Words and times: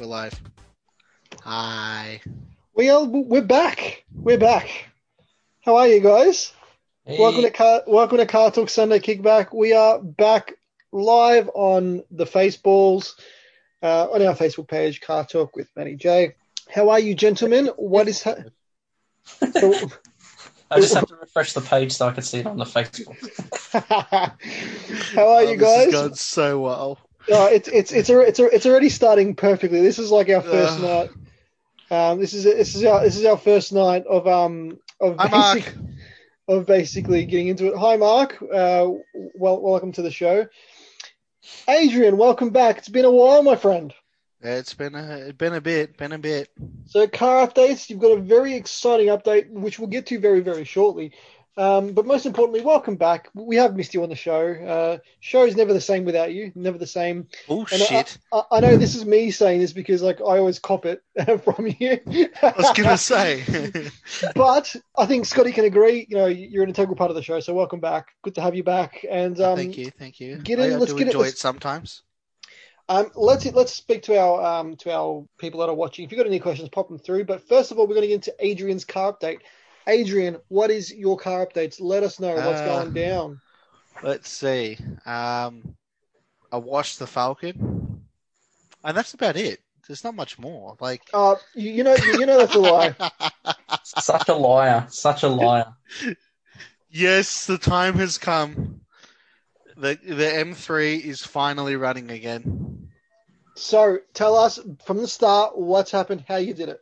We're 0.00 0.06
live. 0.06 0.40
Hi. 1.42 2.22
Well, 2.72 3.06
we're 3.06 3.42
back. 3.42 4.02
We're 4.14 4.38
back. 4.38 4.88
How 5.60 5.76
are 5.76 5.88
you 5.88 6.00
guys? 6.00 6.54
Welcome 7.04 7.42
to 7.42 7.50
Car 7.50 7.82
Welcome 7.86 8.16
to 8.16 8.24
Car 8.24 8.50
Torque 8.50 8.70
Sunday 8.70 8.98
Kickback. 8.98 9.54
We 9.54 9.74
are 9.74 10.00
back 10.00 10.54
live 10.90 11.50
on 11.52 12.02
the 12.10 12.24
Faceballs, 12.24 13.12
uh, 13.82 14.06
on 14.10 14.22
our 14.22 14.34
Facebook 14.34 14.68
page, 14.68 15.02
Car 15.02 15.26
Torque 15.26 15.54
with 15.54 15.68
Matty 15.76 15.96
J. 15.96 16.34
How 16.70 16.88
are 16.88 16.98
you, 16.98 17.14
gentlemen? 17.14 17.66
What 17.76 18.08
is 18.08 18.22
ha- 18.22 18.36
I 19.42 20.80
just 20.80 20.94
have 20.94 21.08
to 21.08 21.16
refresh 21.16 21.52
the 21.52 21.60
page 21.60 21.92
so 21.92 22.08
I 22.08 22.12
can 22.12 22.22
see 22.22 22.38
it 22.38 22.46
on 22.46 22.56
the 22.56 22.64
Facebook. 22.64 23.18
How 25.14 25.28
are 25.28 25.44
you 25.44 25.58
guys? 25.58 25.58
This 25.58 25.92
has 25.92 25.92
guys? 25.92 25.92
gone 25.92 26.14
so 26.14 26.60
well. 26.60 26.98
Oh, 27.30 27.46
it's 27.46 27.68
it's 27.68 27.92
it's 27.92 28.10
a, 28.10 28.20
it's 28.20 28.38
a, 28.38 28.46
it's 28.46 28.66
already 28.66 28.88
starting 28.88 29.34
perfectly. 29.34 29.80
This 29.80 29.98
is 29.98 30.10
like 30.10 30.28
our 30.28 30.42
first 30.42 30.80
Ugh. 30.80 31.10
night. 31.90 32.10
Um, 32.12 32.20
this 32.20 32.34
is 32.34 32.44
this 32.44 32.74
is 32.74 32.84
our 32.84 33.02
this 33.02 33.16
is 33.16 33.24
our 33.24 33.38
first 33.38 33.72
night 33.72 34.04
of 34.06 34.26
um 34.26 34.78
of 35.00 35.16
Hi, 35.18 35.28
Mark. 35.28 35.54
basic 35.54 35.74
of 36.48 36.66
basically 36.66 37.24
getting 37.26 37.48
into 37.48 37.68
it. 37.68 37.76
Hi, 37.76 37.96
Mark. 37.96 38.42
Uh, 38.42 38.90
well, 39.34 39.60
welcome 39.60 39.92
to 39.92 40.02
the 40.02 40.10
show. 40.10 40.46
Adrian, 41.68 42.16
welcome 42.16 42.50
back. 42.50 42.78
It's 42.78 42.88
been 42.88 43.04
a 43.04 43.10
while, 43.10 43.42
my 43.42 43.56
friend. 43.56 43.94
It's 44.42 44.74
been 44.74 44.94
a 44.94 45.32
been 45.32 45.54
a 45.54 45.60
bit, 45.60 45.96
been 45.96 46.12
a 46.12 46.18
bit. 46.18 46.48
So, 46.86 47.06
car 47.06 47.46
updates. 47.46 47.88
You've 47.90 48.00
got 48.00 48.12
a 48.12 48.20
very 48.20 48.54
exciting 48.54 49.08
update, 49.08 49.50
which 49.50 49.78
we'll 49.78 49.88
get 49.88 50.06
to 50.06 50.18
very, 50.18 50.40
very 50.40 50.64
shortly. 50.64 51.12
Um, 51.56 51.92
but 51.92 52.06
most 52.06 52.26
importantly, 52.26 52.62
welcome 52.62 52.96
back. 52.96 53.28
We 53.34 53.56
have 53.56 53.76
missed 53.76 53.92
you 53.92 54.02
on 54.02 54.08
the 54.08 54.14
show. 54.16 54.52
Uh, 54.52 54.98
show 55.18 55.44
is 55.44 55.56
never 55.56 55.72
the 55.72 55.80
same 55.80 56.04
without 56.04 56.32
you. 56.32 56.52
Never 56.54 56.78
the 56.78 56.86
same. 56.86 57.26
Bullshit. 57.48 58.18
I, 58.32 58.42
I 58.52 58.60
know 58.60 58.76
this 58.76 58.94
is 58.94 59.04
me 59.04 59.30
saying 59.30 59.60
this 59.60 59.72
because, 59.72 60.00
like, 60.00 60.20
I 60.20 60.38
always 60.38 60.58
cop 60.58 60.86
it 60.86 61.02
from 61.44 61.66
you. 61.78 61.98
I 62.42 62.54
was 62.56 62.70
gonna 62.76 62.96
say. 62.96 63.90
but 64.34 64.74
I 64.96 65.06
think 65.06 65.26
Scotty 65.26 65.52
can 65.52 65.64
agree. 65.64 66.06
You 66.08 66.16
know, 66.16 66.26
you're 66.26 66.62
an 66.62 66.70
integral 66.70 66.96
part 66.96 67.10
of 67.10 67.16
the 67.16 67.22
show, 67.22 67.40
so 67.40 67.52
welcome 67.52 67.80
back. 67.80 68.08
Good 68.22 68.36
to 68.36 68.40
have 68.40 68.54
you 68.54 68.62
back. 68.64 69.04
And 69.10 69.38
um, 69.40 69.56
thank 69.56 69.76
you, 69.76 69.90
thank 69.90 70.20
you. 70.20 70.36
get 70.38 70.60
in- 70.60 70.72
I 70.72 70.76
let's 70.76 70.92
do 70.92 70.98
get 70.98 71.08
it- 71.08 71.10
enjoy 71.10 71.20
let's- 71.20 71.32
it 71.34 71.38
sometimes. 71.38 72.02
Um, 72.88 73.08
let's 73.14 73.46
let's 73.52 73.72
speak 73.72 74.02
to 74.04 74.18
our 74.18 74.42
um, 74.60 74.74
to 74.78 74.92
our 74.92 75.24
people 75.38 75.60
that 75.60 75.68
are 75.68 75.74
watching. 75.74 76.04
If 76.04 76.10
you've 76.10 76.18
got 76.18 76.26
any 76.26 76.40
questions, 76.40 76.68
pop 76.70 76.88
them 76.88 76.98
through. 76.98 77.24
But 77.24 77.46
first 77.46 77.70
of 77.70 77.78
all, 77.78 77.86
we're 77.86 77.94
going 77.94 78.02
to 78.02 78.08
get 78.08 78.14
into 78.14 78.34
Adrian's 78.40 78.84
car 78.84 79.12
update. 79.12 79.38
Adrian, 79.86 80.38
what 80.48 80.70
is 80.70 80.92
your 80.92 81.16
car 81.16 81.46
updates? 81.46 81.80
Let 81.80 82.02
us 82.02 82.20
know 82.20 82.40
what's 82.40 82.60
Uh, 82.60 82.64
going 82.64 82.92
down. 82.92 83.40
Let's 84.02 84.30
see. 84.30 84.78
Um, 85.06 85.76
I 86.52 86.56
watched 86.56 86.98
the 86.98 87.06
Falcon, 87.06 88.04
and 88.84 88.96
that's 88.96 89.14
about 89.14 89.36
it. 89.36 89.60
There's 89.86 90.04
not 90.04 90.14
much 90.14 90.38
more. 90.38 90.76
Like, 90.80 91.02
Uh, 91.12 91.36
you, 91.54 91.70
you 91.72 91.84
know, 91.84 91.94
you 91.96 92.26
know 92.26 92.38
that's 92.38 92.54
a 92.54 92.58
lie. 92.58 92.94
Such 93.84 94.28
a 94.28 94.34
liar. 94.34 94.86
Such 94.90 95.22
a 95.22 95.28
liar. 95.28 95.66
yes, 96.90 97.46
the 97.46 97.58
time 97.58 97.94
has 97.94 98.18
come. 98.18 98.80
The 99.76 99.98
the 100.02 100.34
M3 100.34 100.96
is 100.96 101.22
finally 101.22 101.76
running 101.76 102.10
again. 102.10 102.88
So 103.56 103.98
tell 104.14 104.36
us 104.36 104.58
from 104.84 104.98
the 104.98 105.08
start 105.08 105.56
what's 105.58 105.90
happened, 105.90 106.24
how 106.28 106.36
you 106.36 106.54
did 106.54 106.68
it. 106.68 106.80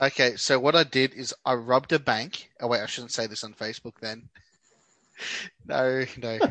Okay, 0.00 0.36
so 0.36 0.58
what 0.60 0.76
I 0.76 0.84
did 0.84 1.14
is 1.14 1.34
I 1.44 1.54
robbed 1.54 1.92
a 1.92 1.98
bank. 1.98 2.50
Oh 2.60 2.68
wait, 2.68 2.80
I 2.82 2.86
shouldn't 2.86 3.12
say 3.12 3.26
this 3.26 3.44
on 3.44 3.54
Facebook 3.54 3.94
then. 4.00 4.28
No, 5.66 6.04
no, 6.16 6.38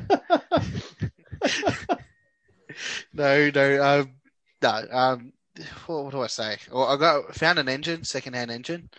no, 3.14 3.50
no. 3.50 3.84
Um, 3.84 4.12
no. 4.62 4.86
Um, 4.92 5.32
what, 5.86 6.04
what 6.04 6.12
do 6.12 6.22
I 6.22 6.28
say? 6.28 6.58
Well, 6.72 6.84
I 6.88 6.98
got 6.98 7.34
found 7.34 7.60
an 7.60 7.70
engine, 7.70 8.04
second-hand 8.04 8.52
engine. 8.52 8.90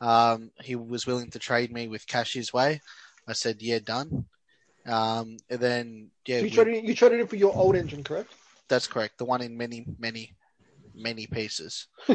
Um, 0.00 0.52
he 0.62 0.76
was 0.76 1.04
willing 1.06 1.30
to 1.30 1.38
trade 1.40 1.72
me 1.72 1.88
with 1.88 2.06
cash 2.06 2.32
his 2.32 2.52
way. 2.52 2.80
I 3.26 3.32
said, 3.32 3.60
yeah, 3.60 3.80
done. 3.80 4.26
Um, 4.86 5.36
and 5.50 5.60
then 5.60 6.10
yeah, 6.26 6.38
you 6.38 6.44
we- 6.44 6.50
traded 6.50 6.84
you 6.84 6.94
traded 6.94 7.20
it 7.20 7.28
for 7.28 7.36
your 7.36 7.54
old 7.54 7.74
engine, 7.76 8.04
correct? 8.04 8.32
that's 8.68 8.86
correct. 8.86 9.18
The 9.18 9.24
one 9.24 9.40
in 9.42 9.56
many, 9.56 9.84
many, 9.98 10.36
many 10.94 11.26
pieces. 11.26 11.88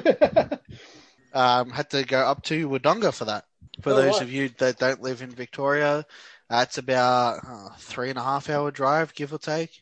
um, 1.33 1.71
had 1.71 1.89
to 1.91 2.03
go 2.03 2.19
up 2.19 2.43
to 2.43 2.69
Wodonga 2.69 3.13
for 3.13 3.25
that. 3.25 3.45
For 3.81 3.91
Oh, 3.91 3.95
those 3.95 4.13
right. 4.15 4.21
of 4.21 4.31
you 4.31 4.49
that 4.59 4.77
don't 4.77 5.01
live 5.01 5.21
in 5.21 5.31
Victoria, 5.31 6.05
that's 6.49 6.77
about 6.77 7.39
uh, 7.47 7.69
three 7.79 8.09
and 8.09 8.19
a 8.19 8.23
half 8.23 8.49
hour 8.49 8.69
drive, 8.71 9.13
give 9.15 9.33
or 9.33 9.39
take, 9.39 9.81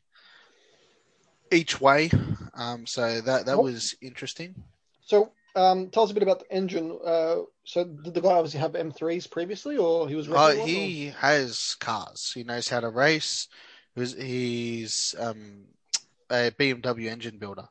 each 1.51 1.81
way. 1.81 2.09
Um, 2.53 2.85
so 2.85 3.21
that 3.21 3.45
that 3.45 3.57
What- 3.57 3.63
was 3.65 3.95
interesting. 4.01 4.55
so 5.05 5.31
um, 5.53 5.89
tell 5.89 6.03
us 6.03 6.11
a 6.11 6.13
bit 6.13 6.23
about 6.23 6.39
the 6.39 6.51
engine. 6.53 6.97
Uh, 7.05 7.39
so 7.65 7.83
did 7.83 8.13
the 8.13 8.21
guy 8.21 8.31
obviously 8.31 8.61
have 8.61 8.71
M3s 8.73 9.29
previously, 9.29 9.75
or 9.77 10.07
he 10.07 10.15
was 10.15 10.29
Oh, 10.29 10.33
one, 10.33 10.57
or- 10.59 10.65
he 10.65 11.07
has 11.07 11.75
cars. 11.81 12.31
He 12.33 12.43
knows 12.45 12.69
how 12.69 12.79
to 12.79 12.89
race. 12.89 13.49
He's, 13.93 14.13
he's 14.13 15.15
um, 15.19 15.65
a 16.29 16.51
BMW 16.51 17.09
engine 17.09 17.37
builder. 17.37 17.67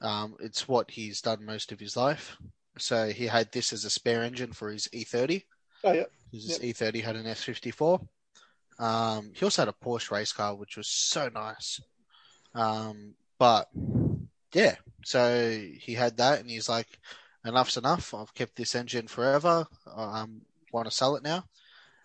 Um, 0.00 0.36
it's 0.40 0.66
what 0.66 0.90
he's 0.90 1.20
done 1.20 1.44
most 1.44 1.70
of 1.70 1.78
his 1.78 1.96
life. 1.96 2.36
So 2.78 3.08
he 3.08 3.26
had 3.26 3.52
this 3.52 3.72
as 3.72 3.84
a 3.84 3.90
spare 3.90 4.22
engine 4.22 4.52
for 4.52 4.70
his 4.70 4.88
E30. 4.88 5.44
Oh 5.84 5.92
yeah. 5.92 6.04
His 6.32 6.58
E30 6.58 7.02
had 7.02 7.16
an 7.16 7.24
S54. 7.24 8.06
Um, 8.78 9.32
he 9.34 9.44
also 9.44 9.62
had 9.62 9.68
a 9.68 9.84
Porsche 9.84 10.10
race 10.10 10.32
car, 10.32 10.54
which 10.54 10.76
was 10.76 10.88
so 10.88 11.28
nice. 11.34 11.80
Um, 12.54 13.14
but 13.38 13.68
yeah, 14.52 14.76
so 15.04 15.60
he 15.80 15.94
had 15.94 16.16
that, 16.18 16.40
and 16.40 16.50
he's 16.50 16.68
like, 16.68 16.98
"Enough's 17.44 17.76
enough. 17.76 18.14
I've 18.14 18.34
kept 18.34 18.56
this 18.56 18.74
engine 18.74 19.08
forever. 19.08 19.66
I 19.86 20.20
um, 20.20 20.42
want 20.72 20.86
to 20.88 20.94
sell 20.94 21.16
it 21.16 21.22
now." 21.22 21.44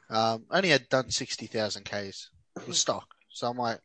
Um, 0.09 0.45
only 0.51 0.69
had 0.69 0.89
done 0.89 1.09
sixty 1.09 1.47
thousand 1.47 1.85
k's 1.85 2.29
with 2.67 2.75
stock, 2.75 3.07
so 3.29 3.47
I'm 3.47 3.57
like, 3.57 3.79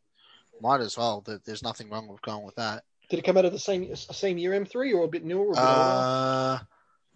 might 0.61 0.81
as 0.81 0.97
well. 0.97 1.25
There's 1.45 1.63
nothing 1.63 1.91
wrong 1.91 2.09
with 2.09 2.23
going 2.23 2.45
with 2.45 2.57
that. 2.57 2.85
Did 3.09 3.21
it 3.21 3.25
come 3.25 3.39
out 3.39 3.45
of 3.45 3.53
the 3.53 3.59
same 3.59 3.95
same 3.97 4.39
year 4.39 4.53
M3 4.53 4.95
or 4.95 5.05
a 5.05 5.09
bit 5.09 5.25
newer? 5.25 5.47
Or 5.47 5.53
a 5.53 5.55
bit 5.55 5.61
older? 5.61 6.67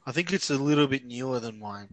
I 0.06 0.12
think 0.12 0.32
it's 0.32 0.50
a 0.50 0.56
little 0.56 0.86
bit 0.86 1.04
newer 1.04 1.40
than 1.40 1.58
mine. 1.58 1.88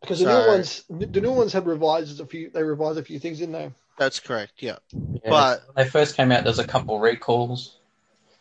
Because 0.00 0.20
the 0.20 0.24
so- 0.26 0.42
new 0.42 0.48
ones, 0.48 0.84
the 0.88 1.20
new 1.20 1.32
ones 1.32 1.52
had 1.52 1.66
revised 1.66 2.20
a 2.20 2.26
few. 2.26 2.50
They 2.50 2.62
revised 2.62 2.98
a 2.98 3.02
few 3.04 3.18
things, 3.18 3.38
didn't 3.38 3.52
they? 3.52 3.70
That's 3.98 4.18
correct. 4.18 4.54
Yeah. 4.58 4.78
Yeah, 4.92 5.28
But- 5.28 5.62
when 5.74 5.84
they 5.84 5.90
first 5.90 6.16
came 6.16 6.32
out, 6.32 6.44
there's 6.44 6.58
a 6.58 6.66
couple 6.66 6.98
recalls. 6.98 7.76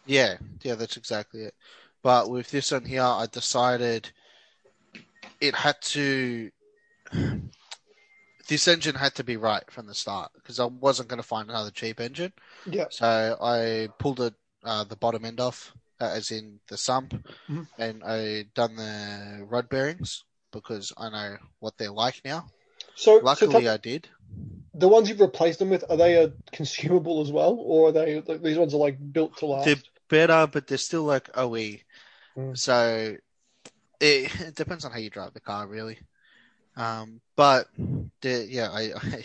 Yeah, 0.06 0.38
yeah, 0.64 0.76
that's 0.76 0.98
exactly 0.98 1.42
it. 1.44 1.54
But 2.02 2.30
with 2.30 2.50
this 2.50 2.72
one 2.72 2.86
here, 2.86 3.04
I 3.04 3.28
decided 3.32 4.10
it 5.42 5.54
had 5.54 5.81
to. 5.81 6.50
This 8.48 8.68
engine 8.68 8.96
had 8.96 9.14
to 9.16 9.24
be 9.24 9.38
right 9.38 9.70
from 9.70 9.86
the 9.86 9.94
start 9.94 10.31
because 10.34 10.60
I 10.60 10.66
wasn't 10.66 11.10
going 11.10 11.22
to 11.22 11.28
find 11.28 11.50
another 11.50 11.70
cheap 11.70 12.00
engine. 12.00 12.34
Yeah. 12.66 12.86
So 12.90 13.38
I 13.40 13.90
pulled 14.00 14.22
it, 14.22 14.34
uh, 14.64 14.86
the 14.86 14.96
bottom 14.96 15.24
end 15.26 15.40
off, 15.40 15.76
uh, 16.02 16.12
as 16.14 16.32
in 16.32 16.60
the 16.70 16.78
sump, 16.78 17.14
Mhm. 17.50 17.68
and 17.78 18.04
I 18.04 18.46
done 18.56 18.76
the 18.76 19.46
rod 19.50 19.70
bearings 19.70 20.24
because 20.52 20.92
I 20.98 21.10
know 21.10 21.38
what 21.60 21.78
they're 21.78 21.92
like 21.92 22.22
now. 22.26 22.48
So, 22.96 23.20
so 23.20 23.26
Luckily, 23.26 23.64
tell- 23.64 23.74
I 23.74 23.78
did. 23.78 24.10
the 24.74 24.88
ones 24.88 25.10
you've 25.10 25.20
replaced 25.20 25.60
them 25.60 25.70
with 25.70 25.84
are 25.90 25.98
they 25.98 26.24
uh, 26.24 26.30
consumable 26.52 27.22
as 27.22 27.32
well, 27.32 27.58
or 27.60 27.90
are 27.90 27.92
they 27.92 28.22
like, 28.22 28.42
these 28.42 28.58
ones 28.58 28.74
are 28.74 28.78
like 28.78 28.98
built 29.14 29.38
to 29.38 29.46
last? 29.46 29.66
They're 29.66 30.28
better, 30.28 30.48
but 30.52 30.68
they're 30.68 30.78
still 30.78 31.04
like 31.04 31.30
OE. 31.38 31.80
Mm. 32.38 32.58
So 32.58 33.16
it, 34.00 34.42
it 34.42 34.56
depends 34.56 34.86
on 34.86 34.92
how 34.92 35.00
you 35.00 35.10
drive 35.10 35.34
the 35.34 35.40
car, 35.42 35.68
really. 35.68 36.00
Um, 36.75 37.22
but 37.36 37.68
yeah, 38.24 38.69
I, 38.72 38.92
I, 38.96 39.24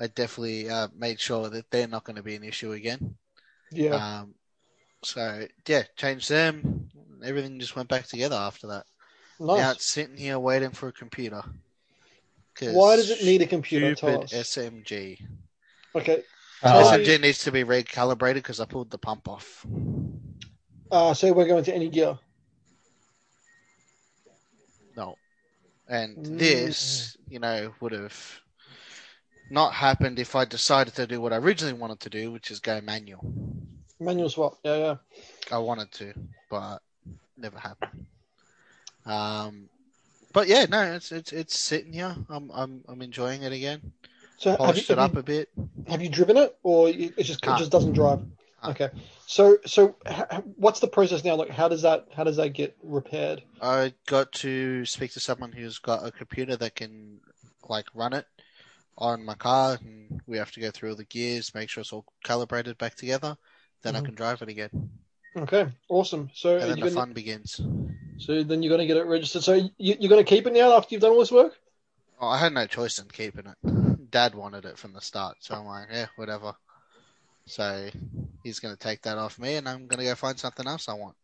I 0.00 0.06
definitely 0.08 0.68
uh, 0.70 0.88
made 0.96 1.20
sure 1.20 1.48
that 1.48 1.70
they're 1.70 1.88
not 1.88 2.04
going 2.04 2.16
to 2.16 2.22
be 2.22 2.36
an 2.36 2.44
issue 2.44 2.72
again. 2.72 3.16
yeah. 3.72 4.20
Um, 4.20 4.34
so 5.02 5.46
yeah, 5.66 5.82
changed 5.96 6.28
them. 6.28 6.88
Everything 7.24 7.58
just 7.58 7.76
went 7.76 7.88
back 7.88 8.06
together 8.06 8.36
after 8.36 8.68
that. 8.68 8.84
Now 9.40 9.70
it's 9.70 9.86
sitting 9.86 10.16
here 10.16 10.38
waiting 10.38 10.70
for 10.70 10.88
a 10.88 10.92
computer. 10.92 11.42
Why 12.60 12.96
does 12.96 13.10
it 13.10 13.22
need 13.24 13.42
a 13.42 13.46
computer? 13.46 13.94
Tell 13.94 14.22
Stupid 14.22 14.36
us. 14.36 14.48
SMG. 14.48 15.20
Okay. 15.94 16.22
Uh, 16.62 16.82
Sorry. 16.84 17.04
SMG 17.04 17.20
needs 17.20 17.44
to 17.44 17.52
be 17.52 17.62
recalibrated 17.62 18.34
because 18.34 18.58
I 18.58 18.64
pulled 18.64 18.90
the 18.90 18.98
pump 18.98 19.28
off. 19.28 19.64
Uh, 20.90 21.14
so 21.14 21.32
we're 21.32 21.46
going 21.46 21.62
to 21.64 21.74
any 21.74 21.88
gear. 21.88 22.18
No. 24.96 25.16
And 25.88 26.16
Mm. 26.16 26.38
this, 26.38 27.16
you 27.28 27.38
know, 27.38 27.74
would 27.80 27.92
have 27.92 28.40
not 29.50 29.72
happened 29.72 30.18
if 30.18 30.34
I 30.34 30.44
decided 30.44 30.94
to 30.96 31.06
do 31.06 31.20
what 31.20 31.32
I 31.32 31.36
originally 31.36 31.74
wanted 31.78 32.00
to 32.00 32.10
do, 32.10 32.32
which 32.32 32.50
is 32.50 32.58
go 32.60 32.80
manual. 32.80 33.20
Manual 34.00 34.30
swap. 34.30 34.58
Yeah, 34.64 34.76
yeah. 34.76 34.94
I 35.50 35.58
wanted 35.58 35.90
to, 35.92 36.14
but 36.50 36.78
never 37.36 37.58
happened. 37.58 38.06
Um, 39.06 39.68
but 40.32 40.46
yeah, 40.48 40.66
no, 40.68 40.82
it's 40.94 41.10
it's 41.12 41.32
it's 41.32 41.58
sitting 41.58 41.92
here. 41.92 42.14
I'm 42.28 42.50
I'm 42.54 42.84
I'm 42.88 43.02
enjoying 43.02 43.42
it 43.42 43.52
again. 43.52 43.92
So 44.36 44.50
have 44.56 44.76
you, 44.76 44.82
it 44.88 44.98
up 44.98 45.14
you, 45.14 45.20
a 45.20 45.22
bit. 45.22 45.48
have 45.88 46.00
you 46.00 46.08
driven 46.08 46.36
it, 46.36 46.56
or 46.62 46.88
it 46.88 47.16
just 47.18 47.42
it 47.42 47.48
Ah. 47.48 47.58
just 47.58 47.72
doesn't 47.72 47.94
drive? 47.94 48.20
Okay. 48.64 48.90
So 49.26 49.58
so 49.66 49.96
what's 50.56 50.80
the 50.80 50.88
process 50.88 51.24
now? 51.24 51.36
Like, 51.36 51.50
how 51.50 51.68
does 51.68 51.82
that 51.82 52.08
how 52.14 52.24
does 52.24 52.36
that 52.36 52.50
get 52.50 52.76
repaired? 52.82 53.42
I 53.60 53.94
got 54.06 54.32
to 54.32 54.84
speak 54.84 55.12
to 55.12 55.20
someone 55.20 55.52
who's 55.52 55.78
got 55.78 56.06
a 56.06 56.10
computer 56.12 56.56
that 56.56 56.74
can 56.74 57.20
like 57.68 57.86
run 57.94 58.12
it 58.12 58.26
on 58.96 59.24
my 59.24 59.34
car, 59.34 59.78
and 59.80 60.20
we 60.26 60.38
have 60.38 60.50
to 60.52 60.60
go 60.60 60.70
through 60.70 60.90
all 60.90 60.96
the 60.96 61.04
gears, 61.04 61.54
make 61.54 61.70
sure 61.70 61.80
it's 61.80 61.92
all 61.92 62.04
calibrated 62.24 62.76
back 62.78 62.96
together. 62.96 63.36
Then 63.82 63.96
I 63.96 64.00
Mhm. 64.00 64.04
can 64.06 64.14
drive 64.14 64.42
it 64.42 64.48
again, 64.48 64.90
Okay, 65.36 65.68
awesome. 65.88 66.30
So 66.34 66.58
and 66.58 66.70
then 66.70 66.80
the 66.80 66.86
gonna, 66.86 66.94
fun 66.94 67.12
begins. 67.12 67.60
so 68.18 68.42
then 68.42 68.62
you're 68.62 68.70
going 68.70 68.80
to 68.80 68.86
get 68.86 68.96
it 68.96 69.06
registered. 69.06 69.42
So 69.42 69.54
you, 69.54 69.70
you're 69.78 70.10
going 70.10 70.24
to 70.24 70.28
keep 70.28 70.46
it 70.46 70.52
now 70.52 70.72
after 70.72 70.94
you've 70.94 71.02
done 71.02 71.12
all 71.12 71.20
this 71.20 71.32
work? 71.32 71.54
Oh, 72.20 72.28
I 72.28 72.38
had 72.38 72.52
no 72.52 72.66
choice 72.66 72.98
in 72.98 73.08
keeping 73.08 73.46
it. 73.46 74.10
Dad 74.10 74.34
wanted 74.34 74.64
it 74.64 74.78
from 74.78 74.92
the 74.92 75.00
start, 75.00 75.36
so 75.40 75.54
I'm 75.54 75.66
like, 75.66 75.88
yeah, 75.90 76.06
whatever. 76.16 76.54
So 77.46 77.90
he's 78.42 78.60
going 78.60 78.74
to 78.74 78.80
take 78.80 79.02
that 79.02 79.18
off 79.18 79.38
me, 79.38 79.56
and 79.56 79.68
I'm 79.68 79.86
going 79.86 80.00
to 80.00 80.04
go 80.04 80.14
find 80.14 80.38
something 80.38 80.66
else 80.66 80.88
I 80.88 80.94
want 80.94 81.16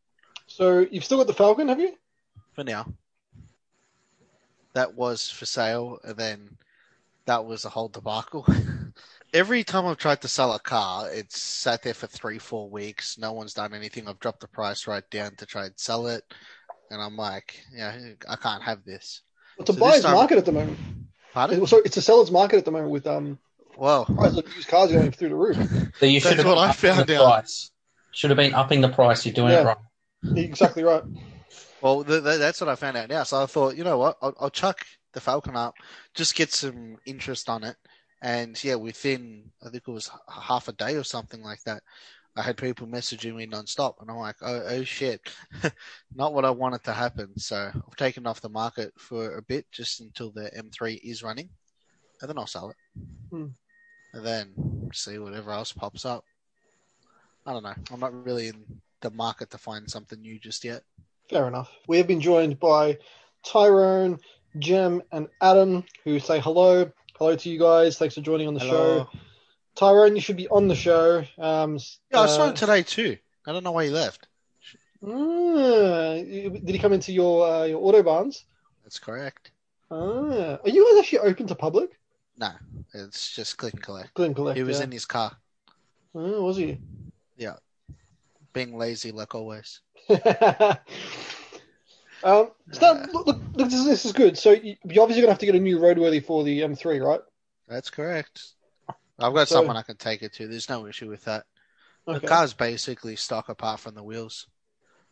So 0.46 0.78
you've 0.90 1.04
still 1.04 1.18
got 1.18 1.26
the 1.26 1.34
Falcon, 1.34 1.68
have 1.68 1.80
you? 1.80 1.96
for 2.54 2.64
now. 2.64 2.86
That 4.74 4.94
was 4.94 5.30
for 5.30 5.46
sale, 5.46 5.98
and 6.04 6.18
then 6.18 6.58
that 7.26 7.44
was 7.46 7.64
a 7.64 7.70
whole 7.70 7.88
debacle. 7.88 8.46
Every 9.34 9.64
time 9.64 9.84
I've 9.84 9.98
tried 9.98 10.20
to 10.20 10.28
sell 10.28 10.52
a 10.54 10.60
car, 10.60 11.10
it's 11.10 11.42
sat 11.42 11.82
there 11.82 11.92
for 11.92 12.06
three, 12.06 12.38
four 12.38 12.70
weeks. 12.70 13.18
No 13.18 13.32
one's 13.32 13.52
done 13.52 13.74
anything. 13.74 14.06
I've 14.08 14.20
dropped 14.20 14.38
the 14.40 14.46
price 14.46 14.86
right 14.86 15.02
down 15.10 15.34
to 15.38 15.44
try 15.44 15.64
and 15.66 15.74
sell 15.76 16.06
it, 16.06 16.22
and 16.92 17.02
I'm 17.02 17.16
like, 17.16 17.60
yeah, 17.74 17.98
I 18.28 18.36
can't 18.36 18.62
have 18.62 18.84
this. 18.84 19.22
It's 19.58 19.68
a 19.70 19.72
So 19.72 19.72
this 19.72 19.80
buyer's 19.80 20.02
time- 20.02 20.14
market 20.14 20.38
at 20.38 20.44
the 20.44 20.52
moment. 20.52 20.78
Pardon? 21.32 21.66
So 21.66 21.82
it's 21.84 21.96
a 21.96 22.00
seller's 22.02 22.30
market 22.30 22.58
at 22.58 22.64
the 22.64 22.70
moment 22.70 22.92
with 22.92 23.08
um 23.08 23.40
Well, 23.76 24.04
prices 24.04 24.38
of 24.38 24.54
used 24.54 24.68
cars 24.68 24.92
going 24.92 25.10
through 25.10 25.30
the 25.30 25.34
roof. 25.34 25.56
So 25.98 26.06
you 26.06 26.20
should 26.20 26.30
That's 26.30 26.42
have 26.42 26.46
what 26.46 26.58
I 26.58 26.68
upping 26.68 26.94
found 26.94 27.06
the 27.08 27.16
out. 27.20 27.24
price. 27.40 27.72
Should 28.12 28.30
have 28.30 28.36
been 28.36 28.54
upping 28.54 28.82
the 28.82 28.88
price. 28.88 29.26
You're 29.26 29.34
doing 29.34 29.50
Yeah. 29.50 29.62
it 29.62 29.64
wrong. 29.64 30.36
exactly 30.38 30.84
right. 30.84 31.02
Well, 31.80 32.04
th- 32.04 32.22
th- 32.22 32.38
that's 32.38 32.60
what 32.60 32.70
I 32.70 32.76
found 32.76 32.96
out 32.96 33.08
now. 33.08 33.24
So 33.24 33.42
I 33.42 33.46
thought, 33.46 33.76
you 33.76 33.82
know 33.82 33.98
what, 33.98 34.16
I'll, 34.22 34.34
I'll 34.40 34.50
chuck 34.50 34.86
the 35.12 35.20
Falcon 35.20 35.56
up, 35.56 35.74
just 36.14 36.34
get 36.36 36.52
some 36.52 36.96
interest 37.04 37.48
on 37.50 37.64
it, 37.64 37.76
and 38.24 38.64
yeah, 38.64 38.76
within 38.76 39.44
I 39.62 39.68
think 39.68 39.84
it 39.86 39.92
was 39.92 40.10
half 40.28 40.68
a 40.68 40.72
day 40.72 40.96
or 40.96 41.04
something 41.04 41.42
like 41.42 41.62
that, 41.66 41.82
I 42.34 42.40
had 42.42 42.56
people 42.56 42.86
messaging 42.86 43.36
me 43.36 43.46
nonstop, 43.46 44.00
and 44.00 44.10
I'm 44.10 44.16
like, 44.16 44.36
oh, 44.40 44.62
oh 44.66 44.82
shit, 44.82 45.20
not 46.14 46.32
what 46.32 46.46
I 46.46 46.50
wanted 46.50 46.82
to 46.84 46.94
happen. 46.94 47.38
So 47.38 47.70
I've 47.74 47.96
taken 47.96 48.26
off 48.26 48.40
the 48.40 48.48
market 48.48 48.92
for 48.98 49.36
a 49.36 49.42
bit, 49.42 49.66
just 49.70 50.00
until 50.00 50.32
the 50.32 50.50
M3 50.58 50.98
is 51.04 51.22
running, 51.22 51.50
and 52.22 52.30
then 52.30 52.38
I'll 52.38 52.46
sell 52.46 52.70
it, 52.70 52.76
Hmm. 53.30 53.48
and 54.14 54.24
then 54.24 54.90
see 54.94 55.18
whatever 55.18 55.52
else 55.52 55.72
pops 55.72 56.06
up. 56.06 56.24
I 57.44 57.52
don't 57.52 57.62
know. 57.62 57.74
I'm 57.92 58.00
not 58.00 58.24
really 58.24 58.48
in 58.48 58.64
the 59.02 59.10
market 59.10 59.50
to 59.50 59.58
find 59.58 59.88
something 59.88 60.18
new 60.18 60.40
just 60.40 60.64
yet. 60.64 60.82
Fair 61.28 61.46
enough. 61.46 61.70
We 61.88 61.98
have 61.98 62.06
been 62.06 62.22
joined 62.22 62.58
by 62.58 62.96
Tyrone, 63.44 64.18
Jem, 64.58 65.02
and 65.12 65.28
Adam, 65.42 65.84
who 66.04 66.18
say 66.18 66.40
hello. 66.40 66.90
Hello 67.18 67.36
to 67.36 67.48
you 67.48 67.58
guys. 67.58 67.96
Thanks 67.98 68.14
for 68.14 68.20
joining 68.20 68.48
on 68.48 68.54
the 68.54 68.60
Hello. 68.60 69.04
show. 69.04 69.18
Tyrone, 69.76 70.14
you 70.14 70.20
should 70.20 70.36
be 70.36 70.48
on 70.48 70.68
the 70.68 70.74
show. 70.74 71.24
Um, 71.38 71.78
Yeah, 72.10 72.20
I 72.20 72.26
saw 72.26 72.44
uh, 72.44 72.48
him 72.48 72.54
today 72.54 72.82
too. 72.82 73.16
I 73.46 73.52
don't 73.52 73.64
know 73.64 73.72
why 73.72 73.84
he 73.84 73.90
left. 73.90 74.28
ah, 75.06 76.14
did 76.14 76.68
he 76.68 76.78
come 76.78 76.92
into 76.92 77.12
your 77.12 77.46
uh, 77.46 77.64
your 77.64 77.80
autobahns? 77.80 78.44
That's 78.82 78.98
correct. 78.98 79.52
Ah, 79.90 80.58
are 80.64 80.68
you 80.68 80.84
guys 80.92 81.00
actually 81.04 81.20
open 81.20 81.46
to 81.48 81.54
public? 81.54 81.98
No, 82.36 82.50
it's 82.94 83.34
just 83.34 83.56
click 83.58 83.74
and 83.74 83.82
collect. 83.82 84.14
Glen 84.14 84.34
Collect. 84.34 84.56
He 84.56 84.64
was 84.64 84.78
yeah. 84.78 84.84
in 84.84 84.92
his 84.92 85.04
car, 85.04 85.36
Oh, 86.14 86.42
was 86.44 86.56
he? 86.56 86.78
Yeah, 87.36 87.54
being 88.52 88.76
lazy 88.76 89.12
like 89.12 89.34
always. 89.34 89.80
um, 92.24 92.50
so 92.72 92.86
Uh. 92.86 93.06
look, 93.12 93.26
look, 93.26 93.40
look, 93.54 93.70
this, 93.70 93.84
this 93.84 94.04
is 94.04 94.12
good. 94.12 94.36
So 94.36 94.52
you, 94.52 94.76
you're 94.84 95.02
obviously 95.02 95.22
gonna 95.22 95.32
have 95.32 95.38
to 95.40 95.46
get 95.46 95.54
a 95.54 95.60
new 95.60 95.78
roadworthy 95.78 96.24
for 96.24 96.42
the 96.44 96.60
M3, 96.60 97.04
right? 97.04 97.20
That's 97.68 97.90
correct. 97.90 98.48
I've 99.18 99.32
got 99.34 99.48
So- 99.48 99.56
someone 99.56 99.76
I 99.76 99.82
can 99.82 99.96
take 99.96 100.22
it 100.22 100.32
to. 100.34 100.48
There's 100.48 100.68
no 100.68 100.86
issue 100.86 101.08
with 101.08 101.24
that. 101.24 101.44
The 102.06 102.20
car's 102.20 102.52
basically 102.52 103.16
stock 103.16 103.48
apart 103.48 103.80
from 103.80 103.94
the 103.94 104.02
wheels. 104.02 104.46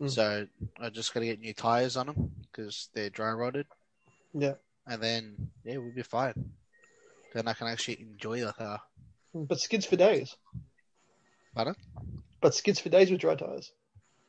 Mm. 0.00 0.10
So 0.10 0.46
I 0.78 0.90
just 0.90 1.14
got 1.14 1.20
to 1.20 1.26
get 1.26 1.40
new 1.40 1.54
tires 1.54 1.96
on 1.96 2.06
them 2.06 2.30
because 2.50 2.90
they're 2.92 3.08
dry 3.08 3.32
rotted. 3.32 3.66
Yeah. 4.34 4.54
And 4.86 5.00
then, 5.00 5.50
yeah, 5.64 5.78
we'll 5.78 5.92
be 5.94 6.02
fine. 6.02 6.50
Then 7.32 7.48
I 7.48 7.54
can 7.54 7.66
actually 7.68 8.00
enjoy 8.02 8.40
the 8.40 8.52
car. 8.52 8.82
But 9.34 9.60
skids 9.60 9.86
for 9.86 9.96
days. 9.96 10.36
Pardon? 11.54 11.76
But 12.42 12.54
skids 12.54 12.78
for 12.78 12.90
days 12.90 13.10
with 13.10 13.20
dry 13.20 13.36
tires. 13.36 13.72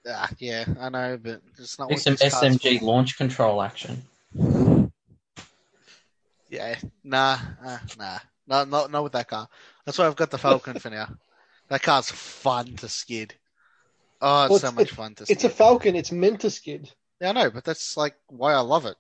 Ah, 0.08 0.30
yeah, 0.38 0.66
I 0.80 0.90
know, 0.90 1.18
but 1.22 1.42
it's 1.58 1.80
not 1.80 1.88
Get 1.90 1.96
what 1.96 2.02
some 2.02 2.16
SMG 2.16 2.80
for. 2.80 2.86
launch 2.86 3.18
control 3.18 3.62
action. 3.62 4.04
Yeah, 6.50 6.76
nah, 7.04 7.38
uh, 7.66 7.78
nah, 7.98 8.20
not 8.48 8.70
not 8.70 8.92
not 8.92 9.04
with 9.04 9.14
that 9.14 9.28
car. 9.28 9.48
That's 9.86 9.98
why 9.98 10.06
I've 10.06 10.16
got 10.16 10.30
the 10.30 10.38
Falcon 10.38 10.78
for 10.80 10.90
now. 10.90 11.08
That 11.70 11.82
car's 11.82 12.12
fun 12.12 12.76
to 12.78 12.90
skid. 12.90 13.34
Oh, 14.22 14.44
it's 14.44 14.50
Well, 14.52 14.60
so 14.60 14.68
it's- 14.68 14.76
much 14.76 14.92
fun 14.92 15.16
to 15.16 15.26
skid. 15.26 15.36
It's 15.38 15.44
a 15.46 15.50
Falcon. 15.50 15.96
It's 15.96 16.12
meant 16.12 16.42
to 16.42 16.50
skid. 16.50 16.92
yeah, 17.20 17.30
I 17.30 17.32
know, 17.32 17.50
but 17.50 17.64
that's 17.64 17.98
like 17.98 18.16
why 18.28 18.54
I 18.54 18.60
love 18.60 18.86
it. 18.86 18.98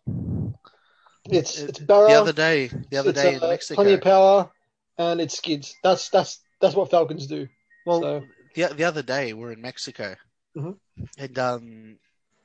It's 1.29 1.59
It- 1.59 1.69
it's 1.69 1.79
barrel. 1.79 2.07
The 2.07 2.15
other 2.15 2.33
day, 2.33 2.67
the 2.67 2.97
other 2.97 3.09
it's, 3.11 3.21
day 3.21 3.35
uh, 3.35 3.43
in 3.43 3.49
Mexico. 3.49 3.75
Plenty 3.75 3.93
of 3.93 4.01
power, 4.01 4.51
and 4.97 5.21
it 5.21 5.31
skids. 5.31 5.75
That's 5.83 6.09
that's 6.09 6.39
that's 6.59 6.75
what 6.75 6.89
Falcons 6.89 7.27
do. 7.27 7.47
Well, 7.85 8.01
so 8.01 8.23
the 8.55 8.67
the 8.73 8.83
other 8.85 9.03
day 9.03 9.33
we're 9.33 9.51
in 9.51 9.61
Mexico, 9.61 10.15
Mhm. 10.55 10.77
and 11.17 11.39
um, 11.39 11.99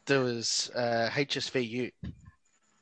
there 0.07 0.21
was 0.21 0.71
uh, 0.75 1.11
HSVU. 1.13 1.91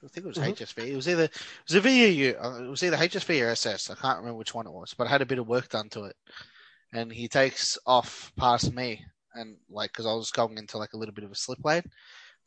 I 0.05 0.09
think 0.09 0.27
it 0.27 0.29
was 0.29 0.39
Mhm. 0.39 0.53
HSV. 0.57 0.93
It 0.93 0.97
was 0.97 1.09
either 1.09 1.25
it 1.25 1.33
was 1.69 1.75
a 1.75 1.81
VU. 1.81 2.37
uh, 2.39 2.63
It 2.65 2.69
was 2.69 2.83
either 2.83 2.97
HSV 2.97 3.43
or 3.43 3.49
SS. 3.51 3.91
I 3.91 3.95
can't 3.95 4.19
remember 4.19 4.39
which 4.39 4.55
one 4.55 4.67
it 4.67 4.73
was, 4.73 4.95
but 4.95 5.07
I 5.07 5.11
had 5.11 5.23
a 5.23 5.27
bit 5.27 5.39
of 5.39 5.49
work 5.49 5.69
done 5.69 5.89
to 5.91 6.05
it. 6.05 6.17
And 6.93 7.13
he 7.13 7.29
takes 7.29 7.79
off 7.87 8.33
past 8.37 8.73
me, 8.73 9.05
and 9.35 9.57
like 9.69 9.93
because 9.93 10.07
I 10.07 10.13
was 10.15 10.31
going 10.31 10.59
into 10.59 10.79
like 10.79 10.93
a 10.93 10.97
little 10.97 11.15
bit 11.15 11.25
of 11.25 11.33
a 11.33 11.35
slip 11.35 11.65
lane, 11.65 11.83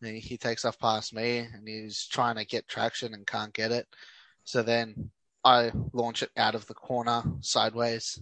and 0.01 0.17
he 0.17 0.37
takes 0.37 0.65
off 0.65 0.79
past 0.79 1.13
me, 1.13 1.39
and 1.39 1.67
he's 1.67 2.07
trying 2.07 2.35
to 2.37 2.45
get 2.45 2.67
traction 2.67 3.13
and 3.13 3.27
can't 3.27 3.53
get 3.53 3.71
it. 3.71 3.87
So 4.45 4.63
then 4.63 5.11
I 5.43 5.71
launch 5.93 6.23
it 6.23 6.31
out 6.37 6.55
of 6.55 6.65
the 6.67 6.73
corner 6.73 7.23
sideways, 7.41 8.19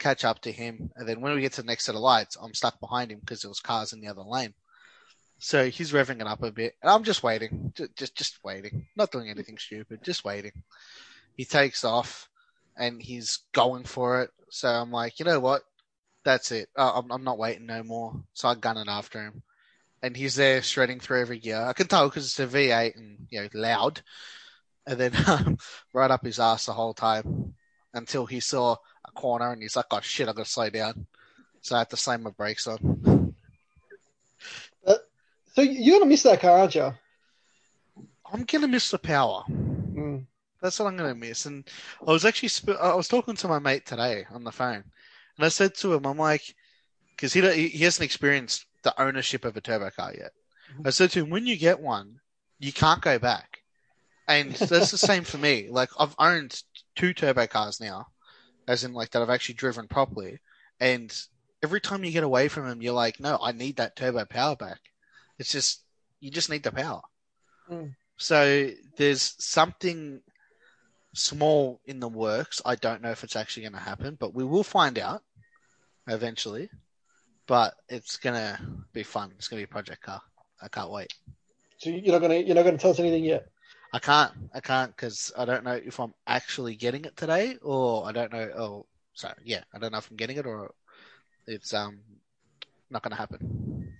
catch 0.00 0.24
up 0.24 0.40
to 0.40 0.52
him, 0.52 0.90
and 0.96 1.08
then 1.08 1.20
when 1.20 1.34
we 1.34 1.42
get 1.42 1.52
to 1.52 1.62
the 1.62 1.66
next 1.66 1.84
set 1.84 1.94
of 1.94 2.00
lights, 2.00 2.36
I'm 2.40 2.54
stuck 2.54 2.80
behind 2.80 3.12
him 3.12 3.20
because 3.20 3.42
there 3.42 3.50
was 3.50 3.60
cars 3.60 3.92
in 3.92 4.00
the 4.00 4.08
other 4.08 4.22
lane. 4.22 4.54
So 5.38 5.70
he's 5.70 5.92
revving 5.92 6.20
it 6.20 6.26
up 6.26 6.42
a 6.42 6.50
bit, 6.50 6.74
and 6.82 6.90
I'm 6.90 7.04
just 7.04 7.22
waiting, 7.22 7.72
just 7.74 7.96
just, 7.96 8.16
just 8.16 8.44
waiting, 8.44 8.88
not 8.96 9.12
doing 9.12 9.30
anything 9.30 9.58
stupid, 9.58 10.00
just 10.02 10.24
waiting. 10.24 10.52
He 11.36 11.44
takes 11.44 11.84
off, 11.84 12.28
and 12.76 13.00
he's 13.00 13.40
going 13.52 13.84
for 13.84 14.22
it. 14.22 14.30
So 14.50 14.68
I'm 14.68 14.90
like, 14.90 15.18
you 15.18 15.24
know 15.24 15.40
what? 15.40 15.62
That's 16.24 16.50
it. 16.52 16.68
Uh, 16.76 16.92
I'm 16.96 17.10
I'm 17.12 17.24
not 17.24 17.38
waiting 17.38 17.66
no 17.66 17.82
more. 17.82 18.22
So 18.32 18.48
I 18.48 18.54
gun 18.54 18.76
it 18.76 18.88
after 18.88 19.22
him, 19.22 19.42
and 20.02 20.16
he's 20.16 20.34
there 20.34 20.62
shredding 20.62 21.00
through 21.00 21.20
every 21.22 21.38
gear. 21.38 21.62
I 21.62 21.72
can 21.72 21.86
tell 21.86 22.08
because 22.08 22.26
it's 22.26 22.40
a 22.40 22.46
V8 22.46 22.96
and 22.96 23.26
you 23.30 23.40
know 23.40 23.48
loud, 23.54 24.02
and 24.86 24.98
then 24.98 25.12
um, 25.26 25.58
right 25.94 26.10
up 26.10 26.24
his 26.24 26.40
ass 26.40 26.66
the 26.66 26.72
whole 26.72 26.94
time 26.94 27.54
until 27.94 28.26
he 28.26 28.40
saw 28.40 28.76
corner 29.20 29.52
and 29.52 29.62
he's 29.62 29.76
like, 29.76 29.86
"Oh 29.90 30.00
shit, 30.00 30.28
I 30.28 30.32
got 30.32 30.46
to 30.46 30.50
slow 30.50 30.70
down." 30.70 31.06
So 31.60 31.76
I 31.76 31.80
had 31.80 31.90
to 31.90 31.96
slam 31.96 32.22
my 32.22 32.30
brakes 32.30 32.66
on. 32.66 33.34
so 35.52 35.62
you're 35.62 35.98
gonna 35.98 36.08
miss 36.08 36.22
that 36.22 36.40
car, 36.40 36.58
aren't 36.58 36.74
you? 36.74 36.92
I'm 38.32 38.44
gonna 38.44 38.68
miss 38.68 38.90
the 38.90 38.98
power. 38.98 39.44
Mm. 39.48 40.26
That's 40.62 40.78
what 40.78 40.86
I'm 40.86 40.96
gonna 40.96 41.14
miss. 41.14 41.46
And 41.46 41.68
I 42.06 42.12
was 42.12 42.24
actually 42.24 42.48
sp- 42.54 42.80
I 42.80 42.94
was 42.94 43.08
talking 43.08 43.36
to 43.36 43.48
my 43.48 43.58
mate 43.58 43.86
today 43.86 44.24
on 44.30 44.44
the 44.44 44.52
phone, 44.52 44.84
and 45.36 45.46
I 45.46 45.48
said 45.48 45.74
to 45.76 45.92
him, 45.94 46.06
I'm 46.06 46.18
like, 46.18 46.42
because 47.16 47.32
he 47.32 47.40
he 47.52 47.68
he 47.68 47.84
hasn't 47.84 48.04
experienced 48.04 48.66
the 48.82 48.98
ownership 49.00 49.44
of 49.44 49.56
a 49.56 49.60
turbo 49.60 49.90
car 49.90 50.14
yet. 50.16 50.32
I 50.84 50.90
said 50.90 51.10
to 51.10 51.20
him, 51.20 51.30
when 51.30 51.46
you 51.46 51.56
get 51.56 51.80
one, 51.80 52.20
you 52.58 52.72
can't 52.72 53.02
go 53.02 53.18
back, 53.18 53.58
and 54.28 54.52
that's 54.52 54.90
the 54.90 54.98
same 54.98 55.24
for 55.24 55.38
me. 55.38 55.68
Like 55.70 55.90
I've 55.98 56.14
owned 56.18 56.62
two 56.94 57.12
turbo 57.12 57.46
cars 57.46 57.80
now, 57.80 58.06
as 58.70 58.84
in 58.84 58.92
like 58.92 59.10
that 59.10 59.22
I've 59.22 59.30
actually 59.30 59.56
driven 59.56 59.88
properly, 59.88 60.38
and 60.78 61.12
every 61.62 61.80
time 61.80 62.04
you 62.04 62.12
get 62.12 62.24
away 62.24 62.48
from 62.48 62.66
him, 62.66 62.80
you're 62.80 62.94
like, 62.94 63.20
no, 63.20 63.38
I 63.42 63.52
need 63.52 63.76
that 63.76 63.96
turbo 63.96 64.24
power 64.24 64.56
back. 64.56 64.78
It's 65.38 65.52
just 65.52 65.82
you 66.20 66.30
just 66.30 66.50
need 66.50 66.62
the 66.62 66.72
power. 66.72 67.02
Mm. 67.70 67.94
So 68.16 68.70
there's 68.96 69.34
something 69.38 70.20
small 71.14 71.80
in 71.86 72.00
the 72.00 72.08
works. 72.08 72.62
I 72.64 72.76
don't 72.76 73.02
know 73.02 73.10
if 73.10 73.24
it's 73.24 73.36
actually 73.36 73.64
going 73.64 73.72
to 73.72 73.80
happen, 73.80 74.16
but 74.20 74.34
we 74.34 74.44
will 74.44 74.62
find 74.62 74.98
out 74.98 75.22
eventually. 76.06 76.68
But 77.46 77.74
it's 77.88 78.18
going 78.18 78.36
to 78.36 78.60
be 78.92 79.02
fun. 79.02 79.32
It's 79.36 79.48
going 79.48 79.60
to 79.60 79.66
be 79.66 79.70
a 79.70 79.74
project 79.74 80.02
car. 80.02 80.20
I 80.62 80.68
can't 80.68 80.90
wait. 80.90 81.12
So 81.78 81.88
you're 81.88 82.12
not 82.12 82.20
gonna 82.20 82.34
you're 82.34 82.54
not 82.54 82.64
gonna 82.64 82.76
tell 82.76 82.90
us 82.90 83.00
anything 83.00 83.24
yet. 83.24 83.46
I 83.92 83.98
can't. 83.98 84.32
I 84.54 84.60
can't 84.60 84.94
because 84.94 85.32
I 85.36 85.44
don't 85.44 85.64
know 85.64 85.80
if 85.84 85.98
I'm 85.98 86.14
actually 86.26 86.76
getting 86.76 87.04
it 87.04 87.16
today, 87.16 87.56
or 87.62 88.06
I 88.06 88.12
don't 88.12 88.32
know. 88.32 88.50
Oh, 88.56 88.86
sorry. 89.14 89.34
Yeah, 89.44 89.62
I 89.74 89.78
don't 89.78 89.92
know 89.92 89.98
if 89.98 90.10
I'm 90.10 90.16
getting 90.16 90.36
it 90.36 90.46
or 90.46 90.72
it's 91.46 91.74
um 91.74 92.00
not 92.90 93.02
going 93.02 93.12
to 93.12 93.16
happen. 93.16 93.92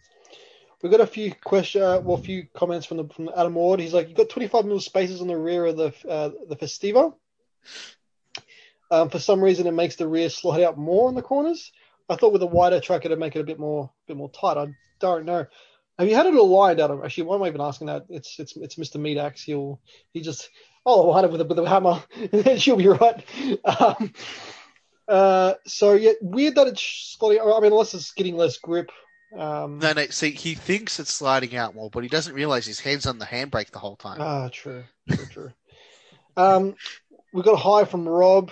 We 0.82 0.88
got 0.88 1.00
a 1.00 1.06
few 1.06 1.34
question, 1.34 1.82
uh, 1.82 2.00
well, 2.00 2.16
a 2.16 2.22
few 2.22 2.46
comments 2.54 2.86
from 2.86 2.96
the 2.98 3.08
from 3.08 3.30
Adam 3.36 3.54
Ward. 3.54 3.80
He's 3.80 3.92
like, 3.92 4.08
you've 4.08 4.16
got 4.16 4.30
25 4.30 4.64
mil 4.64 4.80
spaces 4.80 5.20
on 5.20 5.26
the 5.26 5.36
rear 5.36 5.66
of 5.66 5.76
the 5.76 5.92
uh, 6.08 6.30
the 6.48 6.56
Festiva. 6.56 7.12
Um, 8.90 9.08
for 9.10 9.18
some 9.18 9.42
reason, 9.42 9.66
it 9.66 9.72
makes 9.72 9.96
the 9.96 10.08
rear 10.08 10.30
slide 10.30 10.62
out 10.62 10.78
more 10.78 11.08
in 11.08 11.14
the 11.14 11.22
corners. 11.22 11.70
I 12.08 12.16
thought 12.16 12.32
with 12.32 12.42
a 12.42 12.46
wider 12.46 12.80
track, 12.80 13.04
it'd 13.04 13.18
make 13.18 13.36
it 13.36 13.40
a 13.40 13.44
bit 13.44 13.58
more 13.58 13.90
bit 14.06 14.16
more 14.16 14.30
tight. 14.30 14.56
I 14.56 14.68
don't 15.00 15.26
know. 15.26 15.46
Have 15.98 16.08
you 16.08 16.14
had 16.14 16.26
it 16.26 16.34
aligned, 16.34 16.80
Adam? 16.80 17.02
Actually, 17.04 17.24
why 17.24 17.36
am 17.36 17.42
I 17.42 17.48
even 17.48 17.60
asking 17.60 17.88
that? 17.88 18.06
It's 18.08 18.38
it's 18.38 18.56
it's 18.56 18.76
Mr. 18.76 18.96
Meadax. 18.96 19.42
He'll 19.44 19.80
he 20.12 20.20
just 20.22 20.48
oh 20.86 21.02
i 21.02 21.04
align 21.12 21.24
it 21.24 21.30
with 21.32 21.40
a 21.42 21.44
with 21.44 21.58
a 21.58 21.68
hammer, 21.68 22.02
and 22.16 22.30
then 22.44 22.58
she'll 22.58 22.76
be 22.76 22.88
right. 22.88 23.24
Um, 23.64 24.12
uh, 25.08 25.54
so 25.66 25.92
yeah, 25.92 26.12
weird 26.22 26.54
that 26.54 26.68
it's 26.68 26.82
sliding. 26.82 27.40
I 27.42 27.60
mean, 27.60 27.72
unless 27.72 27.94
it's 27.94 28.12
getting 28.12 28.36
less 28.36 28.56
grip. 28.58 28.90
Um, 29.36 29.78
No, 29.78 29.92
no. 29.92 30.06
See, 30.06 30.30
he 30.30 30.54
thinks 30.54 30.98
it's 30.98 31.12
sliding 31.12 31.54
out 31.56 31.74
more, 31.74 31.90
but 31.90 32.02
he 32.02 32.08
doesn't 32.08 32.34
realize 32.34 32.66
his 32.66 32.80
hand's 32.80 33.06
on 33.06 33.18
the 33.18 33.24
handbrake 33.26 33.70
the 33.70 33.78
whole 33.78 33.96
time. 33.96 34.20
Ah, 34.20 34.48
true, 34.52 34.84
true, 35.08 35.26
true. 35.26 35.52
um, 36.36 36.74
we've 37.32 37.44
got 37.44 37.54
a 37.54 37.56
hi 37.56 37.84
from 37.84 38.08
Rob, 38.08 38.50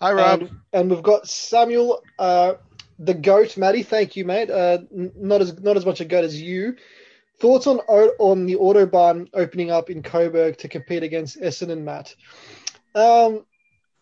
Hi, 0.00 0.12
Rob. 0.12 0.42
and, 0.42 0.50
and 0.72 0.90
we've 0.90 1.02
got 1.02 1.26
Samuel, 1.26 2.02
uh, 2.18 2.54
the 3.04 3.14
goat, 3.14 3.56
Matty. 3.56 3.82
Thank 3.82 4.16
you, 4.16 4.24
mate. 4.24 4.50
Uh, 4.50 4.78
n- 4.96 5.12
not 5.16 5.40
as 5.40 5.58
not 5.60 5.76
as 5.76 5.84
much 5.86 6.00
a 6.00 6.04
goat 6.04 6.24
as 6.24 6.40
you. 6.40 6.76
Thoughts 7.40 7.66
on 7.66 7.80
O- 7.88 8.14
on 8.18 8.46
the 8.46 8.54
autobahn 8.56 9.28
opening 9.34 9.70
up 9.70 9.90
in 9.90 10.02
Coburg 10.02 10.58
to 10.58 10.68
compete 10.68 11.02
against 11.02 11.38
Essen 11.42 11.70
and 11.70 11.84
Matt? 11.84 12.14
Um, 12.94 13.44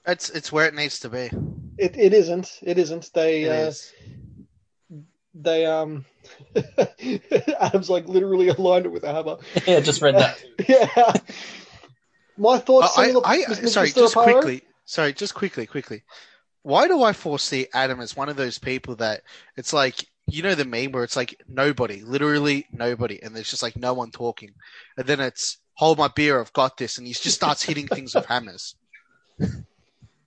it's 0.06 0.28
it's 0.30 0.52
where 0.52 0.66
it 0.66 0.74
needs 0.74 1.00
to 1.00 1.08
be. 1.08 1.30
it, 1.78 1.96
it 1.96 2.12
isn't. 2.12 2.58
It 2.62 2.76
isn't. 2.78 3.10
They 3.14 3.44
It 3.44 3.48
uh, 3.50 3.68
is. 3.68 3.92
they 5.34 5.64
um. 5.66 6.04
Adam's 7.60 7.88
like 7.88 8.06
literally 8.08 8.48
aligned 8.48 8.86
it 8.86 8.90
with 8.92 9.04
a 9.04 9.12
hammer. 9.12 9.38
Yeah, 9.66 9.80
just 9.80 10.02
read 10.02 10.16
that. 10.16 10.42
yeah. 10.68 11.12
My 12.36 12.58
thoughts. 12.58 12.98
I, 12.98 13.06
similar- 13.06 13.26
I, 13.26 13.42
Mr. 13.44 13.68
sorry, 13.68 13.88
Mr. 13.88 13.94
just 13.94 14.14
Aparo? 14.14 14.32
quickly. 14.32 14.62
Sorry, 14.84 15.12
just 15.12 15.34
quickly, 15.34 15.66
quickly. 15.66 16.02
Why 16.62 16.88
do 16.88 17.02
I 17.02 17.12
foresee 17.12 17.66
Adam 17.72 18.00
as 18.00 18.16
one 18.16 18.28
of 18.28 18.36
those 18.36 18.58
people 18.58 18.96
that 18.96 19.22
it's 19.56 19.72
like 19.72 20.06
you 20.26 20.42
know 20.42 20.54
the 20.54 20.64
meme 20.64 20.92
where 20.92 21.04
it's 21.04 21.16
like 21.16 21.42
nobody, 21.48 22.02
literally 22.02 22.66
nobody, 22.72 23.22
and 23.22 23.34
there's 23.34 23.50
just 23.50 23.62
like 23.62 23.76
no 23.76 23.94
one 23.94 24.10
talking, 24.10 24.52
and 24.96 25.06
then 25.06 25.20
it's 25.20 25.58
hold 25.74 25.98
my 25.98 26.08
beer, 26.08 26.40
I've 26.40 26.52
got 26.52 26.76
this, 26.76 26.98
and 26.98 27.06
he 27.06 27.12
just 27.14 27.32
starts 27.32 27.62
hitting 27.62 27.88
things 27.88 28.14
with 28.14 28.26
hammers. 28.26 28.76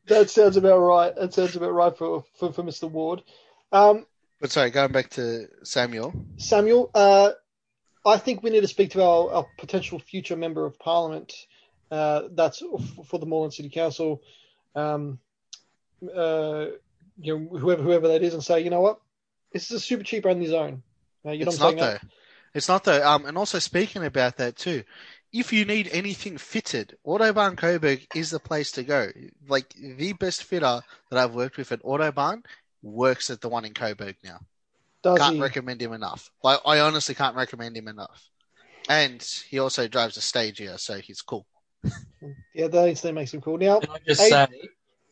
That 0.07 0.29
sounds 0.29 0.57
about 0.57 0.79
right. 0.79 1.15
That 1.15 1.33
sounds 1.33 1.55
about 1.55 1.71
right 1.71 1.97
for 1.97 2.25
for, 2.35 2.51
for 2.51 2.61
Mr. 2.61 2.91
Ward. 2.91 3.23
Um, 3.71 4.05
But 4.41 4.51
sorry, 4.51 4.69
going 4.69 4.91
back 4.91 5.09
to 5.11 5.47
Samuel. 5.63 6.13
Samuel, 6.35 6.91
uh, 6.93 7.31
I 8.05 8.17
think 8.17 8.43
we 8.43 8.49
need 8.49 8.61
to 8.61 8.67
speak 8.67 8.91
to 8.91 9.01
our, 9.01 9.31
our 9.31 9.47
potential 9.57 9.99
future 9.99 10.35
member 10.35 10.65
of 10.65 10.77
parliament. 10.77 11.33
Uh, 11.89 12.23
that's 12.31 12.61
for 13.05 13.17
the 13.17 13.25
Moreland 13.25 13.53
City 13.53 13.69
Council. 13.69 14.21
Um, 14.75 15.19
uh, 16.09 16.65
you 17.19 17.37
know, 17.37 17.57
whoever 17.57 17.83
whoever 17.83 18.07
that 18.09 18.23
is, 18.23 18.33
and 18.33 18.43
say, 18.43 18.61
you 18.61 18.69
know 18.69 18.81
what, 18.81 18.99
this 19.51 19.65
is 19.65 19.71
a 19.71 19.79
super 19.79 20.03
cheap 20.03 20.25
only 20.25 20.47
zone. 20.47 20.83
Uh, 21.25 21.31
you 21.31 21.45
know 21.45 21.51
it's 21.51 21.59
what 21.59 21.69
I'm 21.71 21.75
not 21.77 21.83
saying? 21.83 21.99
though. 22.01 22.07
It's 22.55 22.67
not 22.67 22.83
though. 22.83 23.07
Um, 23.07 23.25
and 23.25 23.37
also 23.37 23.59
speaking 23.59 24.03
about 24.03 24.37
that 24.37 24.55
too, 24.57 24.83
if 25.31 25.51
you 25.53 25.65
need 25.65 25.89
anything 25.91 26.37
fitted, 26.37 26.97
Autobahn 27.05 27.57
Coburg 27.57 28.05
is 28.15 28.29
the 28.31 28.39
place 28.39 28.71
to 28.73 28.83
go. 28.83 29.09
Like 29.47 29.73
the 29.73 30.13
best 30.13 30.43
fitter 30.43 30.81
that 31.09 31.19
I've 31.19 31.33
worked 31.33 31.57
with 31.57 31.71
at 31.71 31.81
Autobahn 31.83 32.43
works 32.81 33.29
at 33.29 33.41
the 33.41 33.49
one 33.49 33.65
in 33.65 33.73
Coburg 33.73 34.17
now. 34.23 34.39
Does 35.01 35.17
can't 35.19 35.35
he? 35.35 35.41
recommend 35.41 35.81
him 35.81 35.93
enough. 35.93 36.29
Like 36.43 36.59
I 36.65 36.79
honestly 36.81 37.15
can't 37.15 37.35
recommend 37.35 37.75
him 37.75 37.87
enough. 37.87 38.29
And 38.89 39.21
he 39.49 39.59
also 39.59 39.87
drives 39.87 40.17
a 40.17 40.19
Stagea, 40.19 40.79
so 40.79 40.97
he's 40.99 41.21
cool. 41.21 41.45
Yeah, 42.53 42.67
that 42.67 42.87
instantly 42.87 43.19
makes 43.19 43.33
him 43.33 43.41
cool. 43.41 43.57
Now, 43.57 43.79
Can 43.79 43.89
I 43.89 43.97
just 44.05 44.21
Hey- 44.21 44.29
say 44.29 44.47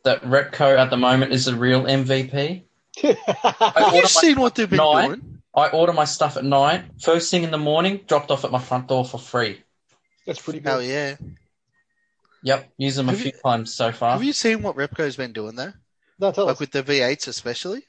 that 0.04 0.22
Repco 0.24 0.78
at 0.78 0.90
the 0.90 0.98
moment 0.98 1.32
is 1.32 1.46
the 1.46 1.56
real 1.56 1.84
MVP? 1.84 2.64
Have 3.04 3.16
you 3.94 4.02
my 4.02 4.04
seen 4.06 4.40
what 4.40 4.56
they've 4.56 4.70
been 4.70 4.78
nine. 4.78 5.08
doing? 5.10 5.42
I 5.56 5.68
order 5.70 5.94
my 5.94 6.06
stuff 6.06 6.38
at 6.38 6.46
night. 6.46 6.86
First 7.02 7.30
thing 7.32 7.44
in 7.44 7.52
the 7.52 7.58
morning, 7.58 8.02
dropped 8.08 8.32
off 8.32 8.46
at 8.46 8.52
my 8.52 8.60
front 8.60 8.88
door 8.88 9.04
for 9.06 9.18
free. 9.18 9.62
that's 10.26 10.42
pretty 10.42 10.60
Hell 10.60 10.80
good. 10.80 10.88
yeah! 10.90 11.16
Yep, 12.44 12.72
used 12.78 12.98
them 12.98 13.10
a 13.10 13.14
few 13.14 13.26
you- 13.36 13.40
times 13.44 13.74
so 13.74 13.92
far. 13.92 14.14
Have 14.14 14.24
you 14.24 14.34
seen 14.34 14.62
what 14.62 14.76
Repco's 14.76 15.16
been 15.16 15.34
doing 15.34 15.56
there? 15.56 15.80
No, 16.20 16.32
tell 16.32 16.46
Like 16.46 16.54
us. 16.56 16.60
with 16.60 16.72
the 16.72 16.84
V8s 16.84 17.28
especially. 17.28 17.84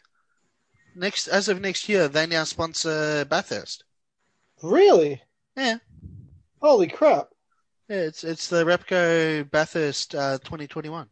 Next, 0.94 1.26
as 1.28 1.48
of 1.48 1.60
next 1.60 1.88
year, 1.88 2.08
they 2.08 2.26
now 2.26 2.44
sponsor 2.44 3.24
Bathurst. 3.24 3.84
Really? 4.62 5.22
Yeah. 5.56 5.78
Holy 6.60 6.86
crap! 6.86 7.28
Yeah, 7.88 7.96
it's 8.02 8.24
it's 8.24 8.48
the 8.48 8.64
Repco 8.64 9.50
Bathurst 9.50 10.14
uh, 10.14 10.38
2021. 10.38 11.08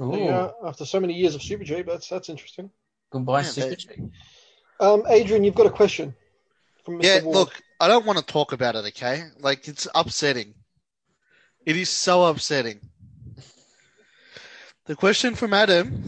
Ooh, 0.00 0.10
There. 0.12 0.50
After 0.64 0.84
so 0.84 0.98
many 1.00 1.14
years 1.14 1.34
of 1.34 1.42
Super 1.42 1.64
G, 1.64 1.82
that's 1.82 2.08
that's 2.08 2.28
interesting. 2.28 2.70
goodbye, 3.10 3.40
Yeah, 3.42 3.46
Super 3.48 3.68
they- 3.70 3.76
G. 3.76 3.88
Um, 4.80 5.04
Adrian, 5.08 5.44
you've 5.44 5.54
got 5.54 5.66
a 5.66 5.70
question 5.70 6.14
from 6.84 6.98
Mr. 6.98 7.04
Yeah, 7.04 7.22
Ward. 7.22 7.36
look, 7.36 7.62
I 7.80 7.86
don't 7.86 8.04
want 8.06 8.18
to 8.18 8.24
talk 8.24 8.52
about 8.52 8.74
it, 8.74 8.84
okay? 8.86 9.22
Like, 9.38 9.68
it's 9.68 9.86
upsetting. 9.94 10.54
It 11.64 11.76
is 11.76 11.88
so 11.88 12.24
upsetting. 12.24 12.80
The 14.86 14.96
question 14.96 15.34
from 15.34 15.54
Adam 15.54 16.02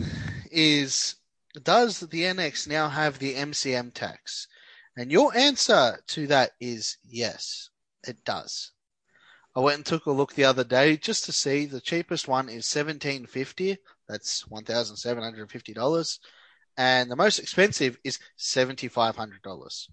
is 0.51 1.15
Does 1.63 2.01
the 2.01 2.23
NX 2.25 2.67
now 2.69 2.89
have 2.89 3.19
the 3.19 3.35
MCM 3.35 3.95
tax? 3.95 4.49
And 4.97 5.11
your 5.11 5.35
answer 5.37 5.99
to 6.09 6.27
that 6.27 6.53
is 6.61 6.99
yes, 7.05 7.71
it 8.07 8.23
does. 8.25 8.73
I 9.57 9.61
went 9.61 9.77
and 9.77 9.87
took 9.87 10.05
a 10.05 10.13
look 10.13 10.35
the 10.35 10.45
other 10.45 10.65
day 10.65 10.99
just 10.99 11.25
to 11.25 11.33
see 11.33 11.65
the 11.65 11.81
cheapest 11.81 12.29
one 12.29 12.51
is 12.51 12.67
seventeen 12.67 13.25
fifty. 13.25 13.79
That's 14.07 14.47
one 14.47 14.65
thousand 14.65 14.97
seven 14.97 15.23
hundred 15.25 15.41
and 15.41 15.51
fifty 15.51 15.73
dollars, 15.73 16.21
and 16.77 17.11
the 17.11 17.17
most 17.17 17.39
expensive 17.39 17.99
is 18.05 18.19
seventy 18.37 18.89
five 18.89 19.17
hundred 19.17 19.41
dollars. 19.41 19.89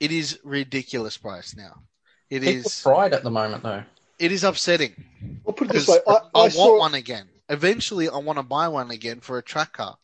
It 0.00 0.10
is 0.10 0.40
ridiculous 0.42 1.16
price 1.16 1.56
now. 1.56 1.82
It 2.28 2.40
People 2.40 2.66
is. 2.66 2.80
fried 2.80 3.12
at 3.12 3.22
the 3.22 3.30
moment 3.30 3.62
though. 3.62 3.84
It 4.18 4.32
is 4.32 4.42
upsetting 4.42 5.40
I'll 5.46 5.52
put 5.52 5.70
it 5.70 5.74
this 5.74 5.86
way: 5.86 5.98
I, 6.06 6.12
I, 6.12 6.16
I, 6.16 6.40
want 6.40 6.52
saw 6.52 6.78
one 6.78 6.94
again. 6.94 7.28
Eventually, 7.48 8.08
I 8.08 8.18
want 8.18 8.38
to 8.38 8.42
buy 8.42 8.66
one 8.66 8.90
again 8.90 9.20
for 9.20 9.38
a 9.38 9.42
track 9.42 9.74
car. 9.74 9.96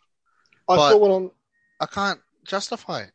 I 0.68 0.76
saw 0.76 0.97
one 0.97 1.11
on. 1.11 1.30
I 1.80 1.87
can't 1.87 2.21
justify 2.44 3.00
it. 3.00 3.11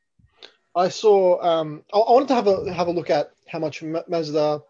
I 0.75 0.89
saw. 0.89 1.41
Um, 1.41 1.83
I, 1.93 1.99
I 1.99 2.11
wanted 2.11 2.27
to 2.27 2.35
have 2.35 2.47
a 2.47 2.73
have 2.73 2.87
a 2.87 2.91
look 2.91 3.09
at 3.09 3.31
how 3.47 3.59
much 3.59 3.81
Mazda 3.81 4.61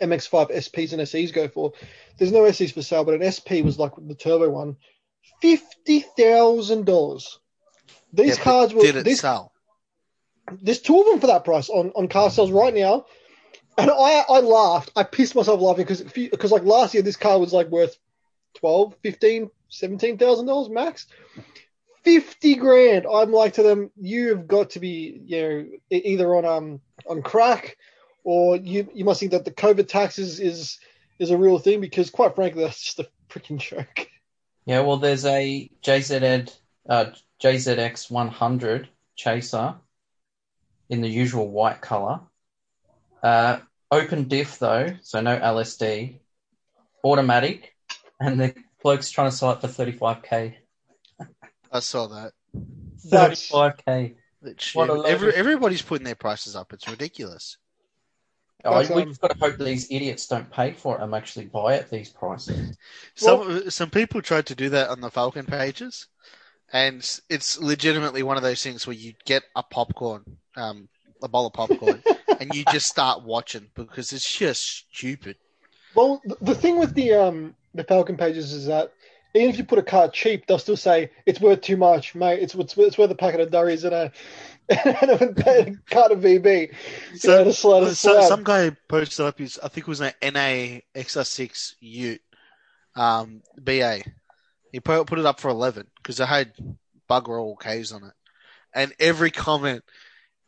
MX-5 0.00 0.52
SPs 0.52 0.92
and 0.92 1.06
SEs 1.08 1.32
go 1.32 1.48
for. 1.48 1.72
There's 2.18 2.32
no 2.32 2.50
SEs 2.50 2.72
for 2.72 2.82
sale, 2.82 3.04
but 3.04 3.20
an 3.20 3.32
SP 3.32 3.62
was 3.64 3.78
like 3.78 3.92
the 3.96 4.14
turbo 4.14 4.50
one, 4.50 4.76
fifty 5.40 6.00
thousand 6.00 6.86
dollars. 6.86 7.38
These 8.12 8.38
Yeah, 8.38 8.44
cars 8.44 8.72
were. 8.74 8.82
Did 8.82 8.96
it 8.96 9.04
These, 9.04 9.20
sell? 9.20 9.52
there's 10.62 10.80
two 10.80 11.00
of 11.00 11.06
them 11.06 11.20
for 11.20 11.28
that 11.28 11.44
price 11.44 11.68
on, 11.68 11.90
on 11.96 12.08
car 12.08 12.30
sales 12.30 12.50
right 12.50 12.74
now. 12.74 13.06
And 13.76 13.90
I, 13.90 14.24
I 14.28 14.40
laughed. 14.40 14.92
I 14.94 15.02
pissed 15.02 15.34
myself 15.34 15.60
laughing 15.60 15.84
because 15.84 16.02
because 16.02 16.52
like 16.52 16.62
last 16.62 16.94
year 16.94 17.02
this 17.02 17.16
car 17.16 17.40
was 17.40 17.52
like 17.52 17.68
worth 17.68 17.96
12, 18.56 18.94
15, 19.02 19.50
17,000 19.68 20.46
dollars 20.46 20.68
max. 20.70 21.06
50 22.04 22.54
grand. 22.56 23.06
I'm 23.10 23.32
like 23.32 23.54
to 23.54 23.62
them, 23.62 23.90
you've 23.96 24.46
got 24.46 24.70
to 24.70 24.80
be, 24.80 25.22
you 25.24 25.40
know, 25.40 25.66
either 25.90 26.36
on 26.36 26.44
um 26.44 26.80
on 27.08 27.22
crack 27.22 27.76
or 28.24 28.56
you 28.56 28.88
you 28.94 29.04
must 29.04 29.20
think 29.20 29.32
that 29.32 29.44
the 29.44 29.52
COVID 29.52 29.86
tax 29.86 30.18
is 30.18 30.40
is, 30.40 30.78
is 31.18 31.30
a 31.30 31.36
real 31.36 31.58
thing 31.58 31.80
because 31.80 32.10
quite 32.10 32.34
frankly 32.34 32.64
that's 32.64 32.82
just 32.82 32.98
a 32.98 33.08
freaking 33.30 33.58
joke. 33.58 34.08
Yeah, 34.66 34.80
well, 34.80 34.96
there's 34.96 35.26
a 35.26 35.70
JZD, 35.82 36.50
uh, 36.88 37.06
JZX 37.42 38.10
100 38.10 38.88
Chaser 39.14 39.74
in 40.88 41.02
the 41.02 41.08
usual 41.08 41.50
white 41.50 41.82
color. 41.82 42.20
Uh, 43.22 43.58
open 43.90 44.24
diff 44.24 44.58
though, 44.58 44.88
so 45.02 45.20
no 45.20 45.38
LSD. 45.38 46.20
Automatic, 47.04 47.74
and 48.18 48.40
the 48.40 48.54
bloke's 48.82 49.10
trying 49.10 49.30
to 49.30 49.36
sell 49.36 49.52
it 49.52 49.60
for 49.60 49.68
35k. 49.68 50.54
I 51.70 51.80
saw 51.80 52.06
that. 52.06 52.32
35k. 53.06 54.14
What 54.74 54.88
a 54.88 54.94
load 54.94 55.06
Every, 55.06 55.34
everybody's 55.34 55.82
putting 55.82 56.04
their 56.04 56.14
prices 56.14 56.56
up. 56.56 56.72
It's 56.72 56.88
ridiculous. 56.88 57.58
Oh, 58.64 58.74
That's, 58.74 58.90
we've 58.90 59.06
um, 59.06 59.16
got 59.20 59.30
to 59.30 59.36
hope 59.38 59.58
these 59.58 59.90
idiots 59.90 60.26
don't 60.26 60.50
pay 60.50 60.72
for 60.72 60.96
it 60.96 61.02
and 61.02 61.14
actually 61.14 61.46
buy 61.46 61.76
at 61.76 61.90
these 61.90 62.08
prices. 62.08 62.76
Some 63.14 63.70
some 63.70 63.90
people 63.90 64.22
tried 64.22 64.46
to 64.46 64.54
do 64.54 64.70
that 64.70 64.88
on 64.88 65.00
the 65.00 65.10
Falcon 65.10 65.44
pages, 65.44 66.06
and 66.72 66.98
it's 67.28 67.58
legitimately 67.58 68.22
one 68.22 68.36
of 68.36 68.42
those 68.42 68.62
things 68.62 68.86
where 68.86 68.96
you 68.96 69.12
get 69.24 69.42
a 69.54 69.62
popcorn, 69.62 70.24
um, 70.56 70.88
a 71.22 71.28
bowl 71.28 71.46
of 71.46 71.52
popcorn, 71.52 72.02
and 72.40 72.54
you 72.54 72.64
just 72.64 72.88
start 72.88 73.22
watching 73.22 73.68
because 73.74 74.12
it's 74.12 74.30
just 74.30 74.86
stupid. 74.92 75.36
Well, 75.94 76.22
the 76.40 76.54
thing 76.54 76.78
with 76.78 76.94
the 76.94 77.12
um 77.14 77.54
the 77.74 77.84
Falcon 77.84 78.16
pages 78.16 78.52
is 78.52 78.66
that 78.66 78.92
even 79.34 79.50
if 79.50 79.58
you 79.58 79.64
put 79.64 79.78
a 79.78 79.82
car 79.82 80.08
cheap, 80.08 80.46
they'll 80.46 80.58
still 80.58 80.76
say 80.76 81.10
it's 81.26 81.40
worth 81.40 81.60
too 81.60 81.76
much, 81.76 82.14
mate. 82.14 82.40
It's 82.40 82.54
it's, 82.54 82.76
it's 82.78 82.98
worth 82.98 83.10
a 83.10 83.16
packet 83.16 83.40
of 83.40 83.50
durries 83.50 83.84
and 83.84 83.94
a 83.94 84.12
and 84.68 85.10
a 85.10 85.76
cut 85.90 86.12
of 86.12 86.20
VB. 86.20 86.74
So, 87.16 87.38
know, 87.38 87.44
to 87.44 87.52
slow- 87.52 87.84
to 87.84 87.94
so- 87.94 88.28
some 88.28 88.44
guy 88.44 88.70
posted 88.88 89.26
up 89.26 89.38
his, 89.38 89.58
I 89.62 89.68
think 89.68 89.86
it 89.86 89.88
was 89.88 90.00
an 90.00 90.12
NA 90.22 90.80
XR6 90.94 91.74
Ute, 91.80 92.22
um, 92.96 93.42
BA. 93.58 94.02
He 94.72 94.80
put, 94.80 95.06
put 95.06 95.18
it 95.18 95.26
up 95.26 95.40
for 95.40 95.50
11 95.50 95.86
because 95.96 96.18
it 96.18 96.26
had 96.26 96.52
bugger 97.08 97.40
all 97.40 97.56
Ks 97.56 97.92
on 97.92 98.04
it. 98.04 98.12
And 98.74 98.92
every 98.98 99.30
comment, 99.30 99.84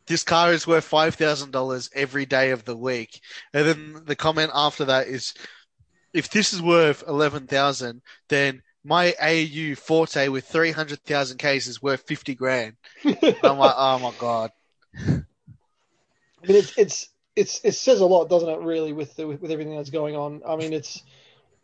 this 0.07 0.23
car 0.23 0.51
is 0.51 0.67
worth 0.67 0.89
$5,000 0.89 1.89
every 1.93 2.25
day 2.25 2.51
of 2.51 2.65
the 2.65 2.75
week. 2.75 3.21
And 3.53 3.67
then 3.67 4.01
the 4.05 4.15
comment 4.15 4.51
after 4.53 4.85
that 4.85 5.07
is, 5.07 5.33
if 6.13 6.29
this 6.29 6.53
is 6.53 6.61
worth 6.61 7.03
11,000, 7.07 8.01
then 8.29 8.63
my 8.87 9.13
AU 9.21 9.75
Forte 9.75 10.29
with 10.29 10.45
300,000 10.45 11.37
Ks 11.37 11.67
is 11.67 11.81
worth 11.81 12.03
50 12.07 12.35
grand. 12.35 12.77
I'm 13.05 13.57
like, 13.57 13.75
oh 13.75 13.99
my 13.99 14.13
God. 14.17 14.51
I 14.97 16.47
mean, 16.47 16.57
it's 16.57 16.77
it's 16.77 17.09
it's 17.35 17.59
it 17.65 17.73
says 17.73 17.99
a 17.99 18.05
lot, 18.05 18.29
doesn't 18.29 18.47
it? 18.47 18.59
Really, 18.59 18.93
with 18.93 19.15
the, 19.17 19.27
with 19.27 19.51
everything 19.51 19.75
that's 19.75 19.89
going 19.89 20.15
on. 20.15 20.41
I 20.47 20.55
mean, 20.55 20.71
it's 20.71 21.03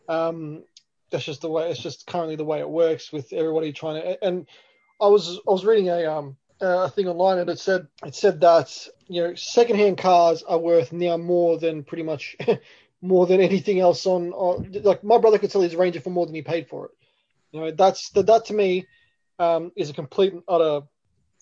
um, 0.09 0.63
that's 1.11 1.23
just 1.23 1.41
the 1.41 1.49
way. 1.49 1.71
It's 1.71 1.79
just 1.79 2.05
currently 2.05 2.35
the 2.35 2.43
way 2.43 2.59
it 2.59 2.69
works 2.69 3.13
with 3.13 3.31
everybody 3.31 3.71
trying 3.71 4.01
to. 4.01 4.23
And 4.23 4.45
I 4.99 5.07
was 5.07 5.39
I 5.47 5.51
was 5.51 5.63
reading 5.63 5.89
a 5.89 6.05
um 6.05 6.35
a 6.59 6.89
thing 6.89 7.07
online 7.07 7.39
and 7.39 7.49
it 7.49 7.59
said 7.59 7.87
it 8.05 8.15
said 8.15 8.41
that 8.41 8.87
you 9.07 9.21
know 9.21 9.35
secondhand 9.35 9.97
cars 9.97 10.43
are 10.43 10.57
worth 10.57 10.91
now 10.91 11.17
more 11.17 11.57
than 11.57 11.83
pretty 11.83 12.03
much 12.03 12.35
more 13.01 13.27
than 13.27 13.41
anything 13.41 13.79
else 13.79 14.05
on, 14.05 14.33
on 14.33 14.71
like 14.83 15.03
my 15.03 15.17
brother 15.17 15.37
could 15.37 15.51
sell 15.51 15.61
his 15.61 15.75
Ranger 15.75 16.01
for 16.01 16.09
more 16.09 16.25
than 16.25 16.35
he 16.35 16.41
paid 16.41 16.67
for 16.67 16.87
it. 16.87 16.91
You 17.53 17.61
know, 17.61 17.71
that's 17.71 18.09
that 18.11 18.25
that 18.27 18.45
to 18.47 18.53
me 18.53 18.87
um, 19.39 19.71
is 19.77 19.89
a 19.89 19.93
complete 19.93 20.33
and 20.33 20.43
utter 20.47 20.81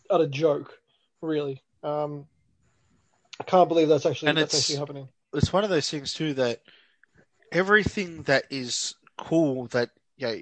utter 0.09 0.27
joke, 0.27 0.77
really. 1.21 1.63
Um, 1.83 2.27
I 3.39 3.43
can't 3.43 3.67
believe 3.69 3.89
that's 3.89 4.05
actually 4.05 4.29
And 4.29 4.37
that's 4.37 4.55
actually 4.55 4.77
happening. 4.77 5.07
it's 5.33 5.53
one 5.53 5.63
of 5.63 5.69
those 5.69 5.89
things 5.89 6.13
too 6.13 6.33
that 6.35 6.61
everything 7.51 8.23
that 8.23 8.45
is 8.49 8.95
cool 9.17 9.67
that 9.67 9.91
you 10.17 10.27
know, 10.27 10.41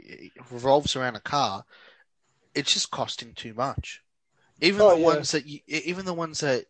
revolves 0.51 0.95
around 0.95 1.15
a 1.15 1.21
car, 1.21 1.63
it's 2.55 2.73
just 2.73 2.91
costing 2.91 3.33
too 3.33 3.53
much. 3.53 4.01
Even 4.61 4.81
Oh, 4.81 4.91
the 4.93 4.97
yeah. 4.97 5.05
ones 5.05 5.31
that 5.31 5.45
you, 5.45 5.59
even 5.67 6.05
the 6.05 6.13
ones 6.13 6.41
that 6.41 6.65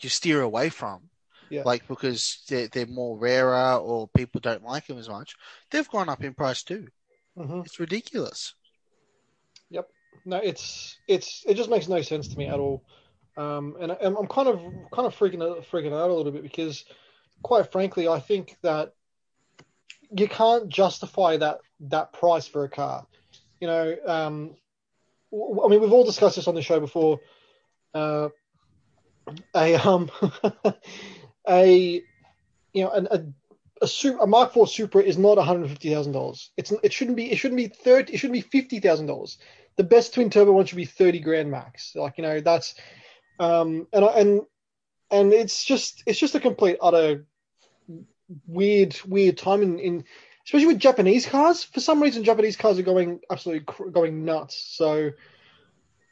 you 0.00 0.08
steer 0.08 0.42
away 0.42 0.68
from, 0.68 1.10
Yeah. 1.50 1.64
like 1.64 1.86
because 1.88 2.42
they're, 2.48 2.68
they're 2.68 2.86
more 2.86 3.18
rarer 3.18 3.76
or 3.78 4.08
people 4.16 4.40
don't 4.40 4.64
like 4.64 4.86
them 4.86 4.98
as 4.98 5.08
much, 5.08 5.34
they've 5.70 5.90
gone 5.90 6.08
up 6.08 6.22
in 6.24 6.34
price 6.34 6.62
too. 6.62 6.88
Hmm 7.36 7.60
It's 7.64 7.80
ridiculous. 7.80 8.54
Yep. 9.70 9.88
No, 10.24 10.36
it's 10.38 10.98
it's 11.06 11.42
it 11.46 11.54
just 11.54 11.70
makes 11.70 11.88
no 11.88 12.02
sense 12.02 12.28
to 12.28 12.38
me 12.38 12.46
at 12.46 12.58
all. 12.60 12.84
Um, 13.36 13.76
and 13.80 13.92
I'm, 13.92 14.16
I'm 14.16 14.26
kind 14.26 14.48
of 14.48 14.58
kind 14.92 15.06
of 15.06 15.16
freaking 15.16 15.42
out, 15.42 15.64
freaking 15.70 15.92
out 15.92 16.10
a 16.10 16.14
little 16.14 16.32
bit 16.32 16.42
because, 16.42 16.84
quite 17.42 17.70
frankly, 17.72 18.08
I 18.08 18.20
think 18.20 18.56
that 18.62 18.92
you 20.10 20.28
can't 20.28 20.68
justify 20.68 21.36
that 21.36 21.58
that 21.80 22.12
price 22.12 22.46
for 22.46 22.64
a 22.64 22.68
car. 22.68 23.06
You 23.60 23.68
know, 23.68 23.96
um, 24.06 24.56
w- 25.30 25.64
I 25.64 25.68
mean, 25.68 25.80
we've 25.80 25.92
all 25.92 26.04
discussed 26.04 26.36
this 26.36 26.48
on 26.48 26.54
the 26.54 26.62
show 26.62 26.80
before. 26.80 27.20
Uh, 27.94 28.28
a 29.54 29.74
um, 29.76 30.10
a 31.48 32.02
you 32.72 32.84
know, 32.84 32.90
an, 32.90 33.08
a 33.10 33.24
a, 33.82 33.86
Su- 33.86 34.18
a 34.20 34.26
Mark 34.26 34.56
IV 34.56 34.68
Supra 34.68 35.02
is 35.02 35.16
not 35.18 35.36
one 35.36 35.46
hundred 35.46 35.68
fifty 35.70 35.92
thousand 35.92 36.12
dollars. 36.12 36.50
It's 36.56 36.72
it 36.82 36.92
shouldn't 36.92 37.16
be 37.16 37.30
it 37.32 37.36
shouldn't 37.36 37.56
be 37.58 37.68
thirty 37.68 38.12
it 38.12 38.18
shouldn't 38.18 38.34
be 38.34 38.40
fifty 38.58 38.80
thousand 38.80 39.06
dollars. 39.06 39.38
The 39.76 39.84
best 39.84 40.14
twin 40.14 40.30
turbo 40.30 40.52
one 40.52 40.66
should 40.66 40.76
be 40.76 40.84
thirty 40.84 41.20
grand 41.20 41.50
max. 41.50 41.92
Like 41.94 42.18
you 42.18 42.22
know 42.22 42.40
that's 42.40 42.74
um 43.38 43.86
and 43.92 44.04
I- 44.04 44.12
and 44.20 44.40
and 45.10 45.32
it's 45.32 45.64
just 45.64 46.02
it's 46.06 46.18
just 46.18 46.34
a 46.34 46.40
complete 46.40 46.76
utter 46.80 47.24
weird 48.46 48.98
weird 49.06 49.38
time 49.38 49.62
in, 49.62 49.78
in 49.78 50.04
especially 50.44 50.66
with 50.68 50.78
Japanese 50.78 51.26
cars. 51.26 51.64
For 51.64 51.80
some 51.80 52.02
reason, 52.02 52.24
Japanese 52.24 52.56
cars 52.56 52.78
are 52.78 52.82
going 52.82 53.20
absolutely 53.30 53.64
cr- 53.64 53.88
going 53.88 54.24
nuts. 54.24 54.56
So 54.76 55.10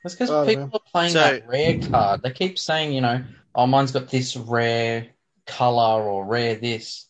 That's 0.02 0.14
because 0.14 0.46
people 0.46 0.66
know. 0.66 0.70
are 0.74 0.80
playing 0.92 1.12
So- 1.12 1.20
that 1.20 1.48
rare 1.48 1.78
card. 1.80 2.22
They 2.22 2.30
keep 2.30 2.58
saying, 2.58 2.92
you 2.92 3.00
know, 3.00 3.24
oh, 3.54 3.66
mine's 3.66 3.92
got 3.92 4.08
this 4.08 4.36
rare 4.36 5.08
color 5.46 6.02
or 6.02 6.24
rare 6.26 6.54
this. 6.56 7.07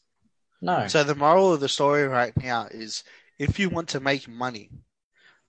No. 0.61 0.87
So 0.88 1.05
the 1.05 1.14
moral 1.14 1.53
of 1.53 1.61
the 1.61 1.68
story 1.68 2.07
right 2.07 2.37
now 2.37 2.66
is 2.71 3.05
if 3.38 3.59
you 3.59 3.68
want 3.68 3.90
to 3.90 4.01
make 4.01 4.29
money, 4.29 4.71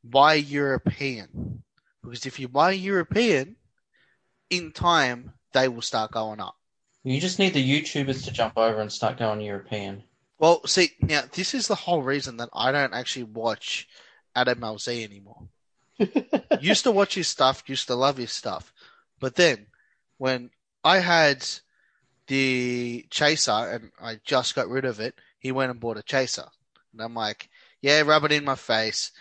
buy 0.04 0.36
European. 0.36 1.64
Because 2.04 2.26
if 2.26 2.40
you 2.40 2.48
buy 2.48 2.72
European, 2.72 3.56
in 4.50 4.72
time 4.72 5.34
they 5.54 5.68
will 5.68 5.82
start 5.82 6.12
going 6.12 6.40
up. 6.40 6.56
You 7.04 7.20
just 7.20 7.40
need 7.40 7.54
the 7.54 7.82
YouTubers 7.82 8.26
to 8.26 8.32
jump 8.32 8.58
over 8.58 8.82
and 8.82 8.92
start 8.92 9.18
going 9.18 9.42
European. 9.42 10.04
Well, 10.38 10.66
see, 10.68 10.92
now 11.02 11.24
this 11.32 11.54
is 11.54 11.68
the 11.68 11.76
whole 11.76 12.02
reason 12.02 12.38
that 12.38 12.50
I 12.54 12.72
don't 12.72 12.94
actually 12.94 13.24
watch 13.24 13.88
Adam 14.36 14.60
LZ 14.60 15.04
anymore. 15.04 15.48
used 16.62 16.84
to 16.84 16.92
watch 16.92 17.16
his 17.16 17.28
stuff, 17.28 17.64
used 17.68 17.88
to 17.88 17.96
love 17.96 18.18
his 18.18 18.32
stuff. 18.32 18.74
But 19.20 19.36
then 19.36 19.68
when 20.18 20.52
I 20.84 21.00
had 21.00 21.46
the 22.30 23.06
Chaser 23.10 23.52
and 23.52 23.92
I 24.02 24.20
just 24.24 24.54
got 24.56 24.70
rid 24.70 24.86
of 24.86 25.00
it, 25.00 25.16
he 25.40 25.52
went 25.52 25.72
and 25.72 25.80
bought 25.80 25.98
a 25.98 26.04
Chaser. 26.04 26.46
And 26.94 27.02
I'm 27.02 27.16
like, 27.16 27.50
yeah, 27.82 28.02
rub 28.02 28.24
it 28.24 28.32
in 28.32 28.46
my 28.46 28.56
face. 28.56 29.12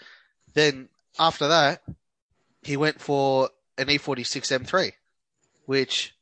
Then 0.55 0.89
after 1.19 1.49
that, 1.49 1.83
he 2.63 2.77
went 2.77 3.01
for 3.01 3.49
an 3.79 3.89
E 3.91 3.99
E46 3.99 4.61
M3, 4.65 4.93
which 5.65 6.15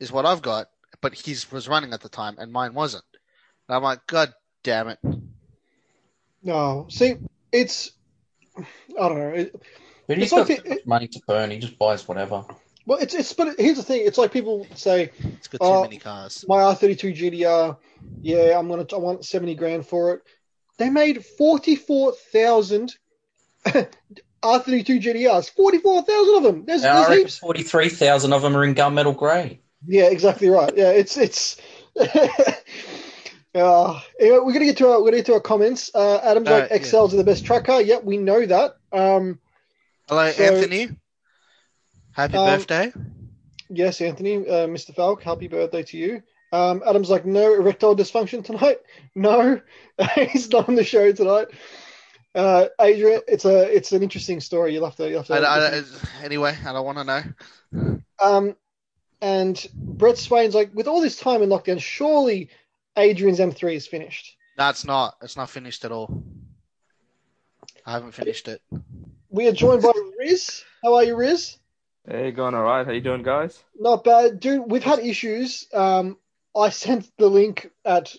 is 0.00 0.10
what 0.10 0.26
I've 0.26 0.42
got, 0.42 0.68
but 1.00 1.14
his 1.14 1.50
was 1.52 1.68
running 1.68 1.92
at 1.92 2.00
the 2.00 2.08
time 2.08 2.36
and 2.38 2.52
mine 2.52 2.74
wasn't. 2.74 3.04
And 3.68 3.76
I'm 3.76 3.82
like, 3.82 4.06
God 4.06 4.34
damn 4.64 4.88
it. 4.88 4.98
no, 6.42 6.86
see, 6.90 7.16
it's 7.52 7.92
I 8.58 9.08
don't 9.08 9.18
know. 9.18 9.28
It, 9.30 9.54
But 10.08 10.16
he's 10.18 10.24
It's 10.24 10.32
like 10.32 10.48
got 10.48 10.48
the- 10.48 10.56
so 10.56 10.74
much 10.74 10.86
money 10.86 11.08
to 11.08 11.20
burn. 11.28 11.50
He 11.52 11.58
just 11.58 11.78
buys 11.78 12.08
whatever. 12.08 12.44
Well, 12.88 12.98
it's 12.98 13.12
it's 13.14 13.32
but 13.34 13.60
here's 13.60 13.76
the 13.76 13.82
thing. 13.82 14.02
It's 14.06 14.16
like 14.16 14.32
people 14.32 14.66
say 14.74 15.10
It's 15.36 15.46
got 15.46 15.58
too 15.60 15.66
Oh, 15.66 15.82
many 15.82 15.98
cars. 15.98 16.44
my 16.48 16.56
R32 16.56 17.14
GTR, 17.14 17.76
yeah, 18.22 18.58
I'm 18.58 18.66
gonna 18.68 18.86
I 18.92 18.96
want 18.96 19.26
seventy 19.26 19.54
grand 19.54 19.86
for 19.86 20.14
it. 20.14 20.22
They 20.78 20.88
made 20.88 21.22
forty 21.24 21.76
four 21.76 22.12
thousand 22.32 22.96
R32 23.66 23.86
GTRs, 24.42 25.50
forty 25.54 25.78
four 25.78 26.02
thousand 26.02 26.36
of 26.36 26.42
them. 26.44 26.64
There's, 26.64 26.80
there's 26.82 27.08
heaps. 27.14 27.38
43,000 27.38 28.32
of 28.32 28.40
them 28.42 28.56
are 28.56 28.64
in 28.64 28.74
gunmetal 28.74 29.14
grey. 29.16 29.60
Yeah, 29.86 30.04
exactly 30.06 30.48
right. 30.48 30.72
Yeah, 30.76 30.90
it's 30.90 31.16
it's. 31.18 31.56
Uh, 33.54 33.98
anyway, 34.20 34.38
we're 34.42 34.52
gonna 34.52 34.66
get 34.66 34.76
to 34.76 34.86
our 34.88 34.98
we're 35.00 35.06
gonna 35.06 35.16
get 35.16 35.26
to 35.26 35.32
our 35.32 35.40
comments. 35.40 35.90
Uh, 35.94 36.18
Adam's 36.22 36.46
Uh, 36.48 36.58
like 36.60 36.70
yeah. 36.70 36.76
XLs 36.78 37.12
are 37.12 37.16
the 37.16 37.24
best 37.24 37.44
track 37.44 37.64
car. 37.64 37.80
Yep, 37.80 38.04
we 38.04 38.16
know 38.18 38.44
that. 38.44 38.76
Um, 38.92 39.40
Hello, 40.08 40.30
So- 40.30 40.44
Anthony. 40.44 40.90
Happy 42.18 42.36
Um, 42.36 42.46
birthday. 42.58 42.92
yes, 43.70 44.00
Anthony, 44.00 44.38
uh, 44.38 44.66
Mr. 44.66 44.92
Falk, 44.92 45.22
happy 45.22 45.46
birthday 45.46 45.84
to 45.84 45.96
you. 45.96 46.22
Um, 46.50 46.82
Adam's 46.84 47.10
like, 47.10 47.24
no 47.24 47.54
erectile 47.54 47.94
dysfunction 47.94 48.44
tonight. 48.44 48.78
No, 49.14 49.60
he's 50.14 50.50
not 50.50 50.68
on 50.68 50.74
the 50.76 50.84
show 50.84 51.10
tonight. 51.12 51.48
Uh, 52.34 52.66
Adrian, 52.80 53.20
it's 53.26 53.44
a 53.44 53.62
it's 53.74 53.90
an 53.92 54.02
interesting 54.02 54.40
story. 54.40 54.72
You'll 54.74 54.84
have 54.84 54.94
to. 54.96 55.08
You'll 55.08 55.22
have 55.22 55.26
to 55.28 55.34
I, 55.34 55.78
I, 55.78 55.82
anyway, 56.24 56.56
I 56.64 56.72
don't 56.72 56.84
want 56.84 56.98
to 56.98 57.04
know. 57.04 58.00
Um, 58.20 58.54
and 59.20 59.66
Brett 59.74 60.18
Swain's 60.18 60.54
like, 60.54 60.72
with 60.72 60.86
all 60.86 61.00
this 61.00 61.18
time 61.18 61.42
in 61.42 61.48
lockdown, 61.48 61.80
surely 61.80 62.50
Adrian's 62.96 63.40
M3 63.40 63.74
is 63.74 63.86
finished. 63.88 64.36
No, 64.56 64.68
it's 64.68 64.84
not. 64.84 65.16
It's 65.22 65.36
not 65.36 65.50
finished 65.50 65.84
at 65.84 65.90
all. 65.90 66.22
I 67.84 67.92
haven't 67.92 68.12
finished 68.12 68.46
it. 68.46 68.60
We 69.30 69.48
are 69.48 69.52
joined 69.52 69.82
by 69.82 69.92
Riz. 70.18 70.62
How 70.84 70.94
are 70.94 71.04
you, 71.04 71.16
Riz? 71.16 71.56
Hey, 72.10 72.30
going 72.30 72.54
all 72.54 72.62
right? 72.62 72.86
How 72.86 72.92
you 72.92 73.00
doing, 73.02 73.22
guys? 73.22 73.62
Not 73.78 74.02
bad, 74.04 74.40
dude. 74.40 74.70
We've 74.70 74.82
had 74.82 74.98
issues. 75.00 75.66
Um, 75.74 76.16
I 76.56 76.70
sent 76.70 77.10
the 77.18 77.28
link 77.28 77.70
at 77.84 78.14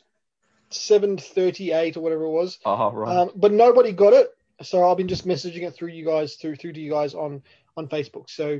seven 0.69 1.17
thirty-eight 1.17 1.97
or 1.97 2.01
whatever 2.01 2.23
it 2.25 2.29
was, 2.29 2.59
Oh, 2.65 2.91
right. 2.91 3.15
um, 3.17 3.31
but 3.35 3.51
nobody 3.51 3.91
got 3.91 4.13
it. 4.13 4.29
So 4.61 4.87
I've 4.89 4.97
been 4.97 5.07
just 5.07 5.25
messaging 5.27 5.63
it 5.63 5.71
through 5.73 5.89
you 5.89 6.05
guys 6.05 6.35
through 6.35 6.57
through 6.57 6.73
to 6.73 6.79
you 6.79 6.91
guys 6.91 7.15
on 7.15 7.41
on 7.77 7.87
Facebook. 7.87 8.29
So 8.29 8.59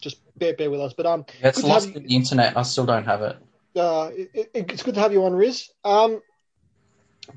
just 0.00 0.16
bear 0.36 0.54
bear 0.54 0.70
with 0.70 0.80
us. 0.80 0.94
But 0.94 1.06
um, 1.06 1.24
It's 1.42 1.58
Good 1.58 1.64
to 1.66 1.68
lost 1.72 1.86
have 1.86 1.96
in 1.96 2.02
you- 2.02 2.08
the 2.08 2.14
internet. 2.16 2.56
I 2.56 2.62
still 2.62 2.86
don't 2.86 3.04
have 3.04 3.22
it. 3.22 3.36
uh, 3.76 4.10
it, 4.14 4.30
it- 4.34 4.50
it's 4.72 4.82
good 4.82 4.94
to 4.94 5.00
have 5.00 5.12
you 5.12 5.24
on, 5.24 5.34
Riz. 5.34 5.70
Um, 5.84 6.20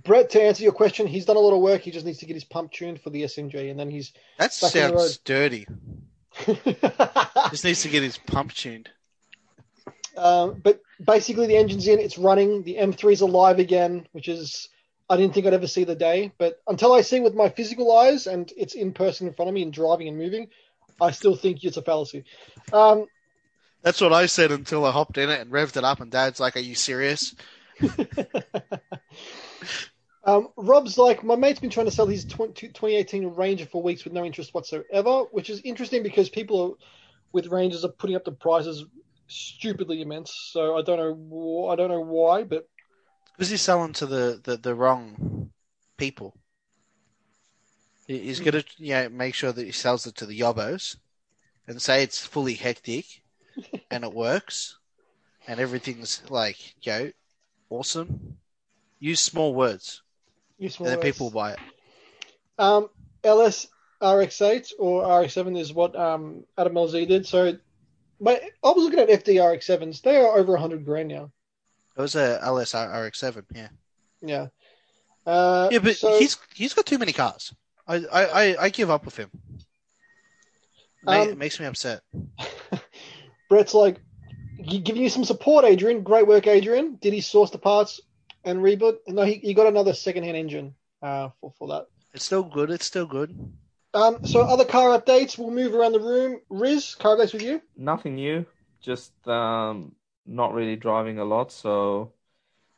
Brett, 0.04 0.32
to 0.32 0.42
answer 0.42 0.64
your 0.64 0.72
question, 0.72 1.08
he's 1.08 1.26
done 1.26 1.36
a 1.36 1.40
lot 1.40 1.54
of 1.54 1.62
work. 1.62 1.82
He 1.82 1.90
just 1.92 2.06
needs 2.06 2.20
to 2.20 2.26
get 2.28 2.36
his 2.36 2.44
pump 2.44 2.72
tuned 2.72 3.02
for 3.02 3.10
the 3.12 3.24
SMG, 3.24 3.70
and 3.70 3.80
then 3.80 3.90
he's. 3.92 4.14
That 4.40 4.56
Back 4.62 4.76
on 4.76 4.90
the 4.92 4.96
road. 4.96 5.00
sounds 5.02 5.18
dirty. 5.20 5.68
Just 7.50 7.64
needs 7.64 7.82
to 7.84 7.90
get 7.90 8.04
his 8.04 8.18
pump 8.18 8.54
tuned. 8.54 8.90
um, 10.18 10.60
but 10.64 10.82
basically, 11.04 11.48
the 11.48 11.58
engine's 11.58 11.88
in. 11.88 12.00
It's 12.00 12.18
running. 12.18 12.64
The 12.64 12.76
M3's 12.76 13.22
alive 13.22 13.60
again, 13.60 14.08
which 14.12 14.28
is 14.28 14.70
I 15.10 15.18
didn't 15.18 15.34
think 15.34 15.48
I'd 15.48 15.54
ever 15.54 15.68
see 15.68 15.84
the 15.84 15.96
day, 15.96 16.32
but 16.38 16.62
until 16.68 16.94
I 16.94 17.02
see 17.02 17.20
with 17.20 17.34
my 17.34 17.50
physical 17.50 17.98
eyes 17.98 18.28
and 18.28 18.54
it's 18.56 18.76
in 18.76 18.94
person 18.94 19.28
in 19.28 19.34
front 19.34 19.50
of 19.50 19.56
me 19.56 19.64
and 19.64 19.74
driving 19.74 20.08
and 20.08 20.18
moving, 20.18 20.50
I 21.02 21.12
still 21.12 21.36
think 21.36 21.64
it's 21.64 21.78
a 21.78 21.82
fallacy. 21.82 22.26
Um, 22.72 23.08
That's 23.82 24.02
what 24.02 24.14
I 24.14 24.28
said 24.28 24.52
until 24.52 24.86
I 24.86 24.92
hopped 24.92 25.18
in 25.18 25.30
it 25.30 25.40
and 25.40 25.52
revved 25.52 25.78
it 25.78 25.84
up, 25.84 26.00
and 26.00 26.12
Dad's 26.12 26.40
like, 26.40 26.56
"Are 26.58 26.62
you 26.62 26.76
serious?" 26.76 27.34
um, 30.30 30.50
Rob's 30.58 30.98
like, 30.98 31.24
my 31.24 31.36
mate's 31.36 31.60
been 31.60 31.72
trying 31.72 31.88
to 31.88 31.92
sell 31.92 32.06
his 32.06 32.24
20, 32.26 32.68
2018 32.68 33.30
Ranger 33.30 33.66
for 33.66 33.82
weeks 33.82 34.04
with 34.04 34.14
no 34.14 34.24
interest 34.24 34.54
whatsoever, 34.54 35.24
which 35.32 35.50
is 35.50 35.60
interesting 35.62 36.04
because 36.04 36.30
people 36.30 36.62
are, 36.62 36.86
with 37.32 37.48
Rangers 37.48 37.84
are 37.84 37.92
putting 37.92 38.16
up 38.16 38.26
the 38.26 38.32
prices 38.32 38.86
stupidly 39.28 40.02
immense. 40.02 40.32
So 40.52 40.78
I 40.78 40.84
don't 40.84 40.98
know, 40.98 41.68
I 41.68 41.76
don't 41.76 41.90
know 41.90 42.02
why, 42.02 42.44
but 42.44 42.68
Because 43.36 43.50
he's 43.50 43.62
selling 43.62 43.94
to 43.94 44.06
the, 44.06 44.40
the, 44.44 44.58
the 44.58 44.76
wrong 44.76 45.50
people. 45.98 46.36
He's 48.06 48.40
gonna 48.40 48.64
you 48.78 48.94
know, 48.94 49.10
make 49.10 49.36
sure 49.36 49.52
that 49.52 49.66
he 49.66 49.72
sells 49.72 50.06
it 50.06 50.16
to 50.16 50.26
the 50.26 50.40
yobbos 50.40 50.96
and 51.68 51.82
say 51.82 52.04
it's 52.04 52.26
fully 52.26 52.56
hectic 52.56 53.06
and 53.92 54.04
it 54.04 54.14
works 54.14 54.78
and 55.48 55.60
everything's 55.60 56.22
like, 56.30 56.58
yo, 56.82 57.12
awesome. 57.70 58.38
Use 59.00 59.22
small 59.22 59.56
words 59.56 60.02
useful. 60.60 60.86
and 60.86 60.94
then 60.96 61.02
people 61.02 61.28
will 61.28 61.34
buy 61.34 61.54
it. 61.54 61.60
Um, 62.58 62.90
LS 63.24 63.68
RX8 64.02 64.74
or 64.80 65.04
RX7 65.04 65.58
is 65.60 65.74
what 65.74 65.96
um, 65.96 66.44
Adam 66.58 66.74
LZ 66.74 67.08
did. 67.08 67.26
So, 67.28 67.58
but 68.22 68.42
I 68.64 68.70
was 68.70 68.84
looking 68.84 69.00
at 69.00 69.10
FD 69.10 69.36
RX7s. 69.36 70.02
They 70.02 70.18
are 70.18 70.38
over 70.38 70.52
100 70.54 70.86
grand 70.86 71.08
now. 71.10 71.32
It 71.98 72.02
was 72.02 72.16
a 72.16 72.40
LS 72.44 72.74
RX7, 72.74 73.44
yeah. 73.56 73.68
Yeah. 74.22 74.48
Uh, 75.26 75.70
Yeah, 75.72 75.80
but 75.80 75.96
so, 75.98 76.18
he's 76.18 76.38
he's 76.54 76.74
got 76.74 76.86
too 76.86 76.98
many 76.98 77.12
cars. 77.14 77.54
I 77.88 77.96
I, 78.12 78.26
I, 78.26 78.64
I 78.66 78.70
give 78.70 78.90
up 78.90 79.06
with 79.06 79.18
him. 79.18 79.30
Ma- 81.04 81.22
Um, 81.22 81.30
it 81.30 81.38
makes 81.38 81.60
me 81.60 81.66
upset. 81.66 82.02
Brett's 83.50 83.74
like, 83.74 84.00
giving 84.66 85.02
you 85.02 85.10
some 85.10 85.24
support, 85.26 85.66
Adrian. 85.66 86.04
Great 86.04 86.28
work, 86.28 86.48
Adrian. 86.48 86.96
Did 87.02 87.14
he 87.14 87.22
source 87.22 87.52
the 87.52 87.58
parts 87.58 88.00
and 88.50 88.62
reboot? 88.62 88.98
No, 89.08 89.24
he, 89.24 89.36
he 89.36 89.54
got 89.54 89.68
another 89.68 89.94
second-hand 89.94 90.36
engine 90.36 90.76
uh, 91.02 91.30
for, 91.40 91.54
for 91.58 91.68
that. 91.70 91.88
It's 92.14 92.26
still 92.26 92.44
good. 92.44 92.72
It's 92.72 92.86
still 92.86 93.06
good. 93.06 93.38
Um, 93.94 94.26
so 94.26 94.42
other 94.42 94.66
car 94.66 95.00
updates. 95.00 95.38
We'll 95.38 95.52
move 95.52 95.74
around 95.74 95.94
the 95.94 96.00
room. 96.00 96.40
Riz, 96.50 96.96
car 96.96 97.16
updates 97.16 97.34
with 97.34 97.42
you. 97.42 97.62
Nothing 97.78 98.16
new, 98.16 98.46
just 98.82 99.12
um, 99.28 99.94
not 100.26 100.54
really 100.54 100.76
driving 100.76 101.20
a 101.20 101.26
lot. 101.26 101.52
So, 101.52 102.14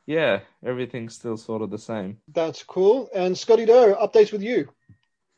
yeah, 0.05 0.41
everything's 0.65 1.15
still 1.15 1.37
sort 1.37 1.61
of 1.61 1.69
the 1.69 1.77
same. 1.77 2.17
That's 2.27 2.63
cool. 2.63 3.09
And 3.13 3.37
Scotty 3.37 3.65
Doe, 3.65 3.95
updates 3.95 4.31
with 4.31 4.41
you. 4.41 4.69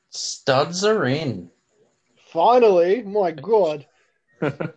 Studs 0.10 0.84
are 0.84 1.06
in. 1.06 1.50
Finally, 2.32 3.04
my 3.04 3.32
God. 3.32 3.86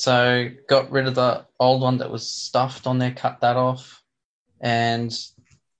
So 0.00 0.48
got 0.66 0.90
rid 0.90 1.06
of 1.06 1.14
the 1.14 1.44
old 1.58 1.82
one 1.82 1.98
that 1.98 2.10
was 2.10 2.26
stuffed 2.26 2.86
on 2.86 2.98
there, 2.98 3.10
cut 3.10 3.40
that 3.42 3.56
off, 3.56 3.99
and 4.60 5.12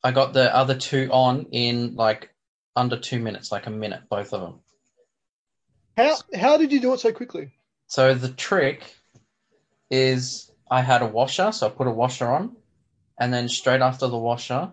I 0.03 0.13
got 0.13 0.33
the 0.33 0.55
other 0.55 0.75
two 0.75 1.11
on 1.13 1.47
in 1.53 1.95
like 1.95 2.31
under 2.77 2.97
two 2.97 3.21
minutes, 3.21 3.53
like 3.53 3.67
a 3.67 3.71
minute, 3.71 4.03
both 4.09 4.33
of 4.33 4.41
them. 4.41 4.61
How 5.97 6.17
how 6.35 6.57
did 6.57 6.73
you 6.73 6.81
do 6.81 6.95
it 6.95 7.01
so 7.01 7.13
quickly? 7.13 7.53
So 7.87 8.15
the 8.15 8.31
trick 8.31 8.95
is 9.91 10.51
I 10.71 10.81
had 10.81 11.03
a 11.03 11.07
washer, 11.07 11.53
so 11.53 11.67
I 11.67 11.71
put 11.71 11.89
a 11.89 11.93
washer 11.93 12.31
on, 12.31 12.57
and 13.19 13.33
then 13.33 13.49
straight 13.49 13.83
after 13.83 14.07
the 14.07 14.19
washer, 14.19 14.73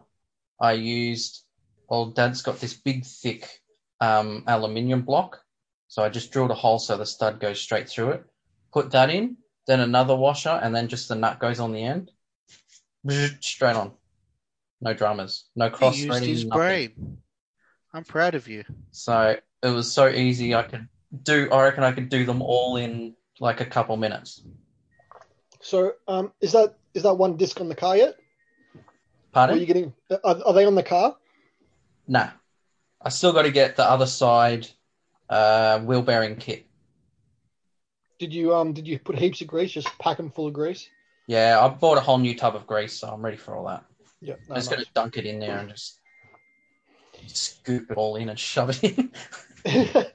I 0.59 0.73
used. 0.73 1.43
Well, 1.89 2.07
Dad's 2.07 2.41
got 2.41 2.59
this 2.59 2.73
big, 2.73 3.05
thick 3.05 3.47
um, 4.01 4.43
aluminium 4.45 5.03
block, 5.03 5.41
so 5.87 6.03
I 6.03 6.09
just 6.09 6.31
drilled 6.31 6.51
a 6.51 6.55
hole 6.55 6.79
so 6.79 6.97
the 6.97 7.05
stud 7.05 7.39
goes 7.39 7.59
straight 7.61 7.89
through 7.89 8.09
it. 8.09 8.25
Put 8.73 8.91
that 8.91 9.09
in, 9.09 9.37
then 9.67 9.79
another 9.79 10.15
washer, 10.15 10.59
and 10.61 10.75
then 10.75 10.89
just 10.89 11.07
the 11.07 11.15
nut 11.15 11.39
goes 11.39 11.59
on 11.59 11.71
the 11.71 11.83
end. 11.83 12.11
Straight 13.41 13.75
on. 13.75 13.93
No 14.81 14.93
dramas, 14.93 15.45
no 15.55 15.69
cross 15.69 15.95
he 15.95 16.05
used 16.05 16.23
his 16.23 16.45
nothing. 16.45 16.59
brain. 16.59 17.17
I'm 17.93 18.03
proud 18.03 18.35
of 18.35 18.47
you. 18.47 18.63
So 18.91 19.37
it 19.63 19.69
was 19.69 19.91
so 19.91 20.07
easy. 20.07 20.53
I 20.53 20.63
could 20.63 20.87
do. 21.23 21.49
I 21.51 21.63
reckon 21.63 21.83
I 21.83 21.91
could 21.91 22.09
do 22.09 22.25
them 22.25 22.41
all 22.41 22.77
in 22.77 23.15
like 23.39 23.61
a 23.61 23.65
couple 23.65 23.97
minutes. 23.97 24.43
So 25.61 25.93
um, 26.07 26.31
is 26.41 26.51
that 26.51 26.77
is 26.93 27.03
that 27.03 27.15
one 27.15 27.37
disc 27.37 27.59
on 27.59 27.69
the 27.69 27.75
car 27.75 27.97
yet? 27.97 28.15
Pardon? 29.31 29.57
Are 29.57 29.59
you 29.59 29.65
getting? 29.65 29.93
Are, 30.23 30.37
are 30.45 30.53
they 30.53 30.65
on 30.65 30.75
the 30.75 30.83
car? 30.83 31.15
Nah. 32.07 32.29
I 33.01 33.09
still 33.09 33.33
got 33.33 33.43
to 33.43 33.51
get 33.51 33.75
the 33.75 33.83
other 33.83 34.07
side 34.07 34.67
uh, 35.29 35.79
wheel 35.79 36.01
bearing 36.01 36.35
kit. 36.35 36.65
Did 38.19 38.33
you 38.33 38.55
um 38.55 38.73
did 38.73 38.87
you 38.87 38.97
put 38.99 39.17
heaps 39.17 39.41
of 39.41 39.47
grease? 39.47 39.71
Just 39.71 39.89
pack 39.99 40.17
them 40.17 40.31
full 40.31 40.47
of 40.47 40.53
grease. 40.53 40.89
Yeah, 41.27 41.59
I 41.61 41.67
bought 41.67 41.97
a 41.97 42.01
whole 42.01 42.17
new 42.17 42.35
tub 42.35 42.55
of 42.55 42.65
grease, 42.65 42.93
so 42.93 43.09
I'm 43.09 43.23
ready 43.23 43.37
for 43.37 43.55
all 43.55 43.65
that. 43.67 43.85
Yeah. 44.21 44.35
I'm 44.49 44.55
just 44.55 44.69
going 44.69 44.83
to 44.83 44.89
dunk 44.93 45.17
it 45.17 45.25
in 45.25 45.39
there 45.39 45.59
and 45.59 45.69
just 45.69 45.99
scoop 47.27 47.91
it 47.91 47.97
all 47.97 48.15
in 48.15 48.29
and 48.29 48.39
shove 48.53 48.69
it 48.69 48.83
in. 48.83 49.11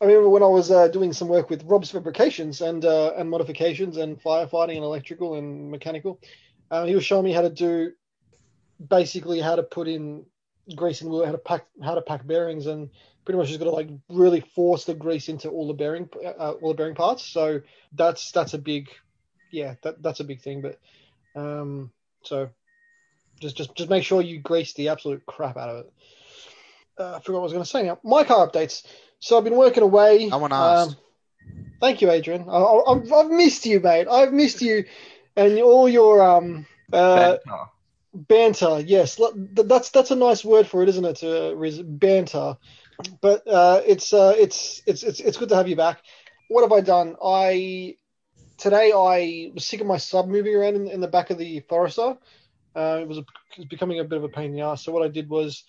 I 0.00 0.06
remember 0.06 0.28
when 0.28 0.42
I 0.42 0.46
was 0.46 0.70
uh, 0.70 0.88
doing 0.88 1.12
some 1.12 1.28
work 1.28 1.50
with 1.50 1.62
Rob's 1.64 1.90
Fabrications 1.90 2.60
and 2.60 2.84
uh, 2.84 3.12
and 3.16 3.30
modifications 3.30 3.96
and 3.96 4.20
firefighting 4.20 4.76
and 4.76 4.84
electrical 4.84 5.34
and 5.34 5.70
mechanical. 5.70 6.20
Uh, 6.70 6.84
he 6.84 6.94
was 6.94 7.04
showing 7.04 7.24
me 7.24 7.32
how 7.32 7.42
to 7.42 7.50
do 7.50 7.92
basically 8.88 9.40
how 9.40 9.56
to 9.56 9.62
put 9.62 9.86
in 9.88 10.26
grease 10.74 11.00
and 11.00 11.10
wheel, 11.10 11.24
how 11.24 11.32
to 11.32 11.38
pack 11.38 11.66
how 11.82 11.94
to 11.94 12.02
pack 12.02 12.26
bearings, 12.26 12.66
and 12.66 12.90
pretty 13.24 13.38
much 13.38 13.48
just 13.48 13.60
got 13.60 13.66
to 13.66 13.70
like 13.70 13.88
really 14.08 14.40
force 14.40 14.84
the 14.84 14.94
grease 14.94 15.28
into 15.28 15.48
all 15.48 15.68
the 15.68 15.74
bearing 15.74 16.08
uh, 16.24 16.52
all 16.52 16.70
the 16.70 16.76
bearing 16.76 16.94
parts. 16.94 17.24
So 17.24 17.60
that's 17.92 18.32
that's 18.32 18.54
a 18.54 18.58
big, 18.58 18.88
yeah, 19.50 19.74
that 19.82 20.02
that's 20.02 20.20
a 20.20 20.24
big 20.24 20.40
thing. 20.40 20.60
But 20.62 20.80
um, 21.40 21.92
so 22.22 22.50
just 23.44 23.56
just 23.56 23.74
just 23.74 23.90
make 23.90 24.04
sure 24.04 24.22
you 24.22 24.38
grease 24.40 24.72
the 24.72 24.88
absolute 24.88 25.24
crap 25.26 25.56
out 25.56 25.68
of 25.68 25.76
it. 25.80 25.92
Uh, 26.98 27.16
I 27.16 27.20
forgot 27.20 27.34
what 27.34 27.40
I 27.40 27.42
was 27.42 27.52
going 27.52 27.64
to 27.64 27.70
say 27.70 27.82
now. 27.82 27.98
My 28.02 28.24
car 28.24 28.48
updates. 28.48 28.84
So 29.18 29.36
I've 29.36 29.44
been 29.44 29.56
working 29.56 29.82
away. 29.82 30.30
Someone 30.30 30.52
asked. 30.52 30.90
Um, 30.90 30.96
thank 31.80 32.02
you, 32.02 32.10
Adrian. 32.10 32.48
I, 32.48 32.52
I, 32.52 32.92
I've, 32.92 33.12
I've 33.12 33.30
missed 33.30 33.66
you, 33.66 33.80
mate. 33.80 34.06
I've 34.08 34.32
missed 34.32 34.62
you 34.62 34.84
and 35.36 35.58
all 35.60 35.88
your 35.88 36.22
um 36.22 36.66
uh, 36.92 37.36
Banter. 37.44 37.64
banter. 38.14 38.80
Yes, 38.86 39.20
that's 39.54 39.90
that's 39.90 40.10
a 40.10 40.16
nice 40.16 40.44
word 40.44 40.66
for 40.66 40.82
it, 40.82 40.88
isn't 40.88 41.04
it? 41.04 41.22
Uh, 41.22 41.82
banter. 41.82 42.56
But 43.20 43.46
uh, 43.48 43.82
it's 43.86 44.12
uh, 44.12 44.34
it's 44.38 44.82
it's 44.86 45.02
it's 45.02 45.20
it's 45.20 45.36
good 45.36 45.48
to 45.50 45.56
have 45.56 45.68
you 45.68 45.76
back. 45.76 46.00
What 46.48 46.62
have 46.62 46.72
I 46.72 46.80
done? 46.80 47.16
I 47.22 47.96
today 48.56 48.92
I 48.92 49.50
was 49.52 49.64
sick 49.64 49.80
of 49.80 49.86
my 49.86 49.96
sub 49.96 50.28
moving 50.28 50.54
around 50.54 50.76
in, 50.76 50.88
in 50.88 51.00
the 51.00 51.08
back 51.08 51.30
of 51.30 51.38
the 51.38 51.60
Forester. 51.68 52.16
Uh, 52.76 52.98
it 53.00 53.08
was, 53.08 53.18
a, 53.18 53.20
it 53.20 53.58
was 53.58 53.66
becoming 53.66 54.00
a 54.00 54.04
bit 54.04 54.18
of 54.18 54.24
a 54.24 54.28
pain 54.28 54.46
in 54.46 54.52
the 54.52 54.62
ass. 54.62 54.84
So 54.84 54.92
what 54.92 55.04
I 55.04 55.08
did 55.08 55.28
was 55.28 55.64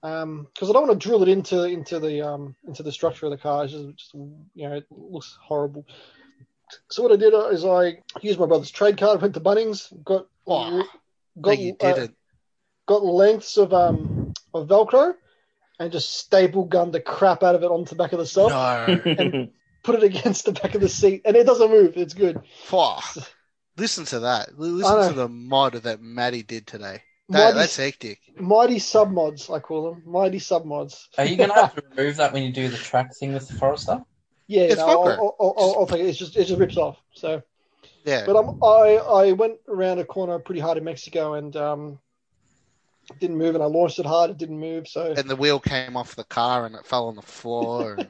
because 0.00 0.70
I 0.70 0.72
don't 0.72 0.86
want 0.86 1.00
to 1.00 1.08
drill 1.08 1.22
it 1.22 1.28
into 1.28 1.64
into 1.64 1.98
the 1.98 2.22
um, 2.22 2.54
into 2.66 2.82
the 2.82 2.92
structure 2.92 3.26
of 3.26 3.32
the 3.32 3.38
car. 3.38 3.64
It's 3.64 3.72
just, 3.72 3.96
just 3.96 4.14
you 4.14 4.68
know 4.68 4.76
it 4.76 4.86
looks 4.90 5.36
horrible. 5.42 5.86
So 6.88 7.02
what 7.02 7.12
I 7.12 7.16
did 7.16 7.34
is 7.52 7.64
I 7.64 8.02
used 8.20 8.38
my 8.38 8.46
brother's 8.46 8.70
trade 8.70 8.96
card, 8.96 9.20
went 9.20 9.34
to 9.34 9.40
Bunnings, 9.40 9.92
got 10.04 10.26
Oh, 10.48 10.82
got 11.40 11.58
uh, 11.80 12.06
got 12.86 13.04
lengths 13.04 13.58
of 13.58 13.74
um 13.74 14.32
of 14.54 14.66
Velcro 14.66 15.14
and 15.78 15.92
just 15.92 16.16
staple 16.16 16.64
gunned 16.64 16.92
the 16.92 17.00
crap 17.00 17.42
out 17.42 17.54
of 17.54 17.62
it 17.62 17.70
onto 17.70 17.90
the 17.90 17.96
back 17.96 18.12
of 18.12 18.18
the 18.18 18.26
sub, 18.26 18.50
no. 18.50 19.48
put 19.82 19.94
it 19.94 20.02
against 20.02 20.46
the 20.46 20.52
back 20.52 20.74
of 20.74 20.80
the 20.80 20.88
seat, 20.88 21.22
and 21.24 21.36
it 21.36 21.44
doesn't 21.44 21.70
move. 21.70 21.96
It's 21.96 22.14
good. 22.14 22.40
Fuck. 22.64 23.04
Listen 23.78 24.04
to 24.06 24.20
that. 24.20 24.58
Listen 24.58 25.08
to 25.08 25.12
the 25.14 25.28
mod 25.28 25.74
that 25.74 26.00
Matty 26.00 26.42
did 26.42 26.66
today. 26.66 27.02
That, 27.30 27.54
Mighty, 27.54 27.58
that's 27.58 27.76
hectic. 27.76 28.20
mighty 28.40 28.78
sub 28.78 29.10
mods, 29.10 29.50
I 29.50 29.58
call 29.60 29.90
them. 29.92 30.02
Mighty 30.06 30.38
sub 30.38 30.64
mods. 30.64 31.08
Are 31.18 31.24
you 31.24 31.36
going 31.36 31.50
to 31.50 31.54
have 31.54 31.74
to 31.74 31.82
remove 31.90 32.16
that 32.16 32.32
when 32.32 32.42
you 32.42 32.52
do 32.52 32.68
the 32.68 32.76
track 32.76 33.14
thing 33.14 33.34
with 33.34 33.48
the 33.48 33.54
Forester? 33.54 34.02
Yeah, 34.46 34.62
It's 34.62 34.76
no, 34.76 34.86
Velcro. 34.86 35.06
I'll, 35.18 35.36
I'll, 35.38 35.54
I'll, 35.58 35.74
I'll 35.80 35.86
take 35.86 36.00
it. 36.00 36.06
It's 36.06 36.18
just 36.18 36.36
it 36.36 36.46
just 36.46 36.58
rips 36.58 36.76
off. 36.78 36.96
So, 37.12 37.42
Yeah. 38.04 38.24
but 38.26 38.36
I'm, 38.36 38.50
I 38.62 38.96
I 38.96 39.32
went 39.32 39.58
around 39.68 39.98
a 39.98 40.04
corner 40.04 40.38
pretty 40.38 40.60
hard 40.60 40.78
in 40.78 40.84
Mexico 40.84 41.34
and 41.34 41.54
um 41.56 41.98
didn't 43.20 43.36
move, 43.36 43.54
and 43.54 43.62
I 43.62 43.66
launched 43.66 43.98
it 43.98 44.06
hard. 44.06 44.30
It 44.30 44.38
didn't 44.38 44.58
move. 44.58 44.88
So 44.88 45.12
and 45.12 45.28
the 45.28 45.36
wheel 45.36 45.60
came 45.60 45.96
off 45.96 46.14
the 46.16 46.24
car 46.24 46.64
and 46.66 46.74
it 46.74 46.86
fell 46.86 47.08
on 47.08 47.16
the 47.16 47.22
floor. 47.22 47.94
And 47.94 48.08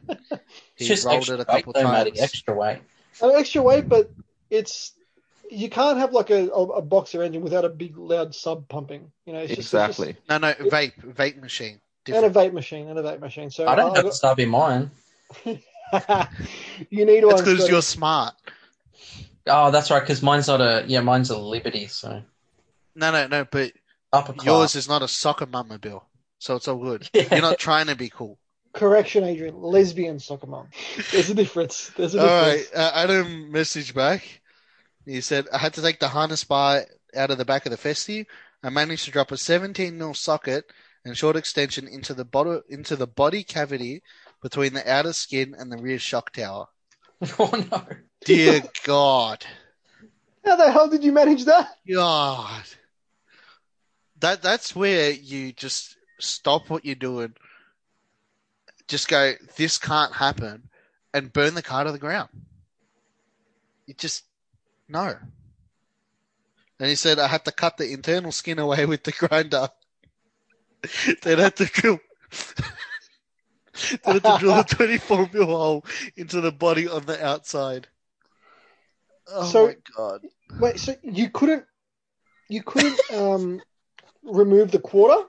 he 0.76 0.86
just 0.86 1.06
rolled 1.06 1.28
it 1.30 1.40
a 1.40 1.44
couple 1.44 1.72
weight, 1.72 1.82
though, 1.82 1.90
Matty, 1.90 2.10
times. 2.10 2.20
extra 2.20 2.54
weight. 2.54 2.78
an 3.22 3.32
extra 3.34 3.62
weight, 3.62 3.88
but 3.88 4.12
it's 4.50 4.92
you 5.50 5.68
can't 5.68 5.98
have 5.98 6.12
like 6.12 6.30
a, 6.30 6.48
a, 6.50 6.62
a 6.78 6.82
boxer 6.82 7.22
engine 7.22 7.42
without 7.42 7.64
a 7.64 7.68
big 7.68 7.96
loud 7.96 8.34
sub 8.34 8.68
pumping. 8.68 9.10
You 9.26 9.32
know, 9.32 9.38
it's 9.40 9.48
just, 9.54 9.60
it's 9.60 9.70
just- 9.70 9.98
Exactly. 10.00 10.16
No, 10.28 10.38
no, 10.38 10.52
vape, 10.70 10.94
vape 11.14 11.40
machine. 11.40 11.80
and 12.06 12.24
a 12.24 12.30
vape 12.30 12.52
machine, 12.52 12.88
and 12.88 12.98
a 12.98 13.02
vape 13.02 13.20
machine. 13.20 13.50
So 13.50 13.66
I 13.66 13.74
don't 13.74 13.92
I 13.92 13.96
have 13.98 14.06
a 14.06 14.12
stub 14.12 14.38
in 14.40 14.48
mine. 14.50 14.90
you 15.44 17.04
need 17.06 17.24
one. 17.24 17.30
That's 17.36 17.42
because 17.42 17.58
Scotty. 17.58 17.72
you're 17.72 17.82
smart. 17.82 18.34
Oh, 19.46 19.70
that's 19.70 19.90
right, 19.90 20.00
because 20.00 20.22
mine's 20.22 20.48
not 20.48 20.60
a 20.60 20.84
yeah, 20.86 21.00
mine's 21.00 21.30
a 21.30 21.38
Liberty. 21.38 21.86
So 21.86 22.22
No, 22.94 23.10
no, 23.12 23.26
no. 23.26 23.44
But 23.50 23.72
Upper 24.12 24.32
class. 24.34 24.46
Yours 24.46 24.76
is 24.76 24.88
not 24.88 25.02
a 25.02 25.08
soccer 25.08 25.46
mama 25.46 25.78
bill, 25.78 26.04
so 26.38 26.56
it's 26.56 26.68
all 26.68 26.78
good. 26.78 27.08
Yeah. 27.14 27.24
You're 27.32 27.40
not 27.42 27.58
trying 27.58 27.86
to 27.86 27.94
be 27.96 28.08
cool. 28.10 28.38
Correction, 28.72 29.24
Adrian. 29.24 29.60
Lesbian 29.60 30.18
soccer 30.18 30.46
mom. 30.46 30.68
There's 31.12 31.30
a 31.30 31.34
difference. 31.34 31.90
There's 31.96 32.14
a 32.14 32.20
All 32.20 32.44
difference. 32.50 32.70
right, 32.74 32.80
uh, 32.80 32.90
Adam 32.94 33.50
message 33.52 33.94
back. 33.94 34.40
He 35.08 35.22
said, 35.22 35.48
"I 35.52 35.58
had 35.58 35.74
to 35.74 35.82
take 35.82 36.00
the 36.00 36.08
harness 36.08 36.44
bar 36.44 36.84
out 37.16 37.30
of 37.30 37.38
the 37.38 37.44
back 37.44 37.64
of 37.64 37.72
the 37.72 37.78
Festi. 37.78 38.26
I 38.62 38.68
managed 38.68 39.06
to 39.06 39.10
drop 39.10 39.32
a 39.32 39.38
17 39.38 39.96
mil 39.96 40.12
socket 40.12 40.70
and 41.04 41.16
short 41.16 41.36
extension 41.36 41.88
into 41.88 42.12
the 42.12 42.24
bottom 42.24 42.62
into 42.68 42.94
the 42.94 43.06
body 43.06 43.42
cavity 43.42 44.02
between 44.42 44.74
the 44.74 44.90
outer 44.90 45.12
skin 45.12 45.54
and 45.58 45.72
the 45.72 45.78
rear 45.78 45.98
shock 45.98 46.32
tower. 46.32 46.66
oh 47.38 47.66
no. 47.70 47.86
Dear 48.24 48.62
God, 48.84 49.46
How 50.44 50.56
the 50.56 50.70
hell 50.70 50.88
did 50.88 51.02
you 51.02 51.12
manage 51.12 51.46
that? 51.46 51.70
God, 51.90 52.64
that 54.20 54.42
that's 54.42 54.76
where 54.76 55.10
you 55.10 55.52
just 55.52 55.96
stop 56.20 56.68
what 56.68 56.84
you're 56.84 56.94
doing. 56.94 57.34
Just 58.88 59.08
go. 59.08 59.34
This 59.56 59.78
can't 59.78 60.14
happen, 60.14 60.68
and 61.14 61.32
burn 61.32 61.54
the 61.54 61.62
car 61.62 61.84
to 61.84 61.92
the 61.92 61.98
ground. 61.98 62.28
You 63.86 63.94
just 63.94 64.24
no. 64.88 65.16
And 66.80 66.88
he 66.88 66.94
said, 66.94 67.18
I 67.18 67.26
had 67.26 67.44
to 67.46 67.52
cut 67.52 67.76
the 67.76 67.90
internal 67.92 68.30
skin 68.32 68.58
away 68.58 68.86
with 68.86 69.02
the 69.02 69.12
grinder. 69.12 69.68
then 71.22 71.38
had 71.38 71.56
to 71.56 71.64
drill. 71.66 71.98
then 74.04 74.20
had 74.20 74.22
to 74.22 74.36
drill 74.38 74.60
a 74.60 74.64
24 74.64 75.30
mil 75.32 75.46
hole 75.46 75.84
into 76.16 76.40
the 76.40 76.52
body 76.52 76.88
on 76.88 77.04
the 77.06 77.24
outside. 77.24 77.88
Oh 79.30 79.44
So- 79.50 79.66
my 79.66 79.76
god! 79.96 80.20
Wait, 80.58 80.78
so 80.78 80.94
you 81.02 81.28
couldn't, 81.30 81.64
you 82.48 82.62
couldn't 82.62 82.98
um, 83.12 83.60
remove 84.22 84.70
the 84.70 84.78
quarter? 84.78 85.28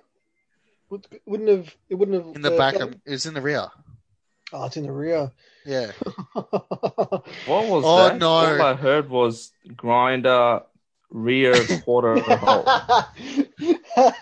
Would- 0.90 1.08
Wouldn't 1.26 1.50
have. 1.50 1.76
It 1.90 1.96
wouldn't 1.96 2.24
have. 2.26 2.36
In 2.36 2.42
the 2.42 2.54
uh, 2.54 2.58
back, 2.58 2.76
done- 2.76 2.94
um, 2.94 3.02
it's 3.06 3.26
in 3.26 3.34
the 3.34 3.42
rear. 3.42 3.68
Oh, 4.54 4.66
it's 4.66 4.78
in 4.78 4.84
the 4.84 4.92
rear. 4.92 5.32
Yeah. 5.70 5.92
What 6.34 7.66
was 7.68 7.84
Oh, 7.86 8.08
that? 8.10 8.18
no. 8.18 8.30
All 8.30 8.62
I 8.62 8.74
heard 8.74 9.10
was 9.10 9.52
grinder 9.76 10.62
rear 11.12 11.54
quarter 11.84 12.20
hole. 12.20 12.66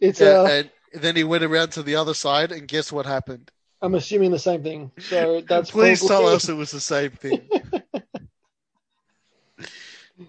it's. 0.00 0.20
yeah 0.20 0.26
Uh, 0.40 0.46
and 0.46 0.70
then 1.02 1.16
he 1.16 1.24
went 1.24 1.44
around 1.44 1.72
to 1.72 1.82
the 1.82 1.96
other 1.96 2.14
side, 2.14 2.52
and 2.52 2.66
guess 2.68 2.90
what 2.92 3.04
happened? 3.06 3.50
I'm 3.82 3.94
assuming 3.96 4.30
the 4.30 4.38
same 4.38 4.62
thing. 4.62 4.90
So 4.98 5.42
that's 5.42 5.70
Please 5.70 6.00
tell 6.00 6.20
probably- 6.20 6.36
us 6.36 6.48
it 6.48 6.54
was 6.54 6.70
the 6.70 6.80
same 6.80 7.10
thing. 7.10 7.46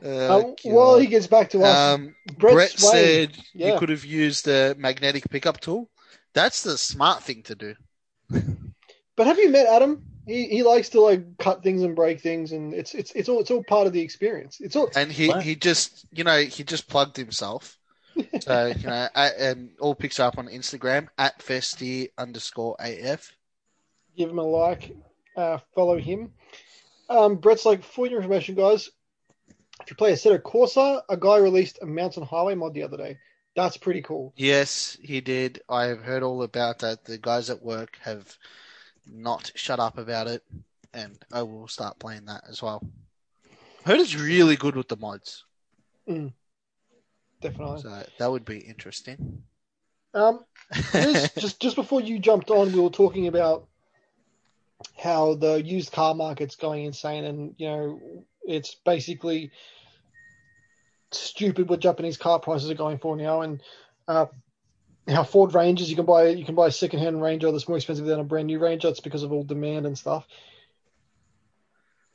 Uh, 0.04 0.08
Oh, 0.34 0.56
while 0.64 0.98
he 0.98 1.06
gets 1.06 1.28
back 1.28 1.52
to 1.52 1.62
us, 1.64 1.78
Um, 1.78 2.16
Brett, 2.40 2.54
Brett 2.56 2.72
said 2.72 3.38
Yeah. 3.54 3.74
you 3.74 3.80
could 3.80 3.90
have 3.90 4.04
used 4.04 4.48
a 4.48 4.74
magnetic 4.80 5.30
pickup 5.30 5.60
tool. 5.60 5.90
That's 6.34 6.64
the 6.64 6.76
smart 6.78 7.22
thing 7.22 7.44
to 7.44 7.56
do. 7.56 7.76
But 9.16 9.28
have 9.28 9.40
you 9.40 9.50
met 9.50 9.68
Adam? 9.68 10.04
He 10.28 10.48
he 10.48 10.64
likes 10.64 10.90
to 10.90 11.02
like 11.02 11.38
cut 11.38 11.62
things 11.64 11.84
and 11.84 11.96
break 11.96 12.22
things, 12.22 12.52
and 12.52 12.74
it's 12.74 12.94
it's 12.94 13.12
it's 13.12 13.30
all 13.30 13.40
it's 13.40 13.52
all 13.52 13.64
part 13.64 13.88
of 13.88 13.94
the 13.94 14.02
experience. 14.02 14.60
It's 14.60 14.76
all 14.76 14.90
And 14.96 15.12
he, 15.12 15.32
he 15.42 15.56
just, 15.56 16.06
you 16.12 16.24
know, 16.24 16.40
he 16.40 16.64
just 16.64 16.88
plugged 16.88 17.18
himself. 17.18 17.78
So, 18.40 18.68
you 18.68 18.88
know, 18.88 19.10
and 19.14 19.72
all 19.82 19.94
picks 19.94 20.22
up 20.22 20.38
on 20.38 20.48
Instagram 20.48 21.10
at 21.18 21.40
festy 21.40 22.12
underscore 22.18 22.78
AF. 22.80 23.34
give 24.16 24.30
him 24.30 24.40
a 24.40 24.44
like, 24.44 24.96
uh, 25.36 25.58
follow 25.74 25.98
him. 25.98 26.32
Um, 27.10 27.36
Brett's 27.36 27.66
like, 27.66 27.84
for 27.84 28.08
your 28.08 28.22
information, 28.22 28.56
guys, 28.56 28.90
if 29.82 29.90
you 29.90 29.98
play 29.98 30.14
Assetto 30.14 30.40
Corsa, 30.40 31.02
a 31.10 31.18
guy 31.18 31.38
released 31.38 31.80
a 31.82 31.86
mountain 31.86 32.24
highway 32.24 32.56
mod 32.56 32.74
the 32.74 32.84
other 32.84 32.96
day. 32.96 33.18
That's 33.56 33.78
pretty 33.78 34.02
cool. 34.02 34.34
Yes, 34.38 34.98
he 35.02 35.20
did. 35.20 35.62
I 35.68 35.86
have 35.86 36.02
heard 36.02 36.24
all 36.24 36.42
about 36.44 36.80
that. 36.80 37.04
The 37.06 37.18
guys 37.18 37.50
at 37.50 37.62
work 37.62 37.98
have 38.02 38.38
not 39.08 39.52
shut 39.56 39.80
up 39.80 39.98
about 39.98 40.28
it, 40.28 40.44
and 40.94 41.18
I 41.32 41.44
will 41.44 41.68
start 41.68 42.00
playing 42.00 42.26
that 42.26 42.44
as 42.50 42.62
well. 42.62 42.88
Heard 43.86 44.00
it's 44.00 44.16
really 44.16 44.56
good 44.56 44.76
with 44.76 44.88
the 44.88 44.98
mods, 44.98 45.44
Definitely. 47.42 47.82
so 47.82 48.04
that 48.18 48.32
would 48.32 48.46
be 48.46 48.58
interesting. 48.58 49.44
Um, 50.14 50.46
Riz, 50.94 51.32
just 51.38 51.60
just 51.60 51.76
before 51.76 52.02
you 52.02 52.20
jumped 52.20 52.50
on, 52.50 52.72
we 52.72 52.80
were 52.80 52.90
talking 52.90 53.28
about 53.28 53.68
how 54.98 55.36
the 55.36 55.62
used 55.64 55.92
car 55.92 56.16
market's 56.16 56.56
going 56.56 56.86
insane, 56.86 57.26
and 57.26 57.56
you 57.58 57.68
know 57.68 58.26
it's 58.44 58.76
basically 58.86 59.52
stupid 61.12 61.70
what 61.70 61.80
Japanese 61.80 62.18
car 62.18 62.40
prices 62.40 62.70
are 62.70 62.76
going 62.76 62.98
for 62.98 63.16
now, 63.16 63.42
and 63.42 63.62
uh, 64.08 64.26
how 65.08 65.24
Ford 65.24 65.54
Rangers 65.54 65.90
you 65.90 65.96
can 65.96 66.06
buy 66.06 66.28
you 66.30 66.46
can 66.46 66.56
buy 66.56 66.68
a 66.68 66.72
second-hand 66.72 67.22
Ranger 67.22 67.52
that's 67.52 67.68
more 67.68 67.78
expensive 67.78 68.06
than 68.06 68.20
a 68.20 68.24
brand 68.24 68.48
new 68.48 68.60
Ranger. 68.60 68.88
It's 68.88 69.00
because 69.00 69.24
of 69.24 69.32
all 69.32 69.44
demand 69.44 69.86
and 69.86 69.98
stuff. 69.98 70.26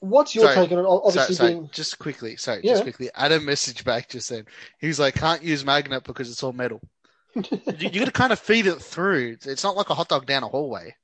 What's 0.00 0.34
your 0.34 0.44
Sorry. 0.44 0.66
take 0.66 0.72
on 0.72 0.78
it? 0.78 0.86
Obviously, 0.88 1.34
so, 1.34 1.44
so 1.44 1.48
being 1.48 1.70
just 1.72 1.98
quickly, 1.98 2.36
sorry, 2.36 2.62
Yeah. 2.64 2.72
just 2.72 2.84
quickly. 2.84 3.10
Adam 3.14 3.44
message 3.44 3.84
back 3.84 4.08
just 4.08 4.30
then. 4.30 4.46
He 4.78 4.86
was 4.86 4.98
like, 4.98 5.14
"Can't 5.14 5.42
use 5.42 5.64
magnet 5.64 6.04
because 6.04 6.30
it's 6.30 6.42
all 6.42 6.52
metal. 6.54 6.80
you, 7.34 7.42
you 7.78 7.98
got 8.00 8.06
to 8.06 8.10
kind 8.12 8.32
of 8.32 8.38
feed 8.38 8.66
it 8.66 8.80
through. 8.80 9.32
It's- 9.32 9.46
It's 9.46 9.62
not 9.64 9.76
like 9.76 9.90
a 9.90 9.94
hot 9.94 10.08
dog 10.08 10.24
down 10.26 10.42
a 10.42 10.48
hallway. 10.48 10.94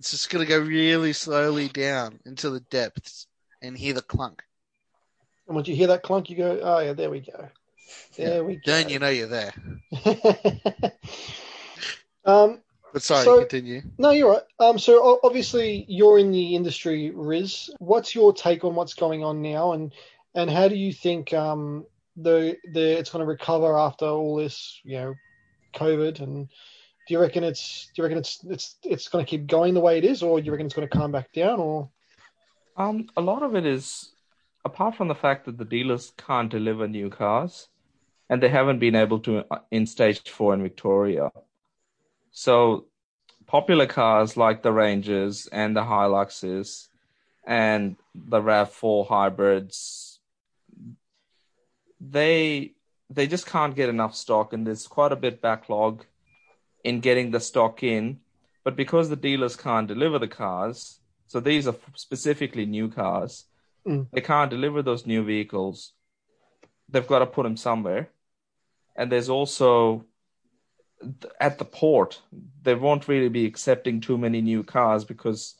It's 0.00 0.10
just 0.10 0.28
going 0.30 0.44
to 0.44 0.48
go 0.48 0.58
really 0.58 1.12
slowly 1.12 1.68
down 1.68 2.18
into 2.26 2.50
the 2.50 2.58
depths 2.60 3.28
and 3.62 3.78
hear 3.78 3.94
the 3.94 4.02
clunk. 4.02 4.42
and 5.46 5.54
once 5.54 5.68
you 5.68 5.76
hear 5.76 5.86
that 5.88 6.02
clunk, 6.02 6.28
you 6.28 6.36
go, 6.36 6.58
"Oh 6.60 6.80
yeah, 6.80 6.92
there 6.94 7.10
we 7.10 7.20
go, 7.20 7.48
there 8.16 8.44
we 8.44 8.56
go." 8.56 8.60
Then 8.66 8.88
you 8.88 8.98
know 8.98 9.08
you're 9.08 9.26
there. 9.28 9.52
um, 12.24 12.60
But 12.92 13.02
sorry, 13.02 13.24
So- 13.24 13.38
continue. 13.40 13.82
No, 13.98 14.10
you're 14.10 14.30
right. 14.30 14.42
Um, 14.58 14.78
so 14.78 15.20
obviously 15.22 15.84
you're 15.88 16.18
in 16.18 16.30
the 16.30 16.54
industry, 16.54 17.10
Riz. 17.10 17.70
What's 17.78 18.14
your 18.14 18.32
take 18.32 18.64
on 18.64 18.74
what's 18.74 18.94
going 18.94 19.24
on 19.24 19.42
now, 19.42 19.72
and 19.72 19.92
and 20.34 20.50
how 20.50 20.68
do 20.68 20.76
you 20.76 20.92
think 20.92 21.32
um 21.32 21.86
the 22.16 22.56
the 22.72 22.98
it's 22.98 23.10
going 23.10 23.20
to 23.20 23.26
recover 23.26 23.78
after 23.78 24.06
all 24.06 24.36
this, 24.36 24.80
you 24.84 24.96
know, 24.98 25.14
COVID? 25.74 26.20
And 26.20 26.48
do 27.08 27.14
you 27.14 27.18
reckon 27.20 27.44
it's 27.44 27.86
do 27.94 28.02
you 28.02 28.04
reckon 28.04 28.18
it's 28.18 28.44
it's 28.44 28.76
it's 28.82 29.08
going 29.08 29.24
to 29.24 29.28
keep 29.30 29.46
going 29.46 29.74
the 29.74 29.80
way 29.80 29.98
it 29.98 30.04
is, 30.04 30.22
or 30.22 30.38
do 30.38 30.44
you 30.46 30.52
reckon 30.52 30.66
it's 30.66 30.74
going 30.74 30.88
to 30.88 30.98
calm 30.98 31.12
back 31.12 31.32
down? 31.32 31.58
Or 31.60 31.88
Um, 32.76 33.08
a 33.16 33.20
lot 33.22 33.42
of 33.42 33.54
it 33.54 33.64
is, 33.66 34.12
apart 34.64 34.94
from 34.96 35.08
the 35.08 35.14
fact 35.14 35.46
that 35.46 35.56
the 35.58 35.64
dealers 35.64 36.12
can't 36.16 36.50
deliver 36.50 36.86
new 36.86 37.08
cars, 37.10 37.68
and 38.32 38.42
they 38.42 38.48
haven't 38.48 38.78
been 38.78 38.94
able 38.94 39.18
to 39.18 39.44
uh, 39.50 39.58
in 39.70 39.84
stage 39.84 40.30
four 40.30 40.54
in 40.54 40.62
Victoria. 40.62 41.30
So, 42.30 42.86
popular 43.46 43.86
cars 43.86 44.38
like 44.38 44.62
the 44.62 44.72
Rangers 44.72 45.48
and 45.52 45.76
the 45.76 45.82
Hiluxes 45.82 46.88
and 47.46 47.96
the 48.14 48.40
RAV4 48.40 49.06
hybrids, 49.06 50.18
they 52.00 52.72
they 53.10 53.26
just 53.26 53.44
can't 53.44 53.76
get 53.76 53.90
enough 53.90 54.16
stock, 54.16 54.54
and 54.54 54.66
there's 54.66 54.86
quite 54.86 55.12
a 55.12 55.22
bit 55.24 55.42
backlog 55.42 56.06
in 56.84 57.00
getting 57.00 57.32
the 57.32 57.40
stock 57.40 57.82
in. 57.82 58.20
But 58.64 58.76
because 58.76 59.10
the 59.10 59.22
dealers 59.28 59.56
can't 59.56 59.86
deliver 59.86 60.18
the 60.18 60.34
cars, 60.42 61.00
so 61.26 61.38
these 61.38 61.68
are 61.68 61.76
specifically 61.96 62.64
new 62.64 62.88
cars. 62.88 63.44
Mm. 63.86 64.06
They 64.10 64.22
can't 64.22 64.50
deliver 64.50 64.80
those 64.80 65.04
new 65.04 65.22
vehicles. 65.22 65.92
They've 66.88 67.06
got 67.06 67.18
to 67.18 67.26
put 67.26 67.42
them 67.42 67.58
somewhere. 67.58 68.08
And 68.96 69.10
there's 69.10 69.28
also 69.28 70.04
at 71.40 71.58
the 71.58 71.64
port, 71.64 72.20
they 72.62 72.74
won't 72.74 73.08
really 73.08 73.28
be 73.28 73.46
accepting 73.46 74.00
too 74.00 74.18
many 74.18 74.40
new 74.40 74.62
cars 74.62 75.04
because 75.04 75.56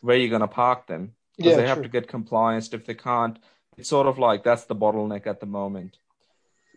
where 0.00 0.16
are 0.16 0.20
you 0.20 0.28
going 0.28 0.40
to 0.40 0.48
park 0.48 0.86
them? 0.86 1.12
Because 1.36 1.52
Yeah, 1.52 1.56
they 1.56 1.66
have 1.66 1.82
to 1.82 1.88
get 1.88 2.08
compliance. 2.08 2.72
If 2.72 2.86
they 2.86 2.94
can't, 2.94 3.38
it's 3.76 3.88
sort 3.88 4.06
of 4.06 4.18
like 4.18 4.42
that's 4.42 4.64
the 4.64 4.76
bottleneck 4.76 5.26
at 5.26 5.40
the 5.40 5.46
moment. 5.46 5.98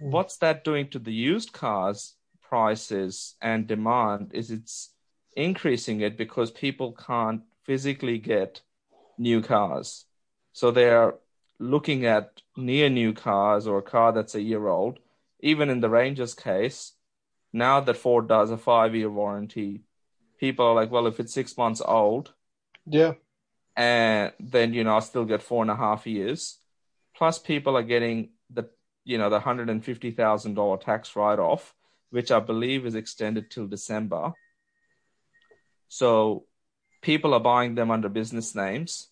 Mm. 0.02 0.12
What's 0.12 0.38
that 0.38 0.64
doing 0.64 0.90
to 0.90 1.00
the 1.00 1.14
used 1.14 1.54
cars 1.54 2.16
prices 2.42 3.36
and 3.42 3.68
demand? 3.68 4.32
Is 4.34 4.52
it's 4.52 4.92
increasing 5.36 6.02
it 6.02 6.18
because 6.18 6.52
people 6.52 6.92
can't 6.92 7.42
physically 7.64 8.18
get 8.18 8.62
new 9.18 9.42
cars. 9.42 10.06
So 10.54 10.72
they're 10.72 11.16
looking 11.60 12.06
at 12.06 12.42
near 12.58 12.90
new 12.90 13.14
cars 13.14 13.68
or 13.68 13.78
a 13.78 13.84
car 13.84 14.12
that's 14.12 14.36
a 14.36 14.42
year 14.42 14.68
old. 14.68 15.00
Even 15.40 15.70
in 15.70 15.80
the 15.80 15.90
Ranger's 15.90 16.34
case, 16.34 16.94
now 17.54 17.80
that 17.80 17.98
Ford 17.98 18.28
does 18.28 18.52
a 18.52 18.58
five 18.58 18.96
year 18.96 19.10
warranty, 19.10 19.84
people 20.40 20.66
are 20.66 20.76
like, 20.76 20.92
well, 20.92 21.08
if 21.08 21.20
it's 21.20 21.34
six 21.34 21.58
months 21.58 21.82
old, 21.84 22.34
yeah, 22.86 23.14
and 23.76 24.34
then 24.40 24.74
you 24.74 24.84
know 24.84 24.96
I'll 24.96 25.02
still 25.02 25.26
get 25.26 25.42
four 25.42 25.62
and 25.62 25.72
a 25.72 25.76
half 25.76 26.06
years. 26.06 26.58
Plus, 27.16 27.40
people 27.40 27.78
are 27.78 27.84
getting 27.84 28.30
the 28.50 28.70
you 29.04 29.18
know 29.18 29.30
the 29.30 29.40
hundred 29.40 29.70
and 29.70 29.84
fifty 29.84 30.12
thousand 30.12 30.56
dollar 30.56 30.78
tax 30.78 31.16
write 31.16 31.40
off, 31.40 31.74
which 32.10 32.32
I 32.32 32.40
believe 32.40 32.86
is 32.86 32.96
extended 32.96 33.50
till 33.50 33.68
December. 33.68 34.34
So 35.88 36.46
people 37.02 37.34
are 37.34 37.40
buying 37.40 37.76
them 37.76 37.92
under 37.92 38.10
business 38.10 38.56
names. 38.56 39.08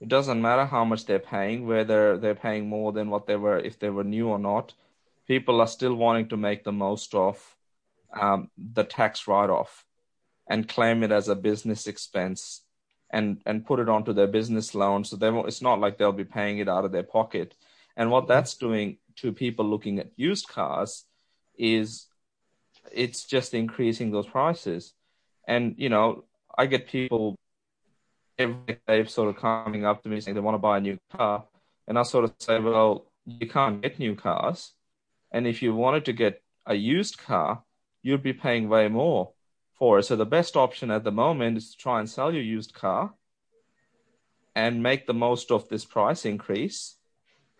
It 0.00 0.08
doesn't 0.08 0.42
matter 0.42 0.66
how 0.66 0.84
much 0.84 1.06
they're 1.06 1.18
paying, 1.18 1.66
whether 1.66 2.18
they're 2.18 2.34
paying 2.34 2.68
more 2.68 2.92
than 2.92 3.10
what 3.10 3.26
they 3.26 3.36
were 3.36 3.58
if 3.58 3.78
they 3.78 3.90
were 3.90 4.04
new 4.04 4.28
or 4.28 4.38
not. 4.38 4.74
People 5.26 5.60
are 5.60 5.66
still 5.66 5.94
wanting 5.94 6.28
to 6.28 6.36
make 6.36 6.64
the 6.64 6.72
most 6.72 7.14
of 7.14 7.56
um, 8.18 8.50
the 8.56 8.84
tax 8.84 9.26
write-off 9.26 9.84
and 10.46 10.68
claim 10.68 11.02
it 11.02 11.10
as 11.10 11.28
a 11.28 11.34
business 11.34 11.86
expense 11.86 12.62
and 13.10 13.40
and 13.46 13.66
put 13.66 13.80
it 13.80 13.88
onto 13.88 14.12
their 14.12 14.26
business 14.26 14.74
loan. 14.74 15.04
So 15.04 15.16
they 15.16 15.28
it's 15.28 15.62
not 15.62 15.80
like 15.80 15.98
they'll 15.98 16.12
be 16.12 16.24
paying 16.24 16.58
it 16.58 16.68
out 16.68 16.84
of 16.84 16.92
their 16.92 17.02
pocket. 17.02 17.54
And 17.96 18.10
what 18.10 18.26
that's 18.26 18.56
doing 18.56 18.98
to 19.16 19.32
people 19.32 19.64
looking 19.64 19.98
at 19.98 20.10
used 20.16 20.48
cars 20.48 21.04
is 21.56 22.06
it's 22.92 23.24
just 23.24 23.54
increasing 23.54 24.10
those 24.10 24.26
prices. 24.26 24.94
And 25.46 25.74
you 25.78 25.88
know, 25.88 26.24
I 26.56 26.66
get 26.66 26.88
people 26.88 27.36
every 28.36 28.80
day 28.86 29.04
sort 29.04 29.28
of 29.28 29.36
coming 29.36 29.84
up 29.84 30.02
to 30.02 30.08
me 30.08 30.20
saying 30.20 30.34
they 30.34 30.40
want 30.40 30.56
to 30.56 30.58
buy 30.58 30.78
a 30.78 30.80
new 30.80 30.98
car, 31.12 31.44
and 31.86 31.98
I 31.98 32.02
sort 32.02 32.24
of 32.24 32.34
say, 32.38 32.58
well, 32.58 33.06
you 33.26 33.46
can't 33.48 33.80
get 33.80 33.98
new 33.98 34.16
cars, 34.16 34.72
and 35.34 35.48
if 35.48 35.62
you 35.62 35.74
wanted 35.74 36.04
to 36.04 36.12
get 36.12 36.40
a 36.64 36.76
used 36.76 37.18
car, 37.18 37.64
you'd 38.02 38.22
be 38.22 38.32
paying 38.32 38.68
way 38.68 38.86
more 38.86 39.32
for 39.76 39.98
it. 39.98 40.04
So 40.04 40.14
the 40.14 40.24
best 40.24 40.56
option 40.56 40.92
at 40.92 41.02
the 41.02 41.10
moment 41.10 41.56
is 41.56 41.72
to 41.72 41.76
try 41.76 41.98
and 41.98 42.08
sell 42.08 42.32
your 42.32 42.44
used 42.44 42.72
car 42.72 43.12
and 44.54 44.80
make 44.80 45.08
the 45.08 45.12
most 45.12 45.50
of 45.50 45.68
this 45.68 45.84
price 45.84 46.24
increase 46.24 46.94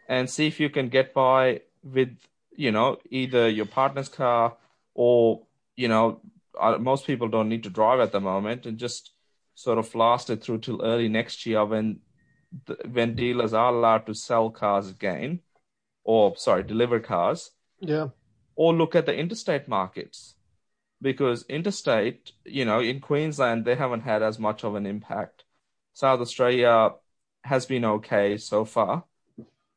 and 0.09 0.31
see 0.31 0.47
if 0.47 0.61
you 0.61 0.71
can 0.71 0.89
get 0.89 1.13
by 1.13 1.63
with 1.83 2.17
you 2.57 2.71
know 2.71 2.99
either 3.11 3.49
your 3.49 3.67
partner's 3.67 4.09
car 4.09 4.57
or 4.95 5.43
you 5.75 5.89
know 5.89 6.21
most 6.79 7.05
people 7.09 7.27
don't 7.27 7.49
need 7.49 7.65
to 7.65 7.71
drive 7.71 7.99
at 7.99 8.13
the 8.13 8.21
moment 8.21 8.67
and 8.67 8.79
just 8.79 9.11
sort 9.57 9.79
of 9.79 9.93
last 9.97 10.31
it 10.31 10.45
through 10.45 10.59
till 10.59 10.81
early 10.85 11.09
next 11.09 11.45
year 11.45 11.65
when 11.65 11.99
when 12.93 13.17
dealers 13.17 13.53
are 13.53 13.75
allowed 13.75 14.07
to 14.07 14.15
sell 14.15 14.49
cars 14.49 14.89
again 14.89 15.41
or 16.05 16.37
sorry 16.37 16.63
deliver 16.63 17.01
cars 17.01 17.51
yeah 17.89 18.09
or 18.57 18.75
look 18.75 18.95
at 18.95 19.07
the 19.07 19.15
interstate 19.15 19.69
markets 19.69 20.35
because 21.05 21.45
interstate, 21.49 22.33
you 22.45 22.65
know, 22.65 22.81
in 22.81 23.01
Queensland, 23.01 23.65
they 23.65 23.75
haven't 23.75 24.03
had 24.03 24.23
as 24.23 24.39
much 24.39 24.65
of 24.65 24.75
an 24.75 24.87
impact. 24.87 25.45
South 25.93 26.21
Australia 26.21 26.93
has 27.43 27.67
been 27.67 27.85
okay 27.85 28.39
so 28.39 28.65
far, 28.65 29.05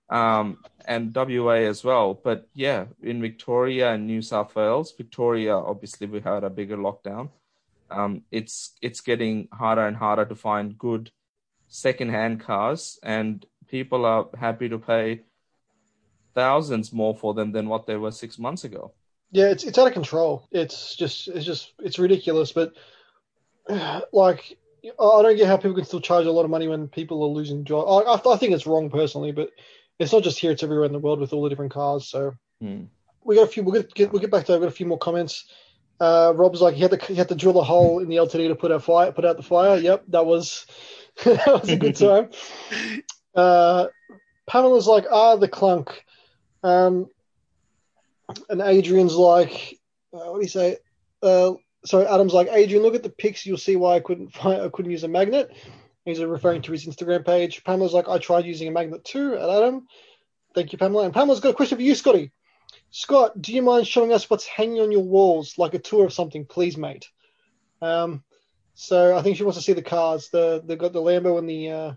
um, 0.09 0.59
and 0.85 1.13
WA 1.13 1.67
as 1.67 1.83
well. 1.83 2.13
But 2.13 2.47
yeah, 2.53 2.85
in 3.01 3.21
Victoria 3.21 3.93
and 3.93 4.07
New 4.07 4.21
South 4.21 4.55
Wales, 4.55 4.93
Victoria, 4.95 5.55
obviously, 5.55 6.07
we 6.07 6.21
had 6.21 6.43
a 6.43 6.49
bigger 6.49 6.77
lockdown. 6.77 7.29
Um, 7.91 8.23
it's 8.31 8.73
it's 8.81 9.01
getting 9.01 9.49
harder 9.51 9.85
and 9.85 9.97
harder 9.97 10.25
to 10.25 10.35
find 10.35 10.77
good 10.77 11.11
second-hand 11.67 12.39
cars, 12.39 12.99
and 13.03 13.45
people 13.67 14.05
are 14.05 14.27
happy 14.39 14.69
to 14.69 14.79
pay 14.79 15.23
thousands 16.37 16.93
more 16.93 17.15
for 17.15 17.33
them 17.33 17.51
than 17.51 17.67
what 17.67 17.87
they 17.87 17.95
were 17.95 18.11
six 18.11 18.37
months 18.37 18.63
ago. 18.63 18.93
Yeah, 19.31 19.47
it's 19.49 19.63
it's 19.63 19.79
out 19.79 19.87
of 19.87 19.93
control. 19.93 20.47
It's 20.51 20.95
just 20.95 21.27
it's 21.29 21.45
just 21.45 21.73
it's 21.79 21.97
ridiculous. 21.97 22.51
But 22.51 22.73
like, 24.13 24.55
I 24.85 25.21
don't 25.23 25.35
get 25.35 25.47
how 25.47 25.57
people 25.57 25.73
can 25.73 25.85
still 25.85 25.99
charge 25.99 26.27
a 26.27 26.31
lot 26.31 26.45
of 26.45 26.51
money 26.51 26.67
when 26.67 26.89
people 26.89 27.23
are 27.23 27.27
losing 27.27 27.65
jobs. 27.65 28.05
I, 28.07 28.29
I 28.29 28.37
think 28.37 28.53
it's 28.53 28.67
wrong 28.67 28.91
personally, 28.91 29.31
but 29.31 29.49
it's 29.97 30.13
not 30.13 30.23
just 30.23 30.37
here; 30.37 30.51
it's 30.51 30.61
everywhere 30.61 30.85
in 30.85 30.93
the 30.93 30.99
world 30.99 31.19
with 31.19 31.33
all 31.33 31.41
the 31.41 31.49
different 31.49 31.73
cars. 31.73 32.07
So 32.07 32.35
hmm. 32.61 32.83
we 33.23 33.35
got 33.35 33.47
a 33.47 33.47
few. 33.47 33.63
We'll 33.63 33.81
get 33.81 34.11
we'll 34.11 34.21
get 34.21 34.31
back 34.31 34.45
to. 34.45 34.53
I've 34.53 34.61
got 34.61 34.67
a 34.67 34.79
few 34.79 34.85
more 34.85 34.99
comments. 34.99 35.45
Uh, 35.99 36.33
Rob's 36.35 36.61
like 36.61 36.75
he 36.75 36.81
had 36.81 36.91
to 36.91 36.97
he 37.07 37.15
had 37.15 37.29
to 37.29 37.35
drill 37.35 37.59
a 37.59 37.63
hole 37.63 37.99
in 37.99 38.09
the 38.09 38.17
LTD 38.17 38.47
to 38.47 38.55
put 38.55 38.71
out 38.71 38.83
fire 38.83 39.11
put 39.11 39.25
out 39.25 39.37
the 39.37 39.43
fire. 39.43 39.79
Yep, 39.79 40.03
that 40.09 40.27
was 40.27 40.67
that 41.25 41.47
was 41.47 41.69
a 41.69 41.77
good 41.77 41.95
time. 42.07 42.29
Uh, 43.33 43.87
Pamela's 44.45 44.87
like 44.87 45.05
ah 45.09 45.35
the 45.35 45.47
clunk. 45.47 46.05
Um, 46.67 47.09
and 48.49 48.61
Adrian's 48.61 49.15
like, 49.15 49.79
uh, 50.13 50.31
what 50.31 50.35
do 50.35 50.41
you 50.41 50.49
say? 50.49 50.77
Uh, 51.23 51.53
sorry, 51.85 52.05
Adam's 52.07 52.33
like, 52.33 52.49
Adrian, 52.51 52.83
look 52.83 52.95
at 52.95 53.03
the 53.03 53.09
pics. 53.09 53.45
You'll 53.45 53.57
see 53.57 53.77
why 53.77 53.95
I 53.95 53.99
couldn't 54.01 54.33
find, 54.33 54.61
I 54.61 54.69
couldn't 54.69 54.91
use 54.91 55.03
a 55.03 55.07
magnet. 55.07 55.55
He's 56.03 56.21
referring 56.21 56.61
to 56.63 56.71
his 56.71 56.85
Instagram 56.85 57.25
page. 57.25 57.63
Pamela's 57.63 57.93
like, 57.93 58.09
I 58.09 58.17
tried 58.17 58.45
using 58.45 58.67
a 58.67 58.71
magnet 58.71 59.05
too. 59.05 59.35
At 59.35 59.49
Adam, 59.49 59.87
thank 60.53 60.71
you, 60.71 60.77
Pamela. 60.77 61.05
And 61.05 61.13
Pamela's 61.13 61.39
got 61.39 61.49
a 61.49 61.53
question 61.53 61.77
for 61.77 61.83
you, 61.83 61.95
Scotty. 61.95 62.31
Scott, 62.91 63.41
do 63.41 63.53
you 63.53 63.61
mind 63.61 63.87
showing 63.87 64.13
us 64.13 64.29
what's 64.29 64.45
hanging 64.45 64.81
on 64.81 64.91
your 64.91 65.03
walls, 65.03 65.57
like 65.57 65.73
a 65.73 65.79
tour 65.79 66.05
of 66.05 66.13
something, 66.13 66.45
please, 66.45 66.77
mate? 66.77 67.07
Um, 67.81 68.23
so 68.73 69.17
I 69.17 69.21
think 69.21 69.37
she 69.37 69.43
wants 69.43 69.57
to 69.57 69.63
see 69.63 69.73
the 69.73 69.81
cars. 69.81 70.29
The 70.29 70.61
they 70.65 70.75
got 70.75 70.93
the 70.93 71.01
Lambo 71.01 71.37
and 71.39 71.49
the. 71.49 71.69
Uh, 71.69 71.93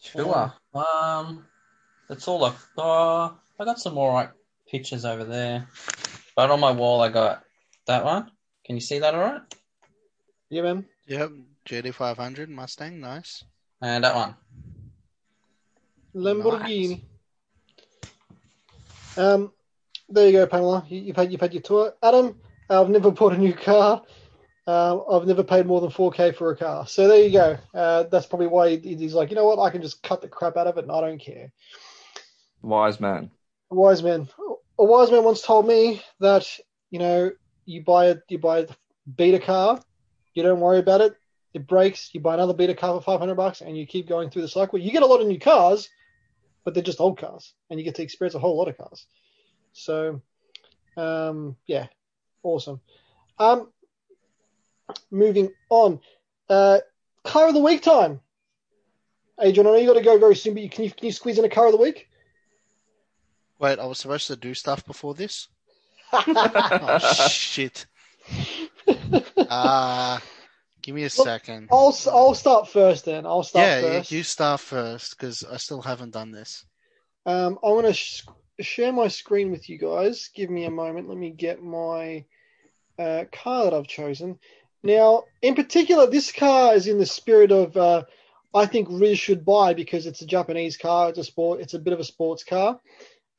sure. 0.00 0.52
Uh, 0.74 0.78
um, 0.78 1.46
that's 2.08 2.26
all. 2.28 2.44
I, 2.44 2.52
uh, 2.78 3.30
I 3.62 3.64
got 3.64 3.78
some 3.78 3.94
more 3.94 4.12
like 4.12 4.32
pictures 4.68 5.04
over 5.04 5.22
there. 5.22 5.68
But 6.34 6.50
on 6.50 6.58
my 6.58 6.72
wall, 6.72 7.00
I 7.00 7.10
got 7.10 7.44
that 7.86 8.04
one. 8.04 8.28
Can 8.64 8.74
you 8.74 8.80
see 8.80 8.98
that 8.98 9.14
all 9.14 9.20
right? 9.20 9.40
Yeah, 10.50 10.62
man. 10.62 10.84
Yep, 11.06 11.30
GT500 11.68 12.48
Mustang, 12.48 12.98
nice. 12.98 13.44
And 13.80 14.02
that 14.02 14.16
one. 14.16 14.34
Lamborghini. 16.12 17.02
Nice. 19.16 19.18
Um, 19.18 19.52
there 20.08 20.26
you 20.26 20.32
go, 20.32 20.46
Pamela. 20.48 20.84
You, 20.88 21.06
have 21.06 21.16
had 21.16 21.30
you've 21.30 21.40
had 21.40 21.52
your 21.52 21.62
tour. 21.62 21.94
Adam, 22.02 22.40
I've 22.68 22.90
never 22.90 23.12
bought 23.12 23.32
a 23.32 23.38
new 23.38 23.54
car. 23.54 24.02
Uh, 24.66 25.04
I've 25.04 25.28
never 25.28 25.44
paid 25.44 25.66
more 25.66 25.80
than 25.80 25.90
4K 25.90 26.34
for 26.34 26.50
a 26.50 26.56
car. 26.56 26.88
So 26.88 27.06
there 27.06 27.24
you 27.24 27.30
go. 27.30 27.58
Uh, 27.72 28.02
that's 28.10 28.26
probably 28.26 28.48
why 28.48 28.76
he's 28.76 29.14
like, 29.14 29.30
you 29.30 29.36
know 29.36 29.44
what? 29.44 29.60
I 29.60 29.70
can 29.70 29.82
just 29.82 30.02
cut 30.02 30.20
the 30.20 30.26
crap 30.26 30.56
out 30.56 30.66
of 30.66 30.78
it 30.78 30.82
and 30.82 30.90
I 30.90 31.00
don't 31.00 31.20
care. 31.20 31.52
Wise 32.60 32.98
man. 32.98 33.30
Wise 33.74 34.02
man 34.02 34.28
a 34.78 34.84
wise 34.84 35.10
man 35.10 35.24
once 35.24 35.42
told 35.42 35.66
me 35.66 36.02
that 36.20 36.46
you 36.90 36.98
know 36.98 37.30
you 37.64 37.82
buy 37.82 38.06
a 38.06 38.16
you 38.28 38.38
buy 38.38 38.60
a 38.60 38.66
beta 39.16 39.38
car, 39.38 39.80
you 40.34 40.42
don't 40.42 40.60
worry 40.60 40.78
about 40.78 41.00
it. 41.00 41.14
It 41.54 41.66
breaks, 41.66 42.10
you 42.14 42.20
buy 42.20 42.34
another 42.34 42.54
beta 42.54 42.74
car 42.74 42.94
for 42.94 43.02
five 43.02 43.20
hundred 43.20 43.36
bucks, 43.36 43.60
and 43.60 43.76
you 43.76 43.86
keep 43.86 44.08
going 44.08 44.30
through 44.30 44.42
the 44.42 44.48
cycle. 44.48 44.78
You 44.78 44.90
get 44.90 45.02
a 45.02 45.06
lot 45.06 45.20
of 45.20 45.26
new 45.26 45.38
cars, 45.38 45.88
but 46.64 46.74
they're 46.74 46.82
just 46.82 47.00
old 47.00 47.18
cars, 47.18 47.54
and 47.70 47.78
you 47.78 47.84
get 47.84 47.94
to 47.96 48.02
experience 48.02 48.34
a 48.34 48.40
whole 48.40 48.56
lot 48.56 48.68
of 48.68 48.76
cars. 48.76 49.06
So, 49.72 50.20
um, 50.96 51.56
yeah, 51.66 51.86
awesome. 52.42 52.80
Um, 53.38 53.70
moving 55.10 55.52
on, 55.70 56.00
uh, 56.48 56.78
car 57.24 57.48
of 57.48 57.54
the 57.54 57.60
week 57.60 57.82
time. 57.82 58.20
Adrian, 59.40 59.66
I 59.66 59.70
know 59.70 59.76
you 59.76 59.86
got 59.86 59.94
to 59.94 60.04
go 60.04 60.18
very 60.18 60.36
soon, 60.36 60.54
but 60.54 60.62
you, 60.62 60.70
can 60.70 60.84
you 60.84 60.90
can 60.90 61.06
you 61.06 61.12
squeeze 61.12 61.38
in 61.38 61.44
a 61.44 61.48
car 61.48 61.66
of 61.66 61.72
the 61.72 61.78
week? 61.78 62.08
Wait, 63.62 63.78
I 63.78 63.86
was 63.86 64.00
supposed 64.00 64.26
to 64.26 64.34
do 64.34 64.54
stuff 64.54 64.84
before 64.84 65.14
this? 65.14 65.46
oh, 66.12 66.98
shit. 67.28 67.86
Uh, 69.36 70.18
give 70.82 70.96
me 70.96 71.04
a 71.04 71.10
second. 71.10 71.68
I'll, 71.70 71.96
I'll 72.10 72.34
start 72.34 72.68
first 72.68 73.04
then. 73.04 73.24
I'll 73.24 73.44
start 73.44 73.68
yeah, 73.68 73.80
first. 73.80 74.10
you 74.10 74.24
start 74.24 74.58
first 74.58 75.16
because 75.16 75.44
I 75.44 75.58
still 75.58 75.80
haven't 75.80 76.10
done 76.10 76.32
this. 76.32 76.64
Um, 77.24 77.56
I 77.62 77.68
want 77.68 77.86
to 77.86 77.92
sh- 77.92 78.24
share 78.58 78.92
my 78.92 79.06
screen 79.06 79.52
with 79.52 79.68
you 79.68 79.78
guys. 79.78 80.30
Give 80.34 80.50
me 80.50 80.64
a 80.64 80.70
moment. 80.70 81.08
Let 81.08 81.18
me 81.18 81.30
get 81.30 81.62
my 81.62 82.24
uh, 82.98 83.26
car 83.30 83.64
that 83.64 83.74
I've 83.74 83.86
chosen. 83.86 84.40
Now, 84.82 85.22
in 85.40 85.54
particular, 85.54 86.08
this 86.08 86.32
car 86.32 86.74
is 86.74 86.88
in 86.88 86.98
the 86.98 87.06
spirit 87.06 87.52
of 87.52 87.76
uh, 87.76 88.02
I 88.52 88.66
think 88.66 88.88
Riz 88.90 89.20
should 89.20 89.44
buy 89.44 89.74
because 89.74 90.06
it's 90.06 90.20
a 90.20 90.26
Japanese 90.26 90.76
car. 90.76 91.10
It's 91.10 91.18
a 91.18 91.24
sport. 91.24 91.60
It's 91.60 91.74
a 91.74 91.78
bit 91.78 91.92
of 91.92 92.00
a 92.00 92.04
sports 92.04 92.42
car. 92.42 92.80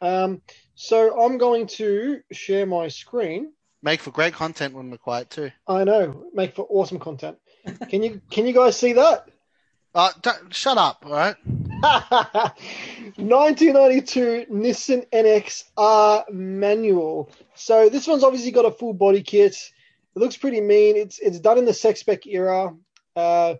Um, 0.01 0.41
so 0.75 1.21
I'm 1.21 1.37
going 1.37 1.67
to 1.67 2.21
share 2.31 2.65
my 2.65 2.87
screen. 2.87 3.51
Make 3.81 3.99
for 3.99 4.11
great 4.11 4.33
content 4.33 4.73
when 4.73 4.89
we're 4.89 4.97
quiet 4.97 5.29
too. 5.29 5.51
I 5.67 5.83
know. 5.83 6.23
Make 6.33 6.55
for 6.55 6.65
awesome 6.69 6.99
content. 6.99 7.37
Can 7.89 8.01
you 8.03 8.21
can 8.29 8.47
you 8.47 8.53
guys 8.53 8.77
see 8.77 8.93
that? 8.93 9.27
Uh, 9.95 10.09
shut 10.49 10.79
up, 10.79 11.05
all 11.05 11.11
right? 11.11 11.35
1992 13.15 14.47
Nissan 14.51 15.07
NX 15.11 15.65
R 15.77 16.25
manual. 16.31 17.29
So 17.53 17.89
this 17.89 18.07
one's 18.07 18.23
obviously 18.23 18.49
got 18.49 18.65
a 18.65 18.71
full 18.71 18.95
body 18.95 19.21
kit. 19.21 19.55
It 20.15 20.19
looks 20.19 20.35
pretty 20.35 20.61
mean. 20.61 20.97
It's 20.97 21.19
it's 21.19 21.39
done 21.39 21.59
in 21.59 21.65
the 21.65 21.75
sex 21.75 21.99
spec 21.99 22.25
era. 22.25 22.75
Uh, 23.15 23.53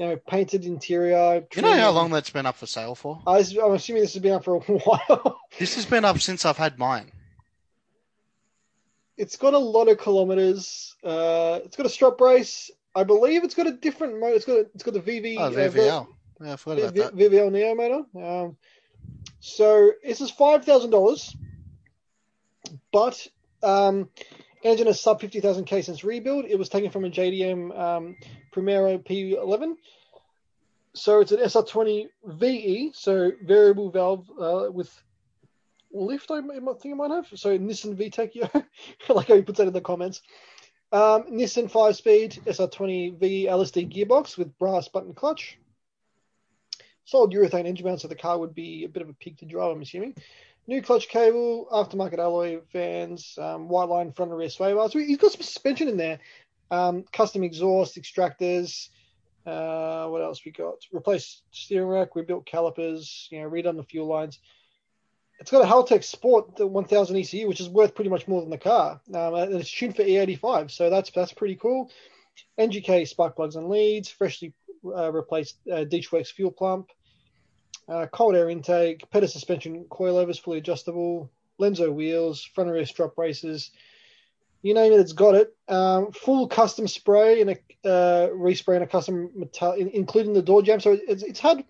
you 0.00 0.06
know, 0.06 0.16
painted 0.16 0.64
interior. 0.64 1.44
You 1.54 1.60
know 1.60 1.76
how 1.76 1.90
long 1.90 2.10
that's 2.10 2.30
been 2.30 2.46
up 2.46 2.56
for 2.56 2.64
sale 2.64 2.94
for? 2.94 3.20
I, 3.26 3.40
am 3.40 3.72
assuming 3.72 4.00
this 4.00 4.14
has 4.14 4.22
been 4.22 4.32
up 4.32 4.44
for 4.44 4.56
a 4.56 4.58
while. 4.60 5.38
this 5.58 5.74
has 5.74 5.84
been 5.84 6.06
up 6.06 6.18
since 6.20 6.46
I've 6.46 6.56
had 6.56 6.78
mine. 6.78 7.12
It's 9.18 9.36
got 9.36 9.52
a 9.52 9.58
lot 9.58 9.88
of 9.88 9.98
kilometers. 9.98 10.96
Uh, 11.04 11.60
it's 11.66 11.76
got 11.76 11.84
a 11.84 11.90
strut 11.90 12.16
brace. 12.16 12.70
I 12.94 13.04
believe 13.04 13.44
it's 13.44 13.54
got 13.54 13.66
a 13.66 13.72
different 13.72 14.18
motor. 14.18 14.36
It's 14.36 14.46
got 14.46 14.54
a, 14.54 14.60
it's 14.74 14.82
got 14.82 14.94
the 14.94 15.00
VV. 15.00 15.36
Oh, 15.38 15.50
VVL. 15.50 16.02
Uh, 16.02 16.06
yeah, 16.46 16.52
I 16.54 16.56
forgot 16.56 16.78
about 16.78 16.94
v- 16.94 17.00
that. 17.00 17.14
VVL 17.14 17.52
Neo 17.52 17.74
motor. 17.74 18.26
Um, 18.26 18.56
so 19.40 19.90
this 20.02 20.22
is 20.22 20.30
five 20.30 20.64
thousand 20.64 20.92
dollars, 20.92 21.36
but 22.90 23.26
um, 23.62 24.08
engine 24.62 24.88
is 24.88 24.98
sub 24.98 25.20
fifty 25.20 25.40
thousand 25.40 25.66
k 25.66 25.82
since 25.82 26.04
rebuild. 26.04 26.46
It 26.46 26.58
was 26.58 26.70
taken 26.70 26.90
from 26.90 27.04
a 27.04 27.10
JDM 27.10 27.78
um, 27.78 28.16
Primera 28.52 28.98
P11. 28.98 29.76
So 30.94 31.20
it's 31.20 31.32
an 31.32 31.38
SR20 31.38 32.08
VE, 32.24 32.92
so 32.94 33.30
variable 33.44 33.90
valve 33.90 34.28
uh, 34.40 34.70
with 34.72 34.90
lift. 35.92 36.30
I 36.30 36.40
think 36.40 36.52
I 36.54 36.94
might 36.94 37.10
have. 37.10 37.28
So 37.34 37.56
Nissan 37.56 37.96
VTEC, 37.96 38.30
yeah, 38.34 38.48
like 39.08 39.28
how 39.28 39.36
he 39.36 39.42
puts 39.42 39.58
that 39.58 39.68
in 39.68 39.72
the 39.72 39.80
comments. 39.80 40.22
Um, 40.92 41.24
Nissan 41.30 41.70
five 41.70 41.94
speed 41.94 42.40
SR20V 42.46 43.46
LSD 43.46 43.92
gearbox 43.92 44.36
with 44.36 44.58
brass 44.58 44.88
button 44.88 45.14
clutch. 45.14 45.58
Solid 47.04 47.30
urethane 47.32 47.66
engine 47.66 47.86
mount, 47.86 48.00
so 48.00 48.08
the 48.08 48.14
car 48.16 48.38
would 48.38 48.54
be 48.54 48.84
a 48.84 48.88
bit 48.88 49.02
of 49.02 49.08
a 49.08 49.14
pig 49.14 49.38
to 49.38 49.44
drive. 49.44 49.70
I'm 49.70 49.82
assuming. 49.82 50.16
New 50.66 50.82
clutch 50.82 51.08
cable, 51.08 51.66
aftermarket 51.72 52.18
alloy 52.18 52.60
fans, 52.72 53.36
um, 53.38 53.68
Whiteline 53.68 54.14
front 54.14 54.30
and 54.30 54.38
rear 54.38 54.48
sway 54.48 54.72
bars. 54.74 54.92
He's 54.92 55.16
got 55.16 55.32
some 55.32 55.42
suspension 55.42 55.88
in 55.88 55.96
there. 55.96 56.20
Um, 56.70 57.04
custom 57.12 57.42
exhaust 57.42 57.96
extractors. 57.96 58.88
Uh, 59.46 60.06
what 60.08 60.22
else 60.22 60.44
we 60.44 60.52
got? 60.52 60.76
Replaced 60.92 61.42
steering 61.50 61.88
rack. 61.88 62.14
We 62.14 62.22
built 62.22 62.46
calipers. 62.46 63.28
You 63.30 63.40
know, 63.40 63.50
redone 63.50 63.76
the 63.76 63.82
fuel 63.82 64.06
lines. 64.06 64.38
It's 65.40 65.50
got 65.50 65.64
a 65.64 65.66
Haltech 65.66 66.04
Sport 66.04 66.56
the 66.56 66.66
1000 66.66 67.16
ECU, 67.16 67.48
which 67.48 67.60
is 67.60 67.68
worth 67.68 67.94
pretty 67.94 68.10
much 68.10 68.28
more 68.28 68.42
than 68.42 68.50
the 68.50 68.58
car. 68.58 69.00
Um, 69.14 69.34
and 69.34 69.54
it's 69.54 69.70
tuned 69.70 69.96
for 69.96 70.02
E85, 70.02 70.70
so 70.70 70.90
that's 70.90 71.10
that's 71.10 71.32
pretty 71.32 71.56
cool. 71.56 71.90
NGK 72.58 73.08
spark 73.08 73.36
plugs 73.36 73.56
and 73.56 73.68
leads, 73.68 74.10
freshly 74.10 74.52
uh, 74.84 75.10
replaced 75.10 75.56
uh, 75.70 75.84
DeatschWerks 75.84 76.32
fuel 76.32 76.50
pump, 76.50 76.90
uh, 77.88 78.06
cold 78.12 78.36
air 78.36 78.50
intake, 78.50 79.10
Pedders 79.10 79.32
suspension 79.32 79.84
coilovers 79.90 80.40
fully 80.40 80.58
adjustable, 80.58 81.30
Lenso 81.58 81.92
wheels, 81.92 82.44
front 82.44 82.68
and 82.68 82.74
rear 82.74 82.86
strut 82.86 83.16
braces. 83.16 83.70
You 84.62 84.74
name 84.74 84.92
it, 84.92 85.00
it's 85.00 85.12
got 85.12 85.34
it. 85.34 85.54
Um, 85.68 86.12
full 86.12 86.46
custom 86.48 86.86
spray 86.86 87.40
and 87.40 87.50
a 87.50 87.56
uh, 87.82 88.28
respray 88.28 88.74
and 88.74 88.84
a 88.84 88.86
custom 88.86 89.30
metal, 89.34 89.72
including 89.72 90.34
the 90.34 90.42
door 90.42 90.62
jamb. 90.62 90.80
So 90.80 90.98
it's, 91.08 91.22
it's 91.22 91.40
had 91.40 91.64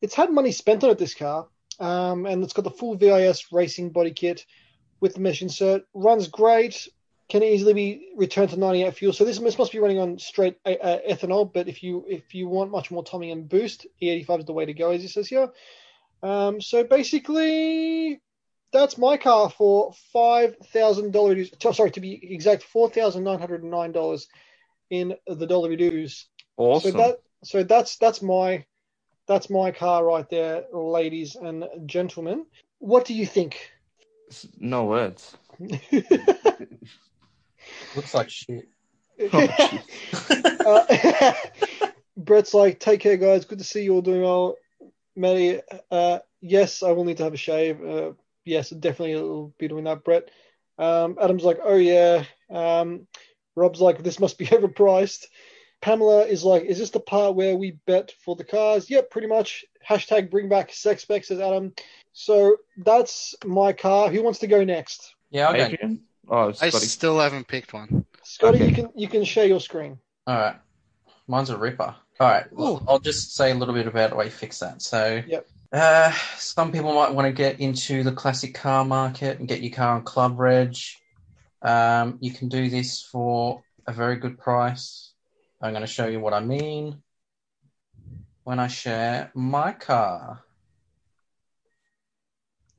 it's 0.00 0.14
had 0.14 0.32
money 0.32 0.52
spent 0.52 0.84
on 0.84 0.90
it. 0.90 0.98
This 0.98 1.14
car 1.14 1.48
um, 1.80 2.26
and 2.26 2.42
it's 2.42 2.52
got 2.52 2.62
the 2.62 2.70
full 2.70 2.96
VIS 2.96 3.52
racing 3.52 3.90
body 3.90 4.12
kit 4.12 4.44
with 5.00 5.14
the 5.14 5.20
mesh 5.20 5.42
insert. 5.42 5.82
Runs 5.94 6.28
great. 6.28 6.88
Can 7.30 7.42
easily 7.42 7.72
be 7.72 8.12
returned 8.16 8.50
to 8.50 8.58
98 8.58 8.94
fuel. 8.94 9.12
So 9.14 9.24
this, 9.24 9.38
this 9.38 9.58
must 9.58 9.72
be 9.72 9.78
running 9.78 9.98
on 9.98 10.18
straight 10.18 10.56
uh, 10.66 10.72
uh, 10.72 10.98
ethanol. 11.08 11.50
But 11.50 11.68
if 11.68 11.82
you 11.82 12.04
if 12.06 12.34
you 12.34 12.48
want 12.48 12.70
much 12.70 12.90
more 12.90 13.02
timing 13.02 13.30
and 13.30 13.48
boost, 13.48 13.86
E85 14.02 14.40
is 14.40 14.44
the 14.44 14.52
way 14.52 14.66
to 14.66 14.74
go, 14.74 14.90
as 14.90 15.02
it 15.02 15.08
says 15.08 15.28
here. 15.28 15.48
Um, 16.22 16.60
so 16.60 16.84
basically, 16.84 18.20
that's 18.74 18.98
my 18.98 19.16
car 19.16 19.48
for 19.48 19.94
five 20.12 20.56
thousand 20.72 21.12
dollars. 21.12 21.50
Sorry, 21.72 21.90
to 21.92 22.00
be 22.00 22.34
exact, 22.34 22.64
four 22.64 22.90
thousand 22.90 23.24
nine 23.24 23.38
hundred 23.38 23.64
nine 23.64 23.92
dollars 23.92 24.28
in 24.90 25.14
the 25.26 25.46
dollar 25.46 25.74
dues. 25.76 26.26
Awesome. 26.56 26.92
So 26.92 26.98
that 26.98 27.22
so 27.44 27.62
that's 27.62 27.96
that's 27.96 28.20
my 28.20 28.66
that's 29.26 29.48
my 29.48 29.70
car 29.70 30.04
right 30.04 30.28
there, 30.28 30.64
ladies 30.72 31.36
and 31.36 31.64
gentlemen. 31.86 32.44
What 32.78 33.06
do 33.06 33.14
you 33.14 33.26
think? 33.26 33.70
No 34.58 34.84
words. 34.84 35.36
Looks 37.96 38.12
like 38.12 38.28
shit. 38.28 38.68
Oh, 39.32 39.78
uh, 40.66 41.32
Brett's 42.16 42.54
like, 42.54 42.80
take 42.80 43.00
care, 43.00 43.16
guys. 43.16 43.44
Good 43.44 43.58
to 43.58 43.64
see 43.64 43.84
you 43.84 43.94
all 43.94 44.02
doing 44.02 44.22
well. 44.22 44.56
Matty, 45.16 45.60
uh, 45.90 46.18
yes, 46.40 46.82
I 46.82 46.92
will 46.92 47.04
need 47.04 47.18
to 47.18 47.24
have 47.24 47.34
a 47.34 47.38
shave. 47.38 47.82
Uh, 47.82 48.12
yes, 48.44 48.70
definitely 48.70 49.14
will 49.14 49.54
be 49.58 49.68
doing 49.68 49.84
that, 49.84 50.04
Brett. 50.04 50.30
Um, 50.78 51.16
Adam's 51.20 51.44
like, 51.44 51.58
oh 51.62 51.76
yeah. 51.76 52.24
Um, 52.50 53.06
Rob's 53.56 53.80
like, 53.80 54.02
this 54.02 54.18
must 54.20 54.38
be 54.38 54.46
overpriced. 54.46 55.26
Pamela 55.80 56.22
is 56.24 56.44
like, 56.44 56.64
is 56.64 56.78
this 56.78 56.90
the 56.90 57.00
part 57.00 57.34
where 57.34 57.56
we 57.56 57.78
bet 57.86 58.12
for 58.24 58.36
the 58.36 58.44
cars? 58.44 58.88
Yep, 58.88 59.10
pretty 59.10 59.26
much. 59.28 59.64
Hashtag 59.86 60.30
bring 60.30 60.48
back 60.48 60.72
sex 60.72 61.02
specs, 61.02 61.28
says 61.28 61.40
Adam. 61.40 61.74
So 62.14 62.56
that's 62.78 63.34
my 63.44 63.72
car. 63.74 64.08
Who 64.08 64.22
wants 64.22 64.38
to 64.40 64.46
go 64.46 64.64
next? 64.64 65.14
Yeah, 65.30 65.48
I'll 65.48 65.54
go. 65.56 65.64
Adrian? 65.64 66.02
Oh, 66.28 66.48
I 66.48 66.52
Scotty. 66.52 66.86
still 66.86 67.18
haven't 67.20 67.46
picked 67.48 67.74
one. 67.74 68.06
Scotty, 68.22 68.56
Okay. 68.56 68.68
you 68.68 68.74
can 68.74 68.88
you 68.94 69.08
can 69.08 69.24
share 69.24 69.44
your 69.46 69.60
screen. 69.60 69.98
All 70.26 70.34
right. 70.36 70.56
Mine's 71.28 71.50
a 71.50 71.58
ripper. 71.58 71.94
All 72.20 72.28
right. 72.30 72.46
Ooh. 72.58 72.80
I'll 72.88 72.98
just 72.98 73.34
say 73.34 73.50
a 73.50 73.54
little 73.54 73.74
bit 73.74 73.86
about 73.86 74.10
the 74.10 74.16
way 74.16 74.26
you 74.26 74.30
fix 74.30 74.60
that. 74.60 74.80
So, 74.80 75.22
Yep. 75.26 75.46
Uh, 75.74 76.12
some 76.36 76.70
people 76.70 76.94
might 76.94 77.12
want 77.12 77.26
to 77.26 77.32
get 77.32 77.58
into 77.58 78.04
the 78.04 78.12
classic 78.12 78.54
car 78.54 78.84
market 78.84 79.40
and 79.40 79.48
get 79.48 79.60
your 79.60 79.72
car 79.72 79.96
on 79.96 80.04
Club 80.04 80.38
Reg. 80.38 80.76
Um, 81.62 82.18
you 82.20 82.30
can 82.30 82.48
do 82.48 82.70
this 82.70 83.02
for 83.02 83.60
a 83.86 83.92
very 83.92 84.16
good 84.16 84.38
price. 84.38 85.12
I'm 85.60 85.72
going 85.72 85.80
to 85.80 85.88
show 85.88 86.06
you 86.06 86.20
what 86.20 86.32
I 86.32 86.40
mean 86.40 87.02
when 88.44 88.60
I 88.60 88.68
share 88.68 89.32
my 89.34 89.72
car. 89.72 90.44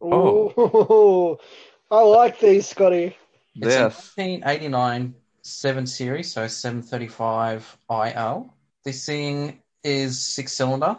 Oh, 0.01 1.37
I 1.91 2.01
like 2.01 2.39
these, 2.39 2.67
Scotty. 2.69 3.17
It's 3.55 3.75
Yes. 3.75 4.13
a 4.17 4.21
1989 4.21 5.15
7 5.41 5.85
Series, 5.85 6.31
so 6.31 6.47
735 6.47 7.77
IL. 7.89 8.53
This 8.85 9.05
thing 9.05 9.61
is 9.83 10.19
six 10.19 10.53
cylinder, 10.53 10.97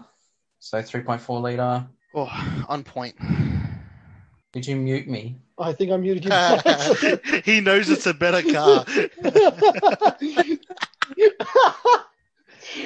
so 0.66 0.78
3.4 0.78 1.40
litre. 1.42 1.86
Oh, 2.12 2.64
on 2.68 2.82
point. 2.82 3.14
Did 4.52 4.66
you 4.66 4.74
mute 4.74 5.06
me? 5.06 5.38
I 5.58 5.72
think 5.72 5.92
I 5.92 5.96
muted 5.96 6.24
you. 6.24 6.32
he 7.44 7.60
knows 7.60 7.88
it's 7.88 8.06
a 8.06 8.14
better 8.14 8.42
car. 8.42 8.84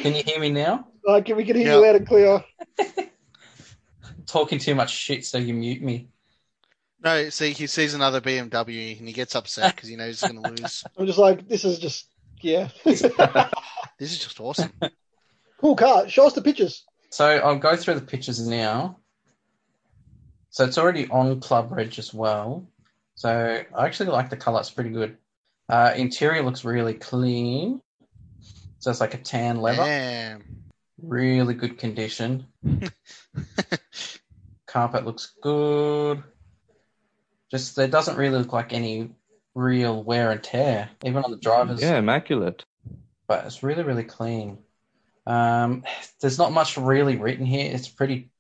Can 0.03 0.15
you 0.15 0.23
hear 0.25 0.39
me 0.39 0.51
now? 0.51 0.87
Uh, 1.09 1.23
can 1.25 1.37
we 1.37 1.45
can 1.45 1.57
hear 1.57 1.67
Yeah. 1.67 1.75
you 1.77 1.83
loud 1.83 1.97
and 1.97 2.07
clear. 2.07 2.45
Talking 4.27 4.59
too 4.59 4.75
much 4.75 4.91
shit, 4.93 5.25
so 5.25 5.39
you 5.39 5.55
mute 5.55 5.81
me. 5.83 6.09
No, 7.03 7.31
see, 7.31 7.53
he 7.53 7.67
sees 7.67 7.95
another 7.95 8.21
BMW 8.21 8.99
and 8.99 9.09
he 9.09 9.15
gets 9.15 9.35
upset 9.35 9.75
because 9.75 9.89
he 9.89 9.97
knows 9.97 10.21
he's 10.21 10.31
going 10.31 10.43
to 10.43 10.51
lose. 10.51 10.85
I'm 10.99 11.07
just 11.07 11.19
like, 11.19 11.49
this 11.49 11.65
is 11.65 11.79
just 11.79 12.07
yeah. 12.43 12.69
This 12.85 13.03
is 13.03 14.19
just 14.19 14.39
awesome. 14.41 14.73
cool 15.61 15.77
car. 15.77 16.09
Show 16.09 16.27
us 16.27 16.35
the 16.35 16.43
pictures. 16.43 16.85
So 17.11 17.27
I'll 17.27 17.59
go 17.59 17.77
through 17.77 17.95
the 17.95 18.01
pictures 18.01 18.47
now. 18.47 18.99
So 20.51 20.65
it's 20.65 20.79
already 20.79 21.09
on 21.09 21.41
Club 21.41 21.71
Reg 21.73 21.99
as 21.99 22.15
well. 22.15 22.67
So 23.15 23.29
I 23.77 23.87
actually 23.87 24.11
like 24.11 24.31
the 24.31 24.37
color; 24.37 24.61
it's 24.61 24.71
pretty 24.71 24.91
good. 24.91 25.17
Uh, 25.69 25.93
interior 25.97 26.43
looks 26.43 26.65
really 26.65 26.95
clean. 26.95 27.81
So 28.79 28.91
it's 28.91 29.01
like 29.01 29.15
a 29.15 29.19
tan 29.19 29.61
leather, 29.61 29.85
Damn. 29.85 30.43
really 31.03 31.55
good 31.55 31.79
condition. 31.79 32.47
Carpet 34.67 35.05
looks 35.05 35.35
good. 35.43 36.23
Just 37.51 37.77
there 37.77 37.89
doesn't 37.89 38.17
really 38.17 38.39
look 38.39 38.53
like 38.53 38.73
any 38.73 39.11
real 39.55 40.03
wear 40.03 40.31
and 40.31 40.43
tear, 40.43 40.91
even 41.05 41.23
on 41.23 41.31
the 41.31 41.37
drivers. 41.37 41.83
Yeah, 41.83 41.99
immaculate. 41.99 42.65
but 43.27 43.45
it's 43.45 43.63
really 43.63 43.83
really 43.83 44.05
clean. 44.05 44.59
Um, 45.31 45.85
there's 46.21 46.39
not 46.39 46.53
much 46.53 46.77
really 46.77 47.17
written 47.17 47.47
here. 47.47 47.71
It's 47.73 47.89
pretty 47.89 48.31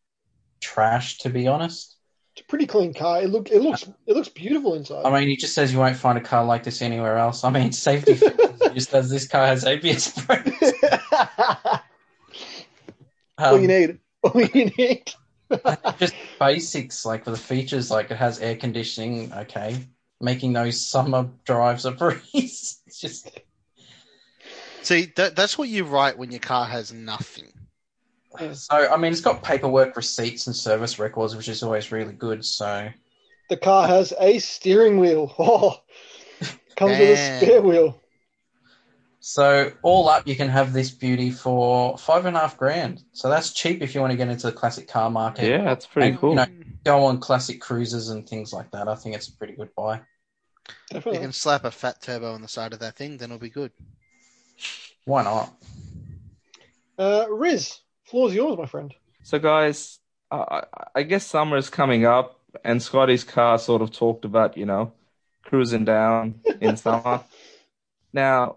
trash, 0.60 1.18
to 1.18 1.30
be 1.30 1.46
honest. 1.46 1.96
It's 2.34 2.42
a 2.42 2.44
pretty 2.44 2.66
clean 2.66 2.94
car. 2.94 3.22
It 3.22 3.28
look 3.30 3.50
it 3.50 3.60
looks 3.60 3.88
it 4.06 4.16
looks 4.16 4.28
beautiful 4.28 4.74
inside. 4.74 5.04
I 5.04 5.10
mean, 5.18 5.28
he 5.28 5.36
just 5.36 5.54
says 5.54 5.72
you 5.72 5.78
won't 5.78 5.96
find 5.96 6.18
a 6.18 6.20
car 6.20 6.44
like 6.44 6.64
this 6.64 6.82
anywhere 6.82 7.16
else. 7.16 7.44
I 7.44 7.50
mean, 7.50 7.72
safety 7.72 8.14
just 8.74 8.92
as 8.94 9.10
this 9.10 9.26
car 9.28 9.46
has 9.46 9.64
ABS 9.64 10.24
brakes. 10.24 10.72
All 13.38 13.52
you 13.52 13.58
Um, 13.58 13.66
need. 13.66 13.98
All 14.22 14.40
you 14.40 14.64
need. 14.76 15.12
just 15.98 16.14
basics 16.38 17.04
like 17.04 17.24
for 17.24 17.30
the 17.30 17.36
features, 17.36 17.90
like 17.90 18.10
it 18.10 18.16
has 18.16 18.38
air 18.40 18.56
conditioning. 18.56 19.32
Okay, 19.32 19.76
making 20.20 20.52
those 20.52 20.80
summer 20.80 21.28
drives 21.44 21.84
a 21.84 21.92
breeze. 21.92 22.78
It's 22.86 23.00
just 23.00 23.30
See, 24.82 25.12
that, 25.16 25.36
that's 25.36 25.58
what 25.58 25.68
you 25.68 25.84
write 25.84 26.18
when 26.18 26.30
your 26.30 26.40
car 26.40 26.66
has 26.66 26.92
nothing. 26.92 27.52
so. 28.52 28.70
I 28.70 28.96
mean, 28.96 29.12
it's 29.12 29.20
got 29.20 29.42
paperwork, 29.42 29.96
receipts, 29.96 30.46
and 30.46 30.56
service 30.56 30.98
records, 30.98 31.36
which 31.36 31.48
is 31.48 31.62
always 31.62 31.92
really 31.92 32.12
good. 32.12 32.44
So 32.44 32.88
The 33.48 33.56
car 33.56 33.86
has 33.86 34.12
a 34.18 34.38
steering 34.38 34.98
wheel. 34.98 35.34
Oh, 35.38 35.76
comes 36.76 36.98
with 36.98 37.10
a 37.10 37.16
spare 37.16 37.60
wheel. 37.60 38.00
So 39.20 39.70
all 39.82 40.08
up, 40.08 40.26
you 40.26 40.34
can 40.34 40.48
have 40.48 40.72
this 40.72 40.90
beauty 40.90 41.30
for 41.30 41.98
five 41.98 42.24
and 42.24 42.34
a 42.34 42.40
half 42.40 42.56
grand. 42.56 43.02
So 43.12 43.28
that's 43.28 43.52
cheap 43.52 43.82
if 43.82 43.94
you 43.94 44.00
want 44.00 44.12
to 44.12 44.16
get 44.16 44.28
into 44.28 44.46
the 44.46 44.52
classic 44.52 44.88
car 44.88 45.10
market. 45.10 45.50
Yeah, 45.50 45.62
that's 45.62 45.86
pretty 45.86 46.08
And, 46.12 46.18
cool. 46.18 46.30
You 46.30 46.36
know, 46.36 46.46
go 46.84 47.04
on 47.04 47.20
classic 47.20 47.60
cruises 47.60 48.08
and 48.08 48.26
things 48.26 48.54
like 48.54 48.70
that. 48.70 48.88
I 48.88 48.94
think 48.94 49.14
it's 49.14 49.28
a 49.28 49.36
pretty 49.36 49.56
good 49.56 49.74
buy. 49.76 50.00
You 50.92 51.00
can 51.02 51.32
slap 51.32 51.64
a 51.64 51.70
fat 51.70 52.00
turbo 52.00 52.32
on 52.32 52.40
the 52.40 52.48
side 52.48 52.72
of 52.72 52.78
that 52.78 52.96
thing, 52.96 53.18
then 53.18 53.30
it'll 53.30 53.38
be 53.38 53.50
good. 53.50 53.72
Why 55.04 55.22
not? 55.22 55.52
Uh, 56.98 57.26
Riz, 57.30 57.78
floor's 58.04 58.34
yours, 58.34 58.58
my 58.58 58.66
friend. 58.66 58.94
So, 59.22 59.38
guys, 59.38 59.98
I, 60.30 60.36
I- 60.36 60.64
I 60.96 61.02
guess 61.02 61.26
summer 61.26 61.56
is 61.56 61.70
coming 61.70 62.04
up, 62.04 62.40
and 62.64 62.82
Scotty's 62.82 63.24
car 63.24 63.58
sort 63.58 63.82
of 63.82 63.92
talked 63.92 64.24
about, 64.24 64.56
you 64.56 64.66
know, 64.66 64.92
cruising 65.44 65.84
down 65.84 66.40
in 66.60 66.76
summer. 66.84 67.22
Now, 68.12 68.56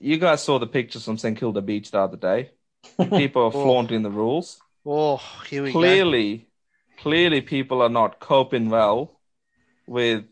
you 0.00 0.16
guys 0.18 0.42
saw 0.42 0.58
the 0.58 0.66
pictures 0.66 1.04
from 1.04 1.18
St 1.18 1.38
Kilda 1.38 1.60
Beach 1.62 1.90
the 1.90 2.00
other 2.00 2.16
day. 2.16 2.50
People 2.98 3.42
are 3.42 3.46
Oh. 3.54 3.62
flaunting 3.62 4.02
the 4.02 4.10
rules. 4.10 4.58
Oh, 4.84 5.20
here 5.48 5.62
we 5.64 5.72
go. 5.72 5.78
Clearly, 5.80 6.48
clearly 6.98 7.40
people 7.40 7.82
are 7.82 7.88
not 7.88 8.20
coping 8.20 8.70
well 8.70 9.18
with 9.86 10.24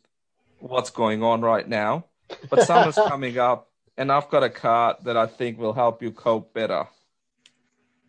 what's 0.60 0.90
going 0.90 1.22
on 1.22 1.40
right 1.42 1.68
now. 1.68 2.06
But 2.48 2.62
summer's 2.62 2.94
coming 3.08 3.38
up, 3.38 3.70
and 3.96 4.10
I've 4.12 4.28
got 4.28 4.42
a 4.42 4.50
car 4.50 4.96
that 5.04 5.16
I 5.16 5.26
think 5.26 5.58
will 5.58 5.72
help 5.72 6.02
you 6.02 6.10
cope 6.10 6.52
better. 6.54 6.86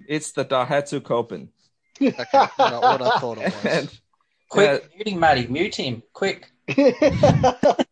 It's 0.08 0.32
the 0.32 0.46
Daihatsu 0.46 1.02
Copen. 1.02 1.50
Okay, 2.02 2.48
not 2.60 2.82
what 2.82 3.02
I 3.02 3.20
thought 3.20 3.38
it 3.38 3.54
was. 3.54 3.66
And 3.66 4.00
Quick, 4.50 4.90
mute 4.96 5.08
him, 5.08 5.20
Matty. 5.20 5.48
Mute 5.48 5.76
him. 5.76 6.04
Quick. 6.14 6.52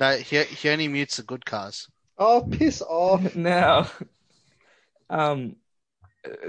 No, 0.00 0.16
he, 0.16 0.42
he 0.44 0.70
only 0.70 0.88
mutes 0.88 1.18
the 1.18 1.22
good 1.22 1.44
cars. 1.44 1.86
oh, 2.16 2.48
piss 2.50 2.80
off. 2.80 3.36
now, 3.36 3.90
um, 5.10 5.56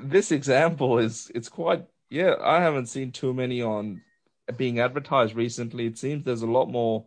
this 0.02 0.32
example 0.32 1.00
is 1.00 1.30
it's 1.36 1.50
quite 1.50 1.86
yeah. 2.10 2.36
I 2.42 2.62
haven't 2.62 2.86
seen 2.86 3.12
too 3.12 3.34
many 3.34 3.62
on 3.62 4.02
being 4.56 4.80
advertised 4.80 5.36
recently. 5.36 5.86
It 5.86 5.98
seems 5.98 6.24
there's 6.24 6.44
a 6.44 6.48
lot 6.48 6.70
more 6.70 7.06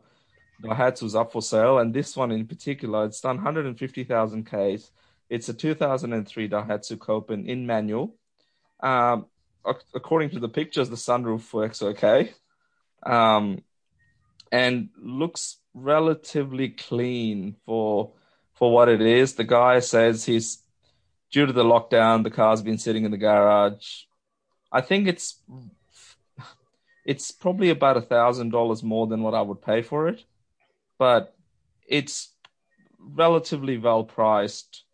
Daihatsu's 0.63 1.15
up 1.15 1.33
for 1.33 1.43
sale, 1.43 1.79
and 1.79 1.93
this 1.93 2.17
one 2.17 2.31
in 2.33 2.47
particular, 2.47 3.05
it's 3.05 3.21
done 3.21 3.37
150,000 3.37 4.45
Ks. 4.45 4.91
It's 5.29 5.49
a 5.49 5.55
2003 5.55 6.49
Daihatsu 6.49 6.99
Copen 6.99 7.47
in 7.47 7.67
manual. 7.67 8.15
Um, 8.81 9.27
according 9.95 10.31
to 10.31 10.41
the 10.41 10.49
pictures, 10.49 10.91
the 10.91 10.97
sunroof 10.97 11.53
works 11.53 11.83
okay, 11.83 12.33
um, 13.05 13.63
and 14.53 14.91
looks 15.01 15.59
relatively 15.75 16.69
clean 16.69 17.57
for 17.67 18.13
for 18.55 18.73
what 18.73 18.89
it 18.89 19.01
is. 19.01 19.35
The 19.35 19.45
guy 19.45 19.81
says 19.81 20.25
he's 20.25 20.63
due 21.31 21.47
to 21.47 21.53
the 21.53 21.65
lockdown, 21.65 22.23
the 22.23 22.31
car's 22.31 22.63
been 22.63 22.79
sitting 22.79 23.05
in 23.05 23.11
the 23.11 23.19
garage. 23.19 24.05
I 24.71 24.81
think 24.81 25.09
it's 25.09 25.41
it's 27.05 27.31
probably 27.31 27.71
about 27.71 27.97
a 27.97 28.01
thousand 28.01 28.51
dollars 28.51 28.83
more 28.83 29.07
than 29.07 29.23
what 29.23 29.35
I 29.35 29.43
would 29.43 29.63
pay 29.63 29.83
for 29.83 30.09
it, 30.09 30.25
but 30.99 31.37
it's 31.87 32.35
relatively 32.99 33.79
well 33.79 34.05
priced. 34.05 34.85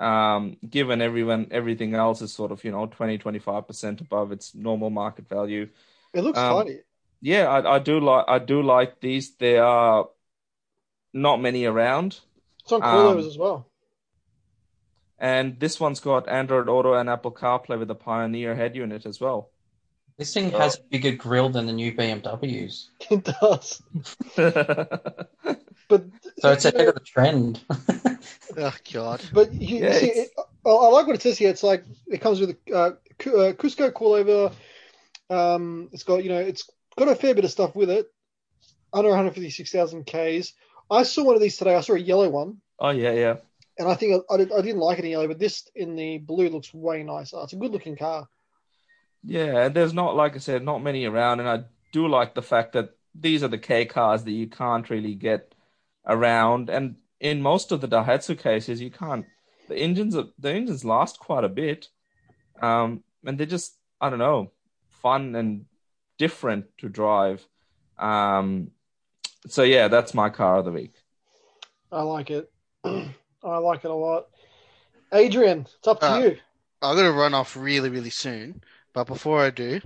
Um, 0.00 0.56
given 0.68 1.02
everyone 1.02 1.48
everything 1.52 1.94
else 1.94 2.22
is 2.22 2.32
sort 2.34 2.52
of 2.52 2.64
you 2.64 2.72
know 2.72 2.86
20 2.86 3.18
25 3.18 3.66
percent 3.68 4.00
above 4.00 4.32
its 4.32 4.54
normal 4.54 4.90
market 4.90 5.28
value 5.28 5.68
It 6.14 6.22
looks 6.24 6.38
Um, 6.38 6.58
tiny. 6.64 6.80
yeah 7.20 7.48
I, 7.48 7.76
I 7.76 7.78
do 7.80 8.00
like 8.00 8.26
i 8.28 8.38
do 8.40 8.62
like 8.62 9.00
these 9.00 9.36
there 9.36 9.64
are 9.64 10.08
not 11.14 11.40
many 11.40 11.64
around 11.64 12.20
It's 12.64 12.72
on 12.72 12.82
coilovers 12.82 13.26
um, 13.26 13.28
as 13.28 13.38
well. 13.38 13.70
and 15.18 15.58
this 15.60 15.80
one's 15.80 16.00
got 16.00 16.28
android 16.28 16.68
auto 16.68 16.94
and 16.94 17.08
apple 17.08 17.32
carplay 17.32 17.78
with 17.78 17.90
a 17.90 17.94
pioneer 17.94 18.54
head 18.56 18.76
unit 18.76 19.06
as 19.06 19.20
well 19.20 19.51
This 20.18 20.34
thing 20.34 20.50
has 20.52 20.76
a 20.76 20.82
bigger 20.90 21.12
grill 21.12 21.48
than 21.48 21.66
the 21.66 21.72
new 21.72 21.92
BMWs. 21.92 22.86
It 23.10 23.24
does. 23.24 23.82
But 25.88 26.04
So 26.38 26.52
it's 26.52 26.64
you 26.64 26.70
ahead 26.70 26.88
of 26.88 26.94
the 26.94 27.00
trend. 27.00 27.60
Oh 28.56 28.74
God. 28.92 29.22
But 29.32 29.52
you, 29.54 29.78
you 29.78 29.84
Yeah, 29.84 29.92
see, 29.94 30.06
it, 30.08 30.30
I 30.66 30.70
I 30.70 30.88
like 30.88 31.06
what 31.06 31.16
it 31.16 31.22
says 31.22 31.38
here. 31.38 31.48
It's 31.48 31.62
like 31.62 31.84
it 32.06 32.20
comes 32.20 32.38
with 32.38 32.50
a 32.50 32.74
uh, 32.74 32.78
uh, 32.86 33.52
Cusco 33.54 33.90
coilover. 33.90 34.52
Um, 35.30 35.88
it's 35.92 36.02
got 36.02 36.22
you 36.22 36.28
know 36.28 36.38
it's 36.38 36.68
got 36.98 37.08
a 37.08 37.14
fair 37.14 37.34
bit 37.34 37.44
of 37.44 37.50
stuff 37.50 37.74
with 37.74 37.90
it. 37.90 38.06
Under 38.92 39.08
156,000 39.08 40.04
Ks. 40.04 40.52
I 40.90 41.02
saw 41.02 41.24
one 41.24 41.34
of 41.34 41.40
these 41.40 41.56
today. 41.56 41.74
I 41.74 41.80
saw 41.80 41.94
a 41.94 41.98
yellow 41.98 42.28
one, 42.28 42.58
oh 42.78 42.90
yeah 42.90 43.12
yeah 43.12 43.36
and 43.78 43.88
I 43.88 43.94
think 43.94 44.22
I, 44.30 44.34
I, 44.34 44.36
did, 44.38 44.52
I 44.52 44.60
didn't 44.60 44.80
like 44.80 44.98
it 44.98 45.04
in 45.04 45.10
yellow, 45.10 45.28
but 45.28 45.38
this 45.38 45.68
in 45.74 45.96
the 45.96 46.18
blue 46.18 46.48
looks 46.48 46.72
way 46.74 47.02
nicer. 47.02 47.38
It's 47.42 47.52
a 47.52 47.56
good 47.56 47.72
looking 47.72 47.96
car. 47.96 48.28
Yeah, 49.24 49.66
and 49.66 49.74
there's 49.74 49.94
not, 49.94 50.16
like 50.16 50.34
I 50.34 50.38
said, 50.38 50.64
not 50.64 50.82
many 50.82 51.04
around, 51.04 51.40
and 51.40 51.48
I 51.48 51.64
do 51.92 52.08
like 52.08 52.34
the 52.34 52.42
fact 52.42 52.72
that 52.72 52.90
these 53.14 53.42
are 53.42 53.48
the 53.48 53.58
K 53.58 53.84
cars 53.84 54.24
that 54.24 54.32
you 54.32 54.48
can't 54.48 54.88
really 54.90 55.14
get 55.14 55.54
around, 56.06 56.70
and 56.70 56.96
in 57.20 57.40
most 57.40 57.70
of 57.72 57.80
the 57.80 57.88
Daihatsu 57.88 58.38
cases, 58.38 58.80
you 58.80 58.90
can't. 58.90 59.26
The 59.68 59.76
engines, 59.76 60.16
are, 60.16 60.24
the 60.38 60.50
engines 60.52 60.84
last 60.84 61.20
quite 61.20 61.44
a 61.44 61.48
bit, 61.48 61.88
um, 62.60 63.04
and 63.24 63.38
they're 63.38 63.46
just, 63.46 63.76
I 64.00 64.10
don't 64.10 64.18
know, 64.18 64.50
fun 65.02 65.36
and 65.36 65.66
different 66.18 66.66
to 66.78 66.88
drive. 66.88 67.46
Um, 67.98 68.72
so 69.46 69.62
yeah, 69.62 69.88
that's 69.88 70.14
my 70.14 70.30
car 70.30 70.58
of 70.58 70.64
the 70.64 70.72
week. 70.72 70.94
I 71.92 72.02
like 72.02 72.30
it. 72.30 72.50
I 72.84 73.58
like 73.58 73.84
it 73.84 73.90
a 73.90 73.94
lot. 73.94 74.26
Adrian, 75.12 75.66
it's 75.78 75.88
up 75.88 76.00
to 76.00 76.06
Uh, 76.10 76.18
you. 76.18 76.38
I'm 76.80 76.96
gonna 76.96 77.12
run 77.12 77.34
off 77.34 77.56
really, 77.56 77.90
really 77.90 78.10
soon. 78.10 78.62
But 78.94 79.06
before 79.06 79.40
I 79.40 79.50
do, 79.50 79.80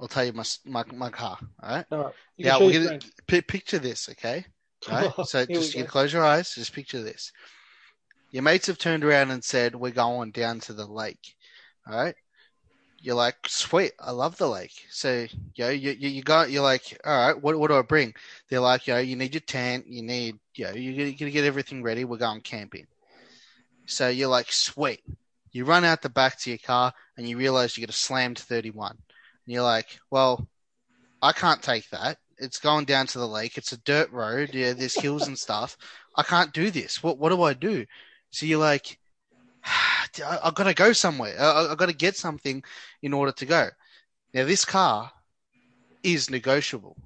I'll 0.00 0.08
tell 0.08 0.24
you 0.24 0.32
my 0.32 0.44
my, 0.64 0.84
my 0.92 1.10
car. 1.10 1.38
All 1.62 1.70
right. 1.76 1.86
All 1.90 2.04
right. 2.04 2.14
You 2.36 2.44
Yeah, 2.44 2.58
can 2.58 2.66
we're 2.66 2.72
your 2.72 2.84
gonna 2.84 3.00
p- 3.26 3.40
picture 3.42 3.78
this, 3.78 4.08
okay? 4.10 4.44
Right. 4.88 5.10
So 5.24 5.46
just 5.46 5.74
you 5.74 5.84
close 5.84 6.12
your 6.12 6.24
eyes. 6.24 6.54
Just 6.54 6.72
picture 6.72 7.02
this. 7.02 7.32
Your 8.30 8.42
mates 8.42 8.66
have 8.66 8.78
turned 8.78 9.04
around 9.04 9.30
and 9.30 9.42
said, 9.42 9.74
"We're 9.74 9.90
going 9.90 10.30
down 10.30 10.60
to 10.60 10.72
the 10.72 10.86
lake." 10.86 11.34
All 11.86 11.96
right. 11.96 12.14
You're 13.00 13.14
like, 13.16 13.36
"Sweet, 13.46 13.92
I 14.00 14.10
love 14.12 14.36
the 14.36 14.48
lake." 14.48 14.86
So 14.90 15.26
yo, 15.54 15.70
you 15.70 15.92
you, 15.92 16.08
you 16.08 16.22
got 16.22 16.50
you're 16.50 16.62
like, 16.62 16.98
"All 17.04 17.26
right, 17.26 17.40
what 17.42 17.58
what 17.58 17.68
do 17.68 17.76
I 17.76 17.82
bring?" 17.82 18.14
They're 18.48 18.60
like, 18.60 18.86
"Yo, 18.86 18.98
you 18.98 19.16
need 19.16 19.34
your 19.34 19.40
tent. 19.42 19.86
You 19.88 20.02
need 20.02 20.38
yo, 20.54 20.72
you're 20.72 21.12
gonna 21.12 21.30
get 21.30 21.44
everything 21.44 21.82
ready. 21.82 22.04
We're 22.04 22.18
going 22.18 22.42
camping." 22.42 22.86
So 23.86 24.08
you're 24.08 24.28
like, 24.28 24.52
"Sweet." 24.52 25.02
You 25.56 25.64
run 25.64 25.86
out 25.86 26.02
the 26.02 26.10
back 26.10 26.38
to 26.40 26.50
your 26.50 26.58
car 26.58 26.92
and 27.16 27.26
you 27.26 27.38
realize 27.38 27.78
you 27.78 27.80
get 27.80 27.88
a 27.88 27.94
slammed 27.94 28.38
31. 28.38 28.90
And 28.90 28.98
you're 29.46 29.62
like, 29.62 29.98
"Well, 30.10 30.46
I 31.22 31.32
can't 31.32 31.62
take 31.62 31.88
that. 31.88 32.18
It's 32.36 32.58
going 32.58 32.84
down 32.84 33.06
to 33.06 33.18
the 33.18 33.26
lake. 33.26 33.56
It's 33.56 33.72
a 33.72 33.78
dirt 33.78 34.12
road. 34.12 34.50
Yeah, 34.52 34.74
there's 34.74 35.00
hills 35.00 35.26
and 35.26 35.38
stuff. 35.38 35.78
I 36.14 36.24
can't 36.24 36.52
do 36.52 36.70
this. 36.70 37.02
What 37.02 37.16
what 37.16 37.30
do 37.30 37.40
I 37.40 37.54
do? 37.54 37.86
So 38.32 38.44
you're 38.44 38.60
like, 38.60 38.98
I, 39.64 40.38
I've 40.44 40.54
got 40.54 40.64
to 40.64 40.74
go 40.74 40.92
somewhere. 40.92 41.40
I've 41.40 41.78
got 41.78 41.88
to 41.88 41.94
get 41.94 42.16
something 42.16 42.62
in 43.00 43.14
order 43.14 43.32
to 43.32 43.46
go. 43.46 43.70
Now 44.34 44.44
this 44.44 44.66
car 44.66 45.10
is 46.02 46.28
negotiable. 46.28 46.98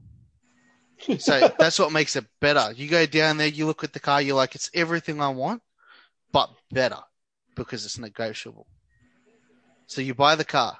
So 1.20 1.53
that's 1.61 1.78
what 1.78 1.92
makes 1.92 2.16
it 2.16 2.26
better. 2.40 2.72
You 2.72 2.88
go 2.88 3.07
down 3.07 3.36
there, 3.36 3.46
you 3.46 3.66
look 3.66 3.84
at 3.84 3.92
the 3.92 4.01
car, 4.01 4.20
you're 4.20 4.34
like, 4.34 4.57
it's 4.57 4.70
everything 4.74 5.22
I 5.22 5.28
want, 5.28 5.62
but 6.32 6.51
better 6.72 6.98
because 7.65 7.85
it's 7.85 7.99
negotiable. 7.99 8.67
So 9.87 10.01
you 10.01 10.15
buy 10.15 10.35
the 10.35 10.45
car. 10.45 10.79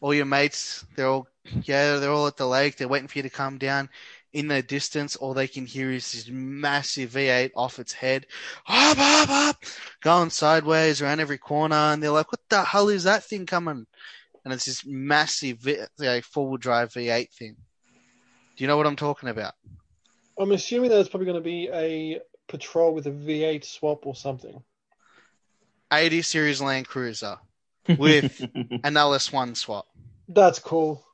All 0.00 0.12
your 0.12 0.26
mates, 0.26 0.84
they're 0.94 1.06
all 1.08 1.28
yeah, 1.64 1.96
they're 1.96 2.10
all 2.10 2.26
at 2.26 2.36
the 2.36 2.46
lake. 2.46 2.76
They're 2.76 2.88
waiting 2.88 3.08
for 3.08 3.18
you 3.18 3.22
to 3.22 3.30
come 3.30 3.58
down. 3.58 3.88
In 4.32 4.48
the 4.48 4.62
distance, 4.62 5.16
all 5.16 5.32
they 5.32 5.48
can 5.48 5.64
hear 5.64 5.90
is 5.90 6.12
this 6.12 6.28
massive 6.28 7.12
V8 7.12 7.52
off 7.56 7.78
its 7.78 7.92
head, 7.92 8.26
up, 8.68 8.98
up, 8.98 9.30
up, 9.30 9.56
going 10.02 10.28
sideways 10.30 11.00
around 11.00 11.20
every 11.20 11.38
corner. 11.38 11.74
And 11.74 12.02
they're 12.02 12.10
like, 12.10 12.30
what 12.30 12.40
the 12.50 12.62
hell 12.62 12.88
is 12.88 13.04
that 13.04 13.24
thing 13.24 13.46
coming? 13.46 13.86
And 14.44 14.52
it's 14.52 14.66
this 14.66 14.84
massive 14.84 15.58
v- 15.58 15.84
like, 15.98 16.24
four-wheel 16.24 16.58
drive 16.58 16.92
V8 16.92 17.30
thing. 17.32 17.56
Do 18.56 18.64
you 18.64 18.68
know 18.68 18.76
what 18.76 18.86
I'm 18.86 18.96
talking 18.96 19.28
about? 19.28 19.54
I'm 20.38 20.52
assuming 20.52 20.90
that 20.90 21.00
it's 21.00 21.08
probably 21.08 21.26
going 21.26 21.36
to 21.36 21.40
be 21.40 21.70
a 21.72 22.20
patrol 22.46 22.92
with 22.92 23.06
a 23.06 23.12
V8 23.12 23.64
swap 23.64 24.06
or 24.06 24.14
something. 24.14 24.62
80 25.92 26.22
series 26.22 26.60
Land 26.60 26.88
Cruiser 26.88 27.38
with 27.98 28.40
an 28.40 28.94
LS1 28.94 29.56
swap. 29.56 29.86
That's 30.28 30.58
cool. 30.58 31.04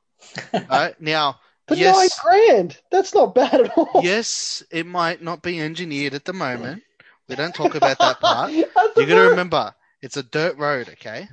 All 0.53 0.61
right. 0.69 0.99
Now, 0.99 1.39
But 1.67 1.77
yes, 1.77 1.95
nine 1.95 2.09
grand. 2.21 2.77
That's 2.91 3.13
not 3.13 3.33
bad 3.33 3.61
at 3.61 3.77
all. 3.77 4.01
yes, 4.03 4.63
it 4.69 4.85
might 4.85 5.21
not 5.21 5.41
be 5.41 5.61
engineered 5.61 6.13
at 6.13 6.25
the 6.25 6.33
moment. 6.33 6.83
We 7.29 7.35
don't 7.35 7.55
talk 7.55 7.75
about 7.75 7.99
that 7.99 8.19
part. 8.21 8.51
That's 8.51 8.97
You 8.97 9.05
got 9.05 9.15
to 9.15 9.29
remember, 9.29 9.73
it's 10.01 10.17
a 10.17 10.23
dirt 10.23 10.57
road, 10.57 10.89
okay? 10.89 11.29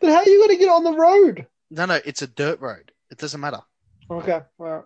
But 0.00 0.10
how 0.10 0.16
are 0.18 0.28
you 0.28 0.38
going 0.38 0.58
to 0.58 0.62
get 0.62 0.70
on 0.70 0.84
the 0.84 0.92
road? 0.92 1.46
No, 1.70 1.86
no, 1.86 1.98
it's 2.04 2.20
a 2.20 2.26
dirt 2.26 2.60
road. 2.60 2.92
It 3.10 3.16
doesn't 3.16 3.40
matter. 3.40 3.62
Okay, 4.10 4.40
all 4.58 4.66
right. 4.66 4.84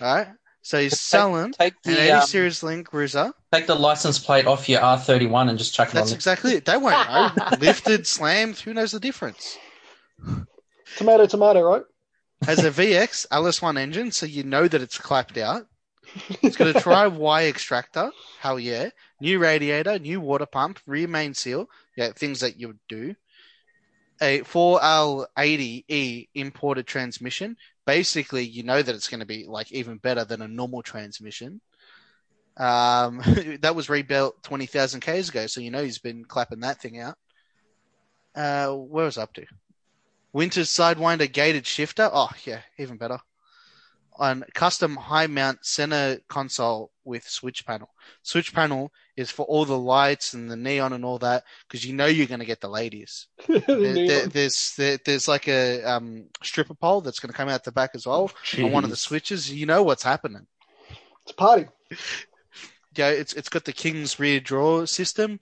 All 0.00 0.14
right. 0.16 0.28
So 0.68 0.78
he's 0.78 1.00
selling 1.00 1.52
Take 1.52 1.72
an 1.86 1.94
the 1.94 1.98
80 1.98 2.10
um, 2.10 2.26
series 2.26 2.62
Land 2.62 2.84
Cruiser. 2.84 3.32
take 3.50 3.66
the 3.66 3.74
license 3.74 4.18
plate 4.18 4.46
off 4.46 4.68
your 4.68 4.82
R31 4.82 5.48
and 5.48 5.58
just 5.58 5.72
chuck 5.72 5.88
it 5.88 5.94
That's 5.94 6.02
on. 6.02 6.06
That's 6.08 6.12
exactly 6.12 6.52
it. 6.56 6.66
They 6.66 6.76
won't 6.76 7.08
know. 7.08 7.56
Lifted, 7.58 8.06
slammed, 8.06 8.58
who 8.58 8.74
knows 8.74 8.92
the 8.92 9.00
difference? 9.00 9.56
Tomato, 10.98 11.24
tomato, 11.24 11.62
right? 11.62 11.82
Has 12.42 12.62
a 12.62 12.70
VX 12.70 13.26
LS1 13.28 13.78
engine, 13.78 14.12
so 14.12 14.26
you 14.26 14.42
know 14.42 14.68
that 14.68 14.82
it's 14.82 14.98
clapped 14.98 15.38
out. 15.38 15.66
It's 16.42 16.56
got 16.56 16.76
a 16.76 16.78
tri 16.78 17.06
Y 17.06 17.46
extractor. 17.46 18.10
Hell 18.40 18.60
yeah. 18.60 18.90
New 19.22 19.38
radiator, 19.38 19.98
new 19.98 20.20
water 20.20 20.44
pump, 20.44 20.80
rear 20.86 21.08
main 21.08 21.32
seal. 21.32 21.70
Yeah, 21.96 22.12
things 22.12 22.40
that 22.40 22.60
you 22.60 22.66
would 22.66 22.80
do. 22.90 23.14
A 24.20 24.40
4L80E 24.40 26.28
imported 26.34 26.86
transmission. 26.86 27.56
Basically, 27.88 28.44
you 28.44 28.64
know 28.64 28.82
that 28.82 28.94
it's 28.94 29.08
going 29.08 29.20
to 29.20 29.26
be 29.26 29.46
like 29.46 29.72
even 29.72 29.96
better 29.96 30.22
than 30.22 30.42
a 30.42 30.46
normal 30.46 30.82
transmission. 30.82 31.62
Um, 32.58 33.22
that 33.62 33.74
was 33.74 33.88
rebuilt 33.88 34.42
20,000 34.42 35.00
Ks 35.00 35.30
ago, 35.30 35.46
so 35.46 35.62
you 35.62 35.70
know 35.70 35.82
he's 35.82 35.98
been 35.98 36.22
clapping 36.26 36.60
that 36.60 36.82
thing 36.82 36.98
out. 37.00 37.16
Uh, 38.36 38.74
where 38.74 39.06
was 39.06 39.16
up 39.16 39.32
to? 39.32 39.46
Winter's 40.34 40.68
Sidewinder 40.68 41.32
gated 41.32 41.66
shifter. 41.66 42.10
Oh 42.12 42.28
yeah, 42.44 42.60
even 42.78 42.98
better. 42.98 43.20
On 44.18 44.44
custom 44.52 44.94
high 44.94 45.26
mount 45.26 45.64
center 45.64 46.18
console 46.28 46.90
with 47.04 47.26
switch 47.26 47.64
panel. 47.64 47.88
Switch 48.22 48.52
panel 48.52 48.92
is 49.18 49.30
for 49.30 49.44
all 49.46 49.64
the 49.64 49.78
lights 49.78 50.34
and 50.34 50.50
the 50.50 50.56
neon 50.56 50.92
and 50.92 51.04
all 51.04 51.18
that 51.18 51.44
because 51.66 51.84
you 51.84 51.92
know 51.94 52.06
you're 52.06 52.26
going 52.26 52.40
to 52.40 52.46
get 52.46 52.60
the 52.60 52.68
ladies. 52.68 53.26
There- 53.48 53.58
there- 54.06 54.26
there's 54.28 54.74
there, 54.76 54.98
there's 55.04 55.28
like 55.28 55.48
a 55.48 55.82
um, 55.84 56.26
stripper 56.42 56.74
pole 56.74 57.00
that's 57.00 57.20
going 57.20 57.30
to 57.32 57.36
come 57.36 57.48
out 57.48 57.64
the 57.64 57.72
back 57.72 57.90
as 57.94 58.06
well 58.06 58.30
on 58.64 58.72
one 58.72 58.84
of 58.84 58.90
the 58.90 58.96
switches. 58.96 59.52
You 59.52 59.66
know 59.66 59.82
what's 59.82 60.02
happening. 60.02 60.46
It's 61.22 61.32
a 61.32 61.34
party. 61.34 61.66
Yeah, 62.96 63.10
it's 63.10 63.32
it's 63.34 63.48
got 63.50 63.64
the 63.64 63.72
King's 63.72 64.18
rear 64.18 64.40
drawer 64.40 64.86
system, 64.86 65.38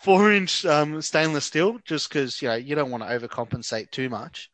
four 0.00 0.32
inch 0.32 0.64
um, 0.64 1.00
stainless 1.02 1.44
steel, 1.44 1.78
just 1.84 2.08
because 2.08 2.40
you 2.42 2.48
know 2.48 2.54
you 2.54 2.74
don't 2.74 2.90
want 2.90 3.04
to 3.04 3.08
overcompensate 3.08 3.90
too 3.90 4.08
much. 4.08 4.50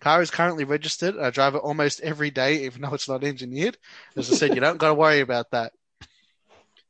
Car 0.00 0.22
is 0.22 0.30
currently 0.30 0.64
registered. 0.64 1.18
I 1.18 1.30
drive 1.30 1.54
it 1.54 1.58
almost 1.58 2.00
every 2.00 2.30
day, 2.30 2.64
even 2.64 2.82
though 2.82 2.94
it's 2.94 3.08
not 3.08 3.24
engineered. 3.24 3.76
As 4.16 4.30
I 4.32 4.36
said, 4.36 4.54
you 4.54 4.60
don't 4.60 4.78
got 4.78 4.88
to 4.88 4.94
worry 4.94 5.20
about 5.20 5.50
that. 5.50 5.72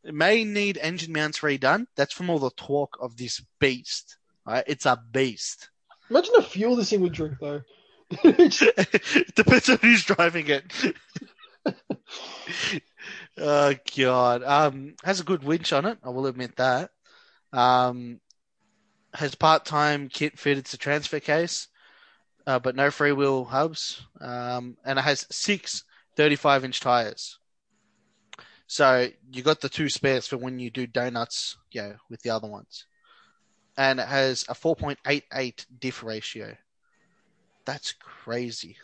It 0.04 0.14
may 0.14 0.44
need 0.44 0.78
engine 0.78 1.12
mounts 1.12 1.40
redone. 1.40 1.86
That's 1.96 2.12
from 2.12 2.30
all 2.30 2.38
the 2.38 2.50
talk 2.50 2.98
of 3.00 3.16
this 3.16 3.40
beast. 3.60 4.16
Right? 4.46 4.64
It's 4.66 4.86
a 4.86 5.00
beast. 5.12 5.70
Imagine 6.10 6.32
the 6.36 6.42
fuel 6.42 6.76
this 6.76 6.90
thing 6.90 7.00
would 7.02 7.12
drink, 7.12 7.34
though. 7.40 7.62
it 8.24 9.34
depends 9.34 9.70
on 9.70 9.78
who's 9.78 10.04
driving 10.04 10.48
it. 10.48 10.64
oh 13.38 13.74
god. 13.96 14.42
Um 14.42 14.94
has 15.02 15.20
a 15.20 15.24
good 15.24 15.42
winch 15.42 15.72
on 15.72 15.86
it, 15.86 15.98
I 16.02 16.10
will 16.10 16.26
admit 16.26 16.56
that. 16.56 16.90
Um 17.52 18.20
has 19.14 19.34
part 19.34 19.64
time 19.64 20.08
kit 20.08 20.38
fitted 20.38 20.66
to 20.66 20.78
transfer 20.78 21.20
case, 21.20 21.68
uh, 22.46 22.58
but 22.58 22.76
no 22.76 22.88
freewheel 22.88 23.46
hubs. 23.46 24.02
Um 24.20 24.76
and 24.84 24.98
it 24.98 25.02
has 25.02 25.26
six 25.30 25.84
35 26.16 26.64
inch 26.64 26.80
tires. 26.80 27.38
So 28.72 29.10
you 29.30 29.42
got 29.42 29.60
the 29.60 29.68
two 29.68 29.90
spares 29.90 30.26
for 30.26 30.38
when 30.38 30.58
you 30.58 30.70
do 30.70 30.86
donuts, 30.86 31.58
yeah, 31.72 31.96
with 32.08 32.22
the 32.22 32.30
other 32.30 32.48
ones. 32.48 32.86
And 33.76 34.00
it 34.00 34.08
has 34.08 34.46
a 34.48 34.54
4.88 34.54 35.66
diff 35.78 36.02
ratio. 36.02 36.56
That's 37.66 37.92
crazy. 37.92 38.78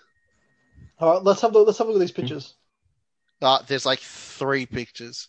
All 0.99 1.15
right, 1.15 1.23
let's 1.23 1.41
have 1.41 1.55
a, 1.55 1.61
let's 1.61 1.79
have 1.79 1.87
a 1.87 1.91
look 1.91 1.97
at 1.97 2.01
these 2.01 2.13
pictures. 2.13 2.53
Uh, 3.41 3.61
there's 3.67 3.87
like 3.87 4.01
three 4.01 4.67
pictures. 4.67 5.29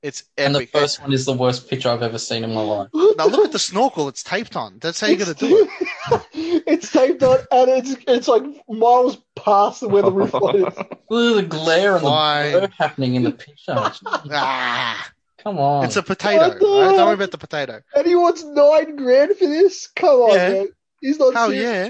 It's 0.00 0.24
And 0.38 0.54
the 0.54 0.64
first 0.64 1.02
one 1.02 1.12
is 1.12 1.26
the 1.26 1.34
worst 1.34 1.68
picture 1.68 1.90
I've 1.90 2.02
ever 2.02 2.16
seen 2.16 2.42
in 2.42 2.54
my 2.54 2.62
life. 2.62 2.88
now 2.94 3.26
look 3.26 3.44
at 3.44 3.52
the 3.52 3.58
snorkel. 3.58 4.08
It's 4.08 4.22
taped 4.22 4.56
on. 4.56 4.78
That's 4.80 4.98
how 4.98 5.08
you're 5.08 5.18
gonna 5.18 5.34
do 5.34 5.68
it. 6.10 6.22
it. 6.66 6.72
it's 6.74 6.90
taped 6.92 7.22
on, 7.22 7.38
and 7.50 7.70
it's 7.70 7.96
it's 8.06 8.28
like 8.28 8.42
miles 8.68 9.16
past 9.36 9.82
where 9.82 10.02
the 10.02 10.12
roof 10.12 10.32
line 10.34 10.56
is. 10.56 10.76
Look 11.08 11.36
at 11.38 11.42
the 11.42 11.46
glare 11.48 11.92
and 11.96 12.04
the 12.04 12.08
Fine. 12.08 12.52
blur 12.52 12.68
happening 12.78 13.14
in 13.14 13.22
the 13.24 13.32
picture. 13.32 13.74
Ah, 14.32 15.10
Come 15.42 15.58
on. 15.58 15.84
it's 15.86 15.96
a 15.96 16.02
potato. 16.02 16.48
What 16.48 16.58
the 16.58 16.66
Don't 16.66 17.06
worry 17.06 17.14
about 17.14 17.30
the 17.30 17.38
potato. 17.38 17.80
And 17.94 18.06
he 18.06 18.14
wants 18.14 18.44
nine 18.44 18.96
grand 18.96 19.36
for 19.36 19.46
this? 19.46 19.86
Come 19.88 20.08
on, 20.20 20.34
Yeah. 20.34 20.48
man. 20.50 20.68
He's 21.00 21.18
not 21.18 21.32
Hell 21.34 21.48
serious. 21.48 21.64
yeah! 21.64 21.84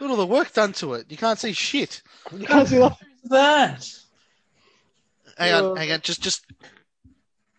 Look 0.00 0.10
at 0.10 0.10
all 0.10 0.16
the 0.16 0.26
work 0.26 0.52
done 0.52 0.72
to 0.74 0.94
it. 0.94 1.06
You 1.10 1.16
can't 1.16 1.38
see 1.38 1.52
shit. 1.52 2.02
You 2.36 2.46
can't 2.46 2.68
see 2.68 2.78
that. 2.78 2.96
that? 3.24 3.88
Hang 5.38 5.54
on, 5.54 5.74
Yeah. 5.76 5.80
hang 5.82 5.92
on. 5.92 6.00
Just, 6.02 6.22
just. 6.22 6.44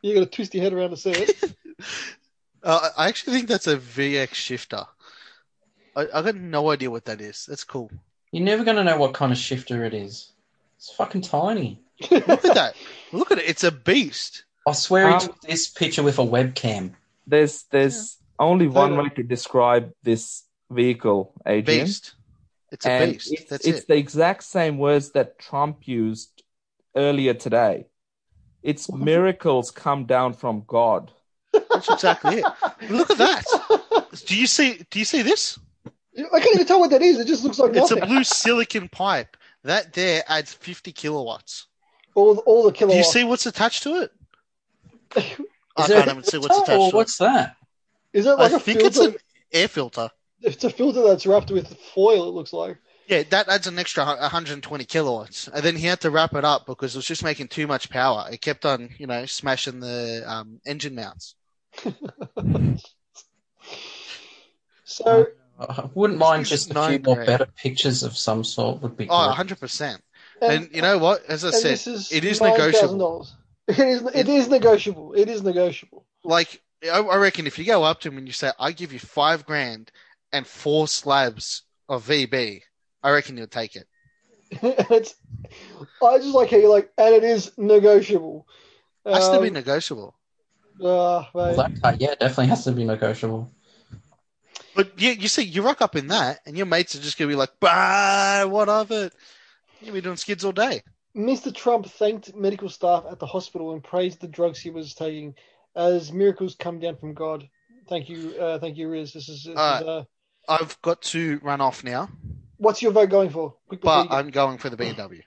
You 0.01 0.13
got 0.15 0.19
to 0.21 0.25
twist 0.27 0.53
your 0.53 0.63
head 0.63 0.73
around 0.73 0.91
to 0.91 0.97
see 0.97 1.11
it. 1.11 1.31
Uh, 2.63 2.89
I 2.95 3.07
actually 3.07 3.33
think 3.33 3.47
that's 3.47 3.65
a 3.65 3.75
VX 3.75 4.35
shifter. 4.35 4.85
I, 5.95 6.07
I 6.13 6.21
got 6.21 6.35
no 6.35 6.71
idea 6.71 6.89
what 6.89 7.05
that 7.05 7.21
is. 7.21 7.45
That's 7.47 7.63
cool. 7.63 7.91
You're 8.31 8.43
never 8.45 8.63
going 8.63 8.77
to 8.77 8.83
know 8.83 8.97
what 8.97 9.13
kind 9.13 9.31
of 9.31 9.37
shifter 9.37 9.83
it 9.83 9.93
is. 9.93 10.31
It's 10.77 10.91
fucking 10.93 11.21
tiny. 11.21 11.81
Look 12.09 12.45
at 12.45 12.55
that. 12.55 12.75
Look 13.11 13.31
at 13.31 13.37
it. 13.39 13.45
It's 13.47 13.63
a 13.63 13.71
beast. 13.71 14.45
I 14.67 14.71
swear 14.73 15.07
he 15.09 15.13
Um, 15.15 15.19
took 15.21 15.41
this 15.41 15.69
picture 15.69 16.01
with 16.03 16.17
a 16.19 16.23
webcam. 16.23 16.93
There's 17.27 17.63
there's 17.71 18.17
only 18.39 18.67
one 18.67 18.97
way 18.97 19.09
to 19.09 19.23
describe 19.23 19.91
this 20.03 20.43
vehicle, 20.71 21.33
Adrian. 21.45 21.85
Beast. 21.85 22.13
It's 22.71 22.85
a 22.85 22.89
and 22.91 23.11
beast. 23.13 23.33
It's, 23.33 23.49
That's 23.49 23.65
it's 23.67 23.79
it. 23.81 23.87
the 23.87 23.95
exact 23.97 24.43
same 24.43 24.77
words 24.77 25.11
that 25.11 25.37
Trump 25.39 25.87
used 25.87 26.41
earlier 26.95 27.33
today. 27.33 27.85
It's 28.63 28.91
miracles 28.91 29.71
come 29.71 30.05
down 30.05 30.33
from 30.33 30.63
God. 30.65 31.11
That's 31.53 31.89
exactly 31.89 32.37
it. 32.37 32.45
Look 32.89 33.11
at 33.11 33.17
that. 33.17 33.45
Do 34.25 34.37
you 34.37 34.47
see? 34.47 34.81
Do 34.89 34.99
you 34.99 35.05
see 35.05 35.21
this? 35.21 35.59
I 36.17 36.39
can't 36.39 36.55
even 36.55 36.67
tell 36.67 36.79
what 36.79 36.89
that 36.91 37.01
is. 37.01 37.19
It 37.19 37.27
just 37.27 37.43
looks 37.43 37.59
like 37.59 37.75
It's 37.75 37.91
a 37.91 37.95
blue 37.95 38.23
silicon 38.23 38.89
pipe. 38.89 39.37
That 39.63 39.93
there 39.93 40.23
adds 40.27 40.53
50 40.53 40.91
kilowatts. 40.91 41.67
all, 42.15 42.37
all 42.39 42.63
the 42.63 42.71
kilowatts. 42.71 42.95
Do 42.95 42.97
you 42.97 43.03
see 43.03 43.23
what's 43.23 43.45
attached 43.45 43.83
to 43.83 44.01
it? 44.01 44.11
I 45.77 45.87
can't 45.87 46.07
even 46.07 46.23
see 46.23 46.37
what's 46.39 46.57
attached 46.57 46.69
or 46.71 46.89
to 46.89 46.95
it. 46.95 46.97
What's 46.97 47.17
that? 47.17 47.55
Is 48.11 48.25
that 48.25 48.37
like 48.37 48.51
I 48.51 48.55
a 48.55 48.59
think 48.59 48.79
filter? 48.81 48.87
it's 48.87 48.97
an 48.97 49.15
air 49.53 49.67
filter. 49.67 50.09
It's 50.41 50.63
a 50.63 50.69
filter 50.69 51.03
that's 51.03 51.25
wrapped 51.27 51.51
with 51.51 51.77
foil. 51.93 52.27
It 52.27 52.31
looks 52.31 52.53
like. 52.53 52.77
Yeah, 53.07 53.23
that 53.29 53.47
adds 53.49 53.67
an 53.67 53.77
extra 53.77 54.03
120 54.05 54.85
kilowatts. 54.85 55.47
And 55.47 55.63
then 55.63 55.75
he 55.75 55.85
had 55.85 56.01
to 56.01 56.09
wrap 56.09 56.33
it 56.33 56.43
up 56.45 56.65
because 56.65 56.95
it 56.95 56.97
was 56.97 57.05
just 57.05 57.23
making 57.23 57.49
too 57.49 57.67
much 57.67 57.89
power. 57.89 58.27
It 58.31 58.41
kept 58.41 58.65
on, 58.65 58.89
you 58.97 59.05
know, 59.05 59.25
smashing 59.25 59.79
the 59.79 60.23
um, 60.25 60.59
engine 60.65 60.95
mounts. 60.95 61.35
So 64.83 65.27
I 65.69 65.89
wouldn't 65.93 66.19
mind 66.19 66.45
just 66.45 66.71
a 66.71 66.73
few 66.73 66.99
more 66.99 67.15
grand. 67.15 67.27
better 67.27 67.45
pictures 67.55 68.03
of 68.03 68.17
some 68.17 68.43
sort 68.43 68.81
would 68.81 68.97
be 68.97 69.07
Oh, 69.09 69.33
good. 69.37 69.57
100%. 69.57 69.99
and, 70.41 70.51
And 70.65 70.75
you 70.75 70.81
know 70.81 70.97
what? 70.97 71.23
As 71.25 71.45
I 71.45 71.51
said, 71.51 71.71
this 71.71 71.87
is 71.87 72.11
it 72.11 72.23
is 72.25 72.39
$9,000. 72.39 72.51
negotiable. 72.57 73.27
It 73.67 73.79
is. 73.79 74.01
It 74.13 74.27
is 74.29 74.47
negotiable. 74.49 75.13
It 75.13 75.29
is 75.29 75.43
negotiable. 75.43 76.05
like 76.23 76.61
I, 76.83 76.99
I 76.99 77.17
reckon 77.17 77.45
if 77.47 77.59
you 77.59 77.65
go 77.65 77.83
up 77.83 78.01
to 78.01 78.09
him 78.09 78.17
and 78.17 78.27
you 78.27 78.33
say, 78.33 78.51
"I 78.59 78.71
give 78.71 78.91
you 78.91 78.99
five 78.99 79.45
grand 79.45 79.91
and 80.33 80.47
four 80.47 80.87
slabs 80.87 81.61
of 81.87 82.07
VB," 82.07 82.61
I 83.03 83.11
reckon 83.11 83.37
he'll 83.37 83.47
take 83.47 83.75
it. 83.75 83.87
it's. 84.51 85.15
I 86.03 86.17
just 86.17 86.33
like 86.35 86.49
how 86.49 86.57
you 86.57 86.69
like, 86.69 86.91
and 86.97 87.13
it 87.13 87.23
is 87.23 87.51
negotiable. 87.57 88.47
Has 89.05 89.29
to 89.29 89.39
be 89.39 89.47
Um, 89.47 89.53
negotiable. 89.53 90.15
ah, 90.83 91.29
Well, 91.33 91.55
that 91.55 91.79
car, 91.81 91.95
yeah, 91.99 92.15
definitely 92.15 92.47
has 92.47 92.63
to 92.65 92.71
be 92.71 92.83
negotiable. 92.83 93.49
But 94.75 94.99
you, 95.01 95.11
you 95.11 95.27
see, 95.27 95.43
you 95.43 95.61
rock 95.61 95.81
up 95.81 95.95
in 95.95 96.07
that, 96.07 96.39
and 96.45 96.55
your 96.55 96.65
mates 96.65 96.95
are 96.95 97.01
just 97.01 97.17
gonna 97.17 97.29
be 97.29 97.35
like, 97.35 97.51
"Bah, 97.59 98.45
what 98.47 98.69
of 98.69 98.91
it?" 98.91 99.13
You'll 99.81 99.93
be 99.93 100.01
doing 100.01 100.17
skids 100.17 100.45
all 100.45 100.51
day. 100.51 100.83
Mr. 101.15 101.53
Trump 101.53 101.85
thanked 101.87 102.33
medical 102.35 102.69
staff 102.69 103.03
at 103.09 103.19
the 103.19 103.25
hospital 103.25 103.73
and 103.73 103.83
praised 103.83 104.21
the 104.21 104.27
drugs 104.27 104.59
he 104.59 104.69
was 104.69 104.93
taking 104.93 105.35
as 105.75 106.13
miracles 106.13 106.55
come 106.55 106.79
down 106.79 106.95
from 106.95 107.13
God. 107.13 107.47
Thank 107.89 108.07
you, 108.07 108.33
uh, 108.39 108.59
thank 108.59 108.77
you, 108.77 108.87
Riz. 108.89 109.11
This 109.11 109.27
is, 109.27 109.43
this 109.43 109.53
is 109.53 109.57
uh, 109.57 110.03
I've 110.47 110.81
got 110.81 111.01
to 111.03 111.39
run 111.43 111.59
off 111.59 111.83
now, 111.83 112.09
what's 112.57 112.81
your 112.81 112.91
vote 112.91 113.09
going 113.09 113.29
for? 113.29 113.55
Quick 113.67 113.81
but 113.81 114.09
you 114.09 114.15
I'm 114.15 114.29
going 114.29 114.57
for 114.57 114.69
the 114.69 114.77
BMW. 114.77 115.21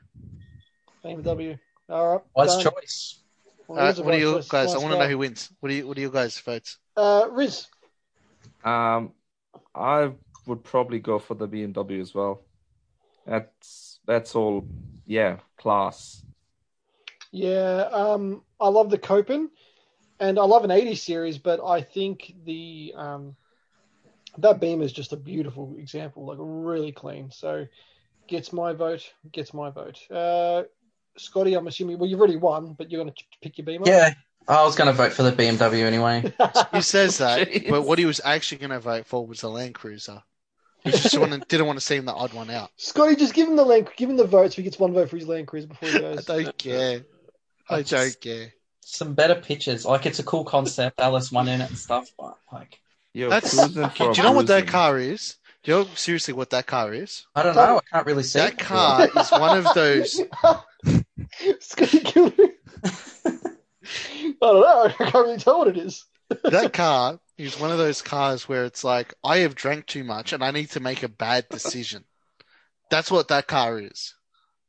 BMW. 1.05 1.59
All 1.91 2.13
right, 2.15 2.21
Wise 2.35 2.63
done. 2.63 2.73
choice. 2.73 3.21
Well, 3.69 3.79
Uh, 3.79 3.93
what 3.93 3.97
do 3.97 4.03
vote 4.05 4.15
you 4.19 4.33
first. 4.37 4.51
guys? 4.51 4.75
I 4.75 4.79
want 4.79 4.93
to 4.93 4.99
know 4.99 5.09
who 5.09 5.19
wins. 5.19 5.51
What 5.61 5.69
do 5.69 5.75
you? 5.75 5.87
What 5.87 5.97
do 5.97 6.03
you 6.03 6.11
guys 6.11 6.39
votes? 6.39 6.79
Uh, 6.97 7.27
Riz. 7.31 7.67
Um, 8.65 9.13
I 9.75 10.13
would 10.47 10.63
probably 10.63 10.99
go 10.99 11.19
for 11.19 11.35
the 11.35 11.49
BMW 11.49 12.01
as 12.01 12.15
well. 12.15 12.43
That's 13.27 14.01
that's 14.07 14.35
all. 14.35 14.67
Yeah, 15.07 15.39
class. 15.57 16.23
Yeah, 17.33 17.89
um, 17.93 18.43
I 18.61 18.69
love 18.69 18.91
the 18.91 18.99
Copen, 18.99 19.49
and 20.21 20.39
I 20.39 20.45
love 20.45 20.65
an 20.65 20.71
80 20.71 20.95
series, 20.95 21.39
but 21.39 21.61
I 21.65 21.83
think 21.83 22.33
the 22.45 22.95
um, 22.97 23.37
that 24.39 24.61
Beam 24.61 24.83
is 24.83 24.93
just 24.93 25.13
a 25.13 25.17
beautiful 25.17 25.75
example, 25.79 26.27
like 26.27 26.39
really 26.41 26.93
clean. 26.93 27.31
So 27.31 27.67
gets 28.29 28.53
my 28.53 28.73
vote. 28.73 29.13
Gets 29.33 29.55
my 29.55 29.71
vote. 29.71 29.99
Uh, 30.11 30.65
Scotty, 31.17 31.55
I'm 31.55 31.67
assuming. 31.67 31.99
Well, 31.99 32.09
you've 32.09 32.21
already 32.21 32.37
won, 32.37 32.75
but 32.75 32.91
you're 32.91 33.03
going 33.03 33.15
to 33.15 33.25
pick 33.43 33.59
your 33.59 33.65
Beamer. 33.65 33.87
Yeah, 33.87 34.15
I 34.47 34.63
was 34.65 34.77
going 34.77 34.89
to 34.89 34.93
vote 34.93 35.13
for 35.13 35.23
the 35.23 35.33
BMW 35.33 35.85
anyway. 35.85 36.33
He 36.75 36.83
says 36.83 37.19
that, 37.19 37.49
Jeez. 37.51 37.71
but 37.71 37.83
what 37.83 37.99
he 37.99 38.05
was 38.05 38.21
actually 38.25 38.59
going 38.59 38.71
to 38.71 38.81
vote 38.81 39.07
for 39.07 39.27
was 39.27 39.41
the 39.41 39.49
Land 39.49 39.75
Cruiser. 39.75 40.23
He 40.83 40.91
just 40.91 41.17
wanted, 41.19 41.47
didn't 41.49 41.67
want 41.67 41.79
to 41.79 41.85
seem 41.85 42.05
the 42.05 42.13
odd 42.13 42.35
one 42.35 42.51
out. 42.51 42.71
Scotty, 42.77 43.17
just 43.17 43.33
give 43.33 43.49
him 43.49 43.57
the 43.57 43.65
land, 43.65 43.89
give 43.97 44.11
him 44.11 44.17
the 44.19 44.27
vote, 44.27 44.53
so 44.53 44.57
he 44.57 44.63
gets 44.65 44.79
one 44.79 44.93
vote 44.93 45.09
for 45.09 45.17
his 45.17 45.27
Land 45.27 45.47
Cruiser 45.47 45.69
before 45.69 45.89
he 45.89 45.99
goes. 45.99 46.29
I 46.29 46.43
goes. 46.43 46.45
don't 46.45 46.59
care. 46.59 47.01
I 47.71 47.83
don't 47.83 48.21
care. 48.21 48.53
Some 48.81 49.15
better 49.15 49.35
pictures. 49.37 49.87
Like 49.87 50.05
it's 50.05 50.19
a 50.19 50.23
cool 50.25 50.45
concept. 50.45 51.01
Alice 51.01 51.33
won 51.33 51.49
in 51.49 51.63
it 51.63 51.71
and 51.71 51.79
stuff. 51.79 52.11
But 52.19 52.37
like, 52.53 52.79
You're 53.15 53.31
That's. 53.31 53.57
cruising 53.59 53.89
Do 53.97 54.05
you 54.15 54.23
know 54.23 54.33
what 54.33 54.47
that 54.49 54.65
cruising. 54.65 54.67
car 54.69 54.99
is? 54.99 55.37
Do 55.63 55.71
you 55.73 55.79
know 55.79 55.89
seriously 55.95 56.35
what 56.35 56.51
that 56.51 56.67
car 56.67 56.93
is? 56.93 57.25
I 57.35 57.43
don't 57.43 57.57
know. 57.57 57.79
I 57.79 57.81
can't 57.91 58.07
really 58.07 58.23
see. 58.25 58.41
That 58.41 58.53
it. 58.53 58.59
car 58.59 59.09
is 59.17 59.31
one 59.31 59.57
of 59.57 59.73
those. 59.75 60.21
Scotty, 61.61 62.01
give 62.01 62.37
me. 62.39 62.51
I 63.85 64.35
don't 64.41 64.61
know. 64.61 64.85
I 65.01 65.11
can't 65.11 65.15
really 65.27 65.39
tell 65.39 65.59
what 65.59 65.69
it 65.69 65.77
is. 65.79 66.05
That 66.45 66.73
car 66.73 67.21
is 67.37 67.59
one 67.61 67.71
of 67.71 67.79
those 67.79 68.03
cars 68.03 68.49
where 68.49 68.65
it's 68.65 68.83
like 68.85 69.15
I 69.23 69.39
have 69.39 69.55
drank 69.55 69.87
too 69.87 70.05
much 70.05 70.33
and 70.33 70.43
I 70.43 70.51
need 70.53 70.71
to 70.71 70.81
make 70.81 71.03
a 71.03 71.09
bad 71.09 71.49
decision. 71.51 72.05
That's 72.91 73.11
what 73.11 73.29
that 73.29 73.47
car 73.47 73.79
is. 73.79 74.15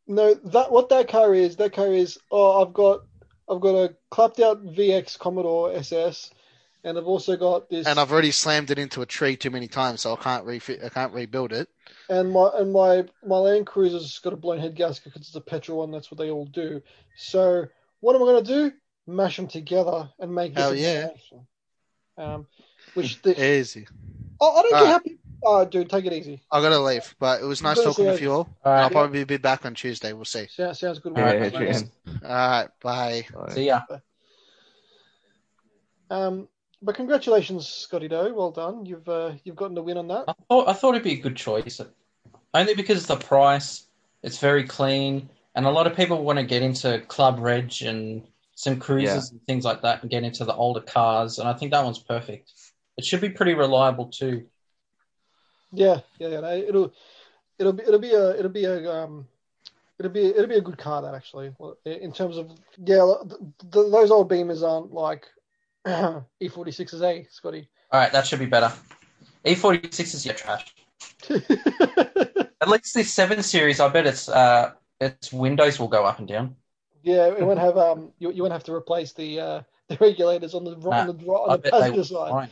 No, 0.07 0.33
that 0.33 0.71
what 0.71 0.89
that 0.89 1.07
car 1.07 1.33
is. 1.33 1.55
That 1.55 1.73
car 1.73 1.91
is. 1.93 2.17
Oh, 2.31 2.61
I've 2.63 2.73
got 2.73 3.01
I've 3.49 3.61
got 3.61 3.75
a 3.75 3.95
clapped 4.11 4.39
out 4.39 4.65
VX 4.65 5.17
Commodore 5.17 5.73
SS, 5.73 6.31
and 6.83 6.97
I've 6.97 7.07
also 7.07 7.37
got 7.37 7.69
this. 7.69 7.87
And 7.87 7.99
I've 7.99 8.11
already 8.11 8.31
slammed 8.31 8.69
it 8.71 8.79
into 8.79 9.01
a 9.01 9.05
tree 9.05 9.35
too 9.37 9.49
many 9.49 9.67
times, 9.67 10.01
so 10.01 10.13
I 10.13 10.17
can't 10.17 10.45
refit. 10.45 10.81
I 10.83 10.89
can't 10.89 11.13
rebuild 11.13 11.53
it. 11.53 11.69
and 12.09 12.31
my 12.31 12.49
and 12.55 12.71
my 12.71 13.05
my 13.25 13.37
Land 13.37 13.65
Cruiser's 13.67 14.19
got 14.19 14.33
a 14.33 14.37
blown 14.37 14.59
head 14.59 14.75
gasket 14.75 15.05
because 15.13 15.27
it's 15.27 15.35
a 15.35 15.41
petrol 15.41 15.79
one. 15.79 15.91
That's 15.91 16.11
what 16.11 16.17
they 16.19 16.29
all 16.29 16.45
do. 16.45 16.81
So 17.15 17.65
what 18.01 18.15
am 18.15 18.21
I 18.21 18.25
going 18.25 18.43
to 18.43 18.53
do? 18.69 18.75
Mash 19.07 19.37
them 19.37 19.47
together 19.47 20.09
and 20.19 20.33
make 20.33 20.53
it 20.53 20.57
Hell 20.57 20.71
a 20.71 20.75
yeah. 20.75 21.07
Um, 22.17 22.47
which 22.93 23.21
the, 23.23 23.31
Easy. 23.59 23.87
oh, 24.41 24.57
I 24.57 24.61
don't 24.63 24.73
All 24.73 24.79
care 24.79 24.83
right. 24.85 24.91
how. 24.91 24.99
people- 24.99 25.19
Oh, 25.47 25.63
dude, 25.63 25.91
take 25.91 26.05
it 26.05 26.13
easy. 26.13 26.41
I 26.51 26.59
gotta 26.59 26.79
leave, 26.79 27.13
but 27.19 27.39
it 27.39 27.45
was 27.45 27.61
nice 27.61 27.79
talking 27.79 28.07
with 28.07 28.19
you. 28.19 28.29
you 28.29 28.33
all. 28.33 28.49
All 28.65 28.73
right. 28.73 28.81
I'll 28.81 28.89
probably 28.89 29.25
be 29.25 29.37
back 29.37 29.63
on 29.63 29.75
Tuesday. 29.75 30.11
We'll 30.11 30.25
see. 30.25 30.47
Sounds 30.47 30.79
sounds 30.79 30.97
good. 30.97 31.15
All 31.15 31.23
right, 31.23 31.39
Mate. 31.39 31.53
Yeah, 31.53 31.59
Adrian. 31.59 31.91
All 32.23 32.29
right. 32.31 32.67
Bye. 32.81 33.25
See 33.49 33.67
ya. 33.67 33.81
Um, 36.09 36.47
but 36.81 36.95
congratulations, 36.95 37.67
Scotty 37.67 38.07
Doe. 38.07 38.33
Well 38.33 38.49
done. 38.51 38.87
You've 38.87 39.07
uh, 39.07 39.33
you've 39.43 39.55
gotten 39.55 39.75
the 39.75 39.83
win 39.83 39.97
on 39.97 40.07
that. 40.07 40.25
I 40.27 40.33
thought 40.49 40.67
I 40.67 40.73
thought 40.73 40.95
it'd 40.95 41.03
be 41.03 41.13
a 41.13 41.21
good 41.21 41.35
choice, 41.35 41.79
only 42.55 42.73
because 42.73 43.01
of 43.09 43.19
the 43.19 43.25
price. 43.25 43.85
It's 44.23 44.39
very 44.39 44.63
clean, 44.63 45.29
and 45.53 45.67
a 45.67 45.71
lot 45.71 45.85
of 45.85 45.95
people 45.95 46.23
want 46.23 46.39
to 46.39 46.45
get 46.45 46.63
into 46.63 46.99
club 47.01 47.39
reg 47.39 47.71
and 47.83 48.23
some 48.55 48.79
cruisers 48.79 49.31
and 49.31 49.41
things 49.45 49.65
like 49.65 49.81
that, 49.83 50.01
and 50.01 50.09
get 50.09 50.23
into 50.23 50.45
the 50.45 50.55
older 50.55 50.81
cars. 50.81 51.39
And 51.39 51.47
I 51.47 51.53
think 51.53 51.71
that 51.71 51.83
one's 51.83 51.99
perfect. 51.99 52.51
It 52.97 53.05
should 53.05 53.21
be 53.21 53.29
pretty 53.29 53.53
reliable 53.53 54.07
too. 54.07 54.47
Yeah, 55.71 55.99
yeah, 56.19 56.29
yeah. 56.29 56.51
It'll 56.53 56.93
it'll 57.59 57.73
be 57.73 57.83
it'll 57.83 57.99
be 57.99 58.13
a 58.13 58.29
it'll 58.37 58.51
be 58.51 58.65
a 58.65 58.91
um 58.91 59.27
it'll 59.99 60.11
be 60.11 60.25
it'll 60.25 60.47
be 60.47 60.55
a 60.55 60.61
good 60.61 60.77
car 60.77 61.01
that 61.01 61.13
actually 61.13 61.53
in 61.85 62.11
terms 62.11 62.37
of 62.37 62.51
yeah 62.77 63.05
th 63.29 63.39
th 63.71 63.91
those 63.91 64.11
old 64.11 64.29
Beamers 64.29 64.63
aren't 64.63 64.93
like 64.93 65.25
E46s, 65.85 67.01
eh, 67.03 67.23
Scotty? 67.29 67.69
All 67.91 67.99
right, 67.99 68.11
that 68.11 68.25
should 68.25 68.39
be 68.39 68.47
better. 68.47 68.73
E46 69.45 70.15
is 70.15 70.25
your 70.25 70.33
trash. 70.33 70.73
At 71.29 72.67
least 72.67 72.95
this 72.95 73.13
seven 73.13 73.43
series, 73.43 73.79
I 73.79 73.89
bet 73.89 74.07
its 74.07 74.27
uh 74.29 74.71
its 74.99 75.31
windows 75.31 75.79
will 75.79 75.87
go 75.87 76.05
up 76.05 76.19
and 76.19 76.27
down. 76.27 76.55
Yeah, 77.05 77.27
it 77.27 77.45
won't 77.45 77.59
have 77.59 77.77
um 77.77 78.11
you, 78.17 78.31
you 78.31 78.41
won't 78.41 78.51
have 78.51 78.63
to 78.63 78.73
replace 78.73 79.13
the 79.13 79.39
uh 79.39 79.61
the 79.87 79.97
regulators 80.01 80.55
on 80.55 80.63
the 80.63 80.71
on 80.71 81.07
the 81.07 81.25
on 81.25 81.51
I 81.51 81.57
the 81.57 81.71
passenger 81.71 82.03
side. 82.03 82.31
Fine. 82.31 82.49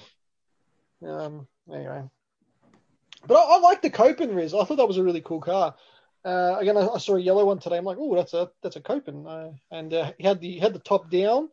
Um, 1.09 1.47
anyway, 1.73 2.03
but 3.25 3.35
I, 3.35 3.55
I 3.55 3.59
like 3.59 3.81
the 3.81 3.89
Copen 3.89 4.33
Riz. 4.35 4.53
I 4.53 4.63
thought 4.63 4.77
that 4.77 4.87
was 4.87 4.97
a 4.97 5.03
really 5.03 5.21
cool 5.21 5.41
car. 5.41 5.75
Uh, 6.23 6.55
again, 6.59 6.77
I, 6.77 6.87
I 6.87 6.99
saw 6.99 7.15
a 7.15 7.19
yellow 7.19 7.45
one 7.45 7.59
today. 7.59 7.77
I'm 7.77 7.83
like, 7.83 7.97
oh, 7.99 8.15
that's 8.15 8.33
a 8.33 8.51
that's 8.61 8.75
a 8.75 8.81
Copen, 8.81 9.25
uh, 9.27 9.51
and 9.71 9.93
uh, 9.93 10.11
he 10.17 10.25
had 10.25 10.39
the 10.39 10.51
he 10.51 10.59
had 10.59 10.73
the 10.73 10.79
top 10.79 11.09
down 11.09 11.49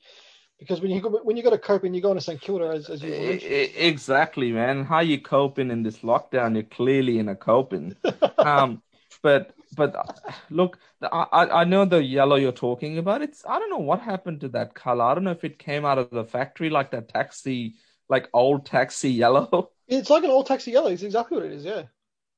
because 0.59 0.83
when 0.83 0.91
you 0.91 1.01
go, 1.01 1.09
when 1.25 1.39
you 1.39 1.43
got 1.43 1.55
a 1.55 1.59
Copen, 1.59 1.95
you 1.95 2.03
go 2.03 2.11
into 2.11 2.21
St 2.21 2.41
Kilda 2.41 2.67
as 2.67 2.91
as 2.91 3.03
you 3.03 3.13
Exactly, 3.13 4.53
man. 4.53 4.85
How 4.85 5.01
you 5.01 5.21
coping 5.21 5.71
in 5.71 5.83
this 5.83 5.99
lockdown? 6.01 6.55
You're 6.55 6.65
clearly 6.65 7.19
in 7.19 7.31
a 7.31 7.35
coping. 7.35 7.97
um, 8.39 8.83
but 9.23 9.55
but 9.77 9.95
uh, 9.95 10.33
look, 10.51 10.79
I 11.03 11.27
I 11.33 11.61
I 11.61 11.65
know 11.65 11.85
the 11.85 12.03
yellow 12.03 12.37
you're 12.37 12.53
talking 12.53 12.99
about. 12.99 13.23
It's 13.23 13.45
I 13.47 13.59
don't 13.59 13.71
know 13.71 13.79
what 13.79 14.01
happened 14.01 14.41
to 14.43 14.49
that 14.51 14.75
color. 14.75 15.05
I 15.05 15.15
don't 15.15 15.25
know 15.25 15.31
if 15.31 15.45
it 15.45 15.59
came 15.59 15.85
out 15.85 15.99
of 15.99 16.11
the 16.11 16.25
factory 16.25 16.71
like 16.71 16.91
that 16.93 17.09
taxi, 17.09 17.75
like 18.09 18.29
old 18.33 18.67
taxi 18.67 19.11
yellow. 19.11 19.71
It's 19.91 20.09
like 20.09 20.23
an 20.23 20.31
old 20.31 20.47
taxi 20.47 20.71
yellow. 20.71 20.89
It's 20.89 21.03
exactly 21.03 21.37
what 21.37 21.47
it 21.47 21.53
is. 21.53 21.65
Yeah. 21.65 21.83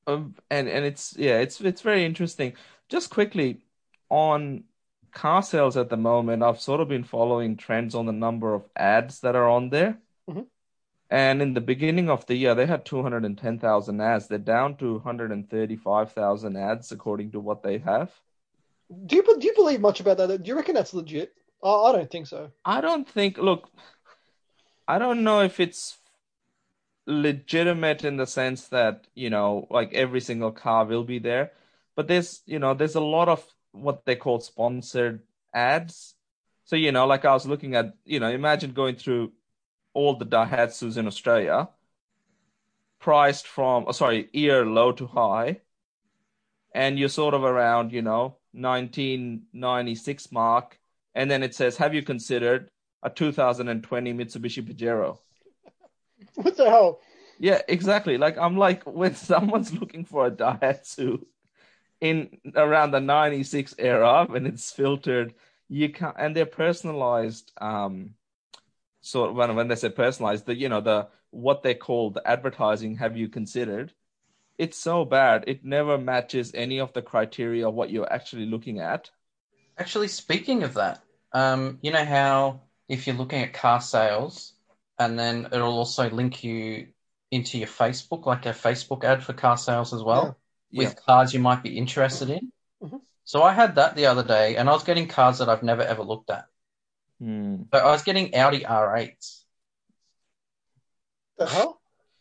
Um, 0.07 0.35
and 0.49 0.67
and 0.67 0.85
it's 0.85 1.15
yeah, 1.17 1.39
it's 1.39 1.61
it's 1.61 1.81
very 1.81 2.03
interesting. 2.03 2.53
Just 2.89 3.09
quickly 3.11 3.63
on 4.09 4.63
car 5.11 5.43
sales 5.43 5.77
at 5.77 5.89
the 5.89 5.97
moment, 5.97 6.43
I've 6.43 6.59
sort 6.59 6.81
of 6.81 6.87
been 6.87 7.03
following 7.03 7.55
trends 7.57 7.95
on 7.95 8.05
the 8.07 8.11
number 8.11 8.53
of 8.53 8.67
ads 8.75 9.19
that 9.21 9.35
are 9.35 9.47
on 9.47 9.69
there. 9.69 9.99
And 11.13 11.43
in 11.43 11.53
the 11.53 11.61
beginning 11.61 12.09
of 12.09 12.25
the 12.25 12.33
year, 12.33 12.55
they 12.55 12.65
had 12.65 12.85
210,000 12.85 14.01
ads. 14.01 14.27
They're 14.27 14.39
down 14.39 14.77
to 14.77 14.93
135,000 14.93 16.57
ads 16.57 16.91
according 16.91 17.29
to 17.33 17.39
what 17.39 17.61
they 17.61 17.77
have. 17.77 18.11
Do 19.05 19.17
you 19.17 19.23
do 19.37 19.45
you 19.45 19.53
believe 19.53 19.79
much 19.79 19.99
about 19.99 20.17
that? 20.17 20.41
Do 20.41 20.47
you 20.47 20.55
reckon 20.55 20.73
that's 20.73 20.91
legit? 20.91 21.31
I, 21.63 21.69
I 21.69 21.91
don't 21.91 22.09
think 22.09 22.25
so. 22.25 22.49
I 22.65 22.81
don't 22.81 23.07
think, 23.07 23.37
look, 23.37 23.69
I 24.87 24.97
don't 24.97 25.23
know 25.23 25.41
if 25.41 25.59
it's 25.59 25.99
legitimate 27.05 28.03
in 28.03 28.17
the 28.17 28.25
sense 28.25 28.69
that, 28.69 29.05
you 29.13 29.29
know, 29.29 29.67
like 29.69 29.93
every 29.93 30.19
single 30.19 30.51
car 30.51 30.83
will 30.83 31.03
be 31.03 31.19
there, 31.19 31.51
but 31.95 32.07
there's, 32.07 32.41
you 32.47 32.57
know, 32.57 32.73
there's 32.73 32.95
a 32.95 32.99
lot 32.99 33.29
of 33.29 33.45
what 33.71 34.03
they 34.05 34.15
call 34.15 34.39
sponsored 34.39 35.21
ads. 35.53 36.15
So, 36.65 36.75
you 36.75 36.91
know, 36.91 37.05
like 37.05 37.23
I 37.23 37.33
was 37.33 37.45
looking 37.45 37.75
at, 37.75 37.93
you 38.03 38.19
know, 38.19 38.31
imagine 38.31 38.71
going 38.71 38.95
through 38.95 39.31
all 39.93 40.15
the 40.15 40.25
Daihatsus 40.25 40.97
in 40.97 41.07
Australia, 41.07 41.69
priced 42.99 43.47
from, 43.47 43.85
oh, 43.87 43.91
sorry, 43.91 44.29
year 44.33 44.65
low 44.65 44.91
to 44.93 45.07
high, 45.07 45.61
and 46.73 46.97
you're 46.97 47.09
sort 47.09 47.33
of 47.33 47.43
around, 47.43 47.91
you 47.91 48.01
know, 48.01 48.37
1996 48.53 50.31
mark, 50.31 50.79
and 51.15 51.29
then 51.29 51.43
it 51.43 51.53
says, 51.53 51.77
have 51.77 51.93
you 51.93 52.01
considered 52.01 52.69
a 53.03 53.09
2020 53.09 54.13
Mitsubishi 54.13 54.67
Pajero? 54.67 55.17
What 56.35 56.57
the 56.57 56.69
hell? 56.69 56.99
Yeah, 57.37 57.61
exactly. 57.67 58.17
Like 58.17 58.37
I'm 58.37 58.57
like 58.57 58.83
when 58.83 59.15
someone's 59.31 59.73
looking 59.73 60.05
for 60.05 60.27
a 60.27 60.31
Daihatsu 60.31 61.25
in 62.01 62.37
around 62.55 62.91
the 62.91 62.99
96 63.01 63.75
era 63.77 64.25
when 64.27 64.45
it's 64.45 64.71
filtered, 64.71 65.33
you 65.67 65.89
can't 65.89 66.15
and 66.17 66.35
they're 66.35 66.45
personalized 66.45 67.51
um 67.59 68.11
sort 69.03 69.29
of 69.29 69.35
when 69.35 69.53
when 69.55 69.67
they 69.67 69.75
say 69.75 69.89
personalized, 69.89 70.45
the 70.45 70.55
you 70.55 70.69
know, 70.69 70.81
the 70.81 71.07
what 71.29 71.61
they 71.61 71.75
call 71.75 72.09
the 72.09 72.25
advertising, 72.25 72.95
have 72.95 73.17
you 73.17 73.27
considered? 73.27 73.93
It's 74.57 74.77
so 74.77 75.03
bad. 75.03 75.43
It 75.47 75.65
never 75.65 75.97
matches 75.97 76.53
any 76.53 76.79
of 76.79 76.93
the 76.93 77.01
criteria 77.01 77.67
of 77.67 77.73
what 77.73 77.89
you're 77.89 78.11
actually 78.11 78.45
looking 78.45 78.79
at. 78.79 79.11
Actually, 79.77 80.07
speaking 80.07 80.63
of 80.63 80.75
that, 80.75 81.03
um, 81.33 81.79
you 81.81 81.91
know 81.91 82.05
how 82.05 82.61
if 82.87 83.05
you're 83.05 83.15
looking 83.15 83.41
at 83.41 83.53
car 83.53 83.81
sales, 83.81 84.53
and 84.97 85.19
then 85.19 85.47
it'll 85.51 85.77
also 85.77 86.09
link 86.09 86.43
you 86.43 86.87
into 87.31 87.57
your 87.57 87.67
Facebook, 87.67 88.25
like 88.25 88.45
a 88.45 88.49
Facebook 88.53 89.03
ad 89.03 89.23
for 89.23 89.33
car 89.33 89.57
sales 89.57 89.93
as 89.93 90.03
well, 90.03 90.37
Yeah. 90.69 90.83
with 90.85 91.05
cars 91.05 91.33
you 91.33 91.39
might 91.39 91.63
be 91.63 91.77
interested 91.77 92.29
in. 92.29 92.51
Mhm. 92.81 93.01
So 93.25 93.41
I 93.41 93.53
had 93.53 93.75
that 93.75 93.95
the 93.95 94.05
other 94.05 94.23
day, 94.23 94.55
and 94.55 94.69
I 94.69 94.73
was 94.73 94.83
getting 94.83 95.07
cars 95.07 95.39
that 95.39 95.49
I've 95.49 95.63
never 95.63 95.81
ever 95.81 96.03
looked 96.03 96.29
at. 96.29 96.47
Hmm. 97.23 97.63
So 97.73 97.79
I 97.79 97.91
was 97.91 98.03
getting 98.03 98.35
Audi 98.35 98.65
R8s. 98.65 99.45
The 101.37 101.45
hell? 101.45 101.79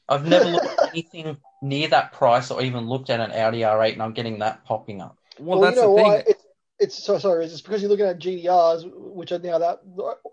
I've 0.09 0.27
never 0.27 0.49
looked 0.49 0.67
at 0.67 0.93
anything 0.93 1.39
near 1.61 1.89
that 1.89 2.13
price 2.13 2.51
or 2.51 2.63
even 2.63 2.87
looked 2.87 3.11
at 3.11 3.21
an 3.21 3.33
Audi 3.33 3.65
R8, 3.65 3.95
and 3.95 4.03
I'm 4.03 4.13
getting 4.13 4.39
that 4.41 4.65
popping 4.65 5.01
up. 5.01 5.19
Well, 5.39 5.59
Well, 5.59 5.71
that's 5.71 5.81
you 5.81 5.83
know 5.83 5.89
the 5.89 5.95
thing. 5.95 6.07
why? 6.07 6.23
It's, 6.27 6.45
it's 6.79 7.05
so 7.05 7.19
sorry. 7.19 7.45
It's 7.47 7.61
because 7.61 7.81
you're 7.83 7.91
looking 7.91 8.07
at 8.07 8.19
GTRs, 8.19 8.85
which 8.87 9.33
are 9.33 9.39
now 9.39 9.59
that 9.59 9.81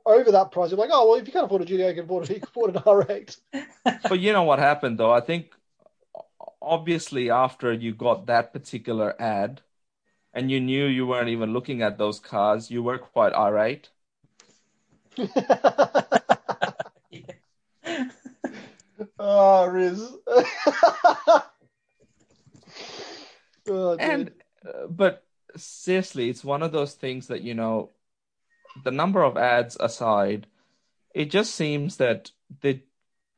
over 0.06 0.32
that 0.32 0.52
price. 0.52 0.72
You're 0.72 0.80
like, 0.80 0.90
oh 0.92 1.10
well, 1.10 1.20
if 1.20 1.28
you 1.28 1.34
can't 1.34 1.46
afford 1.46 1.62
a 1.62 1.66
GTR, 1.66 1.90
you 1.90 1.96
can 1.96 2.06
afford, 2.06 2.30
you 2.30 2.36
can 2.36 2.44
afford 2.44 2.76
an 2.76 2.84
R8. 2.86 3.38
But 4.08 4.20
you 4.20 4.34
know 4.34 4.44
what 4.44 4.60
happened 4.60 5.00
though? 5.00 5.12
I 5.12 5.22
think 5.22 5.54
obviously 6.62 7.30
after 7.30 7.72
you 7.74 7.94
got 7.94 8.26
that 8.28 8.54
particular 8.54 9.20
ad 9.22 9.62
and 10.34 10.52
you 10.52 10.60
knew 10.62 10.86
you 10.86 11.08
weren't 11.08 11.30
even 11.30 11.54
looking 11.54 11.82
at 11.84 11.98
those 11.98 12.20
cars, 12.20 12.72
you 12.72 12.84
were 12.84 13.00
quite 13.00 13.34
irate. 13.34 13.90
oh, 19.20 19.68
Riz. 19.68 20.12
oh. 23.68 23.98
And 24.00 24.32
uh, 24.66 24.88
but 24.90 25.26
seriously, 25.56 26.30
it's 26.30 26.44
one 26.44 26.64
of 26.64 26.72
those 26.72 26.94
things 26.94 27.28
that 27.28 27.42
you 27.42 27.54
know, 27.54 27.92
the 28.84 28.92
number 28.92 29.24
of 29.24 29.38
ads 29.38 29.78
aside, 29.80 30.48
it 31.14 31.32
just 31.32 31.56
seems 31.56 31.98
that 31.98 32.32
the 32.62 32.82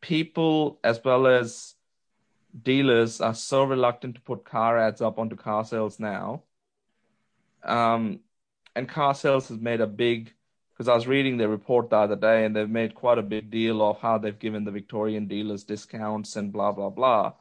people 0.01 0.79
as 0.83 0.99
well 1.03 1.27
as 1.27 1.75
dealers 2.63 3.21
are 3.21 3.33
so 3.33 3.63
reluctant 3.63 4.15
to 4.15 4.21
put 4.21 4.45
car 4.45 4.77
ads 4.77 5.01
up 5.01 5.19
onto 5.19 5.35
car 5.35 5.63
sales 5.63 5.99
now. 5.99 6.43
Um, 7.63 8.21
and 8.75 8.89
car 8.89 9.13
sales 9.13 9.49
has 9.49 9.59
made 9.59 9.81
a 9.81 9.87
big 9.87 10.33
because 10.81 10.89
I 10.89 10.95
was 10.95 11.05
reading 11.05 11.37
their 11.37 11.47
report 11.47 11.91
the 11.91 11.97
other 11.97 12.15
day 12.15 12.43
and 12.43 12.55
they've 12.55 12.67
made 12.67 12.95
quite 12.95 13.19
a 13.19 13.21
big 13.21 13.51
deal 13.51 13.83
of 13.83 13.99
how 13.99 14.17
they've 14.17 14.39
given 14.39 14.63
the 14.65 14.71
Victorian 14.71 15.27
dealers 15.27 15.63
discounts 15.63 16.35
and 16.35 16.51
blah 16.51 16.71
blah 16.71 16.89
blah. 16.89 17.33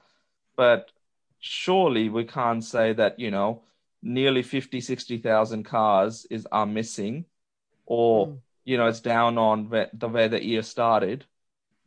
But 0.56 0.92
surely 1.38 2.10
we 2.10 2.24
can't 2.24 2.62
say 2.62 2.92
that, 2.92 3.18
you 3.18 3.30
know, 3.30 3.62
nearly 4.02 4.42
50, 4.42 4.82
60,000 4.82 5.62
cars 5.62 6.26
is 6.28 6.46
are 6.52 6.66
missing 6.66 7.24
or, 7.86 8.26
Mm. 8.26 8.42
you 8.66 8.76
know, 8.76 8.88
it's 8.88 9.00
down 9.00 9.38
on 9.38 9.70
where, 9.70 9.88
the 9.94 10.08
way 10.10 10.28
the 10.28 10.44
year 10.44 10.62
started 10.62 11.24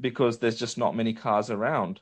because 0.01 0.39
there's 0.39 0.57
just 0.57 0.79
not 0.79 0.95
many 0.95 1.13
cars 1.13 1.51
around. 1.51 2.01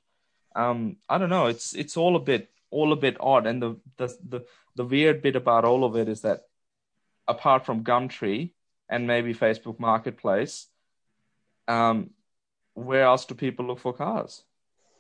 Um, 0.56 0.96
I 1.10 1.18
don't 1.18 1.30
know. 1.30 1.48
It's 1.48 1.76
it's 1.76 1.98
all 1.98 2.16
a 2.16 2.20
bit 2.22 2.50
all 2.70 2.94
a 2.94 2.96
bit 2.96 3.18
odd. 3.20 3.48
And 3.48 3.62
the 3.62 3.76
the 3.98 4.08
the, 4.24 4.46
the 4.76 4.86
weird 4.86 5.22
bit 5.22 5.36
about 5.36 5.66
all 5.66 5.84
of 5.84 5.98
it 5.98 6.08
is 6.08 6.22
that 6.22 6.48
apart 7.28 7.66
from 7.66 7.84
Gumtree 7.84 8.54
and 8.92 9.08
maybe 9.08 9.34
Facebook 9.34 9.80
Marketplace, 9.80 10.68
um, 11.68 12.12
where 12.74 13.04
else 13.04 13.26
do 13.26 13.34
people 13.34 13.66
look 13.66 13.80
for 13.80 13.94
cars? 13.94 14.44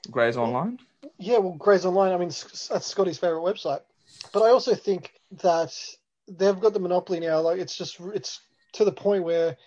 Grays 0.09 0.37
Online. 0.37 0.79
Yeah, 1.19 1.37
well, 1.37 1.53
Grays 1.53 1.85
Online. 1.85 2.13
I 2.13 2.17
mean, 2.17 2.29
that's 2.29 2.87
Scotty's 2.87 3.19
favorite 3.19 3.41
website. 3.41 3.81
But 4.33 4.43
I 4.43 4.49
also 4.49 4.73
think 4.73 5.11
that 5.43 5.77
they've 6.27 6.59
got 6.59 6.73
the 6.73 6.79
monopoly 6.79 7.19
now. 7.19 7.41
Like 7.41 7.59
it's 7.59 7.77
just 7.77 7.99
it's 7.99 8.39
to 8.73 8.85
the 8.85 8.91
point 8.91 9.23
where 9.23 9.57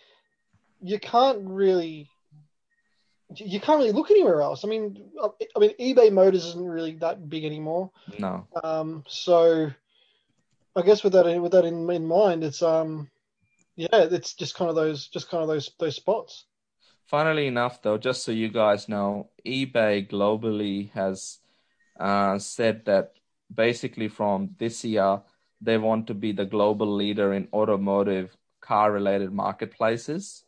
you 0.82 0.98
can't 0.98 1.40
really 1.42 2.08
you 3.36 3.60
can't 3.60 3.78
really 3.78 3.92
look 3.92 4.10
anywhere 4.10 4.42
else. 4.42 4.64
I 4.64 4.68
mean, 4.68 5.02
I 5.22 5.58
mean, 5.58 5.72
eBay 5.80 6.12
Motors 6.12 6.44
isn't 6.46 6.64
really 6.64 6.94
that 6.96 7.28
big 7.28 7.44
anymore. 7.44 7.90
No. 8.18 8.46
Um. 8.62 9.04
So, 9.06 9.70
I 10.76 10.82
guess 10.82 11.04
with 11.04 11.12
that 11.14 11.40
with 11.40 11.52
that 11.52 11.64
in, 11.64 11.88
in 11.90 12.06
mind, 12.06 12.44
it's 12.44 12.62
um, 12.62 13.10
yeah, 13.76 13.88
it's 13.92 14.34
just 14.34 14.54
kind 14.54 14.68
of 14.68 14.76
those 14.76 15.08
just 15.08 15.28
kind 15.28 15.42
of 15.42 15.48
those 15.48 15.70
those 15.78 15.96
spots. 15.96 16.46
Funnily 17.06 17.46
enough, 17.46 17.82
though, 17.82 17.98
just 17.98 18.24
so 18.24 18.32
you 18.32 18.48
guys 18.48 18.88
know, 18.88 19.28
eBay 19.46 20.08
globally 20.08 20.90
has 20.92 21.38
uh, 22.00 22.38
said 22.38 22.86
that 22.86 23.12
basically 23.54 24.08
from 24.08 24.54
this 24.58 24.84
year 24.84 25.20
they 25.60 25.78
want 25.78 26.06
to 26.06 26.14
be 26.14 26.32
the 26.32 26.44
global 26.46 26.94
leader 26.94 27.32
in 27.32 27.48
automotive 27.52 28.36
car 28.60 28.90
related 28.90 29.32
marketplaces. 29.32 30.44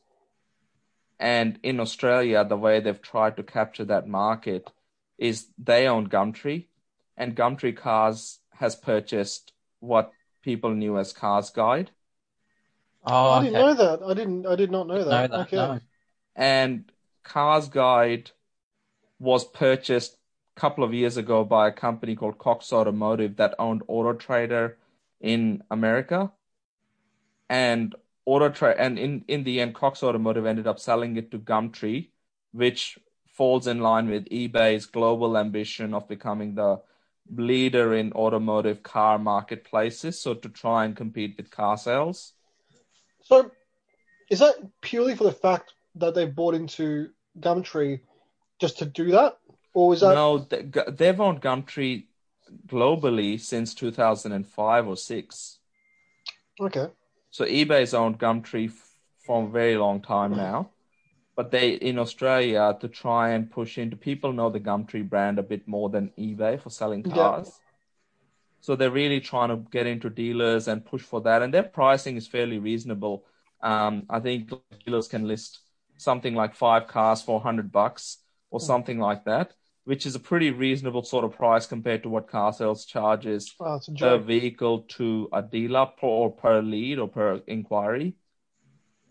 And 1.19 1.59
in 1.63 1.81
Australia, 1.81 2.45
the 2.45 2.57
way 2.57 2.81
they've 2.81 3.01
tried 3.01 3.37
to 3.37 3.43
capture 3.43 3.85
that 3.87 4.09
market 4.09 4.71
is 5.19 5.47
they 5.59 5.87
own 5.87 6.09
Gumtree, 6.09 6.67
and 7.17 7.37
Gumtree 7.37 7.77
Cars 7.77 8.41
has 8.53 8.77
purchased 8.77 9.53
what 9.81 10.13
people 10.43 10.75
knew 10.75 10.99
as 10.99 11.13
Cars 11.13 11.51
Guide. 11.51 11.91
Oh, 13.07 13.31
I 13.31 13.45
didn't 13.45 13.55
know 13.55 13.75
that. 13.75 14.03
I 14.03 14.15
didn't. 14.15 14.47
I 14.47 14.57
did 14.57 14.71
not 14.71 14.87
know 14.89 15.05
that. 15.05 15.31
Know 15.31 15.37
that 15.37 15.47
okay. 15.47 15.57
No. 15.57 15.81
And 16.35 16.91
Cars 17.23 17.69
Guide 17.69 18.31
was 19.19 19.45
purchased 19.45 20.19
a 20.57 20.61
couple 20.61 20.85
of 20.85 20.93
years 20.93 21.17
ago 21.17 21.45
by 21.45 21.69
a 21.69 21.73
company 21.73 22.17
called 22.17 22.39
Cox 22.39 22.73
Automotive 22.73 23.37
that 23.37 23.55
owned 23.59 23.83
Auto 23.87 24.13
Trader 24.13 24.77
in 25.21 25.63
America. 25.71 26.33
And 27.49 27.95
Auto 28.25 28.49
Trader, 28.49 28.79
and 28.79 28.99
in, 28.99 29.25
in 29.29 29.45
the 29.45 29.61
end, 29.61 29.75
Cox 29.75 30.03
Automotive 30.03 30.45
ended 30.45 30.67
up 30.67 30.81
selling 30.81 31.17
it 31.17 31.31
to 31.31 31.39
Gumtree, 31.39 32.11
which 32.53 32.99
falls 33.29 33.67
in 33.67 33.81
line 33.81 34.09
with 34.09 34.25
eBay's 34.31 34.87
global 34.87 35.39
ambition 35.39 35.95
of 35.95 36.09
becoming 36.09 36.57
the 36.57 36.81
leader 37.33 37.95
in 37.95 38.13
automotive 38.15 38.83
car 38.83 39.19
marketplaces. 39.19 40.21
So 40.21 40.35
to 40.35 40.49
try 40.49 40.85
and 40.85 40.97
compete 40.97 41.37
with 41.37 41.51
car 41.51 41.77
sales. 41.79 42.33
So 43.29 43.51
is 44.31 44.39
that 44.39 44.55
purely 44.81 45.17
for 45.17 45.25
the 45.25 45.33
fact 45.33 45.73
that 45.97 46.15
they 46.15 46.27
bought 46.27 46.55
into 46.55 47.11
Gumtree 47.41 48.01
just 48.61 48.79
to 48.79 48.87
do 48.87 49.11
that? 49.13 49.39
Or 49.75 49.95
is 49.95 50.01
that 50.01 50.15
No, 50.15 50.39
they've 50.39 51.21
owned 51.21 51.43
Gumtree 51.43 52.05
globally 52.67 53.41
since 53.41 53.75
2005 53.75 54.87
or 54.87 54.97
6. 54.97 55.59
Okay. 56.61 56.87
So 57.31 57.45
eBay's 57.45 57.95
owned 57.95 58.19
Gumtree 58.19 58.73
for 59.27 59.45
a 59.45 59.51
very 59.51 59.77
long 59.77 60.01
time 60.01 60.37
now. 60.37 60.71
But 61.35 61.51
they 61.51 61.73
in 61.73 61.99
Australia 61.99 62.77
to 62.81 62.89
try 62.89 63.31
and 63.31 63.51
push 63.51 63.77
into 63.77 63.97
people 63.97 64.33
know 64.33 64.49
the 64.49 64.61
Gumtree 64.61 65.09
brand 65.09 65.39
a 65.39 65.43
bit 65.43 65.69
more 65.69 65.91
than 65.91 66.13
eBay 66.17 66.59
for 66.61 66.71
selling 66.71 67.03
cars. 67.03 67.49
Yeah. 67.49 67.66
So 68.67 68.75
they're 68.75 68.91
really 68.91 69.21
trying 69.21 69.51
to 69.51 69.59
get 69.71 69.87
into 69.87 70.11
dealers 70.11 70.67
and 70.67 70.85
push 70.85 71.03
for 71.03 71.21
that. 71.21 71.41
And 71.41 71.55
their 71.55 71.63
pricing 71.63 72.17
is 72.17 72.27
fairly 72.27 72.59
reasonable. 72.59 73.25
Um, 73.63 74.07
I 74.11 74.19
think 74.19 74.51
dealers 74.85 75.07
can 75.07 75.29
list 75.29 75.61
something 75.99 76.35
like 76.35 76.57
five 76.57 76.89
cars 76.89 77.23
for 77.23 77.37
100 77.37 77.71
bucks 77.71 78.19
or 78.51 78.59
hmm. 78.59 78.67
something 78.67 78.99
like 78.99 79.25
that 79.27 79.53
which 79.85 80.05
is 80.05 80.17
a 80.17 80.21
pretty 80.21 80.51
reasonable 80.51 81.05
sort 81.05 81.25
of 81.25 81.37
price 81.37 81.65
compared 81.65 82.03
to 82.03 82.09
what 82.09 82.27
car 82.27 82.53
sales 82.53 82.85
charges 82.85 83.55
oh, 83.61 83.79
per 83.97 84.19
vehicle 84.19 84.81
to 84.81 85.29
a 85.33 85.41
dealer 85.41 85.87
per, 85.87 86.09
or 86.09 86.33
per 86.33 86.61
lead 86.61 86.99
or 86.99 87.07
per 87.07 87.41
inquiry. 87.47 88.17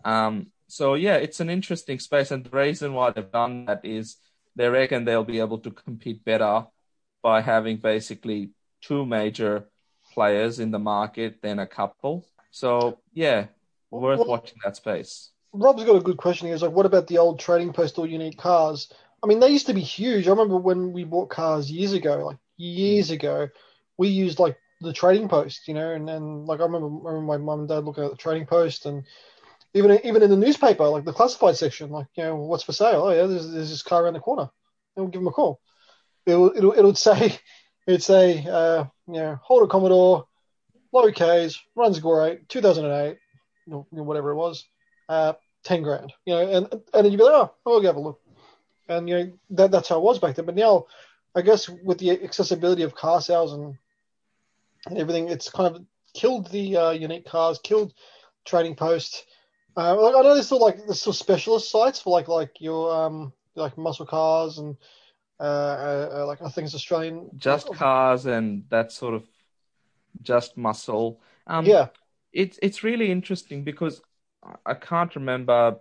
Um, 0.04 0.48
so 0.68 0.96
yeah, 0.96 1.16
it's 1.16 1.40
an 1.40 1.50
interesting 1.50 1.98
space, 2.00 2.30
and 2.30 2.44
the 2.44 2.50
reason 2.50 2.94
why 2.94 3.12
they've 3.12 3.32
done 3.32 3.64
that 3.68 3.86
is 3.86 4.18
they 4.58 4.68
reckon 4.68 5.06
they'll 5.06 5.24
be 5.24 5.40
able 5.40 5.60
to 5.60 5.72
compete 5.72 6.26
better 6.26 6.66
by 7.24 7.40
having 7.40 7.78
basically 7.78 8.50
two 8.88 9.06
major 9.06 9.66
players 10.14 10.60
in 10.60 10.72
the 10.72 10.80
market 10.80 11.42
than 11.42 11.60
a 11.60 11.68
couple. 11.68 12.26
So 12.52 13.00
yeah, 13.14 13.48
worth 13.92 14.20
well, 14.20 14.28
watching 14.28 14.60
that 14.64 14.76
space. 14.76 15.32
Rob's 15.54 15.84
got 15.84 15.96
a 15.96 16.02
good 16.02 16.18
question. 16.18 16.50
He's 16.50 16.62
like, 16.62 16.72
what 16.72 16.86
about 16.86 17.08
the 17.08 17.18
old 17.18 17.40
trading 17.40 17.74
post 17.74 17.98
or 17.98 18.08
unique 18.08 18.38
cars? 18.38 18.92
I 19.24 19.28
mean, 19.28 19.40
they 19.40 19.50
used 19.50 19.68
to 19.68 19.74
be 19.74 19.82
huge. 19.82 20.28
I 20.28 20.32
remember 20.32 20.58
when 20.58 20.94
we 20.94 21.04
bought 21.04 21.30
cars 21.30 21.72
years 21.72 21.94
ago, 21.94 22.26
like 22.26 22.38
years 22.58 23.10
mm. 23.10 23.14
ago, 23.14 23.48
we 23.98 24.10
used 24.10 24.40
like 24.40 24.58
the 24.82 24.94
trading 24.94 25.30
post, 25.30 25.68
you 25.68 25.74
know, 25.74 25.92
and, 25.92 26.08
then 26.08 26.46
like 26.46 26.60
I 26.60 26.64
remember, 26.64 26.88
I 26.88 27.14
remember 27.14 27.22
my 27.22 27.38
mum 27.38 27.60
and 27.62 27.70
dad 27.70 27.86
looking 27.86 28.04
at 28.04 28.12
the 28.12 28.18
trading 28.18 28.46
post 28.46 28.86
and 28.86 29.04
even 29.74 30.00
even 30.06 30.24
in 30.24 30.30
the 30.30 30.38
newspaper, 30.38 30.88
like 30.88 31.04
the 31.04 31.14
classified 31.14 31.58
section, 31.58 31.90
like 31.90 32.08
you 32.16 32.24
know, 32.24 32.36
what's 32.36 32.64
for 32.64 32.72
sale? 32.72 33.04
Oh 33.04 33.12
yeah, 33.12 33.26
there's, 33.26 33.52
there's 33.52 33.70
this 33.70 33.82
car 33.82 34.04
around 34.04 34.14
the 34.14 34.20
corner. 34.20 34.50
And 34.96 35.06
we'll 35.06 35.12
give 35.12 35.22
them 35.22 35.28
a 35.28 35.32
call. 35.32 35.60
It'll 36.26 36.56
it'll, 36.56 36.74
it'll 36.74 36.96
say 36.96 37.38
it'd 37.88 38.04
say 38.04 38.46
uh, 38.50 38.86
you 39.08 39.14
know 39.14 39.40
Honda 39.44 39.68
Commodore, 39.68 40.28
low 40.92 41.12
K's, 41.12 41.62
runs 41.76 42.00
great, 42.00 42.48
2008, 42.50 43.18
you 43.68 43.86
know, 43.92 44.04
whatever 44.04 44.32
it 44.32 44.36
was, 44.36 44.66
uh, 45.10 45.34
ten 45.64 45.84
grand, 45.84 46.14
you 46.26 46.34
know, 46.34 46.42
and 46.42 46.68
and 46.72 46.82
then 46.94 47.12
you'd 47.12 47.18
be 47.18 47.24
like, 47.24 47.34
oh, 47.34 47.54
I'll 47.66 47.82
go 47.82 47.88
have 47.88 47.96
a 47.96 48.00
look 48.00 48.20
and 48.88 49.10
you 49.10 49.16
know 49.16 49.32
that 49.52 49.72
that's 49.72 49.90
how 49.90 49.98
it 49.98 50.04
was 50.04 50.20
back 50.20 50.36
then. 50.36 50.46
But 50.46 50.56
now, 50.56 50.86
I 51.36 51.42
guess 51.42 51.70
with 51.70 51.98
the 51.98 52.12
accessibility 52.24 52.84
of 52.84 52.96
car 52.96 53.22
sales 53.22 53.54
and, 53.54 53.76
and 54.88 54.98
everything, 54.98 55.30
it's 55.30 55.50
kind 55.50 55.76
of 55.76 55.84
killed 56.14 56.52
the 56.52 56.78
uh, 56.78 56.92
unique 56.92 57.26
cars, 57.26 57.60
killed 57.64 57.94
trading 58.46 58.76
post. 58.76 59.26
Uh, 59.78 60.08
I 60.08 60.22
know 60.22 60.34
there's 60.34 60.46
still 60.46 60.62
like 60.62 60.78
there's 60.78 61.02
still 61.02 61.14
specialist 61.14 61.70
sites 61.70 62.00
for 62.00 62.12
like 62.12 62.28
like 62.28 62.52
your 62.60 62.94
um 62.94 63.34
like 63.56 63.78
muscle 63.78 64.06
cars 64.06 64.58
and 64.58 64.78
like 65.40 66.42
I 66.42 66.50
think 66.50 66.66
it's 66.66 66.76
Australian? 66.76 67.30
Just 67.38 67.72
cars 67.72 68.26
and 68.26 68.64
that 68.70 68.92
sort 68.92 69.14
of 69.14 69.24
just 70.22 70.58
muscle. 70.58 71.22
Um, 71.48 71.66
yeah, 71.66 71.90
it's 72.34 72.60
it's 72.62 72.84
really 72.84 73.12
interesting 73.12 73.64
because 73.64 74.02
I 74.66 74.74
can't 74.74 75.16
remember 75.16 75.54
a 75.54 75.78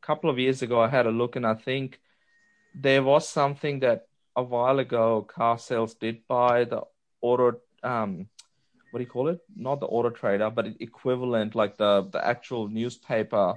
couple 0.00 0.30
of 0.30 0.38
years 0.38 0.62
ago 0.62 0.80
I 0.80 0.88
had 0.88 1.06
a 1.06 1.10
look 1.10 1.36
and 1.36 1.46
I 1.46 1.54
think 1.54 2.00
there 2.74 3.02
was 3.02 3.28
something 3.28 3.80
that 3.80 4.06
a 4.36 4.42
while 4.42 4.78
ago 4.78 5.22
car 5.22 5.58
sales 5.58 5.94
did 5.94 6.26
buy 6.28 6.64
the 6.64 6.82
auto 7.20 7.60
um 7.82 8.28
what 8.90 8.98
do 8.98 9.04
you 9.04 9.10
call 9.10 9.28
it? 9.28 9.40
Not 9.56 9.80
the 9.80 9.86
auto 9.86 10.10
trader 10.10 10.50
but 10.50 10.66
equivalent 10.80 11.54
like 11.54 11.76
the 11.76 12.08
the 12.12 12.24
actual 12.26 12.68
newspaper 12.68 13.54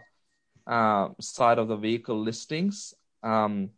uh, 0.67 1.09
side 1.21 1.59
of 1.59 1.67
the 1.67 1.77
vehicle 1.77 2.19
listings. 2.21 2.93
Um 3.23 3.71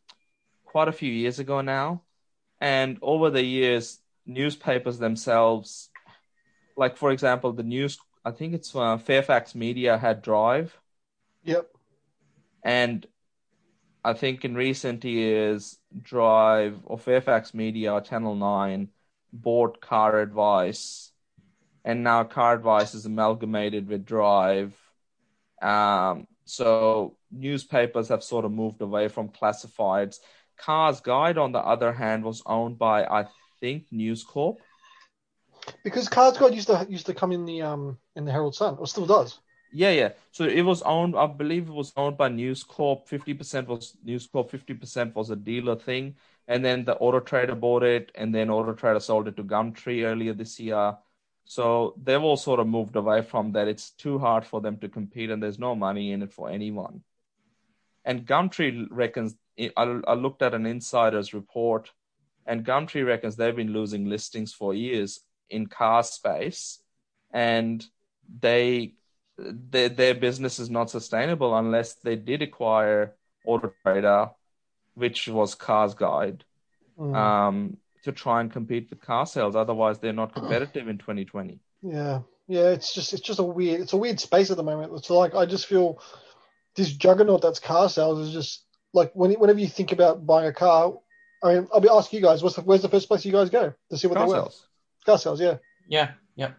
quite 0.70 0.88
a 0.88 0.94
few 1.02 1.12
years 1.12 1.40
ago 1.40 1.62
now 1.62 2.02
and 2.62 2.98
over 3.02 3.30
the 3.30 3.44
years 3.44 4.00
newspapers 4.26 5.00
themselves 5.00 5.90
like 6.78 6.96
for 6.96 7.12
example 7.12 7.52
the 7.52 7.64
news 7.64 7.98
i 8.24 8.32
think 8.32 8.54
it's 8.54 8.76
uh, 8.76 8.98
fairfax 8.98 9.56
media 9.56 9.98
had 9.98 10.22
drive 10.22 10.78
yep 11.44 11.68
and 12.64 13.08
I 14.04 14.14
think 14.14 14.46
in 14.46 14.56
recent 14.56 15.04
years, 15.04 15.78
Drive 16.02 16.80
or 16.86 16.98
Fairfax 16.98 17.54
Media, 17.54 18.02
Channel 18.02 18.36
9 18.36 18.90
bought 19.34 19.82
Car 19.82 20.20
Advice, 20.20 21.12
and 21.84 22.04
now 22.04 22.24
Car 22.24 22.56
Advice 22.56 22.94
is 22.96 23.06
amalgamated 23.06 23.88
with 23.88 24.06
Drive. 24.06 24.74
Um, 25.62 26.28
so 26.46 27.18
newspapers 27.32 28.08
have 28.08 28.24
sort 28.24 28.46
of 28.46 28.52
moved 28.52 28.82
away 28.82 29.10
from 29.10 29.30
classifieds. 29.30 30.20
Cars 30.60 31.02
Guide, 31.02 31.38
on 31.38 31.52
the 31.52 31.60
other 31.60 31.94
hand, 31.94 32.24
was 32.24 32.42
owned 32.46 32.78
by 32.78 33.06
I 33.06 33.28
think 33.60 33.86
News 33.92 34.24
Corp. 34.24 34.60
Because 35.84 36.08
Cars 36.08 36.38
Guide 36.38 36.54
used 36.54 36.68
to 36.68 36.86
used 36.90 37.06
to 37.08 37.14
come 37.14 37.32
in 37.32 37.46
the 37.46 37.62
um 37.62 37.98
in 38.16 38.26
the 38.26 38.32
Herald 38.32 38.56
Sun, 38.56 38.78
or 38.78 38.88
still 38.88 39.06
does. 39.06 39.40
Yeah, 39.72 39.92
yeah. 39.92 40.10
So 40.32 40.46
it 40.46 40.64
was 40.64 40.82
owned, 40.82 41.16
I 41.16 41.28
believe 41.28 41.68
it 41.68 41.74
was 41.74 41.94
owned 41.96 42.18
by 42.18 42.30
News 42.30 42.64
Corp. 42.64 43.08
50% 43.08 43.68
was 43.68 43.96
News 44.04 44.26
Corp, 44.28 44.52
50% 44.52 45.14
was 45.14 45.30
a 45.30 45.36
dealer 45.36 45.76
thing. 45.76 46.16
And 46.48 46.66
then 46.66 46.86
the 46.86 46.96
Auto 46.98 47.20
Trader 47.20 47.54
bought 47.54 47.84
it, 47.84 48.12
and 48.16 48.34
then 48.34 48.50
Auto 48.50 48.74
Trader 48.74 49.00
sold 49.00 49.28
it 49.28 49.38
to 49.38 49.44
Gumtree 49.44 50.04
earlier 50.04 50.34
this 50.34 50.60
year. 50.60 50.98
So 51.46 51.94
they've 52.02 52.22
all 52.22 52.38
sort 52.38 52.60
of 52.60 52.68
moved 52.68 52.96
away 52.96 53.22
from 53.22 53.52
that. 53.52 53.68
It's 53.68 53.92
too 53.92 54.18
hard 54.18 54.46
for 54.46 54.60
them 54.60 54.78
to 54.78 54.90
compete, 54.90 55.30
and 55.30 55.42
there's 55.42 55.60
no 55.60 55.76
money 55.76 56.12
in 56.12 56.24
it 56.24 56.34
for 56.34 56.50
anyone. 56.50 57.04
And 58.04 58.26
Gumtree 58.26 58.88
reckons, 58.90 59.36
I, 59.60 60.00
I 60.08 60.14
looked 60.14 60.42
at 60.42 60.54
an 60.54 60.66
insider's 60.66 61.34
report, 61.34 61.92
and 62.46 62.66
Gumtree 62.66 63.06
reckons 63.06 63.36
they've 63.36 63.56
been 63.56 63.74
losing 63.74 64.10
listings 64.10 64.54
for 64.54 64.74
years 64.74 65.20
in 65.50 65.68
car 65.68 66.04
space, 66.04 66.80
and 67.32 67.86
they 68.42 68.94
their, 69.38 69.90
their 69.90 70.14
business 70.14 70.60
is 70.60 70.70
not 70.70 70.90
sustainable 70.90 71.58
unless 71.58 71.96
they 71.96 72.16
did 72.16 72.42
acquire 72.42 73.16
Auto 73.46 73.74
Trader, 73.84 74.32
which 74.96 75.28
was 75.28 75.56
Cars 75.56 75.94
Guide, 75.94 76.44
mm. 76.98 77.16
um, 77.16 77.78
to 78.04 78.12
try 78.12 78.42
and 78.42 78.52
compete 78.52 78.90
with 78.90 79.02
car 79.02 79.26
sales. 79.26 79.56
Otherwise, 79.56 80.00
they're 80.00 80.14
not 80.14 80.34
competitive 80.34 80.88
in 80.88 80.98
2020. 80.98 81.60
Yeah, 81.82 82.20
yeah, 82.48 82.70
it's 82.70 82.94
just 82.94 83.14
it's 83.14 83.22
just 83.22 83.40
a 83.40 83.44
weird 83.44 83.82
it's 83.82 83.94
a 83.94 83.98
weird 83.98 84.20
space 84.20 84.52
at 84.52 84.58
the 84.58 84.64
moment. 84.64 84.94
It's 84.96 85.10
like 85.10 85.36
I 85.36 85.46
just 85.46 85.68
feel 85.68 86.02
this 86.76 86.92
juggernaut 86.92 87.42
that's 87.42 87.60
car 87.60 87.90
sales 87.90 88.28
is 88.28 88.34
just 88.34 88.66
like 88.94 89.12
when 89.14 89.32
whenever 89.34 89.60
you 89.60 89.68
think 89.68 89.92
about 89.92 90.26
buying 90.26 90.48
a 90.48 90.54
car. 90.54 90.94
I 91.42 91.54
mean, 91.54 91.68
I'll 91.74 91.80
be 91.80 91.88
asking 91.90 92.20
you 92.20 92.26
guys, 92.26 92.44
what's 92.44 92.58
the, 92.58 92.62
where's 92.64 92.82
the 92.82 92.90
first 92.90 93.08
place 93.08 93.24
you 93.24 93.32
guys 93.32 93.50
go 93.50 93.74
to 93.90 93.98
see 93.98 94.08
what 94.08 94.18
car 94.18 94.28
they're 94.28 94.42
worth? 94.42 94.68
Car 95.06 95.18
sales, 95.18 95.40
yeah. 95.40 95.58
Yeah, 95.88 96.12
yeah. 96.36 96.52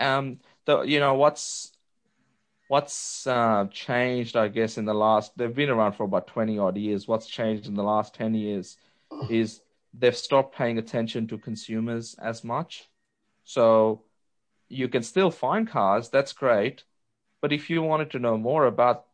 Um, 0.00 0.40
the 0.64 0.82
you 0.82 0.98
know 0.98 1.14
what's 1.14 1.72
what's 2.72 3.26
uh, 3.26 3.66
changed, 3.70 4.34
I 4.34 4.48
guess, 4.48 4.78
in 4.78 4.86
the 4.86 4.94
last, 4.94 5.36
they've 5.36 5.54
been 5.54 5.68
around 5.68 5.92
for 5.92 6.04
about 6.04 6.26
20 6.26 6.58
odd 6.58 6.78
years. 6.78 7.06
What's 7.06 7.26
changed 7.26 7.66
in 7.66 7.74
the 7.74 7.82
last 7.82 8.14
10 8.14 8.32
years 8.32 8.78
is 9.28 9.60
they've 9.92 10.16
stopped 10.16 10.56
paying 10.56 10.78
attention 10.78 11.26
to 11.26 11.36
consumers 11.36 12.16
as 12.18 12.42
much. 12.42 12.88
So 13.44 14.04
you 14.70 14.88
can 14.88 15.02
still 15.02 15.30
find 15.30 15.68
cars, 15.68 16.08
that's 16.08 16.32
great. 16.32 16.84
But 17.42 17.52
if 17.52 17.68
you 17.68 17.82
wanted 17.82 18.10
to 18.12 18.18
know 18.18 18.38
more 18.38 18.64
about, 18.64 19.04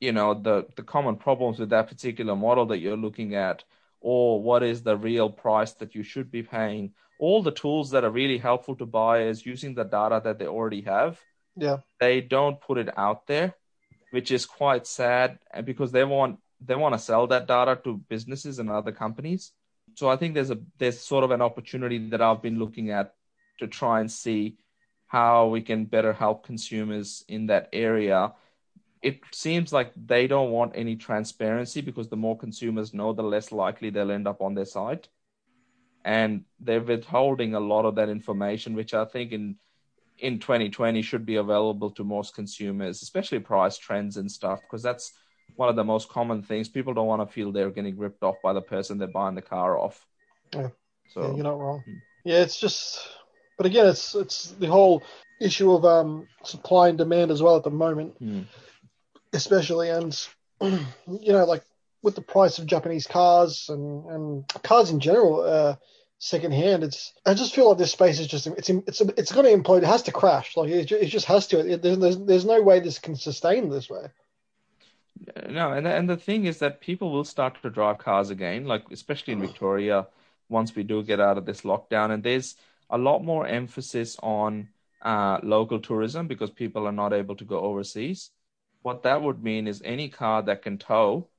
you 0.00 0.12
know, 0.12 0.34
the, 0.34 0.66
the 0.76 0.82
common 0.82 1.16
problems 1.16 1.58
with 1.58 1.70
that 1.70 1.88
particular 1.88 2.36
model 2.36 2.66
that 2.66 2.78
you're 2.78 2.96
looking 2.96 3.34
at, 3.34 3.64
or 4.00 4.42
what 4.42 4.62
is 4.62 4.82
the 4.82 4.96
real 4.96 5.30
price 5.30 5.72
that 5.72 5.94
you 5.94 6.02
should 6.02 6.30
be 6.30 6.42
paying, 6.42 6.92
all 7.18 7.42
the 7.42 7.50
tools 7.52 7.90
that 7.90 8.04
are 8.04 8.10
really 8.10 8.38
helpful 8.38 8.76
to 8.76 8.86
buyers 8.86 9.46
using 9.46 9.74
the 9.74 9.84
data 9.84 10.20
that 10.24 10.38
they 10.38 10.46
already 10.46 10.82
have– 10.82 11.20
yeah. 11.56 11.78
They 12.00 12.20
don't 12.20 12.60
put 12.60 12.78
it 12.78 12.96
out 12.98 13.26
there, 13.26 13.54
which 14.10 14.30
is 14.30 14.46
quite 14.46 14.86
sad 14.86 15.38
eh, 15.52 15.60
because 15.60 15.92
they 15.92 16.04
want 16.04 16.38
they 16.60 16.74
want 16.74 16.94
to 16.94 16.98
sell 16.98 17.26
that 17.28 17.46
data 17.46 17.78
to 17.84 17.98
businesses 18.08 18.58
and 18.58 18.70
other 18.70 18.92
companies. 18.92 19.52
So 19.94 20.08
I 20.08 20.16
think 20.16 20.34
there's 20.34 20.50
a 20.50 20.58
there's 20.78 21.00
sort 21.00 21.24
of 21.24 21.30
an 21.30 21.42
opportunity 21.42 21.98
that 22.10 22.22
I've 22.22 22.42
been 22.42 22.58
looking 22.58 22.90
at 22.90 23.14
to 23.60 23.66
try 23.66 24.00
and 24.00 24.10
see 24.10 24.56
how 25.06 25.46
we 25.46 25.62
can 25.62 25.84
better 25.84 26.12
help 26.12 26.44
consumers 26.44 27.24
in 27.28 27.46
that 27.46 27.68
area. 27.72 28.32
It 29.04 29.20
seems 29.32 29.70
like 29.70 29.92
they 29.94 30.26
don't 30.26 30.50
want 30.50 30.72
any 30.74 30.96
transparency 30.96 31.82
because 31.82 32.08
the 32.08 32.16
more 32.16 32.38
consumers 32.38 32.94
know, 32.94 33.12
the 33.12 33.22
less 33.22 33.52
likely 33.52 33.90
they'll 33.90 34.10
end 34.10 34.26
up 34.26 34.40
on 34.40 34.54
their 34.54 34.64
site. 34.64 35.08
And 36.06 36.44
they're 36.58 36.80
withholding 36.80 37.54
a 37.54 37.60
lot 37.60 37.84
of 37.84 37.94
that 37.96 38.08
information, 38.08 38.74
which 38.74 38.94
I 38.94 39.04
think 39.04 39.32
in 39.32 39.56
in 40.18 40.38
2020 40.38 41.02
should 41.02 41.26
be 41.26 41.36
available 41.36 41.90
to 41.90 42.04
most 42.04 42.34
consumers, 42.34 43.02
especially 43.02 43.40
price 43.40 43.76
trends 43.76 44.16
and 44.16 44.30
stuff, 44.30 44.60
because 44.62 44.82
that's 44.82 45.12
one 45.56 45.68
of 45.68 45.76
the 45.76 45.84
most 45.84 46.08
common 46.08 46.42
things. 46.42 46.68
People 46.68 46.94
don't 46.94 47.06
want 47.06 47.26
to 47.26 47.32
feel 47.32 47.52
they're 47.52 47.70
getting 47.70 47.98
ripped 47.98 48.22
off 48.22 48.36
by 48.42 48.52
the 48.52 48.62
person 48.62 48.98
they're 48.98 49.08
buying 49.08 49.34
the 49.34 49.42
car 49.42 49.78
off. 49.78 50.06
Yeah. 50.52 50.68
So 51.12 51.22
yeah, 51.22 51.34
you're 51.34 51.44
not 51.44 51.60
wrong. 51.60 51.82
Hmm. 51.84 51.94
Yeah, 52.24 52.40
it's 52.40 52.58
just, 52.58 53.00
but 53.58 53.66
again, 53.66 53.86
it's 53.86 54.14
it's 54.14 54.52
the 54.52 54.66
whole 54.66 55.02
issue 55.40 55.72
of 55.72 55.84
um, 55.84 56.26
supply 56.42 56.88
and 56.88 56.98
demand 56.98 57.30
as 57.30 57.42
well 57.42 57.56
at 57.56 57.64
the 57.64 57.70
moment, 57.70 58.20
mm. 58.22 58.44
Especially 59.34 59.90
and 59.90 60.26
you 60.60 61.32
know 61.32 61.44
like 61.44 61.64
with 62.02 62.14
the 62.14 62.22
price 62.22 62.58
of 62.58 62.66
Japanese 62.66 63.06
cars 63.06 63.66
and 63.68 64.06
and 64.06 64.48
cars 64.62 64.90
in 64.90 65.00
general. 65.00 65.40
Uh, 65.40 65.76
secondhand. 66.24 66.82
It's 66.82 67.12
I 67.26 67.34
just 67.34 67.54
feel 67.54 67.68
like 67.68 67.78
this 67.78 67.92
space 67.92 68.18
is 68.18 68.26
just 68.26 68.46
it's 68.46 68.70
it's 68.70 69.00
it's 69.00 69.32
going 69.32 69.46
to 69.46 69.62
implode. 69.62 69.82
It 69.82 69.86
has 69.86 70.02
to 70.02 70.12
crash. 70.12 70.56
Like 70.56 70.70
it, 70.70 70.90
it 70.90 71.06
just 71.06 71.26
has 71.26 71.46
to. 71.48 71.58
It, 71.60 71.82
there's, 71.82 72.18
there's 72.18 72.44
no 72.44 72.62
way 72.62 72.80
this 72.80 72.98
can 72.98 73.16
sustain 73.16 73.68
this 73.68 73.90
way. 73.90 74.06
No, 75.48 75.72
and 75.72 75.86
and 75.86 76.08
the 76.08 76.16
thing 76.16 76.46
is 76.46 76.58
that 76.58 76.80
people 76.80 77.10
will 77.12 77.24
start 77.24 77.60
to 77.62 77.70
drive 77.70 77.98
cars 77.98 78.30
again, 78.30 78.66
like 78.66 78.84
especially 78.90 79.34
in 79.34 79.40
Victoria, 79.40 80.06
once 80.48 80.74
we 80.74 80.82
do 80.82 81.02
get 81.02 81.20
out 81.20 81.38
of 81.38 81.46
this 81.46 81.60
lockdown, 81.62 82.10
and 82.10 82.22
there's 82.22 82.56
a 82.90 82.98
lot 82.98 83.22
more 83.22 83.46
emphasis 83.46 84.16
on 84.22 84.68
uh, 85.02 85.38
local 85.42 85.78
tourism 85.78 86.26
because 86.26 86.50
people 86.50 86.86
are 86.86 86.92
not 86.92 87.12
able 87.12 87.36
to 87.36 87.44
go 87.44 87.60
overseas. 87.60 88.30
What 88.84 89.04
that 89.04 89.22
would 89.22 89.42
mean 89.42 89.66
is 89.66 89.80
any 89.82 90.10
car 90.10 90.42
that 90.42 90.60
can 90.60 90.76
tow, 90.76 91.30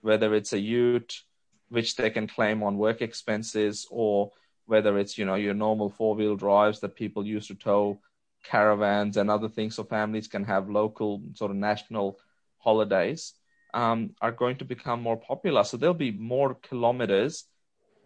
whether 0.00 0.34
it's 0.34 0.54
a 0.54 0.58
Ute, 0.58 1.20
which 1.68 1.94
they 1.96 2.08
can 2.08 2.26
claim 2.26 2.62
on 2.62 2.78
work 2.78 3.02
expenses 3.02 3.86
or 3.90 4.32
whether 4.64 4.96
it's 4.98 5.18
you 5.18 5.26
know 5.26 5.34
your 5.34 5.52
normal 5.52 5.90
four 5.90 6.14
wheel 6.14 6.36
drives 6.36 6.80
that 6.80 6.96
people 6.96 7.26
use 7.26 7.48
to 7.48 7.54
tow 7.54 8.00
caravans 8.44 9.18
and 9.18 9.30
other 9.30 9.50
things 9.50 9.74
so 9.74 9.84
families 9.84 10.26
can 10.26 10.42
have 10.44 10.70
local 10.70 11.20
sort 11.34 11.50
of 11.50 11.56
national 11.58 12.18
holidays 12.56 13.34
um, 13.74 14.14
are 14.22 14.32
going 14.32 14.56
to 14.56 14.64
become 14.64 15.02
more 15.02 15.18
popular 15.18 15.64
so 15.64 15.76
there'll 15.76 15.94
be 16.08 16.12
more 16.12 16.54
kilometers 16.54 17.44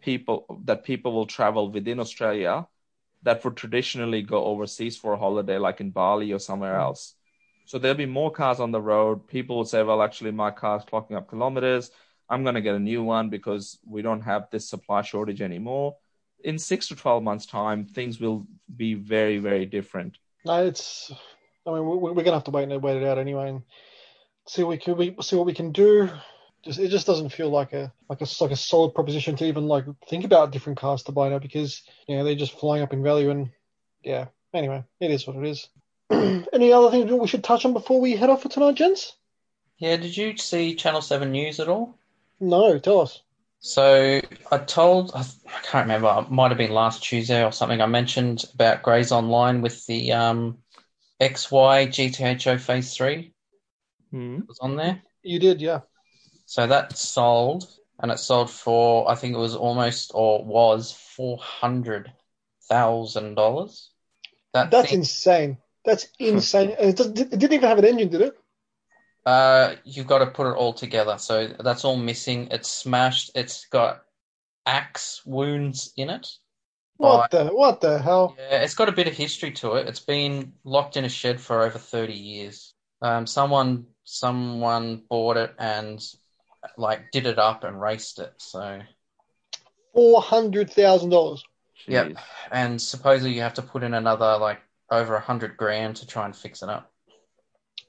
people 0.00 0.62
that 0.64 0.82
people 0.82 1.12
will 1.12 1.26
travel 1.26 1.70
within 1.70 2.00
australia 2.00 2.66
that 3.22 3.44
would 3.44 3.56
traditionally 3.56 4.22
go 4.22 4.44
overseas 4.46 4.96
for 4.96 5.12
a 5.12 5.18
holiday 5.18 5.58
like 5.58 5.80
in 5.80 5.90
bali 5.90 6.32
or 6.32 6.40
somewhere 6.40 6.74
mm. 6.74 6.80
else 6.80 7.14
so 7.64 7.78
there'll 7.78 7.96
be 7.96 8.06
more 8.06 8.30
cars 8.30 8.60
on 8.60 8.70
the 8.70 8.80
road 8.80 9.26
people 9.26 9.56
will 9.56 9.64
say 9.64 9.82
well 9.82 10.02
actually 10.02 10.30
my 10.30 10.50
car's 10.50 10.84
clocking 10.84 11.16
up 11.16 11.28
kilometers 11.28 11.90
I'm 12.30 12.44
going 12.44 12.54
to 12.54 12.60
get 12.60 12.76
a 12.76 12.80
new 12.80 13.02
one 13.02 13.28
because 13.28 13.78
we 13.84 14.02
don't 14.02 14.20
have 14.20 14.48
this 14.50 14.68
supply 14.68 15.02
shortage 15.02 15.42
anymore. 15.42 15.96
In 16.44 16.58
six 16.58 16.88
to 16.88 16.96
12 16.96 17.22
months' 17.22 17.44
time, 17.44 17.84
things 17.84 18.20
will 18.20 18.46
be 18.74 18.94
very, 18.94 19.38
very 19.38 19.66
different. 19.66 20.16
No, 20.46 20.64
it's, 20.64 21.10
I 21.66 21.72
mean, 21.72 21.84
we're, 21.84 22.14
going 22.14 22.26
to 22.26 22.32
have 22.32 22.44
to 22.44 22.52
wait 22.52 22.70
and 22.70 22.82
wait 22.82 23.02
it 23.02 23.06
out 23.06 23.18
anyway 23.18 23.50
and 23.50 23.62
see 24.46 24.62
what 24.62 24.70
we 24.70 25.10
can, 25.10 25.22
see 25.22 25.36
what 25.36 25.44
we 25.44 25.52
can 25.52 25.72
do. 25.72 26.08
Just, 26.64 26.78
it 26.78 26.88
just 26.88 27.06
doesn't 27.06 27.30
feel 27.30 27.50
like 27.50 27.72
a 27.72 27.90
like 28.10 28.20
a 28.20 28.26
like 28.38 28.50
a 28.50 28.56
solid 28.56 28.94
proposition 28.94 29.34
to 29.36 29.46
even 29.46 29.66
like 29.66 29.86
think 30.10 30.24
about 30.24 30.50
different 30.50 30.78
cars 30.78 31.02
to 31.04 31.12
buy 31.12 31.30
now 31.30 31.38
because 31.38 31.82
you 32.06 32.14
know 32.14 32.22
they're 32.22 32.34
just 32.34 32.58
flying 32.58 32.82
up 32.82 32.92
in 32.92 33.02
value 33.02 33.30
and 33.30 33.50
yeah. 34.02 34.26
Anyway, 34.52 34.84
it 35.00 35.10
is 35.10 35.26
what 35.26 35.36
it 35.36 35.46
is. 35.46 35.70
Any 36.52 36.72
other 36.72 36.90
things 36.90 37.10
we 37.10 37.28
should 37.28 37.44
touch 37.44 37.64
on 37.64 37.72
before 37.72 38.00
we 38.00 38.16
head 38.16 38.30
off 38.30 38.42
for 38.42 38.48
tonight, 38.48 38.74
gents? 38.74 39.14
Yeah, 39.78 39.96
did 39.96 40.16
you 40.16 40.36
see 40.36 40.74
Channel 40.74 41.02
Seven 41.02 41.30
News 41.30 41.60
at 41.60 41.68
all? 41.68 41.96
No, 42.40 42.78
tell 42.78 43.00
us. 43.00 43.22
So 43.60 44.20
I 44.50 44.58
told, 44.58 45.12
I 45.14 45.24
can't 45.62 45.84
remember, 45.84 46.12
it 46.18 46.30
might 46.30 46.50
have 46.50 46.58
been 46.58 46.72
last 46.72 47.04
Tuesday 47.04 47.44
or 47.44 47.52
something. 47.52 47.80
I 47.80 47.86
mentioned 47.86 48.44
about 48.54 48.82
Grays 48.82 49.12
Online 49.12 49.60
with 49.60 49.86
the 49.86 50.12
um, 50.12 50.58
XY 51.20 51.88
GTHO 51.88 52.58
Phase 52.58 52.96
3 52.96 53.32
mm. 54.12 54.48
was 54.48 54.58
on 54.60 54.76
there. 54.76 55.02
You 55.22 55.38
did, 55.38 55.60
yeah. 55.60 55.80
So 56.46 56.66
that 56.66 56.96
sold, 56.96 57.68
and 58.00 58.10
it 58.10 58.18
sold 58.18 58.50
for, 58.50 59.10
I 59.10 59.14
think 59.14 59.34
it 59.34 59.38
was 59.38 59.54
almost, 59.54 60.12
or 60.14 60.42
was, 60.42 60.94
$400,000. 61.18 63.86
That 64.54 64.70
That's 64.70 64.88
thing, 64.88 64.98
insane. 64.98 65.58
That's 65.84 66.08
insane. 66.18 66.74
it, 66.78 67.00
it 67.00 67.14
didn't 67.14 67.52
even 67.52 67.68
have 67.68 67.78
an 67.78 67.84
engine, 67.84 68.08
did 68.08 68.20
it? 68.20 68.38
Uh, 69.24 69.74
you've 69.84 70.06
got 70.06 70.18
to 70.18 70.26
put 70.26 70.46
it 70.46 70.56
all 70.56 70.72
together. 70.72 71.18
So 71.18 71.48
that's 71.62 71.84
all 71.84 71.96
missing. 71.96 72.48
It's 72.50 72.70
smashed. 72.70 73.30
It's 73.34 73.66
got 73.66 74.02
axe 74.66 75.22
wounds 75.24 75.92
in 75.96 76.10
it. 76.10 76.26
What 76.96 77.30
the 77.30 77.46
what 77.46 77.80
the 77.80 77.98
hell? 77.98 78.36
Yeah, 78.38 78.62
it's 78.62 78.74
got 78.74 78.90
a 78.90 78.92
bit 78.92 79.08
of 79.08 79.14
history 79.14 79.52
to 79.52 79.74
it. 79.76 79.88
It's 79.88 80.00
been 80.00 80.52
locked 80.64 80.98
in 80.98 81.04
a 81.04 81.08
shed 81.08 81.40
for 81.40 81.62
over 81.62 81.78
thirty 81.78 82.12
years. 82.12 82.74
Um, 83.00 83.26
someone 83.26 83.86
someone 84.04 85.02
bought 85.08 85.38
it 85.38 85.54
and 85.58 86.02
like 86.76 87.10
did 87.10 87.26
it 87.26 87.38
up 87.38 87.64
and 87.64 87.80
raced 87.80 88.18
it. 88.18 88.34
So 88.36 88.80
four 89.94 90.20
hundred 90.20 90.70
thousand 90.70 91.10
dollars. 91.10 91.42
Yep, 91.86 92.16
and 92.52 92.80
supposedly 92.80 93.32
you 93.32 93.40
have 93.40 93.54
to 93.54 93.62
put 93.62 93.82
in 93.82 93.94
another 93.94 94.36
like 94.36 94.60
over 94.90 95.14
a 95.14 95.20
hundred 95.20 95.56
grand 95.56 95.96
to 95.96 96.06
try 96.06 96.24
and 96.24 96.34
fix 96.34 96.62
it 96.62 96.68
up. 96.68 96.92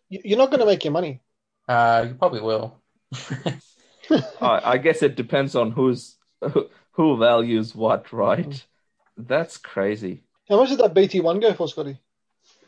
You're 0.10 0.38
not 0.38 0.50
going 0.50 0.60
to 0.60 0.66
make 0.66 0.84
your 0.84 0.94
money. 0.94 1.22
Uh, 1.68 2.06
you 2.10 2.16
probably 2.16 2.42
will. 2.42 2.82
I 4.42 4.78
guess 4.78 5.02
it 5.02 5.16
depends 5.16 5.56
on 5.56 5.72
who's 5.72 6.18
who 6.92 7.18
values 7.18 7.74
what, 7.76 8.12
right? 8.12 8.50
Mm. 8.50 8.64
That's 9.18 9.58
crazy. 9.58 10.24
How 10.50 10.58
much 10.58 10.70
did 10.70 10.80
that 10.80 10.94
BT 10.94 11.22
one 11.22 11.40
go 11.40 11.54
for, 11.54 11.68
Scotty? 11.68 11.98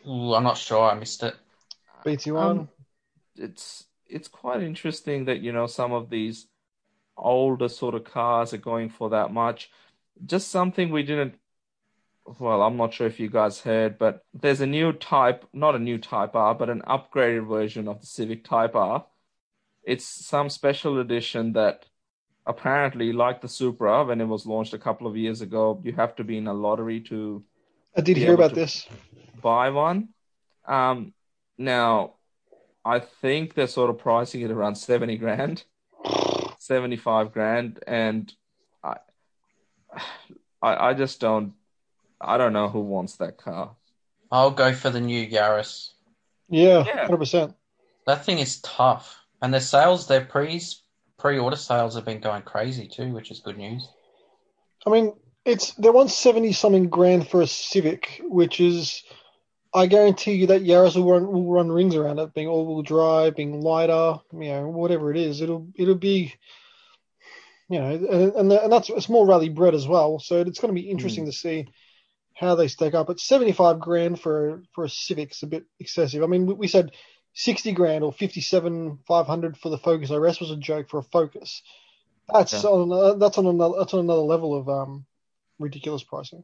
Ooh, 0.07 0.33
I'm 0.33 0.43
not 0.43 0.57
sure. 0.57 0.89
I 0.89 0.93
missed 0.93 1.23
it. 1.23 1.35
BT 2.05 2.31
one. 2.31 2.59
Um, 2.59 2.69
it's 3.35 3.85
it's 4.07 4.27
quite 4.27 4.61
interesting 4.61 5.25
that 5.25 5.41
you 5.41 5.51
know 5.51 5.67
some 5.67 5.91
of 5.91 6.09
these 6.09 6.47
older 7.17 7.67
sort 7.67 7.95
of 7.95 8.03
cars 8.03 8.53
are 8.53 8.57
going 8.57 8.89
for 8.89 9.09
that 9.09 9.33
much. 9.33 9.69
Just 10.25 10.49
something 10.49 10.91
we 10.91 11.03
didn't 11.03 11.35
well, 12.25 12.61
I'm 12.61 12.77
not 12.77 12.93
sure 12.93 13.07
if 13.07 13.19
you 13.19 13.29
guys 13.29 13.59
heard, 13.59 13.97
but 13.97 14.23
there's 14.33 14.61
a 14.61 14.67
new 14.67 14.93
type, 14.93 15.45
not 15.53 15.75
a 15.75 15.79
new 15.79 15.97
Type 15.97 16.35
R, 16.35 16.55
but 16.55 16.69
an 16.69 16.81
upgraded 16.87 17.47
version 17.47 17.87
of 17.87 17.99
the 17.99 18.07
Civic 18.07 18.43
Type 18.43 18.75
R. 18.75 19.05
It's 19.83 20.05
some 20.05 20.49
special 20.49 20.99
edition 20.99 21.53
that 21.53 21.85
apparently, 22.45 23.11
like 23.11 23.41
the 23.41 23.47
Supra 23.47 24.05
when 24.05 24.21
it 24.21 24.27
was 24.27 24.45
launched 24.45 24.73
a 24.73 24.79
couple 24.79 25.07
of 25.07 25.17
years 25.17 25.41
ago, 25.41 25.81
you 25.83 25.93
have 25.93 26.15
to 26.15 26.23
be 26.23 26.37
in 26.37 26.47
a 26.47 26.53
lottery 26.53 27.01
to 27.01 27.43
I 27.95 28.01
did 28.01 28.17
hear 28.17 28.33
about 28.33 28.55
this. 28.55 28.87
buy 29.41 29.69
one. 29.69 30.09
Um, 30.65 31.13
now, 31.57 32.15
I 32.85 32.99
think 32.99 33.53
they're 33.53 33.67
sort 33.67 33.89
of 33.89 33.97
pricing 33.97 34.41
it 34.41 34.51
around 34.51 34.75
70 34.75 35.17
grand, 35.17 35.63
75 36.57 37.31
grand. 37.31 37.79
And 37.85 38.33
I, 38.83 38.97
I, 40.61 40.89
I 40.89 40.93
just 40.93 41.19
don't, 41.19 41.53
I 42.23 42.37
don't 42.37 42.53
know 42.53 42.69
who 42.69 42.81
wants 42.81 43.17
that 43.17 43.37
car. 43.37 43.75
I'll 44.31 44.51
go 44.51 44.73
for 44.73 44.89
the 44.89 45.01
new 45.01 45.27
Yaris. 45.27 45.91
Yeah, 46.49 46.83
Yeah. 46.85 47.03
hundred 47.03 47.17
percent. 47.17 47.55
That 48.07 48.25
thing 48.25 48.39
is 48.39 48.59
tough, 48.61 49.23
and 49.41 49.53
their 49.53 49.61
sales, 49.61 50.07
their 50.07 50.25
pre 50.25 50.61
pre-order 51.17 51.55
sales 51.55 51.95
have 51.95 52.05
been 52.05 52.19
going 52.19 52.41
crazy 52.41 52.87
too, 52.87 53.13
which 53.13 53.31
is 53.31 53.39
good 53.39 53.57
news. 53.57 53.87
I 54.85 54.89
mean, 54.89 55.13
it's 55.45 55.73
they 55.75 55.89
want 55.89 56.11
seventy 56.11 56.51
something 56.51 56.89
grand 56.89 57.29
for 57.29 57.41
a 57.41 57.47
Civic, 57.47 58.21
which 58.23 58.59
is, 58.59 59.03
I 59.73 59.85
guarantee 59.85 60.33
you 60.33 60.47
that 60.47 60.63
Yaris 60.63 60.95
will 60.95 61.11
run 61.11 61.31
will 61.31 61.51
run 61.51 61.71
rings 61.71 61.95
around 61.95 62.19
it, 62.19 62.33
being 62.33 62.47
all-wheel 62.47 62.81
drive, 62.81 63.35
being 63.35 63.61
lighter, 63.61 64.19
you 64.33 64.49
know, 64.49 64.67
whatever 64.67 65.11
it 65.11 65.17
is. 65.17 65.41
It'll 65.41 65.67
it'll 65.75 65.95
be, 65.95 66.33
you 67.69 67.79
know, 67.79 67.91
and 67.91 68.33
and, 68.33 68.51
and 68.51 68.71
that's 68.71 68.89
it's 68.89 69.09
more 69.09 69.27
rally 69.27 69.49
bred 69.49 69.75
as 69.75 69.87
well. 69.87 70.19
So 70.19 70.41
it's 70.41 70.59
going 70.59 70.75
to 70.75 70.81
be 70.81 70.89
interesting 70.89 71.23
hmm. 71.23 71.29
to 71.29 71.35
see 71.37 71.67
how 72.35 72.55
they 72.55 72.67
stack 72.67 72.93
up. 72.93 73.07
But 73.07 73.19
seventy-five 73.19 73.79
grand 73.79 74.19
for 74.19 74.63
for 74.73 74.85
a 74.85 74.89
Civic 74.89 75.31
is 75.31 75.43
a 75.43 75.47
bit 75.47 75.65
excessive. 75.79 76.23
I 76.23 76.27
mean, 76.27 76.45
we, 76.47 76.53
we 76.53 76.67
said. 76.67 76.91
60 77.35 77.71
grand 77.71 78.03
or 78.03 78.13
57 78.13 78.99
500 79.07 79.57
for 79.57 79.69
the 79.69 79.77
Focus 79.79 80.11
RS 80.11 80.39
was 80.39 80.51
a 80.51 80.55
joke 80.55 80.87
for 80.87 80.99
a 80.99 81.03
Focus. 81.03 81.63
That's 82.31 82.53
Yeah. 82.53 82.61
on 82.63 83.19
that's 83.19 83.37
on 83.39 83.47
another 83.47 83.79
that's 83.79 83.93
on 83.93 84.01
another 84.01 84.21
level 84.21 84.55
of 84.55 84.69
um 84.69 85.05
ridiculous 85.59 86.03
pricing. 86.03 86.43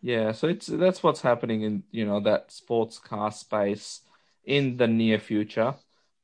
Yeah, 0.00 0.32
so 0.32 0.48
it's 0.48 0.66
that's 0.66 1.02
what's 1.02 1.22
happening 1.22 1.62
in 1.62 1.82
you 1.90 2.04
know 2.04 2.20
that 2.20 2.52
sports 2.52 2.98
car 2.98 3.32
space 3.32 4.02
in 4.44 4.76
the 4.76 4.86
near 4.86 5.18
future. 5.18 5.74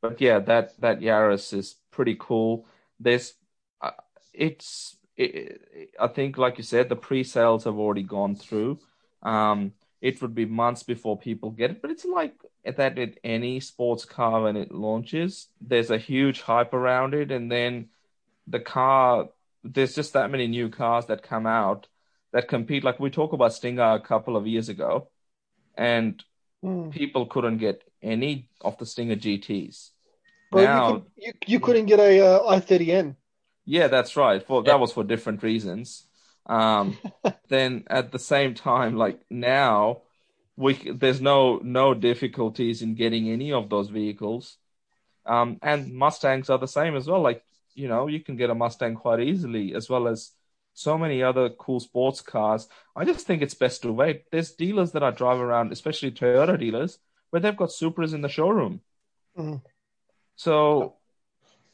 But 0.00 0.20
yeah, 0.20 0.38
that 0.40 0.78
that 0.80 1.00
Yaris 1.00 1.52
is 1.54 1.76
pretty 1.90 2.16
cool. 2.18 2.66
There's, 3.00 3.34
uh, 3.80 3.90
it's 4.32 4.96
it, 5.16 5.92
I 6.00 6.08
think 6.08 6.38
like 6.38 6.58
you 6.58 6.64
said, 6.64 6.88
the 6.88 6.96
pre-sales 6.96 7.64
have 7.64 7.76
already 7.78 8.02
gone 8.02 8.34
through. 8.34 8.78
Um, 9.22 9.72
it 10.00 10.20
would 10.20 10.34
be 10.34 10.46
months 10.46 10.82
before 10.82 11.16
people 11.18 11.50
get 11.50 11.70
it, 11.70 11.82
but 11.82 11.90
it's 11.90 12.04
like 12.04 12.34
that 12.64 12.96
with 12.96 13.16
any 13.22 13.60
sports 13.60 14.04
car 14.04 14.42
when 14.42 14.56
it 14.56 14.72
launches. 14.72 15.48
There's 15.60 15.90
a 15.90 15.98
huge 15.98 16.40
hype 16.42 16.74
around 16.74 17.14
it, 17.14 17.30
and 17.30 17.50
then 17.50 17.88
the 18.46 18.60
car 18.60 19.28
there's 19.64 19.94
just 19.94 20.12
that 20.14 20.30
many 20.30 20.48
new 20.48 20.68
cars 20.68 21.06
that 21.06 21.22
come 21.22 21.46
out 21.46 21.86
that 22.32 22.48
compete. 22.48 22.84
Like 22.84 22.98
we 22.98 23.10
talked 23.10 23.34
about 23.34 23.54
Stinger 23.54 23.92
a 23.94 24.00
couple 24.00 24.36
of 24.36 24.46
years 24.46 24.68
ago, 24.68 25.08
and 25.76 26.22
Hmm. 26.62 26.90
people 26.90 27.26
couldn't 27.26 27.58
get 27.58 27.82
any 28.02 28.48
of 28.60 28.78
the 28.78 28.86
Stinger 28.86 29.16
GTs. 29.16 29.90
Bro, 30.50 30.64
now, 30.64 30.76
you, 30.76 30.82
could, 30.82 31.02
you, 31.16 31.32
you 31.46 31.60
couldn't 31.60 31.86
get 31.86 32.00
a 32.00 32.20
uh, 32.20 32.40
i30N. 32.60 33.16
Yeah, 33.64 33.88
that's 33.88 34.16
right. 34.16 34.42
For 34.46 34.62
Yeah. 34.64 34.72
that 34.72 34.80
was 34.80 34.92
for 34.92 35.04
different 35.04 35.42
reasons. 35.42 36.06
Um, 36.46 37.00
then 37.48 37.84
at 37.88 38.12
the 38.12 38.18
same 38.18 38.54
time, 38.54 38.96
like 38.96 39.20
now, 39.30 40.02
we 40.56 40.74
there's 40.92 41.20
no 41.20 41.58
no 41.58 41.94
difficulties 41.94 42.82
in 42.82 42.94
getting 42.94 43.28
any 43.30 43.52
of 43.52 43.68
those 43.70 43.88
vehicles. 43.88 44.58
Um, 45.26 45.58
and 45.62 45.94
Mustangs 45.94 46.50
are 46.50 46.58
the 46.58 46.68
same 46.68 46.96
as 46.96 47.08
well. 47.08 47.20
Like 47.22 47.44
you 47.74 47.88
know, 47.88 48.06
you 48.08 48.20
can 48.20 48.36
get 48.36 48.50
a 48.50 48.54
Mustang 48.54 48.96
quite 48.96 49.20
easily, 49.20 49.74
as 49.74 49.88
well 49.90 50.08
as 50.08 50.32
so 50.74 50.98
many 50.98 51.22
other 51.22 51.50
cool 51.50 51.80
sports 51.80 52.20
cars. 52.22 52.68
I 52.96 53.04
just 53.04 53.26
think 53.26 53.42
it's 53.42 53.54
best 53.54 53.82
to 53.82 53.92
wait. 53.92 54.24
There's 54.32 54.52
dealers 54.52 54.92
that 54.92 55.02
I 55.02 55.10
drive 55.10 55.40
around, 55.40 55.72
especially 55.72 56.12
Toyota 56.12 56.58
dealers, 56.58 56.98
where 57.30 57.40
they've 57.40 57.56
got 57.56 57.70
Supras 57.70 58.14
in 58.14 58.22
the 58.22 58.28
showroom. 58.28 58.82
Mhm. 59.34 59.62
So 60.36 60.96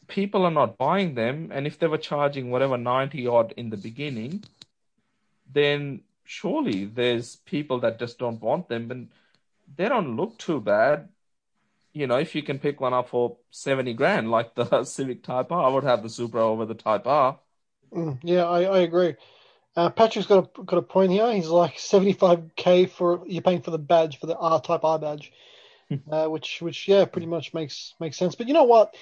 people 0.08 0.44
are 0.44 0.50
not 0.50 0.78
buying 0.78 1.14
them, 1.14 1.50
and 1.52 1.66
if 1.66 1.78
they 1.78 1.86
were 1.86 1.98
charging 1.98 2.50
whatever 2.50 2.76
90 2.76 3.26
odd 3.26 3.52
in 3.56 3.70
the 3.70 3.76
beginning, 3.76 4.44
then 5.52 6.02
surely 6.24 6.84
there's 6.84 7.36
people 7.36 7.80
that 7.80 7.98
just 7.98 8.18
don't 8.18 8.40
want 8.40 8.68
them, 8.68 8.90
and 8.90 9.08
they 9.76 9.88
don't 9.88 10.16
look 10.16 10.38
too 10.38 10.60
bad. 10.60 11.08
You 11.92 12.06
know, 12.06 12.16
if 12.18 12.34
you 12.34 12.42
can 12.42 12.58
pick 12.58 12.80
one 12.80 12.94
up 12.94 13.08
for 13.10 13.38
70 13.50 13.94
grand, 13.94 14.30
like 14.30 14.54
the 14.54 14.84
Civic 14.86 15.22
Type 15.22 15.52
R, 15.52 15.64
I 15.64 15.68
would 15.68 15.84
have 15.84 16.02
the 16.02 16.10
Supra 16.10 16.44
over 16.46 16.66
the 16.66 16.74
Type 16.74 17.06
R. 17.06 17.38
Mm, 17.92 18.18
yeah, 18.22 18.44
I, 18.44 18.62
I 18.62 18.78
agree. 18.80 19.16
Uh, 19.76 19.90
Patrick's 19.90 20.26
got 20.26 20.58
a 20.58 20.62
got 20.64 20.78
a 20.78 20.82
point 20.82 21.12
here. 21.12 21.32
He's 21.32 21.48
like 21.48 21.78
75k 21.78 22.86
for 22.86 23.22
you're 23.26 23.42
paying 23.42 23.62
for 23.62 23.70
the 23.70 23.78
badge 23.78 24.18
for 24.18 24.26
the 24.26 24.36
R 24.36 24.60
Type 24.60 24.84
R 24.84 24.98
badge, 24.98 25.32
uh, 26.10 26.26
which 26.26 26.60
which 26.60 26.88
yeah, 26.88 27.04
pretty 27.04 27.26
much 27.26 27.54
makes 27.54 27.94
makes 28.00 28.16
sense. 28.16 28.34
But 28.34 28.48
you 28.48 28.54
know 28.54 28.64
what? 28.64 28.96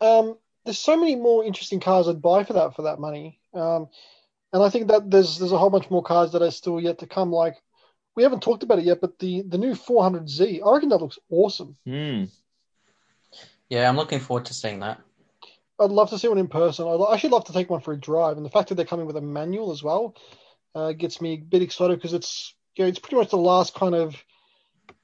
Um, 0.00 0.36
there's 0.64 0.78
so 0.78 0.96
many 0.96 1.16
more 1.16 1.44
interesting 1.44 1.80
cars 1.80 2.08
I'd 2.08 2.22
buy 2.22 2.44
for 2.44 2.54
that 2.54 2.74
for 2.74 2.82
that 2.82 2.98
money. 2.98 3.40
Um, 3.54 3.88
and 4.52 4.62
I 4.62 4.68
think 4.68 4.88
that 4.88 5.10
there's 5.10 5.38
there's 5.38 5.52
a 5.52 5.58
whole 5.58 5.70
bunch 5.70 5.90
more 5.90 6.02
cars 6.02 6.32
that 6.32 6.42
are 6.42 6.50
still 6.50 6.80
yet 6.80 6.98
to 6.98 7.06
come. 7.06 7.32
Like 7.32 7.56
we 8.14 8.22
haven't 8.22 8.42
talked 8.42 8.62
about 8.62 8.78
it 8.78 8.84
yet, 8.84 9.00
but 9.00 9.18
the 9.18 9.42
the 9.42 9.58
new 9.58 9.74
400Z, 9.74 10.60
I 10.64 10.72
reckon 10.72 10.88
that 10.90 11.00
looks 11.00 11.18
awesome. 11.30 11.76
Hmm. 11.86 12.24
Yeah, 13.68 13.88
I'm 13.88 13.96
looking 13.96 14.20
forward 14.20 14.46
to 14.46 14.54
seeing 14.54 14.80
that. 14.80 15.00
I'd 15.78 15.90
love 15.90 16.10
to 16.10 16.18
see 16.18 16.28
one 16.28 16.38
in 16.38 16.48
person. 16.48 16.86
I'd 16.86 17.12
actually 17.12 17.30
love 17.30 17.44
to 17.46 17.52
take 17.52 17.68
one 17.68 17.80
for 17.80 17.92
a 17.92 18.00
drive, 18.00 18.36
and 18.36 18.46
the 18.46 18.50
fact 18.50 18.68
that 18.68 18.76
they're 18.76 18.86
coming 18.86 19.06
with 19.06 19.16
a 19.16 19.20
manual 19.20 19.72
as 19.72 19.82
well 19.82 20.16
uh, 20.74 20.92
gets 20.92 21.20
me 21.20 21.34
a 21.34 21.36
bit 21.36 21.62
excited 21.62 21.98
because 21.98 22.14
it's 22.14 22.54
you 22.76 22.84
know, 22.84 22.88
it's 22.88 22.98
pretty 22.98 23.16
much 23.16 23.30
the 23.30 23.36
last 23.36 23.74
kind 23.74 23.94
of 23.94 24.16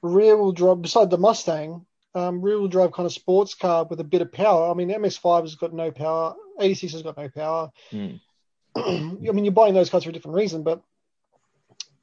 rear 0.01 0.35
wheel 0.37 0.51
drive 0.51 0.81
beside 0.81 1.09
the 1.09 1.17
Mustang, 1.17 1.85
um, 2.15 2.41
rear 2.41 2.59
wheel 2.59 2.67
drive 2.67 2.91
kind 2.91 3.05
of 3.05 3.13
sports 3.13 3.55
car 3.55 3.85
with 3.85 3.99
a 3.99 4.03
bit 4.03 4.21
of 4.21 4.31
power. 4.31 4.69
I 4.69 4.73
mean, 4.73 4.89
MX5 4.89 5.41
has 5.41 5.55
got 5.55 5.73
no 5.73 5.91
power, 5.91 6.35
86 6.59 6.93
has 6.93 7.01
got 7.01 7.17
no 7.17 7.29
power. 7.29 7.71
Hmm. 7.89 8.15
I 8.75 9.09
mean, 9.31 9.45
you're 9.45 9.53
buying 9.53 9.73
those 9.73 9.89
cars 9.89 10.03
for 10.03 10.09
a 10.09 10.13
different 10.13 10.37
reason, 10.37 10.63
but 10.63 10.81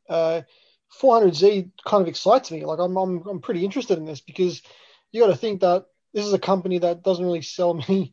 uh, 0.09 0.43
400Z 1.01 1.71
kind 1.85 2.03
of 2.03 2.09
excites 2.09 2.51
me. 2.51 2.65
Like 2.65 2.79
I'm, 2.79 2.97
I'm, 2.97 3.27
I'm 3.27 3.41
pretty 3.41 3.65
interested 3.65 3.99
in 3.99 4.05
this 4.05 4.21
because 4.21 4.63
you 5.13 5.21
got 5.21 5.29
to 5.29 5.37
think 5.37 5.61
that 5.61 5.87
this 6.13 6.27
is 6.27 6.33
a 6.33 6.39
company 6.39 6.79
that 6.79 7.03
doesn't 7.03 7.25
really 7.25 7.43
sell 7.43 7.75
many, 7.89 8.13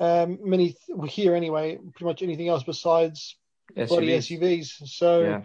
um, 0.00 0.38
many 0.42 0.76
here 1.08 1.34
anyway, 1.34 1.76
pretty 1.76 2.04
much 2.04 2.22
anything 2.22 2.48
else 2.48 2.62
besides 2.64 3.36
bloody 3.74 4.08
SUVs. 4.08 4.40
SUVs. 4.40 4.88
So, 4.88 5.22
Yeah. 5.22 5.42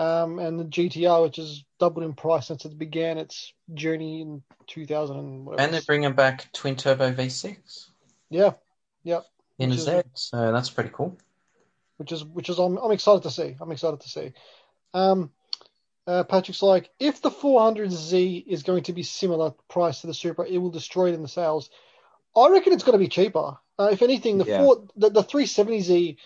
Um, 0.00 0.38
and 0.38 0.58
the 0.58 0.64
GTR, 0.64 1.22
which 1.22 1.36
has 1.36 1.62
doubled 1.78 2.04
in 2.04 2.14
price 2.14 2.46
since 2.46 2.64
it 2.64 2.78
began 2.78 3.18
its 3.18 3.52
journey 3.74 4.22
in 4.22 4.42
2000 4.66 5.18
and 5.18 5.44
whatever. 5.44 5.62
And 5.62 5.74
they're 5.74 5.82
bringing 5.82 6.14
back 6.14 6.50
twin 6.52 6.76
turbo 6.76 7.12
V6 7.12 7.88
yeah, 8.30 8.52
yeah, 9.02 9.20
in 9.58 9.70
a 9.70 9.74
Which 9.74 9.80
is- 9.80 10.04
so 10.14 10.52
that's 10.52 10.70
pretty 10.70 10.90
cool. 10.92 11.18
which 11.98 12.12
is 12.12 12.24
which 12.24 12.48
is 12.48 12.58
I'm, 12.58 12.78
I'm 12.78 12.92
excited 12.92 13.24
to 13.24 13.30
see. 13.30 13.56
I'm 13.60 13.72
excited 13.72 14.00
to 14.00 14.08
see. 14.08 14.32
Um, 14.94 15.30
uh, 16.06 16.24
Patrick's 16.24 16.62
like, 16.62 16.88
if 16.98 17.20
the 17.20 17.30
400Z 17.30 18.46
is 18.46 18.62
going 18.62 18.84
to 18.84 18.92
be 18.94 19.02
similar 19.02 19.52
price 19.68 20.00
to 20.00 20.06
the 20.06 20.14
Supra, 20.14 20.46
it 20.48 20.56
will 20.58 20.70
destroy 20.70 21.08
it 21.10 21.14
in 21.14 21.22
the 21.22 21.28
sales. 21.28 21.68
I 22.34 22.48
reckon 22.48 22.72
it's 22.72 22.84
going 22.84 22.98
to 22.98 23.04
be 23.04 23.08
cheaper. 23.08 23.58
Uh, 23.78 23.90
if 23.92 24.00
anything, 24.00 24.38
the 24.38 24.46
Yeah. 24.46 24.58
four 24.64 24.86
the, 24.96 25.10
the 25.10 25.22
370Z. 25.22 26.16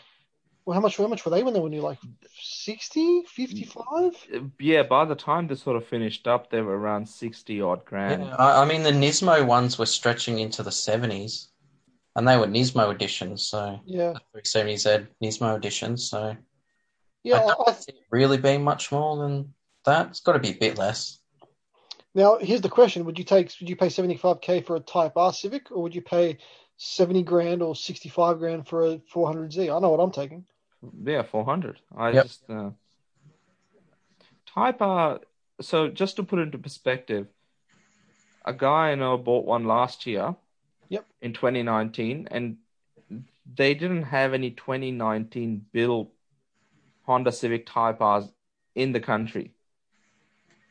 Well, 0.67 0.75
how 0.75 0.81
much? 0.81 0.97
How 0.97 1.07
much 1.07 1.25
were 1.25 1.31
they 1.31 1.43
when 1.43 1.53
they 1.53 1.61
were 1.61 1.69
new? 1.69 1.83
Like 1.83 1.99
60, 2.41 3.25
55? 3.27 4.53
Yeah, 4.59 4.83
by 4.83 5.05
the 5.05 5.15
time 5.15 5.47
they 5.47 5.57
sort 5.57 5.77
of 5.77 5.87
finished 5.87 6.27
up, 6.27 6.49
they 6.49 6.63
were 6.63 6.79
around 6.79 7.07
60 7.07 7.61
odd 7.61 7.85
grand. 7.85 8.23
Yeah, 8.25 8.37
I, 8.37 8.63
I 8.63 8.65
mean, 8.65 8.83
the 8.83 8.91
Nismo 8.91 9.47
ones 9.47 9.79
were 9.79 9.85
stretching 9.85 10.39
into 10.39 10.63
the 10.63 10.71
70s, 10.71 11.49
and 12.17 12.27
they 12.27 12.39
were 12.39 12.47
Nismo 12.47 12.95
editions, 12.95 13.47
so 13.47 13.79
Yeah, 13.85 14.15
370Z 14.35 15.09
Nismo 15.23 15.55
editions, 15.55 16.09
so 16.09 16.35
yeah. 17.25 17.37
I 17.37 17.43
I, 17.43 17.47
don't 17.47 17.69
I, 17.69 17.73
see 17.73 17.93
it 17.93 18.05
really 18.11 18.39
being 18.39 18.65
much 18.65 18.91
more 18.91 19.19
than 19.19 19.53
that. 19.85 20.09
It's 20.09 20.21
got 20.21 20.33
to 20.33 20.39
be 20.39 20.53
a 20.53 20.59
bit 20.59 20.79
less. 20.79 21.21
now, 22.15 22.39
here's 22.39 22.63
the 22.63 22.71
question: 22.71 23.05
Would 23.05 23.19
you 23.19 23.25
take? 23.27 23.53
Would 23.61 23.69
you 23.69 23.77
pay 23.77 23.89
75k 23.89 24.65
for 24.65 24.77
a 24.77 24.81
Type 24.81 25.13
R 25.17 25.35
Civic, 25.35 25.71
or 25.71 25.83
would 25.83 25.95
you 25.95 26.01
pay 26.01 26.39
70 26.79 27.23
grand 27.23 27.63
or 27.63 27.77
65 27.77 28.39
grand 28.39 28.67
for 28.67 28.87
a 28.87 28.99
400Z? 29.15 29.59
I 29.65 29.79
know 29.79 29.91
what 29.91 30.01
I'm 30.01 30.11
taking. 30.11 30.47
Yeah, 31.05 31.23
400. 31.23 31.81
I 31.97 32.13
Yep. 32.13 32.25
just 32.25 32.51
uh, 32.51 32.71
Type 34.47 34.81
R. 34.83 35.21
So 35.61 35.89
just 35.89 36.17
to 36.17 36.23
put 36.23 36.39
it 36.39 36.43
into 36.43 36.59
perspective, 36.59 37.29
a 38.45 38.53
guy 38.53 38.91
I 38.91 38.95
know 38.95 39.17
bought 39.19 39.47
one 39.47 39.65
last 39.65 40.07
year. 40.07 40.37
Yep. 40.91 41.07
In 41.23 41.33
2019, 41.33 42.29
and 42.31 42.59
they 43.57 43.75
didn't 43.75 44.05
have 44.05 44.35
any 44.35 44.51
2019 44.51 45.67
built 45.73 46.13
Honda 47.03 47.33
Civic 47.33 47.67
Type 47.67 48.01
R's 48.01 48.31
in 48.75 48.93
the 48.93 49.01
country 49.01 49.53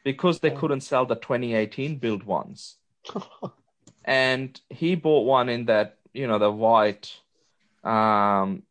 because 0.04 0.40
they 0.40 0.52
Oh. 0.52 0.58
couldn't 0.60 0.82
sell 0.82 1.06
the 1.06 1.16
2018 1.16 1.98
built 1.98 2.24
ones. 2.26 2.78
and 4.06 4.60
he 4.70 4.96
bought 4.96 5.26
one 5.26 5.50
in 5.50 5.66
that 5.66 5.98
you 6.14 6.28
know 6.28 6.40
the 6.40 6.52
white 6.52 7.20
Um, 7.84 8.64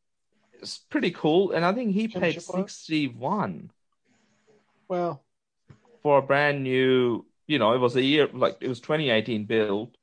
it's 0.63 0.79
pretty 0.79 1.11
cool, 1.11 1.53
and 1.53 1.65
I 1.65 1.73
think 1.73 1.93
he 1.93 2.09
paid 2.09 2.35
Championship 2.35 2.43
sixty-one 2.43 3.71
Wow. 4.89 5.21
for 6.03 6.19
a 6.19 6.23
brand 6.23 6.63
new. 6.63 7.27
You 7.47 7.59
know, 7.59 7.73
it 7.75 7.79
was 7.79 7.97
a 7.97 8.03
year 8.03 8.29
like 8.33 8.59
it 8.61 8.69
was 8.69 8.81
2018 8.81 9.45
build, 9.45 9.97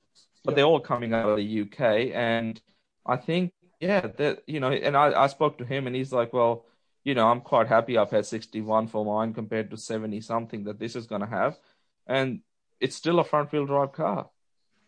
but 0.43 0.51
Yep. 0.51 0.55
they're 0.55 0.65
all 0.65 0.79
coming 0.79 1.13
out 1.13 1.29
of 1.29 1.37
the 1.37 1.61
UK, 1.61 2.11
and 2.13 2.61
I 3.05 3.15
think 3.17 3.53
yeah, 3.79 4.07
that 4.17 4.43
you 4.45 4.59
know, 4.59 4.71
and 4.71 4.95
I 4.97 5.23
I 5.23 5.27
spoke 5.27 5.57
to 5.59 5.65
him, 5.65 5.87
and 5.87 5.95
he's 5.95 6.11
like, 6.11 6.33
well, 6.33 6.65
you 7.05 7.15
know, 7.15 7.27
I'm 7.27 7.41
quite 7.41 7.67
happy 7.67 7.97
I've 7.97 8.11
had 8.11 8.25
61 8.25 8.87
for 8.87 9.05
mine 9.05 9.33
compared 9.33 9.71
to 9.71 9.77
70 9.77 10.19
something 10.21 10.65
that 10.65 10.79
this 10.79 10.95
is 10.95 11.07
going 11.07 11.21
to 11.21 11.27
have, 11.27 11.57
and 12.05 12.41
it's 12.81 12.95
still 12.95 13.19
a 13.19 13.23
front-wheel 13.23 13.65
drive 13.65 13.93
car. 13.93 14.29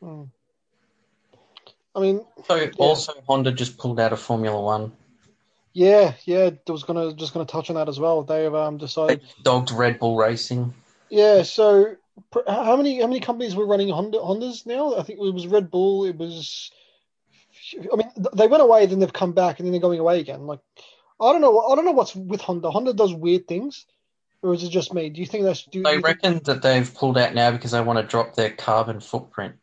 Hmm. 0.01 0.23
I 1.95 1.99
mean, 1.99 2.25
So 2.45 2.69
also 2.77 3.13
Honda 3.27 3.51
just 3.51 3.77
pulled 3.77 3.99
out 3.99 4.13
of 4.13 4.19
Formula 4.19 4.59
One. 4.61 4.93
Yeah, 5.73 6.13
yeah. 6.25 6.49
I 6.67 6.71
was 6.71 6.83
gonna 6.83 7.13
just 7.13 7.33
gonna 7.33 7.45
touch 7.45 7.69
on 7.69 7.75
that 7.75 7.89
as 7.89 7.99
well. 7.99 8.23
They've 8.23 8.53
um 8.53 8.77
They 8.77 8.85
decided. 8.85 9.21
dogged 9.43 9.71
Red 9.71 9.99
Bull 9.99 10.17
Racing. 10.17 10.73
Yeah. 11.09 11.43
So 11.43 11.95
pr- 12.31 12.39
how 12.47 12.75
many 12.77 12.99
how 13.01 13.07
many 13.07 13.19
companies 13.19 13.55
were 13.55 13.65
running 13.65 13.89
Honda 13.89 14.19
Hondas 14.19 14.65
now? 14.65 14.95
I 14.95 15.03
think 15.03 15.19
it 15.19 15.33
was 15.33 15.47
Red 15.47 15.71
Bull. 15.71 16.05
It 16.05 16.17
was. 16.17 16.71
I 17.91 17.95
mean, 17.95 18.11
th- 18.15 18.27
they 18.35 18.47
went 18.47 18.63
away, 18.63 18.85
then 18.85 18.99
they've 18.99 19.13
come 19.13 19.31
back, 19.33 19.59
and 19.59 19.65
then 19.65 19.71
they're 19.71 19.81
going 19.81 19.99
away 19.99 20.19
again. 20.19 20.45
Like, 20.45 20.59
I 21.21 21.31
don't 21.31 21.41
know. 21.41 21.59
I 21.67 21.75
don't 21.75 21.85
know 21.85 21.91
what's 21.91 22.15
with 22.15 22.41
Honda. 22.41 22.69
Honda 22.71 22.93
does 22.93 23.13
weird 23.13 23.47
things, 23.47 23.85
or 24.41 24.53
is 24.53 24.63
it 24.63 24.69
just 24.69 24.93
me? 24.93 25.09
Do 25.09 25.21
you 25.21 25.27
think 25.27 25.45
that's? 25.45 25.63
Do, 25.63 25.81
They 25.83 25.89
you 25.91 25.95
think- 26.01 26.05
reckon 26.05 26.39
that 26.45 26.61
they've 26.61 26.93
pulled 26.93 27.17
out 27.17 27.33
now 27.33 27.51
because 27.51 27.71
they 27.71 27.81
want 27.81 27.99
to 27.99 28.03
drop 28.03 28.35
their 28.35 28.49
carbon 28.51 28.99
footprint. 28.99 29.55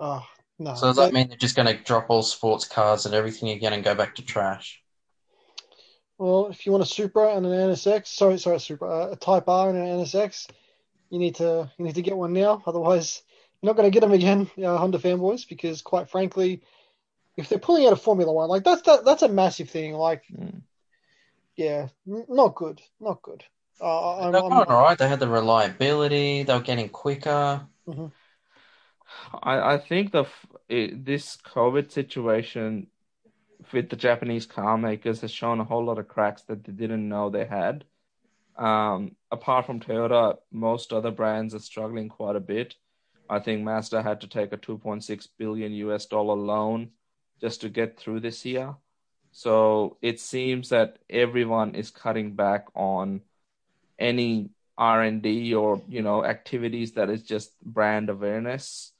Oh, 0.00 0.26
no. 0.58 0.74
So 0.74 0.86
does 0.88 0.96
that 0.96 1.12
mean 1.12 1.28
they're 1.28 1.36
just 1.36 1.54
going 1.54 1.68
to 1.68 1.74
drop 1.84 2.06
all 2.08 2.22
sports 2.22 2.66
cars 2.66 3.06
and 3.06 3.14
everything 3.14 3.50
again 3.50 3.72
and 3.72 3.84
go 3.84 3.94
back 3.94 4.16
to 4.16 4.22
trash? 4.22 4.81
Well, 6.22 6.46
if 6.46 6.64
you 6.64 6.70
want 6.70 6.84
a 6.84 6.86
Supra 6.86 7.34
and 7.34 7.44
an 7.44 7.50
NSX, 7.50 8.06
sorry, 8.06 8.38
sorry, 8.38 8.54
a 8.54 8.60
Supra, 8.60 8.88
uh, 8.88 9.08
a 9.10 9.16
Type 9.16 9.48
R 9.48 9.70
and 9.70 9.76
an 9.78 9.98
NSX, 9.98 10.48
you 11.10 11.18
need 11.18 11.34
to 11.36 11.68
you 11.76 11.84
need 11.84 11.96
to 11.96 12.02
get 12.02 12.16
one 12.16 12.32
now. 12.32 12.62
Otherwise, 12.64 13.22
you're 13.60 13.70
not 13.70 13.76
going 13.76 13.90
to 13.90 13.92
get 13.92 14.02
them 14.02 14.12
again, 14.12 14.48
uh, 14.64 14.76
Honda 14.78 14.98
fanboys. 14.98 15.48
Because 15.48 15.82
quite 15.82 16.08
frankly, 16.08 16.62
if 17.36 17.48
they're 17.48 17.58
pulling 17.58 17.86
out 17.86 17.92
a 17.92 17.96
Formula 17.96 18.32
One, 18.32 18.48
like 18.48 18.62
that's 18.62 18.82
that, 18.82 19.04
that's 19.04 19.22
a 19.22 19.28
massive 19.28 19.68
thing. 19.68 19.94
Like, 19.94 20.22
Mm. 20.32 20.62
yeah, 21.56 21.88
n- 22.06 22.26
not 22.28 22.54
good, 22.54 22.80
not 23.00 23.20
good. 23.22 23.42
Uh, 23.80 24.20
I'm, 24.20 24.30
They're 24.30 24.42
going 24.42 24.52
all 24.52 24.64
right. 24.84 24.96
They 24.96 25.08
had 25.08 25.18
the 25.18 25.26
reliability. 25.26 26.44
They 26.44 26.54
were 26.54 26.60
getting 26.60 26.88
quicker. 26.88 27.66
I, 29.42 29.74
I 29.74 29.78
think 29.78 30.12
the 30.12 30.26
it, 30.68 31.04
this 31.04 31.36
COVID 31.36 31.90
situation 31.90 32.86
with 33.72 33.90
the 33.90 33.96
Japanese 33.96 34.46
car 34.46 34.78
makers 34.78 35.20
has 35.20 35.30
shown 35.30 35.60
a 35.60 35.64
whole 35.64 35.84
lot 35.84 35.98
of 35.98 36.08
cracks 36.08 36.42
that 36.42 36.64
they 36.64 36.72
didn't 36.72 37.08
know 37.08 37.30
they 37.30 37.44
had. 37.44 37.84
Um, 38.56 39.16
apart 39.30 39.66
from 39.66 39.80
Toyota, 39.80 40.36
most 40.50 40.92
other 40.92 41.10
brands 41.10 41.54
are 41.54 41.60
struggling 41.60 42.08
quite 42.08 42.36
a 42.36 42.40
bit. 42.40 42.74
I 43.28 43.38
think 43.38 43.62
Mazda 43.62 44.02
had 44.02 44.20
to 44.22 44.28
take 44.28 44.52
a 44.52 44.58
2.6 44.58 45.28
billion 45.38 45.72
US 45.72 46.06
dollar 46.06 46.34
loan 46.34 46.90
just 47.40 47.62
to 47.62 47.68
get 47.68 47.98
through 47.98 48.20
this 48.20 48.44
year. 48.44 48.76
So 49.30 49.96
it 50.02 50.20
seems 50.20 50.68
that 50.68 50.98
everyone 51.08 51.74
is 51.74 51.90
cutting 51.90 52.34
back 52.34 52.66
on 52.74 53.22
any 53.98 54.50
R&D 54.76 55.54
or 55.54 55.82
you 55.88 56.02
know 56.02 56.24
activities 56.24 56.92
that 56.92 57.08
is 57.08 57.22
just 57.22 57.58
brand 57.62 58.10
awareness. 58.10 58.92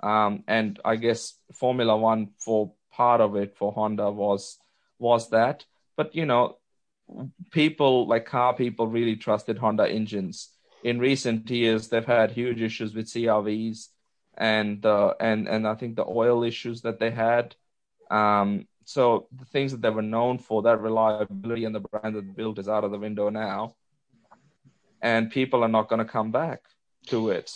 Um, 0.00 0.44
and 0.46 0.78
I 0.84 0.96
guess 0.96 1.34
Formula 1.54 1.96
One 1.96 2.30
for 2.38 2.72
part 2.96 3.20
of 3.20 3.36
it 3.36 3.56
for 3.56 3.72
Honda 3.72 4.10
was 4.10 4.58
was 4.98 5.30
that. 5.30 5.64
But 5.96 6.14
you 6.14 6.26
know, 6.26 6.56
people 7.50 8.06
like 8.06 8.26
car 8.26 8.54
people 8.54 8.86
really 8.86 9.16
trusted 9.16 9.58
Honda 9.58 9.86
engines. 9.88 10.50
In 10.82 10.98
recent 10.98 11.50
years, 11.50 11.88
they've 11.88 12.04
had 12.04 12.30
huge 12.30 12.60
issues 12.60 12.94
with 12.94 13.06
CRVs 13.06 13.88
and 14.36 14.84
uh, 14.84 15.14
and 15.20 15.48
and 15.48 15.66
I 15.66 15.74
think 15.74 15.96
the 15.96 16.04
oil 16.06 16.42
issues 16.44 16.82
that 16.82 16.98
they 16.98 17.10
had. 17.10 17.54
Um, 18.10 18.66
so 18.84 19.26
the 19.36 19.44
things 19.44 19.72
that 19.72 19.82
they 19.82 19.90
were 19.90 20.02
known 20.02 20.38
for, 20.38 20.62
that 20.62 20.80
reliability 20.80 21.64
and 21.64 21.74
the 21.74 21.80
brand 21.80 22.14
that 22.14 22.36
built 22.36 22.58
is 22.58 22.68
out 22.68 22.84
of 22.84 22.92
the 22.92 22.98
window 22.98 23.30
now, 23.30 23.74
and 25.02 25.30
people 25.30 25.64
are 25.64 25.68
not 25.68 25.88
going 25.88 25.98
to 25.98 26.04
come 26.04 26.30
back 26.30 26.62
to 27.06 27.30
it. 27.30 27.50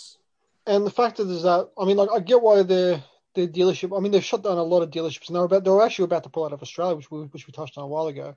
and 0.67 0.85
the 0.85 0.91
fact 0.91 1.19
is 1.19 1.43
that 1.43 1.69
I 1.77 1.85
mean, 1.85 1.97
like, 1.97 2.09
I 2.13 2.19
get 2.19 2.41
why 2.41 2.63
their 2.63 3.03
their 3.33 3.47
dealership. 3.47 3.95
I 3.95 4.01
mean, 4.01 4.11
they've 4.11 4.23
shut 4.23 4.43
down 4.43 4.57
a 4.57 4.63
lot 4.63 4.81
of 4.81 4.91
dealerships, 4.91 5.27
and 5.27 5.35
they're 5.35 5.43
about 5.43 5.63
they 5.63 5.71
were 5.71 5.83
actually 5.83 6.05
about 6.05 6.23
to 6.23 6.29
pull 6.29 6.45
out 6.45 6.53
of 6.53 6.61
Australia, 6.61 6.95
which 6.95 7.11
we 7.11 7.21
which 7.23 7.47
we 7.47 7.53
touched 7.53 7.77
on 7.77 7.83
a 7.83 7.87
while 7.87 8.07
ago. 8.07 8.35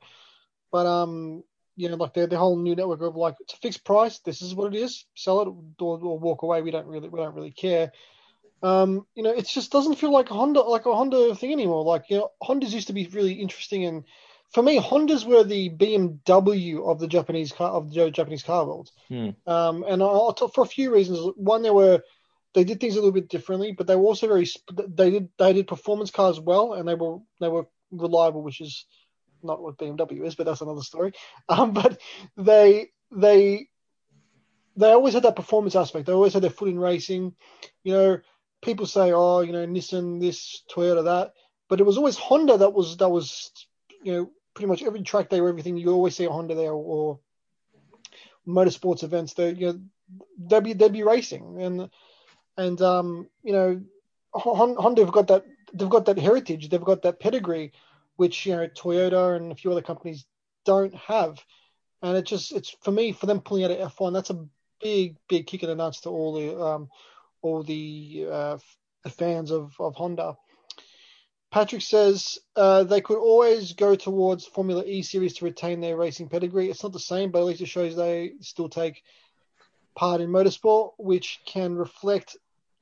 But 0.70 0.86
um, 0.86 1.44
you 1.76 1.88
know, 1.88 1.96
like 1.96 2.14
their 2.14 2.26
their 2.26 2.38
whole 2.38 2.56
new 2.56 2.74
network 2.74 3.00
of 3.02 3.16
like 3.16 3.36
it's 3.40 3.54
a 3.54 3.58
fixed 3.58 3.84
price. 3.84 4.18
This 4.20 4.42
is 4.42 4.54
what 4.54 4.74
it 4.74 4.78
is. 4.78 5.04
Sell 5.14 5.42
it 5.42 5.48
or, 5.80 5.98
or 5.98 6.18
walk 6.18 6.42
away. 6.42 6.62
We 6.62 6.70
don't 6.70 6.86
really 6.86 7.08
we 7.08 7.18
don't 7.18 7.34
really 7.34 7.50
care. 7.50 7.92
Um, 8.62 9.06
you 9.14 9.22
know, 9.22 9.30
it 9.30 9.46
just 9.46 9.70
doesn't 9.72 9.96
feel 9.96 10.12
like 10.12 10.30
a 10.30 10.34
Honda 10.34 10.60
like 10.60 10.86
a 10.86 10.94
Honda 10.94 11.34
thing 11.34 11.52
anymore. 11.52 11.84
Like 11.84 12.08
you 12.08 12.18
know, 12.18 12.30
Hondas 12.42 12.72
used 12.72 12.86
to 12.86 12.92
be 12.92 13.06
really 13.08 13.34
interesting, 13.34 13.84
and 13.84 14.04
for 14.50 14.62
me, 14.62 14.78
Hondas 14.78 15.26
were 15.26 15.44
the 15.44 15.68
BMW 15.68 16.88
of 16.88 17.00
the 17.00 17.08
Japanese 17.08 17.52
car 17.52 17.70
of 17.70 17.92
the 17.92 18.10
Japanese 18.10 18.42
car 18.42 18.64
world. 18.64 18.90
Hmm. 19.08 19.30
Um, 19.46 19.84
and 19.86 20.02
I'll 20.02 20.32
talk 20.32 20.54
for 20.54 20.62
a 20.62 20.66
few 20.66 20.94
reasons. 20.94 21.34
One, 21.36 21.62
they 21.62 21.70
were 21.70 22.02
they 22.54 22.64
did 22.64 22.80
things 22.80 22.94
a 22.94 22.98
little 22.98 23.12
bit 23.12 23.28
differently, 23.28 23.72
but 23.72 23.86
they 23.86 23.96
were 23.96 24.06
also 24.06 24.28
very 24.28 24.46
they 24.88 25.10
did 25.10 25.28
they 25.38 25.52
did 25.52 25.66
performance 25.66 26.10
cars 26.10 26.40
well, 26.40 26.74
and 26.74 26.88
they 26.88 26.94
were 26.94 27.18
they 27.40 27.48
were 27.48 27.66
reliable, 27.90 28.42
which 28.42 28.60
is 28.60 28.86
not 29.42 29.60
what 29.60 29.76
BMW 29.76 30.24
is, 30.24 30.36
but 30.36 30.46
that's 30.46 30.62
another 30.62 30.82
story. 30.82 31.12
Um, 31.48 31.72
but 31.72 32.00
they 32.36 32.88
they 33.10 33.68
they 34.76 34.92
always 34.92 35.14
had 35.14 35.24
that 35.24 35.36
performance 35.36 35.76
aspect. 35.76 36.06
They 36.06 36.12
always 36.12 36.32
had 36.32 36.42
their 36.42 36.50
foot 36.50 36.68
in 36.68 36.78
racing. 36.78 37.34
You 37.82 37.92
know, 37.92 38.18
people 38.62 38.86
say, 38.86 39.12
oh, 39.12 39.40
you 39.40 39.52
know, 39.52 39.66
Nissan 39.66 40.20
this, 40.20 40.62
Toyota 40.72 41.04
that, 41.04 41.32
but 41.68 41.80
it 41.80 41.84
was 41.84 41.98
always 41.98 42.16
Honda 42.16 42.58
that 42.58 42.72
was 42.72 42.96
that 42.98 43.08
was 43.08 43.50
you 44.02 44.12
know 44.12 44.30
pretty 44.54 44.68
much 44.68 44.82
every 44.82 45.02
track 45.02 45.28
day 45.28 45.40
or 45.40 45.48
everything. 45.48 45.76
You 45.76 45.90
always 45.90 46.16
see 46.16 46.24
a 46.24 46.30
Honda 46.30 46.54
there 46.54 46.72
or 46.72 47.18
motorsports 48.46 49.02
events. 49.02 49.34
They 49.34 49.52
you 49.52 49.66
know 49.66 49.80
they'd 50.38 50.64
be 50.64 50.72
they'd 50.72 50.92
be 50.92 51.02
racing 51.02 51.60
and 51.60 51.90
and 52.56 52.80
um 52.82 53.28
you 53.42 53.52
know 53.52 53.80
Honda 54.34 55.04
have 55.04 55.12
got 55.12 55.28
that 55.28 55.44
they've 55.72 55.88
got 55.88 56.06
that 56.06 56.18
heritage. 56.18 56.68
They've 56.68 56.80
got 56.80 57.02
that 57.02 57.20
pedigree, 57.20 57.72
which 58.16 58.46
you 58.46 58.56
know 58.56 58.68
Toyota 58.68 59.36
and 59.36 59.52
a 59.52 59.54
few 59.54 59.70
other 59.70 59.82
companies 59.82 60.24
don't 60.64 60.94
have. 60.94 61.42
And 62.02 62.16
it 62.16 62.26
just 62.26 62.52
it's 62.52 62.70
for 62.82 62.90
me 62.90 63.12
for 63.12 63.26
them 63.26 63.40
pulling 63.40 63.64
out 63.64 63.70
of 63.70 63.92
F1. 63.92 64.12
That's 64.12 64.30
a 64.30 64.46
big 64.80 65.16
big 65.28 65.46
kick 65.46 65.62
in 65.62 65.68
the 65.68 65.74
nuts 65.74 66.00
to 66.02 66.10
all 66.10 66.34
the 66.34 66.60
um 66.60 66.88
all 67.42 67.62
the 67.62 68.26
uh, 68.30 68.54
f- 69.04 69.14
fans 69.14 69.50
of 69.50 69.74
of 69.78 69.94
Honda. 69.94 70.36
Patrick 71.50 71.82
says 71.82 72.38
uh, 72.56 72.82
they 72.82 73.00
could 73.00 73.18
always 73.18 73.74
go 73.74 73.94
towards 73.94 74.44
Formula 74.44 74.82
E 74.84 75.02
series 75.02 75.34
to 75.34 75.44
retain 75.44 75.80
their 75.80 75.96
racing 75.96 76.28
pedigree. 76.28 76.68
It's 76.68 76.82
not 76.82 76.92
the 76.92 76.98
same, 76.98 77.30
but 77.30 77.38
at 77.38 77.44
least 77.44 77.60
it 77.60 77.66
shows 77.66 77.94
they 77.94 78.32
still 78.40 78.68
take 78.68 79.04
part 79.94 80.20
in 80.20 80.30
motorsport, 80.30 80.94
which 80.98 81.38
can 81.46 81.76
reflect 81.76 82.36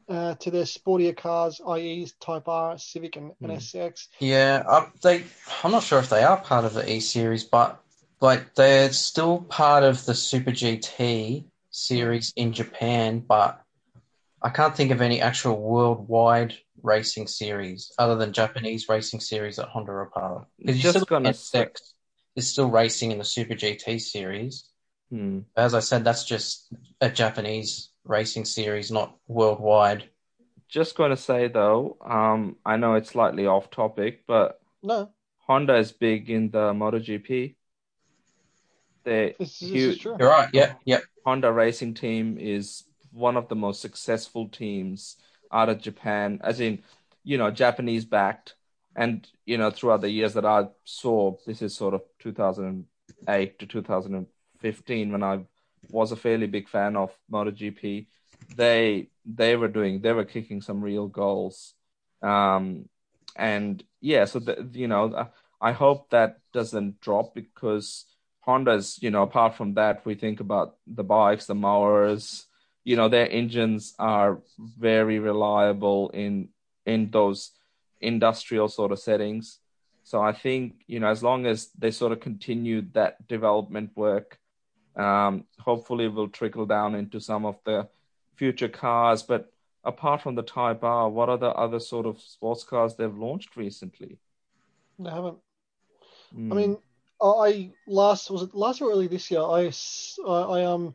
uh, 0.09 0.35
to 0.37 0.51
their 0.51 0.65
sportier 0.65 1.17
cars, 1.17 1.61
i.e., 1.67 2.09
Type 2.21 2.49
R, 2.49 2.79
Civic, 2.79 3.17
and, 3.17 3.33
and 3.43 3.53
Hmm. 3.53 3.57
SX. 3.57 4.09
Yeah, 4.21 4.63
uh, 4.67 4.87
they. 5.03 5.25
I'm 5.63 5.73
not 5.73 5.83
sure 5.83 5.99
if 5.99 6.09
they 6.09 6.23
are 6.23 6.37
part 6.37 6.65
of 6.65 6.75
the 6.75 6.91
E 6.91 7.01
series, 7.01 7.45
but 7.45 7.81
like 8.21 8.55
they're 8.55 8.93
still 8.93 9.41
part 9.41 9.85
of 9.85 10.05
the 10.05 10.15
Super 10.15 10.53
GT 10.53 11.45
series 11.71 12.33
in 12.37 12.53
Japan. 12.53 13.21
But 13.21 13.61
I 14.43 14.51
can't 14.51 14.77
think 14.77 14.91
of 14.91 15.01
any 15.01 15.21
actual 15.21 15.61
worldwide 15.61 16.55
racing 16.83 17.29
series 17.29 17.93
other 17.99 18.17
than 18.17 18.33
Japanese 18.33 18.89
racing 18.89 19.21
series 19.21 19.57
that 19.57 19.69
Honda 19.69 19.93
are 19.93 20.07
part 20.07 20.37
of. 20.39 20.47
Because 20.59 20.77
you 20.77 20.83
Just 20.83 20.97
still 20.99 21.07
gonna 21.07 21.31
SX 21.31 21.95
is 22.35 22.49
still 22.49 22.69
racing 22.71 23.13
in 23.13 23.19
the 23.19 23.25
Super 23.25 23.55
GT 23.55 23.99
series. 23.99 24.65
Hmm. 25.11 25.41
As 25.57 25.75
I 25.75 25.81
said, 25.81 26.05
that's 26.05 26.25
just 26.25 26.73
a 27.01 27.11
Japanese 27.11 27.91
racing 28.05 28.45
series, 28.45 28.91
not 28.91 29.17
worldwide. 29.29 30.09
Just 30.69 30.97
going 30.97 31.11
to 31.11 31.17
say 31.17 31.49
though, 31.49 31.97
um, 32.01 32.57
I 32.65 32.77
know 32.77 32.95
it's 32.95 33.11
slightly 33.11 33.47
off 33.47 33.71
topic, 33.71 34.25
but 34.27 34.61
No, 34.83 35.11
Honda 35.47 35.77
is 35.77 35.93
big 35.93 36.31
in 36.31 36.51
the 36.51 36.73
MotoGP. 36.73 37.55
They 39.05 39.35
this, 39.39 39.59
this 39.59 39.71
Huge. 39.71 40.05
You're 40.05 40.17
right. 40.17 40.49
Yeah, 40.53 40.75
yeah. 40.85 41.01
Honda 41.25 41.53
racing 41.53 41.95
team 41.95 42.39
is 42.39 42.85
one 43.11 43.37
of 43.37 43.49
the 43.49 43.55
most 43.57 43.81
successful 43.81 44.49
teams 44.49 45.17
out 45.53 45.69
of 45.69 45.81
Japan, 45.81 46.41
as 46.43 46.61
in, 46.61 46.83
you 47.23 47.39
know, 47.39 47.51
Japanese 47.51 48.05
backed. 48.05 48.55
And, 48.95 49.27
you 49.47 49.59
know, 49.59 49.71
throughout 49.71 50.03
the 50.03 50.11
years 50.11 50.35
that 50.35 50.45
I 50.45 50.67
saw, 50.85 51.37
this 51.47 51.63
is 51.63 51.75
sort 51.75 51.95
of 51.95 52.03
2008 52.21 53.59
to 53.59 53.67
2015 53.67 55.13
when 55.13 55.23
I 55.23 55.41
was 55.91 56.13
a 56.13 56.17
fairly 56.17 56.47
big 56.47 56.69
fan 56.69 56.97
of 56.97 57.11
MotoGP. 57.31 58.07
They 58.57 59.09
they 59.25 59.57
were 59.57 59.69
doing 59.69 60.01
they 60.01 60.13
were 60.13 60.25
kicking 60.25 60.61
some 60.61 60.81
real 60.83 61.07
goals, 61.07 61.75
um, 62.23 62.89
and 63.37 63.83
yeah. 64.01 64.25
So 64.25 64.39
the, 64.41 64.69
you 64.73 64.89
know, 64.89 65.29
I 65.61 65.73
hope 65.73 66.11
that 66.11 66.41
doesn't 66.53 67.01
drop 67.01 67.35
because 67.35 68.05
Honda's, 68.41 68.99
you 69.01 69.11
know, 69.11 69.23
apart 69.23 69.55
from 69.55 69.75
that, 69.75 70.05
we 70.05 70.17
think 70.17 70.41
about 70.41 70.77
the 70.87 71.05
bikes, 71.05 71.47
the 71.47 71.55
mowers, 71.55 72.47
you 72.85 72.97
know, 72.97 73.09
their 73.09 73.31
engines 73.31 73.95
are 73.99 74.43
very 74.59 75.19
reliable 75.19 76.11
in 76.11 76.49
in 76.85 77.11
those 77.11 77.53
industrial 78.01 78.69
sort 78.69 78.93
of 78.93 78.99
settings. 78.99 79.59
So 80.03 80.21
I 80.21 80.33
think, 80.33 80.83
you 80.89 80.99
know, 80.99 81.09
as 81.09 81.23
long 81.23 81.47
as 81.47 81.71
they 81.79 81.93
sort 81.93 82.13
of 82.13 82.21
continue 82.21 82.83
that 82.93 83.29
development 83.29 83.91
work, 83.95 84.39
um, 84.97 85.45
hopefully 85.59 86.09
will 86.09 86.29
trickle 86.29 86.67
down 86.67 86.95
into 86.95 87.21
some 87.21 87.45
of 87.45 87.59
the 87.65 87.89
future 88.37 88.69
cars. 88.69 89.23
But 89.23 89.53
apart 89.85 90.23
from 90.23 90.35
the 90.35 90.43
Type 90.43 90.83
R, 90.85 91.09
what 91.09 91.29
are 91.29 91.39
the 91.39 91.51
other 91.51 91.81
sort 91.81 92.07
of 92.07 92.21
sports 92.21 92.65
cars 92.65 92.95
they've 92.95 93.17
launched 93.17 93.57
recently? 93.57 94.19
They 94.99 95.11
haven't. 95.11 95.39
Mm. 96.37 96.53
I 96.53 96.55
mean, 96.55 96.79
I 97.23 97.71
last 97.87 98.31
was 98.31 98.43
it 98.43 98.55
last 98.55 98.83
or 98.83 98.91
early 98.91 99.07
this 99.07 99.31
year. 99.31 99.41
I, 99.41 99.73
I, 100.27 100.61
I 100.61 100.65
um 100.65 100.95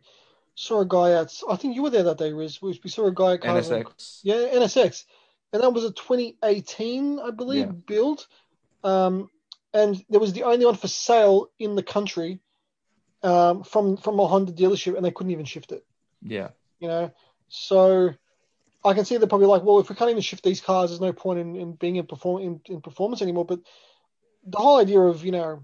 saw 0.56 0.82
a 0.82 0.86
guy 0.86 1.12
at 1.12 1.34
I 1.50 1.56
think 1.56 1.76
you 1.76 1.84
were 1.84 1.90
there 1.90 2.04
that 2.04 2.18
day, 2.18 2.34
Riz. 2.34 2.62
We, 2.62 2.74
saw 2.88 3.08
a 3.08 3.14
guy 3.14 3.34
at 3.34 3.42
NSX. 3.42 4.22
Yeah, 4.24 4.36
NSX, 4.36 5.06
and 5.54 5.62
that 5.62 5.70
was 5.70 5.84
a 5.84 5.92
2018, 5.92 7.20
I 7.20 7.32
believe, 7.32 7.68
Yeah. 7.68 7.72
build. 7.86 8.28
Um, 8.84 9.30
and 9.74 10.04
there 10.10 10.20
was 10.20 10.34
the 10.34 10.44
only 10.44 10.66
one 10.66 10.76
for 10.76 10.88
sale 10.88 11.50
in 11.60 11.76
the 11.76 11.84
country, 11.84 12.40
um, 13.24 13.64
from 13.64 13.98
from 13.98 14.20
a 14.20 14.28
Honda 14.28 14.52
dealership, 14.52 14.96
and 14.96 15.06
they 15.06 15.12
couldn't 15.12 15.32
even 15.32 15.46
shift 15.46 15.72
it. 15.72 15.86
Yeah. 16.22 16.50
You 16.80 16.88
know, 16.88 17.12
so 17.48 18.14
I 18.84 18.94
can 18.94 19.06
see 19.06 19.18
they're 19.18 19.28
probably 19.28 19.48
like, 19.48 19.64
well, 19.64 19.80
if 19.80 19.90
we 19.90 19.96
can't 19.96 20.12
even 20.12 20.22
shift 20.22 20.44
these 20.44 20.62
cars, 20.62 20.90
there's 20.90 21.02
no 21.02 21.14
point 21.14 21.40
in, 21.40 21.56
in 21.56 21.74
being 21.74 21.96
in 21.96 22.06
perform 22.06 22.42
in, 22.42 22.62
in 22.66 22.82
performance 22.82 23.22
anymore. 23.22 23.46
But 23.46 23.60
the 24.46 24.58
whole 24.58 24.80
idea 24.80 25.00
of 25.00 25.26
you 25.26 25.32
know 25.32 25.64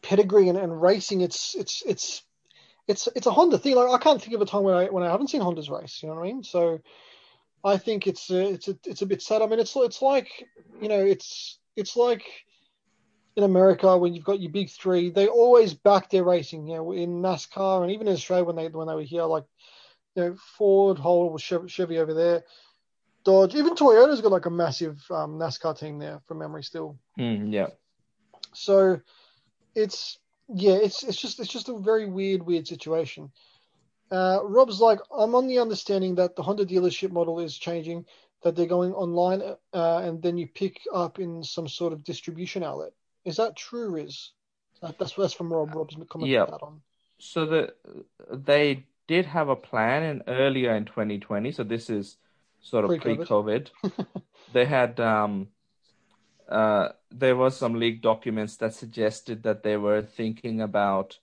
pedigree 0.00 0.48
and, 0.48 0.58
and 0.58 0.80
racing, 0.80 1.20
it's 1.20 1.54
it's 1.54 1.82
it's 1.86 2.22
it's 2.88 3.08
it's 3.14 3.26
a 3.26 3.32
Honda 3.32 3.58
thing. 3.58 3.76
Like 3.76 3.90
I 3.90 4.02
can't 4.02 4.22
think 4.22 4.34
of 4.34 4.42
a 4.42 4.46
time 4.46 4.62
when 4.62 4.74
I 4.74 4.86
when 4.86 5.04
I 5.04 5.10
haven't 5.10 5.28
seen 5.28 5.42
Hondas 5.42 5.70
race. 5.70 6.02
You 6.02 6.08
know 6.08 6.14
what 6.14 6.22
I 6.22 6.26
mean? 6.26 6.42
So 6.44 6.80
I 7.64 7.76
think 7.76 8.06
it's 8.06 8.30
a, 8.30 8.50
it's 8.50 8.68
a, 8.68 8.78
it's 8.84 9.02
a 9.02 9.06
bit 9.06 9.22
sad. 9.22 9.42
I 9.42 9.46
mean, 9.46 9.60
it's 9.60 9.74
it's 9.76 10.02
like 10.02 10.28
you 10.80 10.88
know, 10.88 11.00
it's 11.00 11.58
it's 11.76 11.96
like 11.96 12.24
in 13.36 13.44
America 13.44 13.96
when 13.96 14.14
you've 14.14 14.24
got 14.24 14.40
your 14.40 14.52
big 14.52 14.70
three, 14.70 15.10
they 15.10 15.26
always 15.26 15.74
back 15.74 16.10
their 16.10 16.24
racing. 16.24 16.66
You 16.66 16.76
know, 16.76 16.92
in 16.92 17.22
NASCAR 17.22 17.82
and 17.82 17.92
even 17.92 18.08
in 18.08 18.14
Australia 18.14 18.44
when 18.44 18.56
they 18.56 18.68
when 18.68 18.88
they 18.88 18.94
were 18.94 19.02
here, 19.02 19.24
like 19.24 19.44
you 20.14 20.22
know, 20.22 20.36
Ford, 20.56 20.98
Holden, 20.98 21.38
Chevy, 21.38 21.68
Chevy 21.68 21.98
over 21.98 22.14
there, 22.14 22.44
Dodge, 23.24 23.54
even 23.54 23.74
Toyota's 23.74 24.20
got 24.20 24.32
like 24.32 24.46
a 24.46 24.50
massive 24.50 25.02
um, 25.10 25.38
NASCAR 25.38 25.78
team 25.78 25.98
there 25.98 26.20
from 26.26 26.38
memory 26.38 26.62
still. 26.62 26.98
Mm, 27.18 27.52
yeah. 27.52 27.68
So 28.52 29.00
it's 29.74 30.18
yeah, 30.48 30.74
it's 30.74 31.02
it's 31.02 31.20
just 31.20 31.40
it's 31.40 31.52
just 31.52 31.68
a 31.68 31.78
very 31.78 32.06
weird 32.06 32.42
weird 32.42 32.66
situation. 32.66 33.30
Uh, 34.10 34.40
Rob's 34.44 34.78
like, 34.78 34.98
I'm 35.10 35.34
on 35.34 35.46
the 35.46 35.58
understanding 35.60 36.16
that 36.16 36.36
the 36.36 36.42
Honda 36.42 36.66
dealership 36.66 37.12
model 37.12 37.40
is 37.40 37.56
changing, 37.56 38.04
that 38.42 38.54
they're 38.54 38.66
going 38.66 38.92
online, 38.92 39.40
uh, 39.72 39.98
and 40.04 40.20
then 40.20 40.36
you 40.36 40.46
pick 40.46 40.82
up 40.92 41.18
in 41.18 41.42
some 41.42 41.66
sort 41.66 41.94
of 41.94 42.04
distribution 42.04 42.62
outlet. 42.62 42.92
Is 43.24 43.36
that 43.36 43.56
true, 43.56 43.90
Riz? 43.90 44.32
That, 44.80 44.98
that's 44.98 45.14
that's 45.14 45.32
from 45.32 45.52
Rob. 45.52 45.74
Rob's 45.74 45.96
comment 46.08 46.30
Yeah. 46.30 46.46
that 46.46 46.62
on. 46.62 46.82
So 47.18 47.46
the 47.46 47.74
they 48.30 48.86
did 49.06 49.26
have 49.26 49.48
a 49.48 49.56
plan 49.56 50.02
in 50.02 50.22
earlier 50.26 50.74
in 50.74 50.84
2020. 50.84 51.52
So 51.52 51.62
this 51.62 51.88
is 51.88 52.16
sort 52.60 52.84
of 52.84 53.00
Pre-COVID. 53.00 53.70
pre-COVID. 53.80 54.22
they 54.52 54.64
had 54.64 54.98
um, 55.00 55.48
uh, 56.48 56.88
there 57.10 57.36
was 57.36 57.56
some 57.56 57.74
leaked 57.74 58.02
documents 58.02 58.56
that 58.56 58.74
suggested 58.74 59.42
that 59.44 59.62
they 59.62 59.76
were 59.76 60.02
thinking 60.02 60.60
about 60.60 61.18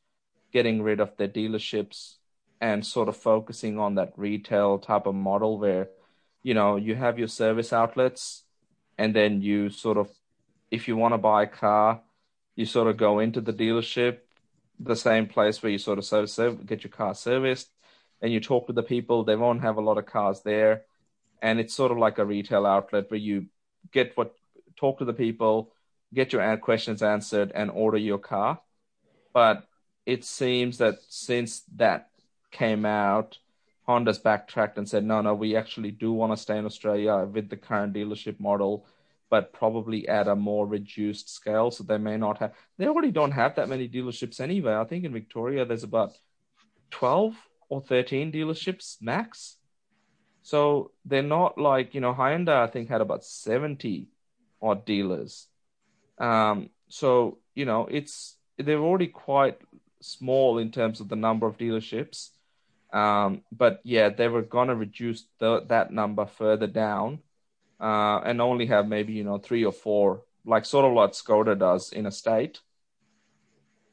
getting 0.51 0.81
rid 0.81 0.99
of 0.99 1.15
their 1.17 1.27
dealerships 1.27 2.15
and 2.61 2.85
sort 2.85 3.07
of 3.07 3.15
focusing 3.15 3.77
on 3.77 3.95
that 3.95 4.13
retail 4.17 4.79
type 4.79 5.05
of 5.05 5.15
model 5.15 5.59
where 5.59 5.89
you 6.43 6.53
know 6.53 6.75
you 6.75 6.95
have 6.95 7.19
your 7.19 7.27
service 7.27 7.71
outlets 7.71 8.43
and 8.97 9.15
then 9.15 9.41
you 9.41 9.69
sort 9.69 9.97
of 9.97 10.09
if 10.71 10.87
you 10.87 10.95
want 10.95 11.13
to 11.13 11.17
buy 11.17 11.43
a 11.43 11.47
car 11.47 12.01
you 12.55 12.65
sort 12.65 12.87
of 12.87 12.97
go 12.97 13.19
into 13.19 13.41
the 13.41 13.53
dealership 13.53 14.19
the 14.79 14.95
same 14.95 15.27
place 15.27 15.61
where 15.61 15.71
you 15.71 15.77
sort 15.77 15.97
of 15.97 16.05
service, 16.05 16.33
serv- 16.33 16.65
get 16.65 16.83
your 16.83 16.91
car 16.91 17.13
serviced 17.13 17.69
and 18.21 18.31
you 18.31 18.39
talk 18.39 18.67
to 18.67 18.73
the 18.73 18.83
people. 18.83 19.23
They 19.23 19.35
won't 19.35 19.61
have 19.61 19.77
a 19.77 19.81
lot 19.81 19.97
of 19.97 20.05
cars 20.05 20.41
there. 20.41 20.83
And 21.41 21.59
it's 21.59 21.73
sort 21.73 21.91
of 21.91 21.97
like 21.97 22.17
a 22.17 22.25
retail 22.25 22.65
outlet 22.65 23.11
where 23.11 23.19
you 23.19 23.47
get 23.91 24.15
what 24.15 24.35
talk 24.75 24.99
to 24.99 25.05
the 25.05 25.13
people 25.13 25.73
get 26.13 26.33
your 26.33 26.57
questions 26.57 27.03
answered 27.03 27.51
and 27.53 27.69
order 27.69 27.97
your 27.97 28.17
car. 28.17 28.59
But 29.33 29.67
it 30.05 30.25
seems 30.25 30.79
that 30.79 30.95
since 31.07 31.61
that 31.75 32.09
came 32.51 32.83
out 32.85 33.37
honda's 33.85 34.17
backtracked 34.17 34.77
and 34.77 34.89
said 34.89 35.03
no 35.03 35.21
no 35.21 35.35
we 35.35 35.55
actually 35.55 35.91
do 35.91 36.11
want 36.11 36.31
to 36.31 36.37
stay 36.37 36.57
in 36.57 36.65
australia 36.65 37.27
with 37.31 37.47
the 37.49 37.55
current 37.55 37.93
dealership 37.93 38.39
model 38.39 38.87
but 39.29 39.53
probably 39.53 40.07
at 40.07 40.27
a 40.27 40.35
more 40.35 40.65
reduced 40.65 41.29
scale 41.33 41.71
so 41.71 41.83
they 41.83 41.97
may 41.97 42.17
not 42.17 42.37
have 42.39 42.53
they 42.77 42.87
already 42.87 43.11
don't 43.11 43.31
have 43.31 43.55
that 43.55 43.69
many 43.69 43.87
dealerships 43.87 44.39
anyway 44.39 44.73
i 44.75 44.83
think 44.83 45.05
in 45.05 45.13
victoria 45.13 45.65
there's 45.65 45.83
about 45.83 46.11
12 46.91 47.35
or 47.69 47.81
13 47.81 48.31
dealerships 48.31 48.97
max 49.01 49.57
so 50.49 50.91
they're 51.05 51.21
not 51.21 51.59
like, 51.59 51.93
you 51.93 52.01
know, 52.01 52.13
Hyundai, 52.13 52.63
I 52.63 52.67
think, 52.67 52.89
had 52.89 53.01
about 53.01 53.23
70 53.23 54.07
odd 54.61 54.83
dealers. 54.85 55.47
Um, 56.17 56.71
so, 56.87 57.37
you 57.53 57.65
know, 57.65 57.87
it's, 57.89 58.35
they're 58.57 58.79
already 58.79 59.07
quite 59.07 59.59
small 60.01 60.57
in 60.57 60.71
terms 60.71 61.01
of 61.01 61.09
the 61.09 61.15
number 61.15 61.45
of 61.45 61.57
dealerships. 61.57 62.29
Um, 62.91 63.43
but 63.51 63.81
yeah, 63.83 64.09
they 64.09 64.27
were 64.27 64.41
going 64.41 64.69
to 64.69 64.75
reduce 64.75 65.25
the, 65.37 65.65
that 65.67 65.91
number 65.91 66.25
further 66.25 66.65
down 66.65 67.19
uh, 67.79 68.19
and 68.25 68.41
only 68.41 68.67
have 68.67 68.87
maybe, 68.87 69.13
you 69.13 69.23
know, 69.23 69.37
three 69.37 69.65
or 69.65 69.71
four, 69.71 70.23
like 70.45 70.65
sort 70.65 70.85
of 70.85 70.93
like 70.93 71.11
Skoda 71.11 71.57
does 71.57 71.91
in 71.91 72.05
a 72.05 72.11
state. 72.11 72.59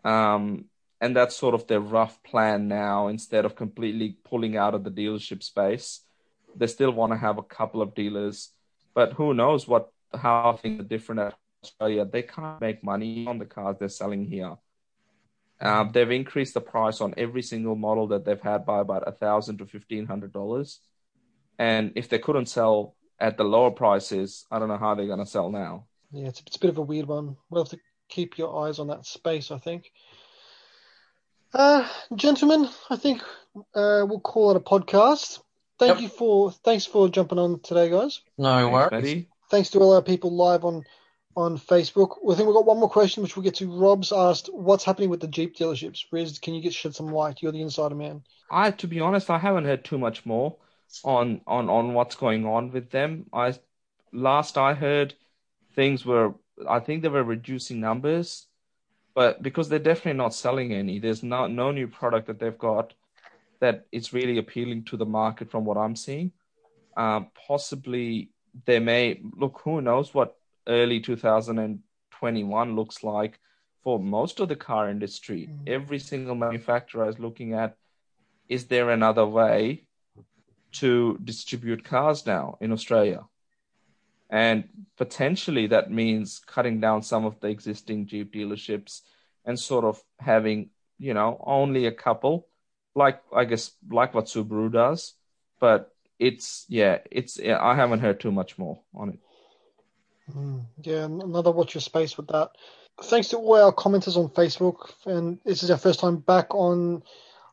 Um, 0.04 0.66
and 1.00 1.14
that's 1.14 1.36
sort 1.36 1.54
of 1.54 1.66
their 1.66 1.80
rough 1.80 2.22
plan 2.22 2.68
now 2.68 3.08
instead 3.08 3.44
of 3.44 3.56
completely 3.56 4.16
pulling 4.24 4.56
out 4.56 4.74
of 4.74 4.84
the 4.84 4.90
dealership 4.90 5.42
space 5.42 6.00
they 6.58 6.66
still 6.66 6.90
want 6.90 7.12
to 7.12 7.18
have 7.18 7.38
a 7.38 7.42
couple 7.42 7.82
of 7.82 7.94
dealers, 7.94 8.50
but 8.94 9.12
who 9.12 9.34
knows 9.34 9.68
what 9.68 9.90
how 10.14 10.58
things 10.60 10.80
are 10.80 10.84
different 10.84 11.20
at 11.20 11.34
Australia. 11.62 12.04
They 12.04 12.22
can't 12.22 12.60
make 12.60 12.82
money 12.82 13.26
on 13.26 13.38
the 13.38 13.44
cars 13.44 13.76
they're 13.78 13.88
selling 13.88 14.24
here. 14.24 14.56
Um, 15.60 15.90
they've 15.92 16.10
increased 16.10 16.54
the 16.54 16.60
price 16.60 17.00
on 17.00 17.14
every 17.16 17.42
single 17.42 17.76
model 17.76 18.08
that 18.08 18.24
they've 18.24 18.40
had 18.40 18.66
by 18.66 18.80
about 18.80 19.08
a 19.08 19.12
thousand 19.12 19.58
to 19.58 19.66
fifteen 19.66 20.06
hundred 20.06 20.32
dollars, 20.32 20.80
and 21.58 21.92
if 21.94 22.08
they 22.08 22.18
couldn't 22.18 22.46
sell 22.46 22.95
at 23.18 23.36
the 23.36 23.44
lower 23.44 23.70
prices, 23.70 24.46
I 24.50 24.58
don't 24.58 24.68
know 24.68 24.76
how 24.78 24.94
they're 24.94 25.06
going 25.06 25.18
to 25.18 25.26
sell 25.26 25.50
now. 25.50 25.86
Yeah, 26.12 26.28
it's, 26.28 26.42
it's 26.46 26.56
a 26.56 26.60
bit 26.60 26.70
of 26.70 26.78
a 26.78 26.82
weird 26.82 27.06
one. 27.06 27.36
We'll 27.50 27.64
have 27.64 27.70
to 27.70 27.80
keep 28.08 28.38
your 28.38 28.66
eyes 28.66 28.78
on 28.78 28.88
that 28.88 29.06
space, 29.06 29.50
I 29.50 29.58
think. 29.58 29.90
Uh, 31.52 31.88
gentlemen, 32.14 32.68
I 32.90 32.96
think 32.96 33.22
uh, 33.74 34.04
we'll 34.06 34.20
call 34.20 34.50
it 34.50 34.56
a 34.56 34.60
podcast. 34.60 35.40
Thank 35.78 35.94
Yep. 35.94 36.00
you 36.00 36.08
for 36.08 36.50
thanks 36.50 36.86
for 36.86 37.08
jumping 37.08 37.38
on 37.38 37.60
today, 37.60 37.90
guys. 37.90 38.20
No 38.38 38.58
Thanks, 38.60 38.72
worries. 38.72 38.90
Matty. 38.92 39.28
Thanks 39.50 39.70
to 39.70 39.78
all 39.80 39.94
our 39.94 40.02
people 40.02 40.34
live 40.34 40.64
on 40.64 40.84
on 41.36 41.58
Facebook. 41.58 42.16
I 42.30 42.34
think 42.34 42.46
we've 42.46 42.54
got 42.54 42.64
one 42.64 42.80
more 42.80 42.88
question, 42.88 43.22
which 43.22 43.36
we'll 43.36 43.42
get 43.44 43.56
to. 43.56 43.70
Rob's 43.70 44.10
asked, 44.10 44.48
"What's 44.52 44.84
happening 44.84 45.10
with 45.10 45.20
the 45.20 45.28
Jeep 45.28 45.54
dealerships?" 45.56 46.04
Riz, 46.10 46.38
can 46.38 46.54
you 46.54 46.62
get 46.62 46.72
shed 46.72 46.94
some 46.94 47.08
light? 47.08 47.42
You're 47.42 47.52
the 47.52 47.60
insider 47.60 47.94
man. 47.94 48.22
I, 48.50 48.70
to 48.70 48.86
be 48.86 49.00
honest, 49.00 49.28
I 49.30 49.38
haven't 49.38 49.64
heard 49.66 49.84
too 49.84 49.98
much 49.98 50.24
more 50.24 50.56
on 51.04 51.40
on 51.46 51.68
on 51.68 51.94
what's 51.94 52.16
going 52.16 52.46
on 52.46 52.70
with 52.70 52.90
them. 52.90 53.26
I 53.32 53.54
last 54.12 54.58
I 54.58 54.74
heard, 54.74 55.14
things 55.74 56.04
were 56.04 56.34
I 56.68 56.80
think 56.80 57.02
they 57.02 57.08
were 57.08 57.24
reducing 57.24 57.80
numbers, 57.80 58.46
but 59.14 59.42
because 59.42 59.68
they're 59.68 59.78
definitely 59.78 60.18
not 60.18 60.34
selling 60.34 60.72
any, 60.72 60.98
there's 60.98 61.22
no 61.22 61.46
no 61.46 61.70
new 61.70 61.88
product 61.88 62.26
that 62.28 62.38
they've 62.38 62.58
got 62.58 62.94
that 63.60 63.86
is 63.92 64.12
really 64.12 64.38
appealing 64.38 64.84
to 64.84 64.96
the 64.96 65.06
market 65.06 65.50
from 65.50 65.64
what 65.64 65.78
I'm 65.78 65.96
seeing. 65.96 66.32
Um, 66.96 67.28
possibly 67.46 68.30
they 68.64 68.78
may 68.78 69.20
look. 69.36 69.60
Who 69.64 69.80
knows 69.80 70.14
what 70.14 70.36
early 70.66 71.00
2021 71.00 72.76
looks 72.76 73.02
like 73.02 73.38
for 73.82 73.98
most 74.00 74.40
of 74.40 74.48
the 74.48 74.56
car 74.56 74.90
industry. 74.90 75.48
Mm. 75.50 75.68
Every 75.68 75.98
single 75.98 76.34
manufacturer 76.34 77.08
is 77.08 77.18
looking 77.18 77.54
at 77.54 77.76
is 78.48 78.66
there 78.66 78.90
another 78.90 79.26
way 79.26 79.85
to 80.72 81.18
distribute 81.22 81.84
cars 81.84 82.26
now 82.26 82.58
in 82.60 82.72
Australia? 82.72 83.24
And 84.28 84.68
potentially 84.96 85.68
that 85.68 85.90
means 85.90 86.40
cutting 86.46 86.80
down 86.80 87.02
some 87.02 87.24
of 87.24 87.38
the 87.40 87.48
existing 87.48 88.06
Jeep 88.06 88.32
dealerships 88.32 89.02
and 89.44 89.58
sort 89.58 89.84
of 89.84 90.02
having, 90.18 90.70
you 90.98 91.14
know, 91.14 91.40
only 91.44 91.86
a 91.86 91.92
couple, 91.92 92.48
like 92.94 93.22
I 93.32 93.44
guess 93.44 93.72
like 93.88 94.14
what 94.14 94.26
Subaru 94.26 94.72
does. 94.72 95.14
But 95.60 95.94
it's 96.18 96.66
yeah, 96.68 96.98
it's 97.10 97.38
yeah, 97.38 97.62
I 97.62 97.74
haven't 97.74 98.00
heard 98.00 98.20
too 98.20 98.32
much 98.32 98.58
more 98.58 98.80
on 98.94 99.10
it. 99.10 99.18
Mm, 100.34 100.64
yeah, 100.82 101.04
another 101.04 101.52
watch 101.52 101.74
your 101.74 101.82
space 101.82 102.16
with 102.16 102.28
that. 102.28 102.50
Thanks 103.04 103.28
to 103.28 103.36
all 103.36 103.54
our 103.54 103.72
commenters 103.72 104.16
on 104.16 104.28
Facebook, 104.30 104.90
and 105.04 105.38
this 105.44 105.62
is 105.62 105.70
our 105.70 105.78
first 105.78 106.00
time 106.00 106.16
back 106.16 106.54
on 106.54 107.02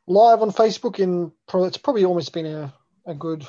live 0.07 0.41
on 0.41 0.51
Facebook 0.51 0.99
in 0.99 1.31
probably 1.47 1.67
it's 1.67 1.77
probably 1.77 2.05
almost 2.05 2.33
been 2.33 2.45
a, 2.45 2.73
a 3.05 3.13
good 3.13 3.47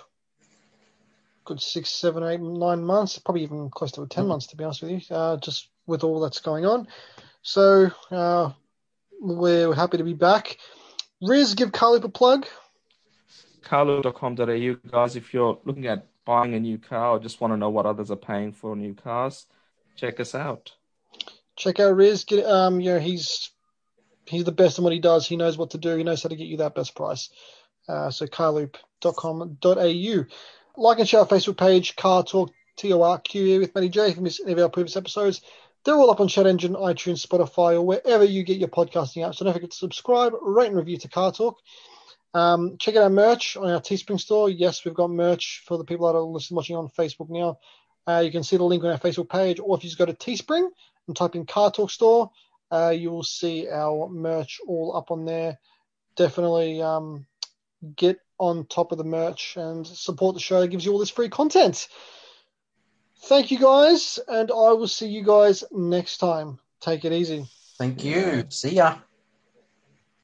good 1.44 1.60
six, 1.60 1.90
seven, 1.90 2.22
eight, 2.22 2.40
nine 2.40 2.82
months, 2.82 3.18
probably 3.18 3.42
even 3.42 3.68
close 3.70 3.92
to 3.92 4.06
10 4.06 4.24
mm. 4.24 4.28
months 4.28 4.46
to 4.48 4.56
be 4.56 4.64
honest 4.64 4.82
with 4.82 4.90
you, 4.92 5.16
uh, 5.16 5.36
just 5.36 5.68
with 5.86 6.02
all 6.02 6.20
that's 6.20 6.40
going 6.40 6.64
on. 6.64 6.88
So 7.42 7.90
uh, 8.10 8.50
we're 9.20 9.74
happy 9.74 9.98
to 9.98 10.04
be 10.04 10.14
back. 10.14 10.56
Riz, 11.20 11.54
give 11.54 11.70
Carloop 11.70 12.04
a 12.04 12.08
plug. 12.08 12.46
Carloop.com.au, 13.62 14.90
guys. 14.90 15.16
If 15.16 15.32
you're 15.34 15.58
looking 15.64 15.86
at 15.86 16.06
buying 16.24 16.54
a 16.54 16.60
new 16.60 16.78
car 16.78 17.10
or 17.10 17.18
just 17.18 17.40
want 17.40 17.52
to 17.52 17.56
know 17.56 17.70
what 17.70 17.86
others 17.86 18.10
are 18.10 18.16
paying 18.16 18.52
for 18.52 18.74
new 18.74 18.94
cars, 18.94 19.46
check 19.96 20.20
us 20.20 20.34
out. 20.34 20.72
Check 21.56 21.80
out 21.80 21.94
Riz. 21.96 22.24
Get, 22.24 22.44
um, 22.46 22.80
you 22.80 22.92
know, 22.92 22.98
he's 22.98 23.50
he's 24.26 24.44
the 24.44 24.52
best 24.52 24.78
in 24.78 24.84
what 24.84 24.92
he 24.92 25.00
does. 25.00 25.26
He 25.26 25.36
knows 25.36 25.56
what 25.56 25.70
to 25.70 25.78
do. 25.78 25.96
He 25.96 26.04
knows 26.04 26.22
how 26.22 26.28
to 26.28 26.36
get 26.36 26.46
you 26.46 26.58
that 26.58 26.74
best 26.74 26.94
price. 26.94 27.30
Uh, 27.88 28.10
so 28.10 28.26
carloop.com.au. 28.26 30.24
Like 30.76 30.98
and 30.98 31.08
share 31.08 31.20
our 31.20 31.26
Facebook 31.26 31.56
page, 31.56 31.94
Car 31.96 32.24
Torque 32.24 32.52
T 32.76 32.92
O 32.92 33.02
R 33.02 33.18
Q 33.18 33.46
E 33.46 33.58
with 33.58 33.74
Matty 33.74 33.88
J. 33.88 34.08
If 34.08 34.16
you 34.16 34.22
missed 34.22 34.40
any 34.42 34.52
of 34.52 34.58
our 34.58 34.68
previous 34.68 34.96
episodes, 34.96 35.40
they're 35.84 35.94
all 35.94 36.10
up 36.10 36.20
on 36.20 36.28
Chat 36.28 36.46
Engine, 36.46 36.74
iTunes, 36.74 37.24
Spotify, 37.24 37.74
or 37.74 37.82
wherever 37.82 38.24
you 38.24 38.42
get 38.42 38.58
your 38.58 38.68
podcasting 38.68 39.26
apps. 39.26 39.36
So 39.36 39.44
don't 39.44 39.54
forget 39.54 39.70
to 39.70 39.76
subscribe, 39.76 40.32
rate, 40.40 40.68
and 40.68 40.76
review 40.76 40.96
to 40.98 41.08
Car 41.08 41.30
Torque. 41.30 41.58
Um, 42.32 42.76
check 42.78 42.96
out 42.96 43.04
our 43.04 43.10
merch 43.10 43.56
on 43.56 43.70
our 43.70 43.80
Teespring 43.80 44.18
store. 44.18 44.50
Yes, 44.50 44.84
we've 44.84 44.94
got 44.94 45.10
merch 45.10 45.62
for 45.66 45.78
the 45.78 45.84
people 45.84 46.06
that 46.06 46.18
are 46.18 46.22
listening, 46.22 46.56
watching 46.56 46.76
on 46.76 46.88
Facebook 46.88 47.30
now. 47.30 47.58
Uh, 48.06 48.20
you 48.20 48.32
can 48.32 48.42
see 48.42 48.56
the 48.56 48.64
link 48.64 48.82
on 48.82 48.90
our 48.90 48.98
Facebook 48.98 49.28
page, 49.28 49.60
or 49.62 49.76
if 49.76 49.84
you 49.84 49.90
just 49.90 49.98
go 49.98 50.06
to 50.06 50.14
Teespring 50.14 50.68
and 51.06 51.16
type 51.16 51.36
in 51.36 51.46
Car 51.46 51.70
Torque 51.70 51.90
Store, 51.90 52.30
uh, 52.72 52.90
you 52.90 53.10
will 53.10 53.22
see 53.22 53.68
our 53.68 54.08
merch 54.08 54.60
all 54.66 54.96
up 54.96 55.10
on 55.10 55.24
there. 55.24 55.58
Definitely 56.16 56.82
um, 56.82 57.26
get 57.96 58.20
on 58.38 58.66
top 58.66 58.92
of 58.92 58.98
the 58.98 59.04
merch 59.04 59.56
and 59.56 59.86
support 59.86 60.34
the 60.34 60.40
show. 60.40 60.62
It 60.62 60.70
gives 60.70 60.84
you 60.84 60.92
all 60.92 60.98
this 60.98 61.10
free 61.10 61.28
content. 61.28 61.88
Thank 63.24 63.50
you 63.50 63.58
guys, 63.58 64.18
and 64.28 64.50
I 64.50 64.72
will 64.72 64.88
see 64.88 65.08
you 65.08 65.22
guys 65.22 65.64
next 65.72 66.18
time. 66.18 66.58
Take 66.80 67.04
it 67.04 67.12
easy. 67.12 67.46
Thank 67.78 68.04
you. 68.04 68.44
See 68.50 68.74
ya. 68.74 68.96